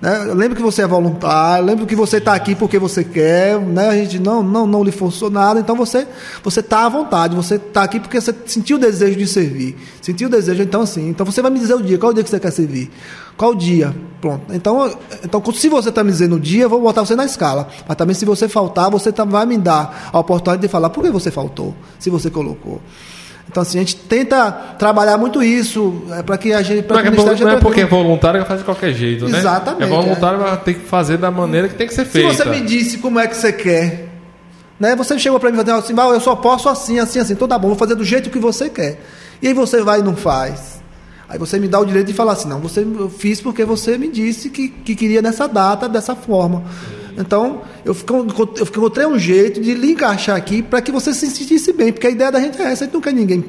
Né? 0.00 0.18
Lembra 0.34 0.54
que 0.54 0.62
você 0.62 0.82
é 0.82 0.86
voluntário, 0.86 1.64
lembra 1.64 1.86
que 1.86 1.96
você 1.96 2.18
está 2.18 2.34
aqui 2.34 2.54
porque 2.54 2.78
você 2.78 3.02
quer, 3.02 3.58
né? 3.58 3.88
a 3.88 3.94
gente 3.94 4.18
não, 4.18 4.42
não, 4.42 4.66
não 4.66 4.84
lhe 4.84 4.92
forçou 4.92 5.30
nada, 5.30 5.58
então 5.58 5.74
você 5.74 6.06
você 6.44 6.60
está 6.60 6.84
à 6.84 6.88
vontade, 6.88 7.34
você 7.34 7.54
está 7.54 7.82
aqui 7.82 7.98
porque 7.98 8.20
você 8.20 8.34
sentiu 8.44 8.76
o 8.76 8.80
desejo 8.80 9.16
de 9.16 9.26
servir, 9.26 9.74
sentiu 10.02 10.28
o 10.28 10.30
desejo, 10.30 10.62
então 10.62 10.82
assim, 10.82 11.08
então 11.08 11.24
você 11.24 11.40
vai 11.40 11.50
me 11.50 11.58
dizer 11.58 11.74
o 11.74 11.82
dia, 11.82 11.96
qual 11.96 12.10
é 12.10 12.12
o 12.12 12.14
dia 12.14 12.24
que 12.24 12.28
você 12.28 12.38
quer 12.38 12.50
servir, 12.50 12.90
qual 13.38 13.52
o 13.52 13.54
dia, 13.54 13.96
pronto. 14.20 14.52
Então, 14.52 14.98
então 15.24 15.42
se 15.54 15.68
você 15.70 15.88
está 15.88 16.04
me 16.04 16.10
dizendo 16.10 16.36
o 16.36 16.40
dia, 16.40 16.64
eu 16.64 16.68
vou 16.68 16.82
botar 16.82 17.00
você 17.00 17.16
na 17.16 17.24
escala, 17.24 17.66
mas 17.88 17.96
também 17.96 18.14
se 18.14 18.26
você 18.26 18.48
faltar, 18.48 18.90
você 18.90 19.10
tá, 19.10 19.24
vai 19.24 19.46
me 19.46 19.56
dar 19.56 20.10
a 20.12 20.18
oportunidade 20.18 20.60
de 20.60 20.68
falar 20.68 20.90
por 20.90 21.02
que 21.02 21.10
você 21.10 21.30
faltou, 21.30 21.74
se 21.98 22.10
você 22.10 22.28
colocou. 22.28 22.82
Então, 23.56 23.62
assim, 23.62 23.78
a 23.78 23.80
gente 23.80 23.96
tenta 23.96 24.52
trabalhar 24.78 25.16
muito 25.16 25.42
isso 25.42 26.02
é, 26.10 26.22
para 26.22 26.36
que 26.36 26.52
a 26.52 26.60
gente. 26.60 26.82
Pra 26.82 27.02
não, 27.02 27.10
que 27.34 27.42
não 27.42 27.52
é 27.52 27.56
porque 27.56 27.80
é 27.80 27.86
voluntário 27.86 28.42
que 28.42 28.46
faz 28.46 28.60
de 28.60 28.66
qualquer 28.66 28.92
jeito, 28.92 29.26
né? 29.26 29.38
Exatamente. 29.38 29.84
É 29.84 29.86
voluntário, 29.86 30.46
é. 30.46 30.56
tem 30.56 30.74
que 30.74 30.80
fazer 30.80 31.16
da 31.16 31.30
maneira 31.30 31.66
que 31.66 31.74
tem 31.74 31.86
que 31.86 31.94
ser 31.94 32.04
feita. 32.04 32.34
Se 32.34 32.36
você 32.36 32.50
me 32.50 32.60
disse 32.60 32.98
como 32.98 33.18
é 33.18 33.26
que 33.26 33.34
você 33.34 33.54
quer, 33.54 34.10
né? 34.78 34.94
Você 34.96 35.18
chegou 35.18 35.40
para 35.40 35.50
mim 35.50 35.58
e 35.58 35.64
falou 35.64 35.80
assim, 35.80 35.94
eu 35.96 36.20
só 36.20 36.36
posso 36.36 36.68
assim, 36.68 36.98
assim, 36.98 37.18
assim. 37.18 37.32
Então 37.32 37.48
tá 37.48 37.58
bom, 37.58 37.68
vou 37.68 37.78
fazer 37.78 37.94
do 37.94 38.04
jeito 38.04 38.28
que 38.28 38.38
você 38.38 38.68
quer. 38.68 39.00
E 39.40 39.48
aí 39.48 39.54
você 39.54 39.80
vai 39.80 40.00
e 40.00 40.02
não 40.02 40.14
faz. 40.14 40.82
Aí 41.26 41.38
você 41.38 41.58
me 41.58 41.66
dá 41.66 41.80
o 41.80 41.86
direito 41.86 42.08
de 42.08 42.12
falar 42.12 42.32
assim, 42.32 42.50
não, 42.50 42.60
você 42.60 42.82
eu 42.82 43.08
fiz 43.08 43.40
porque 43.40 43.64
você 43.64 43.96
me 43.96 44.08
disse 44.08 44.50
que, 44.50 44.68
que 44.68 44.94
queria 44.94 45.22
nessa 45.22 45.48
data, 45.48 45.88
dessa 45.88 46.14
forma. 46.14 46.62
Então, 47.16 47.62
eu, 47.84 47.96
eu 48.06 48.66
encontrei 48.66 49.06
um 49.06 49.18
jeito 49.18 49.60
de 49.60 49.74
lhe 49.74 49.92
encaixar 49.92 50.36
aqui 50.36 50.62
para 50.62 50.82
que 50.82 50.92
você 50.92 51.14
se 51.14 51.30
sentisse 51.30 51.72
bem, 51.72 51.92
porque 51.92 52.06
a 52.06 52.10
ideia 52.10 52.30
da 52.30 52.40
gente 52.40 52.60
é 52.60 52.64
essa, 52.64 52.84
a 52.84 52.86
gente 52.86 52.94
não 52.94 53.00
quer 53.00 53.12
ninguém 53.12 53.44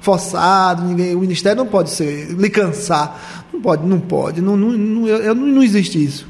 forçado, 0.00 0.84
ninguém, 0.84 1.14
o 1.14 1.20
ministério 1.20 1.58
não 1.58 1.66
pode 1.66 1.90
ser, 1.90 2.32
lhe 2.32 2.50
cansar. 2.50 3.44
Não 3.52 3.60
pode, 3.60 3.86
não 3.86 3.98
pode, 3.98 4.40
não, 4.40 4.56
não, 4.56 4.70
não, 4.70 5.08
eu, 5.08 5.34
não 5.34 5.62
existe 5.62 6.02
isso. 6.02 6.26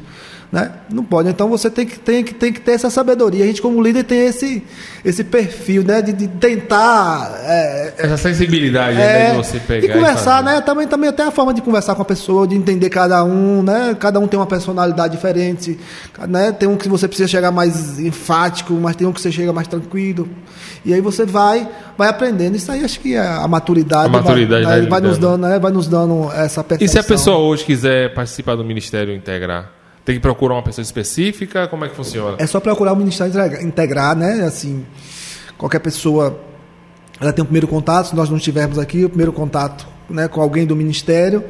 Né? 0.51 0.71
Não 0.89 1.03
pode. 1.05 1.29
Então 1.29 1.49
você 1.49 1.69
tem 1.69 1.85
que, 1.85 1.99
tem, 1.99 2.23
que, 2.23 2.33
tem 2.33 2.53
que 2.53 2.61
ter 2.61 2.73
essa 2.73 2.89
sabedoria. 2.89 3.43
A 3.43 3.47
gente, 3.47 3.61
como 3.61 3.83
líder, 3.83 4.05
tem 4.05 4.27
esse, 4.27 4.63
esse 5.05 5.25
perfil 5.25 5.83
né? 5.83 6.01
de, 6.01 6.13
de 6.13 6.29
tentar. 6.29 7.41
É, 7.45 7.95
essa 7.99 8.17
sensibilidade 8.17 8.97
né, 8.97 9.05
é, 9.05 9.19
né? 9.19 9.31
de 9.31 9.37
você 9.37 9.59
pegar. 9.59 9.87
E 9.87 9.93
conversar, 9.93 10.43
e 10.43 10.45
né? 10.45 10.61
Também, 10.61 10.87
também 10.87 11.11
até 11.11 11.25
a 11.25 11.33
forma 11.33 11.53
de 11.53 11.61
conversar 11.61 11.97
com 11.97 12.03
a 12.03 12.05
pessoa, 12.05 12.47
de 12.47 12.55
entender 12.55 12.89
cada 12.91 13.25
um, 13.25 13.63
né? 13.63 13.97
Cada 13.99 14.21
um 14.21 14.29
tem 14.29 14.39
uma 14.39 14.47
personalidade 14.47 15.17
diferente. 15.17 15.79
Né? 16.29 16.53
Tem 16.53 16.69
um 16.69 16.77
que 16.77 16.89
você 16.89 17.09
precisa 17.09 17.29
chegar 17.29 17.51
mais 17.51 17.99
enfático, 17.99 18.73
mas 18.75 18.95
tem 18.95 19.07
um 19.07 19.13
que 19.13 19.21
você 19.21 19.33
chega 19.33 19.53
mais 19.53 19.67
tranquilo. 19.67 20.29
E 20.85 20.95
aí 20.95 21.01
você 21.01 21.27
vai, 21.27 21.69
vai 21.99 22.09
aprendendo. 22.09 22.55
Isso 22.55 22.71
aí 22.71 22.85
acho 22.85 23.01
que 23.01 23.17
é 23.17 23.27
a 23.27 23.49
maturidade. 23.49 24.07
A 24.07 24.09
maturidade 24.09 24.65
vai, 24.65 24.81
né, 24.83 24.89
vai 24.89 25.01
nos 25.01 25.19
dando, 25.19 25.39
né? 25.39 25.59
vai 25.59 25.73
nos 25.73 25.89
dando 25.89 26.31
essa 26.33 26.63
perfeição. 26.63 27.01
E 27.01 27.05
se 27.05 27.05
a 27.05 27.17
pessoa 27.17 27.39
hoje 27.39 27.65
quiser 27.65 28.15
participar 28.15 28.55
do 28.55 28.65
Ministério 28.65 29.13
Integrar? 29.13 29.76
Tem 30.07 30.15
que 30.15 30.21
procurar 30.21 30.55
uma 30.55 30.63
pessoa 30.63 30.85
específica? 30.85 31.67
Como 31.67 31.85
é 31.85 31.89
que 31.89 31.97
funciona? 31.97 32.37
É 32.39 32.47
só 32.47 32.61
procurar 32.61 32.93
o 32.93 32.97
Ministério 32.97 33.61
Integrar, 33.61 34.17
né? 34.17 34.45
Assim, 34.45 34.87
qualquer 35.59 35.81
pessoa 35.81 36.39
ela 37.21 37.33
tem 37.33 37.43
o 37.43 37.45
primeiro 37.45 37.67
contato, 37.67 38.11
se 38.11 38.15
nós 38.15 38.31
não 38.31 38.37
estivermos 38.37 38.79
aqui, 38.79 39.05
o 39.05 39.09
primeiro 39.09 39.33
contato 39.33 39.85
né, 40.09 40.29
com 40.29 40.41
alguém 40.41 40.65
do 40.65 40.77
Ministério, 40.77 41.43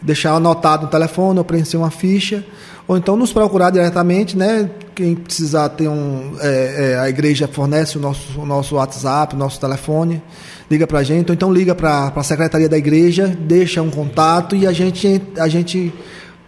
deixar 0.00 0.34
anotado 0.34 0.84
no 0.84 0.88
telefone 0.88 1.40
ou 1.40 1.44
preencher 1.44 1.78
uma 1.78 1.90
ficha, 1.90 2.46
ou 2.86 2.96
então 2.96 3.16
nos 3.16 3.32
procurar 3.32 3.70
diretamente, 3.70 4.36
né? 4.36 4.70
Quem 4.94 5.16
precisar 5.16 5.70
ter 5.70 5.88
um. 5.88 6.36
É, 6.40 6.92
é, 6.92 6.98
a 7.00 7.08
igreja 7.08 7.48
fornece 7.48 7.98
o 7.98 8.00
nosso, 8.00 8.40
o 8.40 8.46
nosso 8.46 8.76
WhatsApp, 8.76 9.34
o 9.34 9.38
nosso 9.38 9.58
telefone, 9.58 10.22
liga 10.70 10.86
para 10.86 11.00
a 11.00 11.02
gente, 11.02 11.30
ou 11.30 11.34
então 11.34 11.52
liga 11.52 11.74
para 11.74 12.12
a 12.14 12.22
secretaria 12.22 12.68
da 12.68 12.78
igreja, 12.78 13.26
deixa 13.26 13.82
um 13.82 13.90
contato 13.90 14.54
e 14.54 14.64
a 14.64 14.72
gente, 14.72 15.20
a 15.36 15.48
gente 15.48 15.92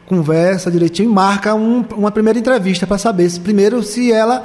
conversa 0.09 0.71
direitinho 0.71 1.11
e 1.11 1.13
marca 1.13 1.55
um, 1.55 1.85
uma 1.97 2.11
primeira 2.11 2.39
entrevista 2.39 2.87
para 2.87 2.99
saber 2.99 3.29
se 3.29 3.39
primeiro 3.39 3.83
se 3.83 4.11
ela 4.11 4.45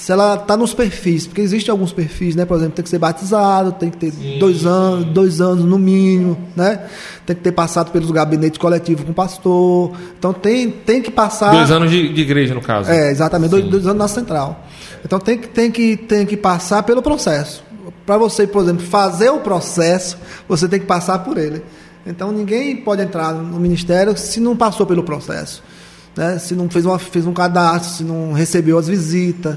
se 0.00 0.10
ela 0.10 0.34
está 0.34 0.56
nos 0.56 0.72
perfis, 0.72 1.26
porque 1.26 1.42
existem 1.42 1.70
alguns 1.70 1.92
perfis, 1.92 2.34
né? 2.34 2.46
Por 2.46 2.56
exemplo, 2.56 2.72
tem 2.72 2.82
que 2.82 2.88
ser 2.88 2.98
batizado, 2.98 3.72
tem 3.72 3.90
que 3.90 3.98
ter 3.98 4.10
sim, 4.12 4.38
dois 4.38 4.64
anos, 4.64 5.04
dois 5.04 5.42
anos 5.42 5.62
no 5.62 5.78
mínimo, 5.78 6.38
né? 6.56 6.86
Tem 7.26 7.36
que 7.36 7.42
ter 7.42 7.52
passado 7.52 7.90
pelos 7.90 8.10
gabinetes 8.10 8.56
coletivos 8.56 9.04
com 9.04 9.10
o 9.10 9.14
pastor. 9.14 9.92
Então 10.18 10.32
tem, 10.32 10.70
tem 10.70 11.02
que 11.02 11.10
passar. 11.10 11.52
Dois 11.52 11.70
anos 11.70 11.90
de, 11.90 12.08
de 12.14 12.22
igreja, 12.22 12.54
no 12.54 12.62
caso. 12.62 12.90
É, 12.90 13.10
exatamente, 13.10 13.50
dois, 13.50 13.64
dois, 13.66 13.86
anos 13.86 13.98
na 13.98 14.08
central. 14.08 14.64
Então 15.04 15.18
tem 15.18 15.36
que, 15.36 15.48
tem 15.48 15.70
que, 15.70 15.96
tem 15.98 16.24
que 16.24 16.36
passar 16.36 16.82
pelo 16.82 17.02
processo. 17.02 17.62
Para 18.06 18.16
você, 18.16 18.46
por 18.46 18.62
exemplo, 18.62 18.86
fazer 18.86 19.28
o 19.28 19.40
processo, 19.40 20.16
você 20.48 20.66
tem 20.66 20.80
que 20.80 20.86
passar 20.86 21.18
por 21.18 21.36
ele. 21.36 21.62
Então 22.10 22.32
ninguém 22.32 22.76
pode 22.76 23.02
entrar 23.02 23.32
no 23.32 23.60
ministério 23.60 24.16
se 24.16 24.40
não 24.40 24.56
passou 24.56 24.84
pelo 24.84 25.02
processo. 25.04 25.62
Né? 26.16 26.38
Se 26.38 26.54
não 26.54 26.68
fez, 26.68 26.84
uma, 26.84 26.98
fez 26.98 27.24
um 27.24 27.32
cadastro, 27.32 27.92
se 27.92 28.04
não 28.04 28.32
recebeu 28.32 28.76
as 28.76 28.88
visitas, 28.88 29.56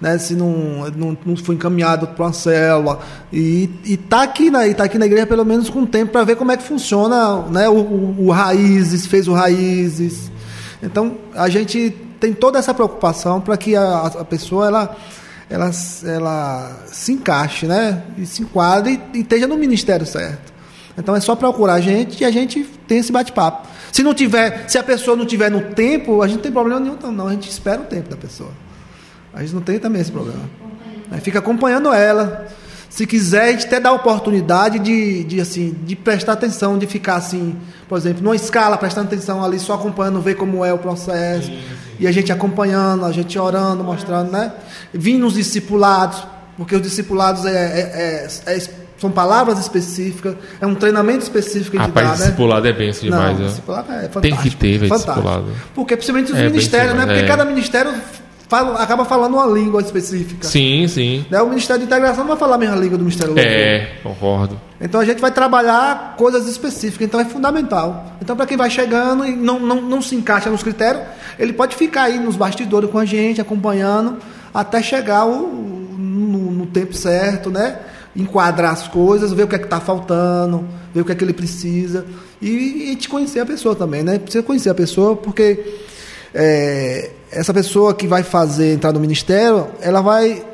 né? 0.00 0.18
se 0.18 0.34
não, 0.34 0.90
não, 0.96 1.16
não 1.24 1.36
foi 1.36 1.54
encaminhado 1.54 2.08
para 2.08 2.26
uma 2.26 2.32
célula. 2.32 2.98
E 3.32 3.70
está 3.84 4.22
aqui, 4.22 4.50
na, 4.50 4.72
tá 4.74 4.84
aqui 4.84 4.98
na 4.98 5.06
igreja 5.06 5.26
pelo 5.26 5.44
menos 5.44 5.70
com 5.70 5.86
tempo 5.86 6.10
para 6.10 6.24
ver 6.24 6.36
como 6.36 6.50
é 6.50 6.56
que 6.56 6.64
funciona 6.64 7.42
né? 7.42 7.68
o, 7.68 7.74
o, 7.74 8.26
o 8.26 8.30
Raízes, 8.30 9.06
fez 9.06 9.28
o 9.28 9.32
Raízes. 9.32 10.30
Então 10.82 11.16
a 11.34 11.48
gente 11.48 11.96
tem 12.18 12.32
toda 12.32 12.58
essa 12.58 12.74
preocupação 12.74 13.40
para 13.40 13.56
que 13.56 13.76
a, 13.76 14.06
a 14.06 14.24
pessoa 14.24 14.66
ela 14.66 14.96
ela, 15.48 15.70
ela 16.04 16.82
se 16.86 17.12
encaixe, 17.12 17.66
né? 17.66 18.04
E 18.16 18.24
se 18.24 18.42
enquadre 18.42 18.98
e, 19.12 19.18
e 19.18 19.20
esteja 19.20 19.46
no 19.46 19.56
ministério 19.56 20.06
certo. 20.06 20.51
Então 20.96 21.16
é 21.16 21.20
só 21.20 21.34
procurar 21.34 21.74
a 21.74 21.80
gente 21.80 22.22
e 22.22 22.24
a 22.24 22.30
gente 22.30 22.62
tem 22.86 22.98
esse 22.98 23.10
bate-papo. 23.10 23.66
Se 23.90 24.02
não 24.02 24.14
tiver, 24.14 24.68
se 24.68 24.78
a 24.78 24.82
pessoa 24.82 25.16
não 25.16 25.26
tiver 25.26 25.50
no 25.50 25.60
tempo, 25.74 26.22
a 26.22 26.26
gente 26.26 26.36
não 26.36 26.42
tem 26.42 26.52
problema 26.52 26.80
nenhum, 26.80 26.96
não. 27.12 27.28
A 27.28 27.32
gente 27.32 27.48
espera 27.48 27.80
o 27.80 27.84
tempo 27.84 28.08
da 28.08 28.16
pessoa. 28.16 28.50
A 29.32 29.40
gente 29.40 29.54
não 29.54 29.62
tem 29.62 29.78
também 29.78 30.00
esse 30.00 30.12
problema. 30.12 30.48
Aí 31.10 31.20
fica 31.20 31.38
acompanhando 31.38 31.92
ela. 31.92 32.46
Se 32.88 33.06
quiser, 33.06 33.48
a 33.48 33.52
gente 33.52 33.66
até 33.66 33.80
dá 33.80 33.88
a 33.88 33.92
oportunidade 33.92 34.78
de, 34.78 35.24
de, 35.24 35.40
assim, 35.40 35.74
de 35.82 35.96
prestar 35.96 36.34
atenção, 36.34 36.76
de 36.76 36.86
ficar 36.86 37.16
assim, 37.16 37.56
por 37.88 37.96
exemplo, 37.96 38.22
numa 38.22 38.36
escala, 38.36 38.76
prestando 38.76 39.06
atenção 39.06 39.42
ali, 39.42 39.58
só 39.58 39.74
acompanhando, 39.74 40.20
ver 40.20 40.34
como 40.34 40.62
é 40.62 40.74
o 40.74 40.78
processo. 40.78 41.46
Sim, 41.46 41.52
sim. 41.52 41.96
E 42.00 42.06
a 42.06 42.12
gente 42.12 42.30
acompanhando, 42.30 43.06
a 43.06 43.12
gente 43.12 43.38
orando, 43.38 43.82
mostrando, 43.82 44.30
né? 44.30 44.52
Vindo 44.92 45.26
os 45.26 45.34
discipulados, 45.34 46.22
porque 46.56 46.76
os 46.76 46.82
discipulados 46.82 47.46
é, 47.46 47.50
é, 47.50 48.28
é, 48.46 48.56
é 48.56 48.81
são 49.02 49.10
palavras 49.10 49.58
específicas, 49.58 50.36
é 50.60 50.66
um 50.66 50.76
treinamento 50.76 51.24
específico 51.24 51.72
que 51.72 51.76
Rapaz, 51.76 52.06
dá, 52.06 52.12
né? 52.12 52.18
discipulado 52.18 52.68
é 52.68 52.72
benção 52.72 53.02
demais. 53.02 53.36
Não, 53.36 53.46
discipulado 53.48 53.92
é 53.92 54.08
fantástico. 54.08 54.20
Tem 54.20 54.36
que 54.36 54.50
ter, 54.56 54.78
velho, 54.78 54.92
discipulado. 54.92 55.46
Porque 55.74 55.96
principalmente 55.96 56.30
os 56.30 56.38
é 56.38 56.48
ministérios, 56.48 56.94
né? 56.94 57.04
Porque 57.04 57.20
é. 57.22 57.26
cada 57.26 57.44
ministério 57.44 57.92
fala, 58.48 58.80
acaba 58.80 59.04
falando 59.04 59.34
uma 59.34 59.46
língua 59.46 59.82
específica. 59.82 60.46
Sim, 60.46 60.86
sim. 60.86 61.26
Né? 61.28 61.42
O 61.42 61.48
Ministério 61.48 61.80
de 61.80 61.86
Integração 61.86 62.22
não 62.22 62.28
vai 62.28 62.36
falar 62.36 62.54
a 62.54 62.58
mesma 62.58 62.76
língua 62.76 62.96
do 62.96 63.02
Ministério 63.02 63.34
Louvor. 63.34 63.52
É, 63.52 63.90
concordo. 64.04 64.60
Então 64.80 65.00
a 65.00 65.04
gente 65.04 65.20
vai 65.20 65.32
trabalhar 65.32 66.14
coisas 66.16 66.46
específicas, 66.46 67.04
então 67.08 67.18
é 67.18 67.24
fundamental. 67.24 68.14
Então, 68.20 68.36
para 68.36 68.46
quem 68.46 68.56
vai 68.56 68.70
chegando 68.70 69.26
e 69.26 69.34
não, 69.34 69.58
não, 69.58 69.82
não 69.82 70.00
se 70.00 70.14
encaixa 70.14 70.48
nos 70.48 70.62
critérios, 70.62 71.02
ele 71.40 71.52
pode 71.52 71.74
ficar 71.74 72.04
aí 72.04 72.20
nos 72.20 72.36
bastidores 72.36 72.88
com 72.88 72.98
a 72.98 73.04
gente, 73.04 73.40
acompanhando, 73.40 74.18
até 74.54 74.80
chegar 74.80 75.24
o, 75.24 75.48
no, 75.98 76.52
no 76.52 76.66
tempo 76.66 76.94
certo, 76.94 77.50
né? 77.50 77.78
Enquadrar 78.14 78.72
as 78.72 78.88
coisas, 78.88 79.32
ver 79.32 79.44
o 79.44 79.48
que 79.48 79.54
é 79.54 79.58
que 79.58 79.64
está 79.64 79.80
faltando, 79.80 80.66
ver 80.94 81.00
o 81.00 81.04
que 81.04 81.12
é 81.12 81.14
que 81.14 81.24
ele 81.24 81.32
precisa 81.32 82.04
e, 82.40 82.90
e 82.90 82.96
te 82.96 83.08
conhecer 83.08 83.40
a 83.40 83.46
pessoa 83.46 83.74
também, 83.74 84.02
né? 84.02 84.18
Precisa 84.18 84.42
conhecer 84.42 84.70
a 84.70 84.74
pessoa 84.74 85.16
porque 85.16 85.78
é, 86.34 87.10
essa 87.30 87.54
pessoa 87.54 87.94
que 87.94 88.06
vai 88.06 88.22
fazer 88.22 88.74
entrar 88.74 88.92
no 88.92 89.00
ministério, 89.00 89.68
ela 89.80 90.00
vai 90.00 90.44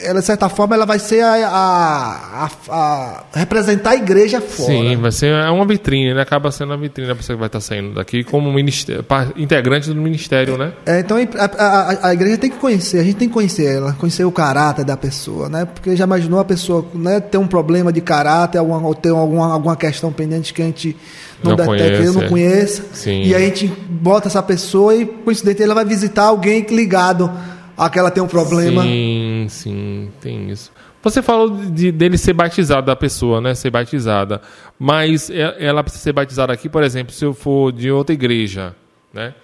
ela, 0.00 0.20
de 0.20 0.26
certa 0.26 0.48
forma, 0.48 0.74
ela 0.74 0.86
vai 0.86 0.98
ser 0.98 1.20
a, 1.20 1.46
a, 1.46 2.46
a, 2.46 2.50
a, 2.68 3.24
representar 3.34 3.90
a 3.90 3.94
igreja 3.96 4.40
fora. 4.40 4.72
Sim, 4.72 4.96
vai 4.96 5.12
ser 5.12 5.26
é 5.26 5.50
uma 5.50 5.66
vitrine, 5.66 6.14
né? 6.14 6.22
Acaba 6.22 6.50
sendo 6.50 6.70
uma 6.70 6.78
vitrine 6.78 7.10
a 7.10 7.14
pessoa 7.14 7.36
que 7.36 7.40
vai 7.40 7.46
estar 7.46 7.60
saindo 7.60 7.94
daqui 7.94 8.24
como 8.24 8.52
ministério, 8.52 9.04
integrante 9.36 9.88
do 9.88 10.00
ministério, 10.00 10.56
né? 10.56 10.72
É, 10.86 11.00
então 11.00 11.16
a, 11.18 12.08
a, 12.08 12.14
igreja 12.14 12.38
tem 12.38 12.50
que 12.50 12.58
conhecer, 12.58 12.98
a 12.98 13.04
gente 13.04 13.16
tem 13.16 13.28
que 13.28 13.34
conhecer 13.34 13.76
ela, 13.76 13.92
conhecer 13.92 14.24
o 14.24 14.32
caráter 14.32 14.84
da 14.84 14.96
pessoa, 14.96 15.48
né? 15.48 15.66
Porque 15.66 15.94
já 15.94 16.04
imaginou 16.04 16.40
a 16.40 16.44
pessoa 16.44 16.86
né, 16.94 17.20
ter 17.20 17.38
um 17.38 17.46
problema 17.46 17.92
de 17.92 18.00
caráter, 18.00 18.58
alguma, 18.58 18.80
ou 18.86 18.94
ter 18.94 19.10
alguma, 19.10 19.52
alguma 19.52 19.76
questão 19.76 20.12
pendente 20.12 20.54
que 20.54 20.62
a 20.62 20.64
gente 20.64 20.96
não, 21.42 21.54
não 21.54 21.56
detecta, 21.56 22.02
eu 22.02 22.12
não 22.12 22.22
é. 22.22 22.28
conheça. 22.28 22.82
Sim. 22.92 23.24
E 23.24 23.34
a 23.34 23.38
gente 23.38 23.66
bota 23.66 24.28
essa 24.28 24.42
pessoa 24.42 24.94
e, 24.94 25.04
coincidente, 25.04 25.62
ela 25.62 25.74
vai 25.74 25.84
visitar 25.84 26.24
alguém 26.24 26.66
ligado 26.70 27.30
aquela 27.76 28.10
tem 28.10 28.22
um 28.22 28.28
problema. 28.28 28.82
Sim, 28.82 29.46
sim, 29.48 30.10
tem 30.20 30.50
isso. 30.50 30.72
Você 31.02 31.20
falou 31.20 31.50
de, 31.50 31.90
dele 31.90 32.16
ser 32.16 32.32
batizado, 32.32 32.86
da 32.86 32.94
pessoa, 32.94 33.40
né? 33.40 33.54
Ser 33.54 33.70
batizada. 33.70 34.40
Mas 34.78 35.30
ela 35.30 35.82
precisa 35.82 36.04
ser 36.04 36.12
batizada 36.12 36.52
aqui, 36.52 36.68
por 36.68 36.82
exemplo, 36.82 37.12
se 37.12 37.24
eu 37.24 37.34
for 37.34 37.72
de 37.72 37.90
outra 37.90 38.14
igreja, 38.14 38.74
né? 39.12 39.34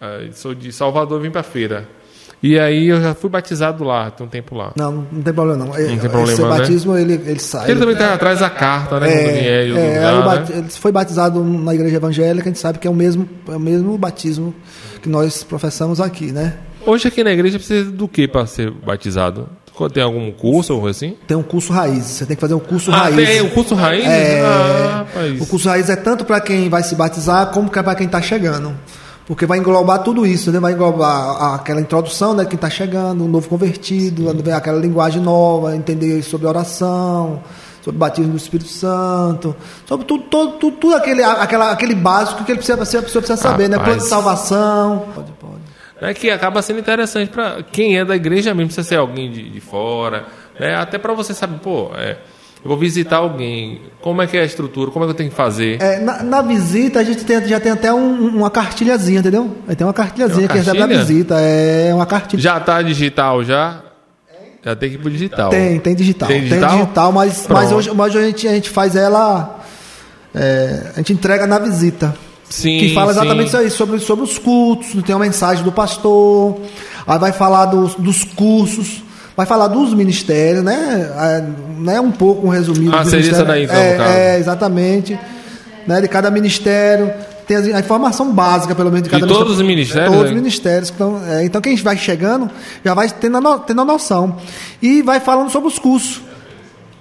Uh, 0.00 0.32
sou 0.32 0.54
de 0.54 0.72
Salvador, 0.72 1.20
vim 1.20 1.30
para 1.30 1.42
feira. 1.42 1.88
E 2.40 2.58
aí 2.58 2.86
eu 2.86 3.00
já 3.00 3.14
fui 3.14 3.28
batizado 3.28 3.82
lá, 3.82 4.10
tem 4.12 4.24
um 4.24 4.30
tempo 4.30 4.54
lá. 4.54 4.72
Não, 4.76 5.06
não 5.10 5.22
tem 5.22 5.34
problema 5.34 5.64
não. 5.64 5.66
Não 5.66 5.74
tem 5.74 5.98
problema, 5.98 6.32
Esse 6.32 6.42
né? 6.42 6.48
batismo 6.48 6.96
ele, 6.96 7.14
ele 7.14 7.40
sai. 7.40 7.68
Ele 7.68 7.80
também 7.80 7.94
está 7.94 8.14
atrás 8.14 8.38
da 8.38 8.48
carta, 8.48 9.00
né? 9.00 9.12
É, 9.12 9.68
é, 9.68 10.12
lugar, 10.12 10.40
né? 10.40 10.58
Ele 10.58 10.68
foi 10.70 10.92
batizado 10.92 11.42
na 11.42 11.74
igreja 11.74 11.96
evangélica, 11.96 12.48
a 12.48 12.50
gente 12.50 12.60
sabe 12.60 12.78
que 12.78 12.86
é 12.86 12.90
o 12.90 12.94
mesmo, 12.94 13.28
é 13.48 13.56
o 13.56 13.60
mesmo 13.60 13.98
batismo 13.98 14.54
que 15.02 15.08
nós 15.08 15.42
professamos 15.42 16.00
aqui, 16.00 16.30
né? 16.30 16.54
Hoje 16.88 17.06
aqui 17.06 17.22
na 17.22 17.30
igreja 17.30 17.58
precisa 17.58 17.90
do 17.90 18.08
que 18.08 18.26
para 18.26 18.46
ser 18.46 18.70
batizado? 18.70 19.46
Tem 19.92 20.02
algum 20.02 20.32
curso 20.32 20.74
ou 20.74 20.86
assim? 20.86 21.14
Tem 21.26 21.36
um 21.36 21.42
curso 21.42 21.70
raiz. 21.70 22.02
Você 22.02 22.24
tem 22.24 22.34
que 22.34 22.40
fazer 22.40 22.54
um 22.54 22.58
curso 22.58 22.90
ah, 22.90 22.96
raiz. 22.96 23.28
Tem 23.28 23.42
um 23.42 23.50
curso 23.50 23.74
raiz? 23.74 24.06
É, 24.06 24.40
ah, 24.40 25.04
o 25.38 25.44
curso 25.44 25.68
raiz 25.68 25.90
é 25.90 25.96
tanto 25.96 26.24
para 26.24 26.40
quem 26.40 26.70
vai 26.70 26.82
se 26.82 26.94
batizar 26.94 27.48
como 27.48 27.68
para 27.68 27.94
quem 27.94 28.06
está 28.06 28.22
chegando. 28.22 28.74
Porque 29.26 29.44
vai 29.44 29.58
englobar 29.58 30.02
tudo 30.02 30.24
isso, 30.26 30.50
né? 30.50 30.58
vai 30.58 30.72
englobar 30.72 31.56
aquela 31.56 31.78
introdução, 31.78 32.32
né? 32.32 32.46
Quem 32.46 32.54
está 32.54 32.70
chegando, 32.70 33.22
um 33.22 33.28
novo 33.28 33.50
convertido, 33.50 34.30
Sim. 34.30 34.52
aquela 34.52 34.78
linguagem 34.78 35.20
nova, 35.20 35.76
entender 35.76 36.22
sobre 36.22 36.46
oração, 36.46 37.42
sobre 37.84 37.96
o 37.96 38.00
batismo 38.00 38.30
do 38.30 38.38
Espírito 38.38 38.70
Santo, 38.70 39.54
sobre 39.84 40.06
tudo, 40.06 40.24
todo, 40.24 40.52
tudo, 40.52 40.76
tudo 40.78 40.96
aquele, 40.96 41.22
aquela, 41.22 41.70
aquele 41.70 41.94
básico 41.94 42.44
que 42.44 42.50
ele 42.50 42.60
precisa, 42.60 42.78
a 42.78 43.02
pessoa 43.02 43.02
precisa 43.02 43.36
saber, 43.36 43.64
Rapaz. 43.64 43.78
né? 43.78 43.84
Plano 43.84 44.00
de 44.00 44.08
salvação. 44.08 45.04
Pode, 45.14 45.32
pode 45.32 45.67
né, 46.00 46.14
que 46.14 46.30
acaba 46.30 46.62
sendo 46.62 46.80
interessante 46.80 47.30
para 47.30 47.62
quem 47.62 47.98
é 47.98 48.04
da 48.04 48.16
igreja 48.16 48.54
mesmo, 48.54 48.68
precisa 48.68 48.86
ser 48.86 48.96
alguém 48.96 49.30
de, 49.30 49.48
de 49.50 49.60
fora, 49.60 50.26
né, 50.58 50.74
até 50.74 50.98
para 50.98 51.12
você 51.12 51.34
saber, 51.34 51.58
pô, 51.58 51.90
é, 51.96 52.16
eu 52.64 52.68
vou 52.68 52.76
visitar 52.76 53.18
alguém, 53.18 53.82
como 54.00 54.20
é 54.20 54.26
que 54.26 54.36
é 54.36 54.42
a 54.42 54.44
estrutura, 54.44 54.90
como 54.90 55.04
é 55.04 55.08
que 55.08 55.12
eu 55.12 55.16
tenho 55.16 55.30
que 55.30 55.36
fazer? 55.36 55.80
É, 55.80 56.00
na, 56.00 56.22
na, 56.22 56.42
visita 56.42 57.00
a 57.00 57.04
gente 57.04 57.24
tem, 57.24 57.46
já 57.46 57.60
tem 57.60 57.70
até 57.70 57.92
um, 57.92 58.28
uma 58.36 58.50
cartilhazinha, 58.50 59.20
entendeu? 59.20 59.56
Tem 59.76 59.86
uma 59.86 59.92
cartilhazinha 59.92 60.42
uma 60.42 60.48
que 60.48 60.58
recebe 60.58 60.78
na 60.78 60.86
visita, 60.86 61.40
é 61.40 61.94
uma 61.94 62.06
cartilha. 62.06 62.42
Já 62.42 62.58
está 62.58 62.82
digital 62.82 63.44
já? 63.44 63.82
Já 64.64 64.74
tem 64.74 64.90
que 64.90 64.96
ir 64.96 64.98
pro 64.98 65.10
digital. 65.10 65.50
Tem, 65.50 65.78
tem 65.78 65.94
digital. 65.94 66.28
Tem 66.28 66.42
digital, 66.42 66.70
tem 66.70 66.78
digital 66.80 67.12
mas, 67.12 67.46
mas 67.48 67.72
hoje, 67.72 67.90
mas 67.94 68.14
hoje 68.14 68.24
a, 68.24 68.26
gente, 68.26 68.48
a 68.48 68.54
gente 68.54 68.70
faz 68.70 68.96
ela. 68.96 69.60
É, 70.34 70.92
a 70.94 70.96
gente 70.98 71.12
entrega 71.12 71.46
na 71.46 71.58
visita. 71.58 72.14
Sim, 72.50 72.78
que 72.78 72.94
fala 72.94 73.10
exatamente 73.10 73.50
sim. 73.50 73.56
isso 73.56 73.56
aí, 73.56 73.70
sobre, 73.70 73.98
sobre 73.98 74.24
os 74.24 74.38
cultos, 74.38 74.88
tem 75.02 75.14
uma 75.14 75.24
mensagem 75.24 75.62
do 75.62 75.70
pastor, 75.70 76.56
aí 77.06 77.18
vai 77.18 77.32
falar 77.32 77.66
dos, 77.66 77.94
dos 77.94 78.24
cursos, 78.24 79.02
vai 79.36 79.46
falar 79.46 79.68
dos 79.68 79.92
ministérios, 79.92 80.64
né? 80.64 81.12
É, 81.16 81.44
né 81.78 82.00
um 82.00 82.10
pouco 82.10 82.46
um 82.46 82.50
resumido. 82.50 82.96
Ah, 82.96 83.04
seria 83.04 83.30
isso 83.30 83.44
daí, 83.44 83.64
então, 83.64 83.76
é, 83.76 84.34
é, 84.34 84.38
exatamente. 84.38 85.18
Né, 85.86 86.00
de 86.00 86.08
cada 86.08 86.30
ministério. 86.30 87.10
Tem 87.46 87.56
a 87.56 87.80
informação 87.80 88.30
básica, 88.30 88.74
pelo 88.74 88.90
menos, 88.90 89.04
de 89.04 89.08
cada 89.08 89.26
de 89.26 89.32
todos 89.32 89.54
os 89.54 89.62
ministérios? 89.62 90.10
Todos 90.10 90.24
os 90.24 90.30
né? 90.30 90.36
ministérios. 90.36 90.90
Então, 90.94 91.18
é, 91.26 91.44
então, 91.46 91.62
quem 91.62 91.74
vai 91.76 91.96
chegando 91.96 92.50
já 92.84 92.92
vai 92.92 93.08
tendo 93.08 93.38
a, 93.38 93.58
tendo 93.58 93.80
a 93.80 93.84
noção. 93.86 94.36
E 94.82 95.00
vai 95.00 95.18
falando 95.18 95.48
sobre 95.48 95.68
os 95.68 95.78
cursos. 95.78 96.20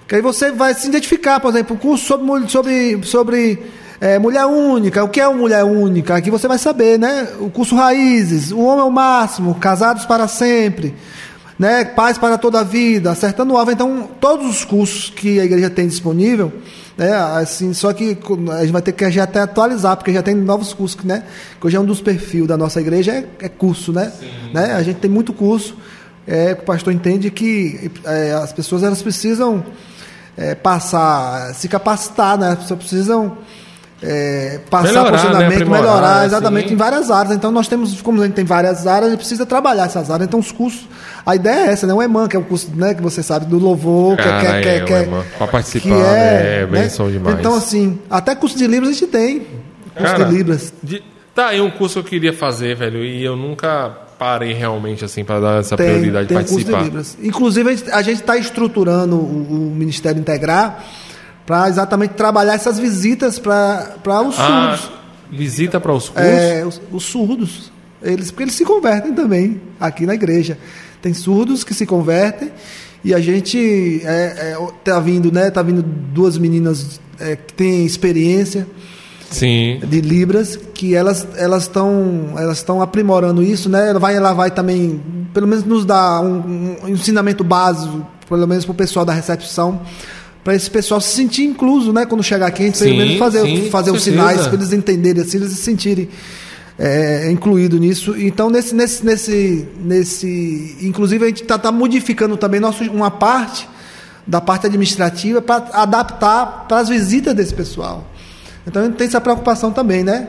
Que 0.07 0.15
aí 0.15 0.21
você 0.21 0.49
vai 0.51 0.73
se 0.73 0.87
identificar, 0.87 1.41
por 1.41 1.49
exemplo, 1.49 1.75
o 1.75 1.79
curso 1.79 2.05
sobre, 2.05 2.47
sobre, 2.47 3.03
sobre 3.03 3.59
é, 3.99 4.19
mulher 4.19 4.45
única, 4.45 5.03
o 5.03 5.09
que 5.09 5.19
é 5.19 5.27
uma 5.27 5.39
mulher 5.39 5.63
única? 5.63 6.15
Aqui 6.15 6.29
você 6.29 6.47
vai 6.47 6.59
saber, 6.59 6.99
né? 6.99 7.29
O 7.39 7.49
curso 7.49 7.75
Raízes, 7.75 8.51
o 8.51 8.59
homem 8.59 8.81
é 8.81 8.83
o 8.83 8.91
máximo, 8.91 9.55
casados 9.55 10.05
para 10.05 10.27
sempre, 10.27 10.93
né? 11.57 11.83
Paz 11.83 12.15
para 12.17 12.37
toda 12.37 12.59
a 12.59 12.63
vida, 12.63 13.09
acertando 13.09 13.53
o 13.53 13.57
alvo. 13.57 13.71
Então, 13.71 14.07
todos 14.19 14.47
os 14.47 14.63
cursos 14.63 15.09
que 15.09 15.39
a 15.39 15.45
igreja 15.45 15.67
tem 15.69 15.87
disponível, 15.87 16.53
né? 16.95 17.11
Assim, 17.11 17.73
só 17.73 17.91
que 17.91 18.15
a 18.51 18.61
gente 18.61 18.71
vai 18.71 18.83
ter 18.83 18.91
que 18.91 19.09
já 19.09 19.23
até 19.23 19.39
atualizar, 19.39 19.97
porque 19.97 20.13
já 20.13 20.21
tem 20.21 20.35
novos 20.35 20.73
cursos, 20.73 21.03
né? 21.03 21.23
Que 21.59 21.65
hoje 21.65 21.75
é 21.75 21.79
um 21.79 21.85
dos 21.85 21.99
perfis 21.99 22.45
da 22.45 22.55
nossa 22.55 22.79
igreja, 22.79 23.13
é, 23.13 23.25
é 23.45 23.49
curso, 23.49 23.91
né? 23.91 24.11
né? 24.53 24.73
A 24.73 24.83
gente 24.83 24.97
tem 24.97 25.09
muito 25.09 25.33
curso. 25.33 25.75
É, 26.27 26.51
o 26.53 26.63
pastor 26.63 26.93
entende 26.93 27.31
que 27.31 27.89
é, 28.03 28.33
as 28.33 28.53
pessoas 28.53 28.83
elas 28.83 29.01
precisam 29.01 29.63
é, 30.35 30.53
passar, 30.53 31.55
se 31.55 31.67
capacitar, 31.67 32.37
né? 32.37 32.49
As 32.51 32.59
pessoas 32.59 32.79
precisam 32.79 33.37
é, 34.01 34.59
passar 34.69 34.87
melhorar, 34.89 35.17
funcionamento, 35.17 35.65
né? 35.65 35.77
melhorar, 35.77 36.25
exatamente 36.25 36.67
sim. 36.67 36.73
em 36.73 36.77
várias 36.77 37.09
áreas. 37.09 37.35
Então 37.35 37.51
nós 37.51 37.67
temos, 37.67 38.01
como 38.01 38.21
a 38.21 38.25
gente 38.25 38.35
tem 38.35 38.45
várias 38.45 38.85
áreas, 38.85 39.07
a 39.07 39.09
gente 39.09 39.19
precisa 39.19 39.45
trabalhar 39.45 39.85
essas 39.85 40.11
áreas. 40.11 40.27
Então 40.27 40.39
os 40.39 40.51
cursos, 40.51 40.87
a 41.25 41.35
ideia 41.35 41.69
é 41.69 41.71
essa, 41.71 41.87
né? 41.87 41.93
O 41.93 42.01
EMAN, 42.01 42.27
que 42.27 42.35
é 42.35 42.39
o 42.39 42.43
curso 42.43 42.69
né, 42.75 42.93
que 42.93 43.01
você 43.01 43.23
sabe 43.23 43.45
do 43.47 43.57
louvor, 43.57 44.17
Cara, 44.17 44.39
que, 44.39 44.45
é, 44.45 44.61
que, 44.61 44.67
é, 44.67 44.79
que, 44.81 44.93
é, 44.93 45.23
Para 45.37 45.47
participar, 45.47 45.87
que 45.87 45.93
é, 45.93 46.59
é 46.61 46.65
bem 46.65 46.81
né? 46.83 46.87
demais. 46.87 47.39
Então 47.39 47.55
assim, 47.55 47.99
até 48.09 48.35
curso 48.35 48.57
de 48.57 48.67
Libras 48.67 48.89
a 48.89 48.93
gente 48.93 49.07
tem. 49.07 49.39
Curso 49.39 50.13
Cara, 50.13 50.25
de 50.25 50.35
Libras. 50.35 50.73
De, 50.83 51.03
tá 51.33 51.47
aí 51.47 51.61
um 51.61 51.71
curso 51.71 51.95
que 51.95 51.99
eu 51.99 52.09
queria 52.09 52.33
fazer, 52.33 52.75
velho, 52.75 53.03
e 53.03 53.23
eu 53.23 53.35
nunca 53.35 53.89
parei 54.19 54.53
realmente 54.53 55.05
assim 55.05 55.23
para 55.23 55.39
dar 55.39 55.59
essa 55.59 55.75
tem, 55.75 55.87
prioridade 55.87 56.27
de 56.27 56.33
participar. 56.35 56.63
Curso 56.63 56.77
de 56.77 56.83
Libras. 56.83 57.17
Inclusive 57.21 57.83
a 57.91 58.01
gente 58.03 58.21
está 58.21 58.37
estruturando 58.37 59.15
o, 59.15 59.71
o 59.71 59.75
Ministério 59.75 60.19
Integrar 60.19 60.83
para 61.47 61.69
exatamente 61.69 62.13
trabalhar 62.13 62.55
essas 62.55 62.77
visitas 62.77 63.39
para 63.39 63.95
os 64.05 64.37
ah, 64.37 64.77
surdos. 64.77 64.91
Visita 65.31 65.79
para 65.79 65.93
os 65.93 66.03
surdos? 66.03 66.23
É, 66.23 66.65
os, 66.65 66.81
os, 66.91 67.03
surdos. 67.05 67.71
Eles, 68.03 68.29
porque 68.29 68.43
eles 68.43 68.53
se 68.53 68.65
convertem 68.65 69.13
também 69.13 69.61
aqui 69.79 70.05
na 70.05 70.13
igreja. 70.13 70.57
Tem 71.01 71.13
surdos 71.13 71.63
que 71.63 71.73
se 71.73 71.85
convertem 71.85 72.51
e 73.01 73.13
a 73.13 73.19
gente 73.19 74.01
é, 74.03 74.55
é, 74.55 74.67
tá 74.83 74.99
vindo, 74.99 75.31
né? 75.31 75.49
Tá 75.49 75.61
vindo 75.61 75.81
duas 75.81 76.37
meninas 76.37 76.99
é, 77.17 77.37
que 77.37 77.53
têm 77.53 77.85
experiência 77.85 78.67
Sim. 79.31 79.79
de 79.87 80.01
libras 80.01 80.59
que 80.73 80.95
elas 80.95 81.25
elas 81.37 81.63
estão 81.63 82.33
elas 82.37 82.57
estão 82.57 82.81
aprimorando 82.81 83.43
isso 83.43 83.67
né 83.67 83.89
ela 83.89 83.99
vai 83.99 84.15
ela 84.15 84.31
vai 84.31 84.49
também 84.51 85.01
pelo 85.33 85.47
menos 85.47 85.65
nos 85.65 85.83
dar 85.83 86.21
um, 86.21 86.77
um 86.83 86.87
ensinamento 86.87 87.43
básico 87.43 88.07
pelo 88.29 88.47
menos 88.47 88.63
para 88.63 88.71
o 88.71 88.75
pessoal 88.75 89.03
da 89.03 89.11
recepção 89.11 89.81
para 90.47 90.55
esse 90.55 90.71
pessoal 90.71 91.01
se 91.01 91.13
sentir 91.13 91.43
incluso 91.43 91.91
né 91.91 92.05
quando 92.05 92.23
chegar 92.23 92.47
aqui 92.47 92.63
a 92.63 92.65
gente 92.67 92.79
pelo 92.79 92.91
Sim, 92.91 92.97
menos 92.97 93.17
fazer 93.17 93.41
sim, 93.41 93.69
fazer 93.69 93.91
os 93.91 94.01
certeza. 94.01 94.27
sinais 94.29 94.47
para 94.47 94.55
eles 94.55 94.71
entenderem 94.71 95.21
assim 95.21 95.35
eles 95.35 95.49
se 95.49 95.57
sentirem 95.57 96.07
é, 96.79 97.29
incluído 97.29 97.77
nisso 97.77 98.15
então 98.17 98.49
nesse 98.49 98.73
nesse 98.73 99.05
nesse 99.05 99.67
nesse 99.77 100.77
inclusive 100.81 101.25
a 101.25 101.27
gente 101.27 101.41
está 101.41 101.59
tá 101.59 101.69
modificando 101.69 102.37
também 102.37 102.61
nosso 102.61 102.81
uma 102.85 103.11
parte 103.11 103.67
da 104.25 104.39
parte 104.39 104.67
administrativa 104.67 105.41
para 105.41 105.67
adaptar 105.73 106.65
para 106.65 106.77
as 106.79 106.87
visitas 106.87 107.33
desse 107.35 107.53
pessoal 107.53 108.09
então 108.65 108.81
a 108.81 108.85
gente 108.85 108.95
tem 108.95 109.07
essa 109.07 109.21
preocupação 109.21 109.71
também, 109.71 110.03
né? 110.03 110.27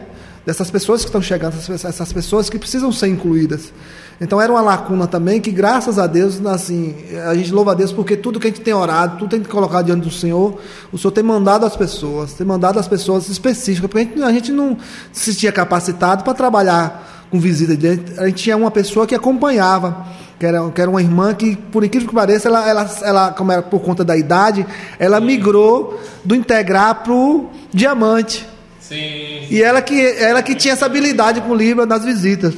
Dessas 0.49 0.71
pessoas 0.71 1.03
que 1.03 1.09
estão 1.09 1.21
chegando, 1.21 1.53
essas, 1.59 2.11
pessoas 2.11 2.49
que 2.49 2.59
precisam 2.59 2.91
ser 2.91 3.09
incluídas. 3.09 3.71
Então 4.19 4.41
era 4.41 4.51
uma 4.51 4.63
lacuna 4.63 5.07
também 5.07 5.43
que, 5.43 5.51
graças 5.51 5.99
a 5.99 6.07
Deus, 6.07 6.41
assim, 6.47 6.95
a 7.27 7.35
gente 7.35 7.53
louva 7.53 7.73
a 7.73 7.75
Deus 7.75 7.93
porque 7.93 8.17
tudo 8.17 8.41
que 8.41 8.47
a 8.47 8.51
gente 8.51 8.63
tem 8.63 8.73
orado, 8.73 9.19
tudo 9.19 9.29
que 9.29 9.35
a 9.35 9.39
gente 9.41 9.49
colocado 9.51 9.85
diante 9.85 10.05
do 10.05 10.11
Senhor, 10.11 10.59
o 10.91 10.97
Senhor 10.97 11.13
tem 11.13 11.23
mandado 11.23 11.67
as 11.67 11.77
pessoas, 11.77 12.33
tem 12.33 12.47
mandado 12.47 12.79
as 12.79 12.89
pessoas 12.89 13.29
específicas, 13.29 13.91
porque 13.91 13.99
a 13.99 14.05
gente, 14.05 14.23
a 14.23 14.33
gente 14.33 14.51
não 14.51 14.79
se 15.13 15.35
sentia 15.35 15.53
capacitado 15.53 16.25
para 16.25 16.33
trabalhar 16.33 17.27
com 17.31 17.39
visita. 17.39 17.75
A 18.17 18.27
gente 18.29 18.45
tinha 18.45 18.57
uma 18.57 18.71
pessoa 18.71 19.07
que 19.07 19.15
acompanhava, 19.15 20.07
que 20.41 20.47
era, 20.47 20.67
que 20.71 20.81
era 20.81 20.91
uma 20.91 21.03
irmã 21.03 21.35
que, 21.35 21.57
por 21.57 21.85
incrível 21.85 22.09
que 22.09 22.15
pareça, 22.15 22.49
ela, 22.49 22.67
ela, 22.67 22.91
ela 23.03 23.33
como 23.33 23.53
era 23.53 23.61
por 23.61 23.81
conta 23.81 24.03
da 24.03 24.17
idade, 24.17 24.67
ela 24.99 25.21
migrou 25.21 26.01
do 26.25 26.35
integrar 26.35 27.03
para 27.03 27.13
o 27.13 27.51
diamante. 27.71 28.49
Sim. 28.89 29.47
E 29.51 29.63
ela 29.63 29.83
que, 29.83 30.01
ela 30.19 30.43
que 30.43 30.55
tinha 30.55 30.73
essa 30.75 30.87
habilidade 30.87 31.41
com 31.41 31.51
o 31.51 31.55
Libra 31.55 31.85
nas 31.85 32.05
visitas. 32.05 32.55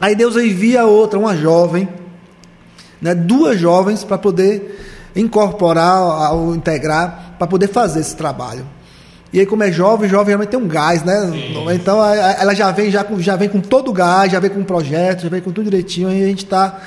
Aí 0.00 0.14
Deus 0.14 0.34
envia 0.36 0.84
outra, 0.86 1.18
uma 1.18 1.36
jovem, 1.36 1.88
né, 3.00 3.14
duas 3.14 3.58
jovens 3.60 4.02
para 4.02 4.18
poder 4.18 4.78
incorporar 5.14 5.96
ao 5.98 6.54
integrar, 6.54 7.34
para 7.38 7.46
poder 7.46 7.68
fazer 7.68 8.00
esse 8.00 8.16
trabalho. 8.16 8.66
E 9.32 9.38
aí, 9.38 9.46
como 9.46 9.62
é 9.62 9.70
jovem, 9.70 10.08
jovem 10.10 10.28
realmente 10.28 10.48
tem 10.48 10.58
um 10.58 10.66
gás, 10.66 11.04
né? 11.04 11.30
Então 11.72 12.00
a- 12.00 12.10
a- 12.10 12.32
ela 12.40 12.54
já 12.54 12.70
vem, 12.72 12.90
já, 12.90 13.04
com, 13.04 13.20
já 13.20 13.36
vem 13.36 13.48
com 13.48 13.60
todo 13.60 13.88
o 13.88 13.92
gás, 13.92 14.32
já 14.32 14.40
vem 14.40 14.50
com 14.50 14.58
um 14.60 14.64
projeto, 14.64 15.22
já 15.22 15.28
vem 15.28 15.40
com 15.40 15.52
tudo 15.52 15.66
direitinho, 15.70 16.10
e 16.10 16.24
a 16.24 16.26
gente 16.26 16.44
está 16.44 16.80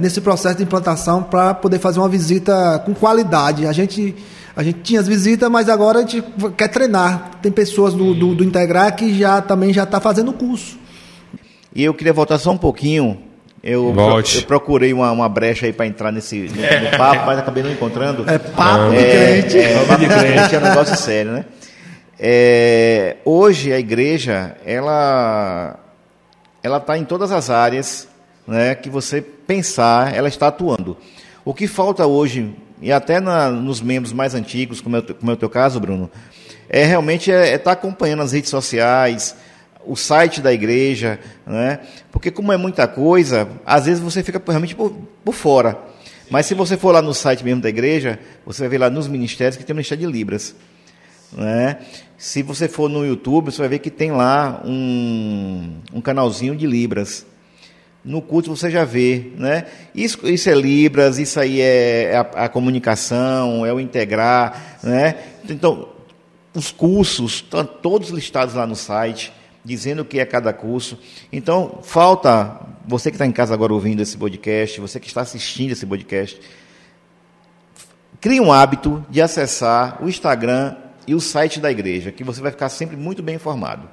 nesse 0.00 0.20
processo 0.20 0.56
de 0.56 0.64
implantação 0.64 1.22
para 1.22 1.54
poder 1.54 1.78
fazer 1.78 2.00
uma 2.00 2.08
visita 2.08 2.82
com 2.84 2.92
qualidade. 2.92 3.66
A 3.68 3.72
gente, 3.72 4.16
a 4.56 4.62
gente 4.62 4.80
tinha 4.80 4.98
as 4.98 5.06
visitas, 5.06 5.50
mas 5.50 5.68
agora 5.68 5.98
a 5.98 6.00
gente 6.00 6.24
quer 6.56 6.68
treinar. 6.68 7.32
Tem 7.42 7.52
pessoas 7.52 7.92
do, 7.92 8.14
do, 8.14 8.34
do 8.34 8.42
Integrar 8.42 8.96
que 8.96 9.16
já 9.16 9.42
também 9.42 9.70
já 9.70 9.82
está 9.82 10.00
fazendo 10.00 10.30
o 10.30 10.34
curso. 10.34 10.78
E 11.74 11.84
eu 11.84 11.92
queria 11.92 12.14
voltar 12.14 12.38
só 12.38 12.52
um 12.52 12.56
pouquinho. 12.56 13.20
Eu, 13.62 13.92
Volte. 13.92 14.38
eu 14.38 14.42
procurei 14.44 14.94
uma, 14.94 15.12
uma 15.12 15.28
brecha 15.28 15.66
aí 15.66 15.72
para 15.74 15.86
entrar 15.86 16.10
nesse 16.10 16.48
no, 16.48 16.90
no 16.90 16.96
papo, 16.96 17.26
mas 17.26 17.38
acabei 17.38 17.62
não 17.62 17.70
encontrando. 17.70 18.24
É 18.28 18.38
papo 18.38 18.90
de 18.90 18.96
É, 18.96 19.42
crente. 19.42 19.58
É, 19.58 19.84
papo 19.84 20.00
de 20.00 20.08
crente 20.08 20.54
é 20.54 20.58
um 20.58 20.62
negócio 20.62 20.96
sério, 20.96 21.32
né? 21.32 21.44
É, 22.18 23.16
hoje 23.26 23.72
a 23.72 23.78
igreja, 23.78 24.56
ela 24.64 25.78
ela 26.62 26.78
está 26.78 26.96
em 26.96 27.04
todas 27.04 27.30
as 27.30 27.50
áreas 27.50 28.08
né, 28.46 28.74
que 28.74 28.88
você 28.88 29.20
pensar, 29.20 30.14
ela 30.14 30.28
está 30.28 30.46
atuando. 30.46 30.96
O 31.44 31.52
que 31.52 31.66
falta 31.66 32.06
hoje, 32.06 32.54
e 32.80 32.92
até 32.92 33.20
na- 33.20 33.50
nos 33.50 33.80
membros 33.80 34.12
mais 34.12 34.34
antigos, 34.34 34.80
como 34.80 34.96
é, 34.96 34.98
o 34.98 35.02
teu- 35.02 35.14
como 35.14 35.30
é 35.30 35.34
o 35.34 35.36
teu 35.36 35.48
caso, 35.50 35.80
Bruno, 35.80 36.10
é 36.68 36.84
realmente 36.84 37.30
estar 37.30 37.46
é, 37.46 37.54
estar 37.54 37.72
acompanhando 37.72 38.22
as 38.22 38.32
redes 38.32 38.50
sociais, 38.50 39.34
o 39.84 39.94
site 39.96 40.40
da 40.40 40.52
igreja, 40.52 41.18
né? 41.46 41.78
porque 42.10 42.30
como 42.30 42.52
é 42.52 42.56
muita 42.56 42.88
coisa, 42.88 43.48
às 43.64 43.86
vezes 43.86 44.02
você 44.02 44.22
fica 44.22 44.42
realmente 44.46 44.74
por, 44.74 44.92
por 45.24 45.34
fora. 45.34 45.78
Mas 46.28 46.46
se 46.46 46.54
você 46.54 46.76
for 46.76 46.90
lá 46.92 47.00
no 47.00 47.14
site 47.14 47.44
mesmo 47.44 47.62
da 47.62 47.68
igreja, 47.68 48.18
você 48.44 48.62
vai 48.62 48.68
ver 48.68 48.78
lá 48.78 48.90
nos 48.90 49.06
ministérios 49.06 49.56
que 49.56 49.62
tem 49.62 49.72
o 49.72 49.76
Ministério 49.76 50.04
de 50.04 50.12
Libras. 50.12 50.56
Né? 51.32 51.78
Se 52.18 52.42
você 52.42 52.66
for 52.68 52.88
no 52.90 53.06
YouTube, 53.06 53.52
você 53.52 53.58
vai 53.58 53.68
ver 53.68 53.78
que 53.78 53.90
tem 53.90 54.10
lá 54.10 54.60
um, 54.64 55.76
um 55.92 56.00
canalzinho 56.00 56.56
de 56.56 56.66
Libras. 56.66 57.24
No 58.06 58.22
culto 58.22 58.54
você 58.54 58.70
já 58.70 58.84
vê, 58.84 59.32
né? 59.36 59.66
Isso, 59.92 60.28
isso 60.28 60.48
é 60.48 60.54
Libras, 60.54 61.18
isso 61.18 61.40
aí 61.40 61.60
é 61.60 62.16
a, 62.16 62.44
a 62.44 62.48
comunicação, 62.48 63.66
é 63.66 63.72
o 63.72 63.80
integrar, 63.80 64.78
né? 64.80 65.16
Então, 65.50 65.88
os 66.54 66.70
cursos 66.70 67.34
estão 67.34 67.64
todos 67.64 68.10
listados 68.10 68.54
lá 68.54 68.64
no 68.64 68.76
site, 68.76 69.32
dizendo 69.64 70.02
o 70.02 70.04
que 70.04 70.20
é 70.20 70.24
cada 70.24 70.52
curso. 70.52 70.96
Então, 71.32 71.80
falta, 71.82 72.60
você 72.86 73.10
que 73.10 73.16
está 73.16 73.26
em 73.26 73.32
casa 73.32 73.52
agora 73.52 73.74
ouvindo 73.74 74.00
esse 74.00 74.16
podcast, 74.16 74.80
você 74.80 75.00
que 75.00 75.08
está 75.08 75.22
assistindo 75.22 75.72
esse 75.72 75.84
podcast, 75.84 76.40
crie 78.20 78.40
um 78.40 78.52
hábito 78.52 79.04
de 79.10 79.20
acessar 79.20 80.00
o 80.00 80.08
Instagram 80.08 80.76
e 81.08 81.14
o 81.16 81.20
site 81.20 81.58
da 81.58 81.72
igreja, 81.72 82.12
que 82.12 82.22
você 82.22 82.40
vai 82.40 82.52
ficar 82.52 82.68
sempre 82.68 82.96
muito 82.96 83.20
bem 83.20 83.34
informado. 83.34 83.90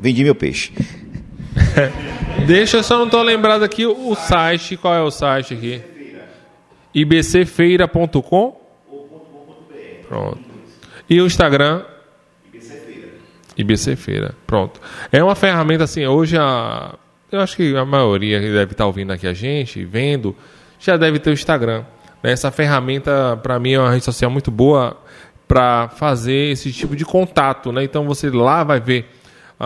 Vendi 0.00 0.24
meu 0.24 0.34
peixe. 0.34 0.72
Deixa 2.46 2.78
eu 2.78 2.82
só 2.82 2.98
não 2.98 3.08
tô 3.08 3.22
lembrado 3.22 3.62
aqui 3.62 3.86
o 3.86 4.14
site. 4.14 4.76
Qual 4.76 4.94
é 4.94 5.00
o 5.00 5.10
site 5.10 5.54
aqui? 5.54 5.82
ibcfeira.com? 6.94 8.60
Pronto. 10.08 10.38
E 11.08 11.20
o 11.20 11.26
Instagram? 11.26 11.84
IBC 13.56 13.96
Feira. 13.96 14.34
Pronto. 14.46 14.80
É 15.12 15.22
uma 15.22 15.34
ferramenta 15.34 15.84
assim, 15.84 16.06
hoje 16.06 16.36
a. 16.38 16.94
Eu 17.30 17.40
acho 17.40 17.56
que 17.56 17.76
a 17.76 17.84
maioria 17.84 18.40
que 18.40 18.52
deve 18.52 18.72
estar 18.72 18.86
ouvindo 18.86 19.12
aqui 19.12 19.26
a 19.26 19.32
gente, 19.32 19.84
vendo, 19.84 20.36
já 20.78 20.96
deve 20.96 21.18
ter 21.18 21.30
o 21.30 21.32
Instagram. 21.32 21.84
né? 22.22 22.32
Essa 22.32 22.50
ferramenta, 22.50 23.36
para 23.42 23.58
mim, 23.58 23.72
é 23.72 23.80
uma 23.80 23.90
rede 23.90 24.04
social 24.04 24.30
muito 24.30 24.50
boa 24.50 24.96
para 25.48 25.88
fazer 25.88 26.52
esse 26.52 26.72
tipo 26.72 26.94
de 26.94 27.04
contato. 27.04 27.72
Né? 27.72 27.84
Então 27.84 28.04
você 28.04 28.30
lá 28.30 28.62
vai 28.62 28.80
ver 28.80 29.08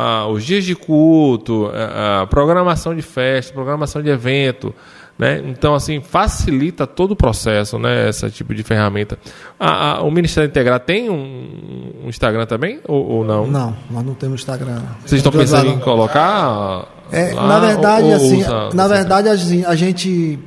ah, 0.00 0.26
os 0.28 0.44
dias 0.44 0.64
de 0.64 0.74
culto, 0.74 1.70
a, 1.74 2.22
a 2.22 2.26
programação 2.26 2.94
de 2.94 3.02
festa, 3.02 3.52
programação 3.52 4.02
de 4.02 4.08
evento. 4.10 4.74
Né? 5.18 5.42
Então, 5.46 5.74
assim, 5.74 6.00
facilita 6.00 6.86
todo 6.86 7.10
o 7.10 7.16
processo, 7.16 7.76
né? 7.76 8.08
Esse 8.08 8.30
tipo 8.30 8.54
de 8.54 8.62
ferramenta. 8.62 9.18
A- 9.58 9.94
a- 9.98 10.02
o 10.02 10.10
Ministério 10.12 10.48
Integrar 10.48 10.78
tem 10.78 11.10
um, 11.10 11.90
um 12.04 12.08
Instagram 12.08 12.46
também? 12.46 12.78
Ou, 12.86 13.04
ou 13.04 13.24
não? 13.24 13.44
Não, 13.48 13.76
nós 13.90 14.04
não 14.04 14.14
temos 14.14 14.40
Instagram. 14.42 14.80
Vocês 15.04 15.18
estão 15.18 15.32
lá, 15.32 15.38
pensando 15.40 15.70
em 15.70 15.78
colocar? 15.80 16.86
É, 17.10 17.32
lá, 17.34 17.48
na 17.48 17.58
verdade, 17.58 18.04
ou- 18.04 18.10
ou 18.10 18.16
assim, 18.16 18.40
usa- 18.42 18.70
na 18.72 18.86
verdade, 18.86 19.28
assim, 19.28 19.64
a 19.64 19.74
gente, 19.74 20.38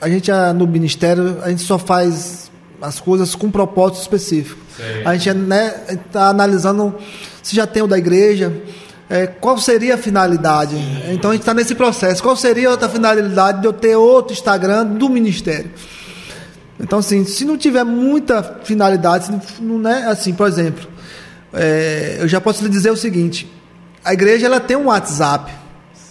a 0.00 0.08
gente 0.08 0.32
ah, 0.32 0.54
no 0.54 0.66
ministério, 0.66 1.36
a 1.42 1.50
gente 1.50 1.60
só 1.62 1.78
faz 1.78 2.50
as 2.80 3.00
coisas 3.00 3.34
com 3.34 3.50
propósito 3.50 4.00
específico. 4.00 4.60
A 5.04 5.14
gente 5.14 5.30
né, 5.34 5.74
está 5.90 6.28
analisando 6.30 6.94
se 7.42 7.56
já 7.56 7.66
tem 7.66 7.82
o 7.82 7.86
da 7.86 7.98
igreja, 7.98 8.52
é, 9.10 9.26
qual 9.26 9.58
seria 9.58 9.96
a 9.96 9.98
finalidade. 9.98 10.76
Então 11.10 11.30
a 11.30 11.34
gente 11.34 11.42
está 11.42 11.52
nesse 11.52 11.74
processo. 11.74 12.22
Qual 12.22 12.36
seria 12.36 12.70
outra 12.70 12.88
finalidade 12.88 13.60
de 13.60 13.66
eu 13.66 13.72
ter 13.72 13.94
outro 13.96 14.32
Instagram 14.32 14.86
do 14.86 15.08
ministério? 15.08 15.70
Então, 16.80 16.98
assim, 16.98 17.24
se 17.24 17.44
não 17.44 17.56
tiver 17.56 17.84
muita 17.84 18.42
finalidade, 18.64 19.30
não, 19.30 19.40
não 19.60 19.78
né, 19.78 20.06
assim, 20.08 20.32
por 20.32 20.48
exemplo, 20.48 20.88
é, 21.52 22.16
eu 22.20 22.26
já 22.26 22.40
posso 22.40 22.64
lhe 22.64 22.70
dizer 22.70 22.90
o 22.90 22.96
seguinte: 22.96 23.50
a 24.04 24.12
igreja 24.14 24.46
ela 24.46 24.58
tem 24.58 24.76
um 24.76 24.86
WhatsApp, 24.86 25.52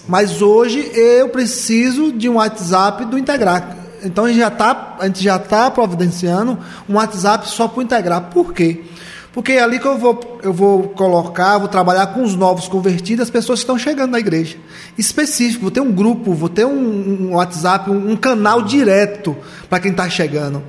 mas 0.08 0.42
hoje 0.42 0.92
eu 0.94 1.28
preciso 1.30 2.12
de 2.12 2.30
um 2.30 2.36
WhatsApp 2.36 3.06
do 3.06 3.18
Integrar. 3.18 3.78
Então 4.04 4.26
a 4.26 4.28
gente 4.30 4.40
já 4.40 4.48
está 4.48 5.40
tá 5.40 5.72
providenciando 5.72 6.58
um 6.88 6.96
WhatsApp 6.96 7.50
só 7.50 7.68
para 7.68 7.80
o 7.80 7.84
Integrar. 7.84 8.30
Por 8.32 8.54
quê? 8.54 8.84
Porque 8.84 9.01
é 9.50 9.62
ali 9.62 9.80
que 9.80 9.86
eu 9.86 9.98
vou, 9.98 10.40
eu 10.44 10.52
vou 10.52 10.90
colocar, 10.90 11.58
vou 11.58 11.70
trabalhar 11.70 12.08
com 12.08 12.22
os 12.22 12.36
novos 12.36 12.68
convertidos, 12.68 13.24
as 13.24 13.30
pessoas 13.30 13.60
que 13.60 13.64
estão 13.64 13.78
chegando 13.78 14.12
na 14.12 14.20
igreja. 14.20 14.58
Específico, 14.98 15.62
vou 15.62 15.72
ter 15.72 15.80
um 15.80 15.92
grupo, 15.92 16.34
vou 16.34 16.50
ter 16.50 16.66
um, 16.66 17.30
um 17.30 17.36
WhatsApp, 17.36 17.90
um, 17.90 18.12
um 18.12 18.16
canal 18.18 18.62
direto 18.62 19.36
para 19.70 19.80
quem 19.80 19.92
está 19.92 20.10
chegando. 20.10 20.62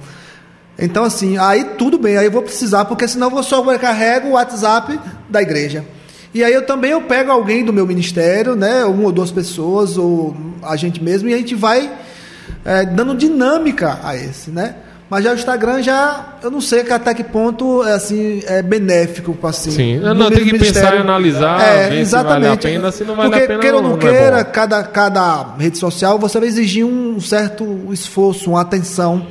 Então, 0.79 1.05
assim, 1.05 1.37
aí 1.39 1.65
tudo 1.77 1.99
bem, 1.99 2.17
aí 2.17 2.27
eu 2.27 2.31
vou 2.31 2.43
precisar, 2.43 2.85
porque 2.85 3.07
senão 3.09 3.27
eu 3.27 3.33
vou 3.33 3.43
sobrecarrego 3.43 4.29
o 4.29 4.33
WhatsApp 4.33 4.99
da 5.29 5.43
igreja. 5.43 5.85
E 6.33 6.43
aí 6.43 6.55
eu 6.55 6.65
também 6.65 6.93
eu 6.93 7.03
pego 7.03 7.31
alguém 7.31 7.65
do 7.65 7.73
meu 7.73 7.87
ministério, 7.87 8.55
né, 8.55 8.85
uma 8.85 9.05
ou 9.05 9.13
duas 9.13 9.31
pessoas, 9.31 9.99
ou 9.99 10.35
a 10.63 10.77
gente 10.77 11.03
mesmo, 11.03 11.29
e 11.29 11.35
a 11.35 11.37
gente 11.37 11.55
vai 11.55 11.93
é, 12.65 12.87
dando 12.87 13.15
dinâmica 13.15 13.99
a 14.03 14.17
esse, 14.17 14.51
né? 14.51 14.77
Mas 15.13 15.25
já 15.25 15.33
o 15.33 15.35
Instagram 15.35 15.83
já, 15.83 16.39
eu 16.43 16.51
não 16.51 16.63
sei 16.63 16.91
até 16.91 17.13
que 17.13 17.23
ponto 17.23 17.85
é 17.85 17.93
assim 17.93 18.41
é 18.47 18.63
benéfico 18.63 19.37
assim. 19.43 19.71
Sim, 19.71 19.97
no 19.99 20.15
não, 20.15 20.31
tem 20.31 20.39
que 20.39 20.53
ministério. 20.55 20.73
pensar 20.81 20.97
e 20.97 20.99
analisar, 21.01 21.61
É, 21.61 21.89
ver 21.91 21.97
se 21.97 22.01
exatamente. 22.01 22.41
vale 22.41 22.55
a 22.55 22.57
pena, 22.57 22.91
se 22.93 23.05
não 23.05 23.15
vale 23.15 23.29
Porque, 23.29 23.45
a 23.45 23.47
pena, 23.47 23.61
queira 23.61 23.77
ou 23.77 23.83
não, 23.83 23.91
não 23.91 23.97
não 23.99 24.09
é 24.09 24.11
queira, 24.11 24.43
bom. 24.43 24.51
cada, 24.51 24.83
cada 24.85 25.55
rede 25.59 25.77
social 25.77 26.19
você 26.19 26.41
vai 26.41 26.49
exigir 26.49 26.87
um 26.87 27.21
certo 27.21 27.93
esforço, 27.93 28.49
uma 28.53 28.63
atenção. 28.63 29.27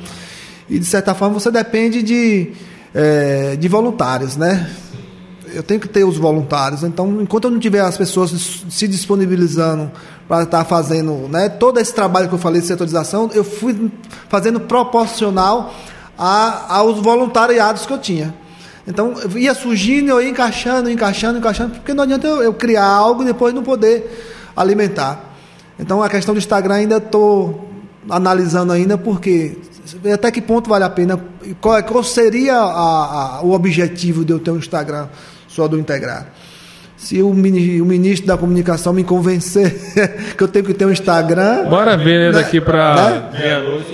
E 0.70 0.78
de 0.78 0.86
certa 0.86 1.14
forma 1.16 1.40
você 1.40 1.50
depende 1.50 2.00
de, 2.00 2.52
é, 2.94 3.56
de 3.56 3.66
voluntários, 3.66 4.36
né? 4.36 4.70
eu 5.52 5.64
tenho 5.64 5.80
que 5.80 5.88
ter 5.88 6.04
os 6.04 6.16
voluntários. 6.16 6.84
Então, 6.84 7.20
enquanto 7.20 7.46
eu 7.46 7.50
não 7.50 7.58
tiver 7.58 7.80
as 7.80 7.96
pessoas 7.98 8.30
se 8.70 8.86
disponibilizando 8.86 9.90
para 10.32 10.44
estar 10.44 10.64
fazendo 10.64 11.28
né, 11.28 11.50
todo 11.50 11.78
esse 11.78 11.92
trabalho 11.92 12.26
que 12.26 12.34
eu 12.34 12.38
falei 12.38 12.62
de 12.62 12.66
setorização, 12.66 13.30
eu 13.34 13.44
fui 13.44 13.92
fazendo 14.30 14.60
proporcional 14.60 15.74
a, 16.18 16.76
aos 16.78 17.00
voluntariados 17.00 17.84
que 17.84 17.92
eu 17.92 17.98
tinha. 17.98 18.34
Então, 18.88 19.12
ia 19.36 19.52
surgindo, 19.52 20.08
eu 20.08 20.22
ia 20.22 20.30
encaixando, 20.30 20.88
encaixando, 20.88 21.38
encaixando, 21.38 21.74
porque 21.74 21.92
não 21.92 22.04
adianta 22.04 22.26
eu, 22.26 22.42
eu 22.42 22.54
criar 22.54 22.86
algo 22.86 23.22
e 23.22 23.26
depois 23.26 23.52
não 23.52 23.62
poder 23.62 24.50
alimentar. 24.56 25.22
Então, 25.78 26.02
a 26.02 26.08
questão 26.08 26.32
do 26.32 26.38
Instagram 26.38 26.76
ainda 26.76 26.96
estou 26.96 27.68
analisando 28.08 28.72
ainda, 28.72 28.96
porque 28.96 29.58
até 30.14 30.30
que 30.30 30.40
ponto 30.40 30.70
vale 30.70 30.84
a 30.84 30.88
pena, 30.88 31.22
qual, 31.60 31.82
qual 31.82 32.02
seria 32.02 32.56
a, 32.56 33.36
a, 33.36 33.42
o 33.42 33.52
objetivo 33.52 34.24
de 34.24 34.32
eu 34.32 34.38
ter 34.38 34.50
um 34.50 34.56
Instagram 34.56 35.08
só 35.46 35.68
do 35.68 35.78
Integrar? 35.78 36.28
Se 37.02 37.20
o, 37.20 37.34
mini, 37.34 37.80
o, 37.80 37.84
ministro 37.84 38.28
da 38.28 38.38
comunicação 38.38 38.92
me 38.92 39.02
convencer 39.02 39.74
que 40.38 40.42
eu 40.42 40.46
tenho 40.46 40.64
que 40.64 40.72
ter 40.72 40.86
um 40.86 40.90
Instagram. 40.92 41.68
Bora 41.68 41.96
ver 41.96 42.32
né, 42.32 42.32
daqui 42.32 42.60
para 42.60 42.94
né? 42.94 43.38
meia-noite. 43.40 43.92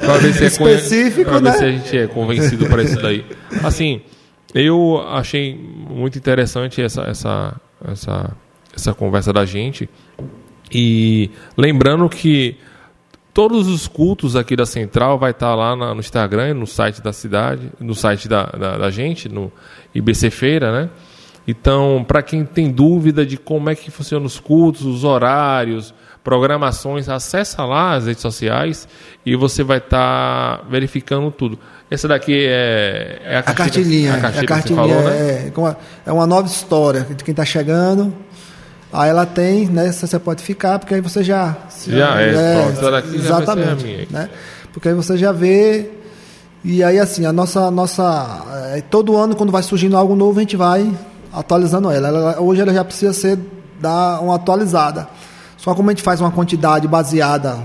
para 0.00 0.14
ver 0.14 0.32
se 0.32 0.44
é 0.44 0.46
específico, 0.46 1.30
pra 1.30 1.40
né? 1.40 1.50
ver 1.50 1.58
se 1.58 1.64
a 1.64 1.70
gente 1.70 1.98
é 1.98 2.06
convencido 2.06 2.66
para 2.66 2.82
isso 2.82 2.96
daí. 2.96 3.26
Assim, 3.62 4.00
eu 4.54 5.04
achei 5.06 5.54
muito 5.54 6.16
interessante 6.16 6.80
essa, 6.80 7.02
essa, 7.02 7.60
essa, 7.86 8.30
essa 8.74 8.94
conversa 8.94 9.30
da 9.30 9.44
gente. 9.44 9.86
E 10.72 11.30
lembrando 11.58 12.08
que 12.08 12.56
Todos 13.34 13.66
os 13.66 13.88
cultos 13.88 14.36
aqui 14.36 14.54
da 14.54 14.66
Central 14.66 15.18
vai 15.18 15.30
estar 15.30 15.54
lá 15.54 15.74
no 15.74 15.98
Instagram 15.98 16.50
e 16.50 16.52
no 16.52 16.66
site 16.66 17.00
da 17.00 17.14
cidade, 17.14 17.72
no 17.80 17.94
site 17.94 18.28
da, 18.28 18.44
da, 18.44 18.76
da 18.76 18.90
gente, 18.90 19.26
no 19.26 19.50
IBC 19.94 20.28
Feira, 20.28 20.70
né? 20.70 20.90
Então, 21.46 22.04
para 22.06 22.22
quem 22.22 22.44
tem 22.44 22.70
dúvida 22.70 23.26
de 23.26 23.36
como 23.36 23.68
é 23.68 23.74
que 23.74 23.90
funcionam 23.90 24.26
os 24.26 24.38
cultos, 24.38 24.82
os 24.82 25.02
horários, 25.02 25.92
programações, 26.22 27.08
acessa 27.08 27.64
lá 27.64 27.94
as 27.94 28.06
redes 28.06 28.22
sociais 28.22 28.86
e 29.26 29.34
você 29.34 29.64
vai 29.64 29.78
estar 29.78 30.58
tá 30.58 30.64
verificando 30.68 31.30
tudo. 31.30 31.58
Essa 31.90 32.06
daqui 32.08 32.46
é, 32.46 33.20
é 33.24 33.36
a, 33.36 33.40
a 33.40 33.54
cartilhinha. 33.54 34.14
A 34.14 34.20
cartilha, 34.20 34.40
é, 34.40 34.44
a 34.44 34.46
cartilhinha 34.46 34.88
falou, 34.88 35.08
é, 35.08 35.50
né? 35.50 35.76
é 36.06 36.12
uma 36.12 36.26
nova 36.26 36.46
história 36.46 37.00
de 37.02 37.22
quem 37.24 37.32
está 37.32 37.44
chegando. 37.44 38.14
Aí 38.92 39.08
ela 39.08 39.24
tem, 39.24 39.66
né? 39.66 39.90
Você 39.90 40.18
pode 40.18 40.42
ficar, 40.42 40.78
porque 40.78 40.94
aí 40.94 41.00
você 41.00 41.24
já. 41.24 41.56
Já 41.86 42.20
é, 42.20 42.34
é 42.34 42.62
pronto. 42.62 42.90
Daqui 42.90 43.16
exatamente. 43.16 43.84
minha. 43.84 44.06
Né? 44.10 44.28
Porque 44.72 44.88
aí 44.88 44.94
você 44.94 45.16
já 45.16 45.32
vê. 45.32 45.90
E 46.62 46.84
aí, 46.84 46.98
assim, 46.98 47.24
a 47.24 47.32
nossa. 47.32 47.70
nossa 47.70 48.70
é, 48.74 48.82
todo 48.82 49.16
ano, 49.16 49.34
quando 49.34 49.50
vai 49.50 49.62
surgindo 49.62 49.96
algo 49.96 50.14
novo, 50.14 50.38
a 50.38 50.42
gente 50.42 50.56
vai 50.56 50.92
atualizando 51.32 51.90
ela. 51.90 52.08
ela. 52.08 52.40
Hoje 52.40 52.60
ela 52.60 52.72
já 52.72 52.84
precisa 52.84 53.12
ser 53.12 53.38
dar 53.80 54.20
uma 54.20 54.36
atualizada. 54.36 55.08
Só 55.56 55.74
como 55.74 55.90
a 55.90 55.92
gente 55.92 56.02
faz 56.02 56.20
uma 56.20 56.30
quantidade 56.30 56.86
baseada 56.88 57.58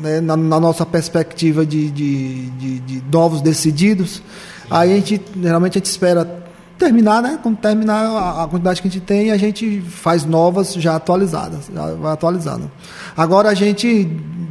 né, 0.00 0.20
na, 0.20 0.36
na, 0.36 0.60
nossa 0.60 0.84
perspectiva 0.84 1.64
de, 1.64 1.90
de, 1.90 2.50
de, 2.50 2.78
de 2.80 3.02
novos 3.10 3.40
decididos, 3.40 4.22
aí 4.70 4.92
a 4.92 4.96
gente 4.96 5.20
geralmente 5.40 5.78
a 5.78 5.78
gente 5.78 5.86
espera 5.86 6.44
terminar, 6.78 7.22
né? 7.22 7.38
Quando 7.42 7.56
terminar 7.56 8.04
a, 8.04 8.44
a, 8.44 8.48
quantidade 8.48 8.82
que 8.82 8.88
a 8.88 8.90
gente 8.90 9.02
tem, 9.02 9.30
a 9.30 9.36
gente 9.36 9.80
faz 9.80 10.24
novas 10.24 10.74
já 10.74 10.96
atualizadas, 10.96 11.70
já 11.72 11.94
vai 11.94 12.12
atualizando. 12.12 12.70
Agora 13.16 13.48
a 13.48 13.54
gente 13.54 14.04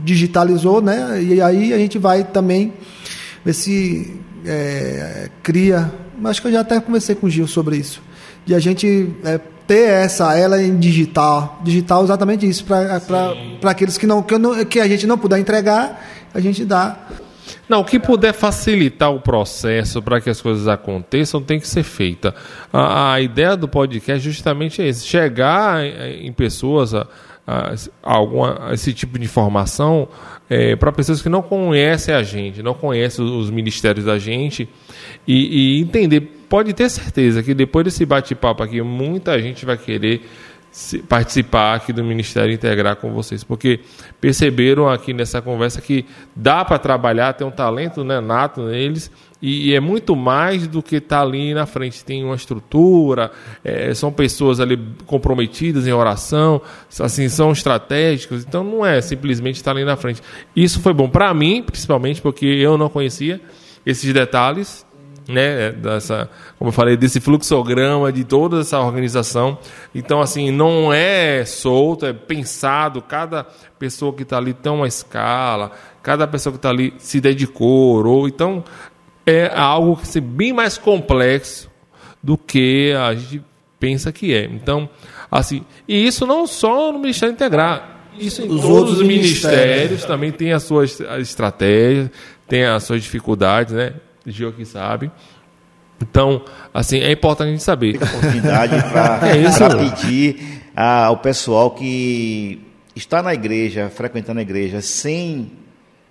digitalizou, 0.04 0.82
né? 0.82 1.22
E 1.22 1.42
aí 1.42 1.74
a 1.74 1.78
gente 1.78 1.98
vai 1.98 2.24
também 2.24 2.74
ver 3.44 3.54
se 3.54 4.20
é, 4.46 5.30
cria. 5.44 5.92
Acho 6.24 6.42
que 6.42 6.48
eu 6.48 6.52
já 6.52 6.62
até 6.62 6.80
conversei 6.80 7.14
com 7.16 7.28
o 7.28 7.30
Gil 7.30 7.48
sobre 7.48 7.78
isso. 7.78 8.02
De 8.46 8.54
a 8.54 8.60
gente 8.60 9.16
é, 9.24 9.40
ter 9.68 9.90
essa 9.90 10.38
ela 10.38 10.62
em 10.62 10.78
digital, 10.78 11.60
digital 11.64 12.04
exatamente 12.04 12.48
isso 12.48 12.64
para 12.66 13.72
aqueles 13.72 13.98
que 13.98 14.06
não, 14.06 14.22
que, 14.22 14.38
não 14.38 14.64
que 14.66 14.80
a 14.80 14.88
gente 14.88 15.08
não 15.08 15.18
puder 15.18 15.40
entregar, 15.40 16.04
a 16.34 16.40
gente 16.40 16.64
dá. 16.64 16.98
Não, 17.68 17.82
o 17.82 17.86
que 17.86 18.00
puder 18.00 18.34
facilitar 18.34 19.12
o 19.12 19.20
processo 19.20 20.02
para 20.02 20.22
que 20.22 20.30
as 20.30 20.42
coisas 20.42 20.68
aconteçam 20.68 21.42
tem 21.42 21.60
que 21.60 21.68
ser 21.68 21.84
feita. 21.84 22.34
A, 22.72 23.14
a 23.14 23.22
ideia 23.22 23.56
do 23.56 23.68
podcast 23.68 24.24
justamente 24.24 24.82
é 24.82 24.88
esse, 24.88 25.06
chegar 25.06 25.84
em, 25.84 26.28
em 26.28 26.34
pessoas 26.34 26.94
a, 26.94 27.08
a, 27.48 27.74
a, 28.04 28.16
alguma, 28.16 28.70
esse 28.72 28.94
tipo 28.94 29.18
de 29.18 29.26
informação 29.26 30.08
é, 30.50 30.76
para 30.76 30.92
pessoas 30.92 31.22
que 31.22 31.30
não 31.30 31.42
conhecem 31.42 32.14
a 32.14 32.22
gente, 32.22 32.62
não 32.62 32.74
conhecem 32.74 33.24
os, 33.24 33.32
os 33.32 33.50
ministérios 33.50 34.06
da 34.06 34.18
gente 34.18 34.70
e, 35.28 35.78
e 35.78 35.82
entender. 35.82 36.22
Pode 36.48 36.74
ter 36.74 36.90
certeza 36.90 37.42
que 37.42 37.54
depois 37.54 37.86
desse 37.86 38.06
bate-papo 38.06 38.62
aqui, 38.62 38.82
muita 38.82 39.40
gente 39.42 39.66
vai 39.66 39.78
querer 39.78 40.22
participar 41.08 41.74
aqui 41.74 41.94
do 41.94 42.04
Ministério 42.04 42.54
Integrar 42.54 42.98
com 42.98 43.12
vocês, 43.14 43.44
porque 43.44 43.80
perceberam 44.20 44.90
aqui 44.90 45.14
nessa 45.14 45.42
conversa 45.42 45.82
que 45.82 46.06
dá 46.36 46.66
para 46.66 46.78
trabalhar, 46.78 47.34
tem 47.34 47.48
um 47.48 47.52
talento 47.52 48.04
né, 48.04 48.20
nato 48.20 48.62
neles, 48.62 49.10
e, 49.42 49.74
é 49.76 49.80
muito 49.80 50.16
mais 50.16 50.68
do 50.68 50.82
que 50.82 50.98
estar 50.98 51.18
tá 51.18 51.22
ali 51.22 51.54
na 51.54 51.66
frente. 51.66 52.04
Tem 52.04 52.24
uma 52.24 52.36
estrutura, 52.36 53.32
é, 53.64 53.94
são 53.94 54.12
pessoas 54.12 54.60
ali 54.60 54.80
comprometidas 55.06 55.86
em 55.88 55.92
oração, 55.92 56.62
assim, 57.00 57.28
são 57.30 57.52
estratégicos, 57.52 58.44
então 58.44 58.64
não 58.64 58.86
é 58.86 59.02
simplesmente 59.02 59.56
estar 59.56 59.72
ali 59.72 59.84
na 59.84 59.96
frente. 59.96 60.22
Isso 60.56 60.82
foi 60.82 60.94
bom 60.94 61.10
para 61.10 61.34
mim, 61.34 61.62
principalmente 61.62 62.22
porque 62.22 62.46
eu 62.46 62.78
não 62.78 62.90
conhecia 62.90 63.42
esses 63.86 64.12
detalhes, 64.14 64.86
né, 65.28 65.72
dessa, 65.72 66.30
como 66.58 66.70
eu 66.70 66.74
falei, 66.74 66.96
desse 66.96 67.20
fluxograma 67.20 68.12
de 68.12 68.24
toda 68.24 68.62
essa 68.62 68.80
organização. 68.80 69.58
Então, 69.94 70.22
assim, 70.22 70.52
não 70.52 70.94
é 70.94 71.44
solto, 71.46 72.06
é 72.06 72.14
pensado, 72.14 73.02
cada 73.02 73.44
pessoa 73.78 74.14
que 74.14 74.24
está 74.24 74.38
ali 74.38 74.54
tem 74.54 74.72
uma 74.72 74.88
escala, 74.88 75.72
cada 76.02 76.28
pessoa 76.28 76.54
que 76.54 76.58
está 76.58 76.70
ali 76.70 76.94
se 76.98 77.20
dedicou, 77.20 77.96
orou. 77.96 78.28
Então, 78.28 78.64
é 79.26 79.52
algo 79.54 79.98
que 79.98 80.18
é 80.18 80.22
bem 80.22 80.54
mais 80.54 80.78
complexo 80.78 81.70
do 82.22 82.38
que 82.38 82.94
a 82.94 83.14
gente 83.14 83.44
pensa 83.80 84.12
que 84.12 84.34
é. 84.34 84.46
Então, 84.46 84.90
assim, 85.30 85.64
e 85.88 86.06
isso 86.06 86.26
não 86.26 86.48
só 86.48 86.92
no 86.92 87.00
Ministério 87.00 87.34
Integrar, 87.34 87.96
isso 88.18 88.42
em 88.42 88.50
os 88.50 88.62
todos 88.62 89.00
os 89.00 89.02
ministérios, 89.02 89.52
ministérios 89.54 90.06
também 90.06 90.32
tem 90.32 90.54
as 90.54 90.64
suas 90.64 91.00
estratégias, 91.20 92.10
tem 92.48 92.66
as 92.66 92.84
suas 92.84 93.04
dificuldades, 93.04 93.74
né? 93.74 93.94
Gil 94.26 94.50
aqui 94.50 94.66
sabe. 94.66 95.12
Então, 96.02 96.44
assim, 96.74 97.00
é 97.00 97.12
importante 97.12 97.50
a 97.50 97.52
gente 97.52 97.64
saber. 97.64 97.98
A 98.02 98.06
oportunidade 98.06 98.76
para 98.92 99.28
é 99.30 99.90
pedir 99.90 100.62
ao 100.76 101.18
pessoal 101.18 101.72
que 101.72 102.62
está 102.96 103.22
na 103.22 103.34
igreja, 103.34 103.90
frequentando 103.90 104.40
a 104.40 104.42
igreja, 104.42 104.82
sem 104.82 105.52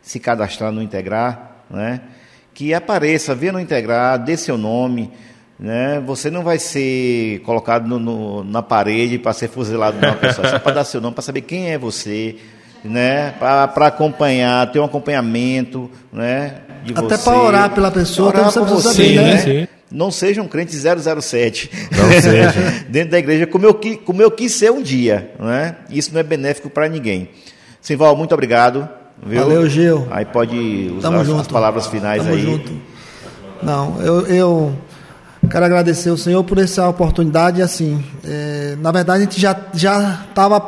se 0.01 0.20
cadastrar 0.20 0.70
no 0.70 0.82
Integrar, 0.82 1.65
né? 1.70 2.01
Que 2.55 2.72
apareça, 2.72 3.35
venha 3.35 3.52
no 3.52 3.60
Integrar, 3.60 4.16
dê 4.18 4.36
seu 4.36 4.56
nome, 4.56 5.10
né? 5.59 6.01
Você 6.06 6.31
não 6.31 6.43
vai 6.43 6.59
ser 6.59 7.40
colocado 7.40 7.86
no, 7.86 7.98
no, 7.98 8.44
na 8.44 8.62
parede 8.62 9.18
para 9.18 9.32
ser 9.32 9.48
fuzilado 9.48 9.98
de 9.98 10.06
uma 10.06 10.14
pessoa, 10.14 10.48
só 10.48 10.59
para 10.60 10.72
dar 10.72 10.85
seu 10.85 11.01
nome, 11.01 11.14
para 11.14 11.22
saber 11.22 11.40
quem 11.40 11.72
é 11.72 11.76
você, 11.76 12.36
né? 12.85 13.32
Para 13.32 13.89
acompanhar, 13.89 14.70
ter 14.70 14.78
um 14.78 14.85
acompanhamento, 14.85 15.90
né? 16.12 16.60
De 16.85 16.94
Até 16.97 17.18
para 17.18 17.36
orar 17.36 17.70
pela 17.74 17.90
pessoa, 17.90 18.28
orar 18.28 18.52
por 18.52 18.66
você, 18.66 18.93
saber, 18.93 19.16
né? 19.16 19.39
Sim. 19.39 19.68
Não 19.90 20.10
seja 20.10 20.43
um 20.43 20.48
crente 20.48 20.74
007. 20.74 21.70
Não 21.93 22.20
seja. 22.20 22.85
Dentro 22.89 23.10
da 23.10 23.18
igreja, 23.18 23.47
como 23.47 23.64
eu, 23.64 23.81
como 24.05 24.22
eu 24.22 24.31
quis 24.31 24.52
ser 24.52 24.70
um 24.70 24.82
dia, 24.82 25.32
né? 25.39 25.76
Isso 25.90 26.12
não 26.12 26.20
é 26.20 26.22
benéfico 26.22 26.68
para 26.70 26.89
ninguém. 26.89 27.31
Simval, 27.81 28.16
muito 28.16 28.32
obrigado. 28.32 28.89
Viu? 29.26 29.40
Valeu, 29.40 29.68
Gil. 29.68 30.06
Aí 30.10 30.24
pode 30.24 30.92
usar 30.96 31.14
as, 31.14 31.28
as, 31.28 31.46
palavras 31.46 31.86
finais 31.86 32.22
Tamo 32.22 32.34
aí. 32.34 32.42
Junto. 32.42 32.72
Não, 33.62 34.01
eu, 34.02 34.26
eu 34.26 34.74
quero 35.51 35.64
agradecer 35.64 36.10
ao 36.10 36.16
Senhor 36.16 36.44
por 36.44 36.59
essa 36.59 36.88
oportunidade. 36.88 37.62
Assim, 37.62 38.05
é, 38.22 38.76
na 38.80 38.92
verdade, 38.92 39.22
a 39.22 39.24
gente 39.24 39.40
já 39.40 39.56
já 39.72 40.24
estava 40.28 40.60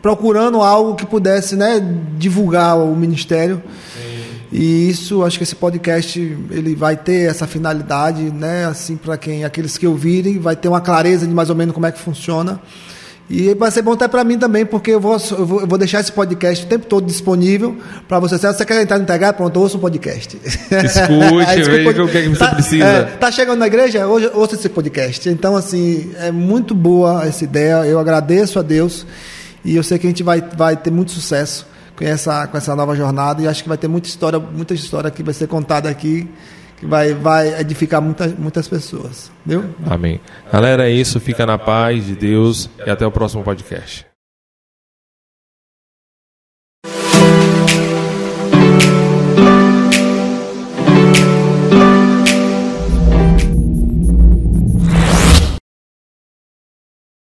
procurando 0.00 0.60
algo 0.60 0.96
que 0.96 1.06
pudesse 1.06 1.54
né, 1.54 1.80
divulgar 2.18 2.76
o 2.76 2.94
ministério. 2.96 3.62
Sim. 3.94 4.12
E 4.50 4.90
isso, 4.90 5.24
acho 5.24 5.38
que 5.38 5.44
esse 5.44 5.54
podcast 5.54 6.18
ele 6.50 6.74
vai 6.74 6.96
ter 6.96 7.30
essa 7.30 7.46
finalidade, 7.46 8.22
né, 8.24 8.66
assim 8.66 8.96
para 8.96 9.16
quem 9.16 9.44
aqueles 9.44 9.78
que 9.78 9.86
ouvirem, 9.86 10.38
vai 10.38 10.54
ter 10.54 10.68
uma 10.68 10.80
clareza 10.80 11.26
de 11.26 11.32
mais 11.32 11.48
ou 11.48 11.56
menos 11.56 11.72
como 11.72 11.86
é 11.86 11.92
que 11.92 11.98
funciona. 11.98 12.60
E 13.30 13.54
vai 13.54 13.70
ser 13.70 13.82
bom 13.82 13.92
até 13.92 14.06
para 14.08 14.24
mim 14.24 14.38
também, 14.38 14.66
porque 14.66 14.90
eu 14.90 15.00
vou, 15.00 15.16
eu 15.30 15.46
vou, 15.46 15.78
deixar 15.78 16.00
esse 16.00 16.12
podcast 16.12 16.64
o 16.64 16.68
tempo 16.68 16.86
todo 16.86 17.06
disponível 17.06 17.78
para 18.06 18.18
você. 18.18 18.36
Se 18.36 18.46
você 18.46 18.64
quer 18.64 18.82
entrar 18.82 18.98
no 18.98 19.04
Integrar, 19.04 19.32
pronto, 19.34 19.58
ouça 19.58 19.76
o 19.76 19.80
podcast. 19.80 20.38
Escute, 20.44 20.66
veja 21.64 22.02
o 22.02 22.08
que, 22.08 22.18
é 22.18 22.22
que 22.22 22.28
você 22.28 22.38
tá, 22.38 22.48
precisa. 22.48 22.84
É, 22.84 23.02
tá 23.04 23.30
chegando 23.30 23.58
na 23.58 23.66
igreja? 23.66 24.06
Hoje, 24.06 24.30
ouça 24.34 24.54
esse 24.54 24.68
podcast. 24.68 25.28
Então, 25.28 25.56
assim, 25.56 26.12
é 26.18 26.30
muito 26.30 26.74
boa 26.74 27.24
essa 27.24 27.44
ideia. 27.44 27.86
Eu 27.86 27.98
agradeço 27.98 28.58
a 28.58 28.62
Deus. 28.62 29.06
E 29.64 29.76
eu 29.76 29.82
sei 29.82 29.98
que 29.98 30.06
a 30.06 30.10
gente 30.10 30.22
vai, 30.22 30.42
vai 30.56 30.76
ter 30.76 30.90
muito 30.90 31.12
sucesso 31.12 31.66
com 31.96 32.04
essa, 32.04 32.46
com 32.46 32.56
essa 32.56 32.74
nova 32.74 32.96
jornada 32.96 33.42
e 33.42 33.48
acho 33.48 33.62
que 33.62 33.68
vai 33.68 33.78
ter 33.78 33.88
muita 33.88 34.08
história, 34.08 34.38
muita 34.38 34.74
história 34.74 35.10
que 35.10 35.22
vai 35.22 35.32
ser 35.32 35.46
contada 35.46 35.88
aqui, 35.88 36.28
que 36.82 36.86
vai, 36.86 37.14
vai 37.14 37.60
edificar 37.60 38.02
muitas, 38.02 38.36
muitas 38.36 38.66
pessoas. 38.66 39.30
Viu? 39.46 39.64
Amém. 39.88 40.20
Galera, 40.52 40.88
é 40.88 40.90
isso. 40.90 41.20
Fica 41.20 41.46
na 41.46 41.56
paz 41.56 42.04
de 42.04 42.16
Deus 42.16 42.68
e 42.84 42.90
até 42.90 43.06
o 43.06 43.10
próximo 43.12 43.44
podcast. 43.44 44.11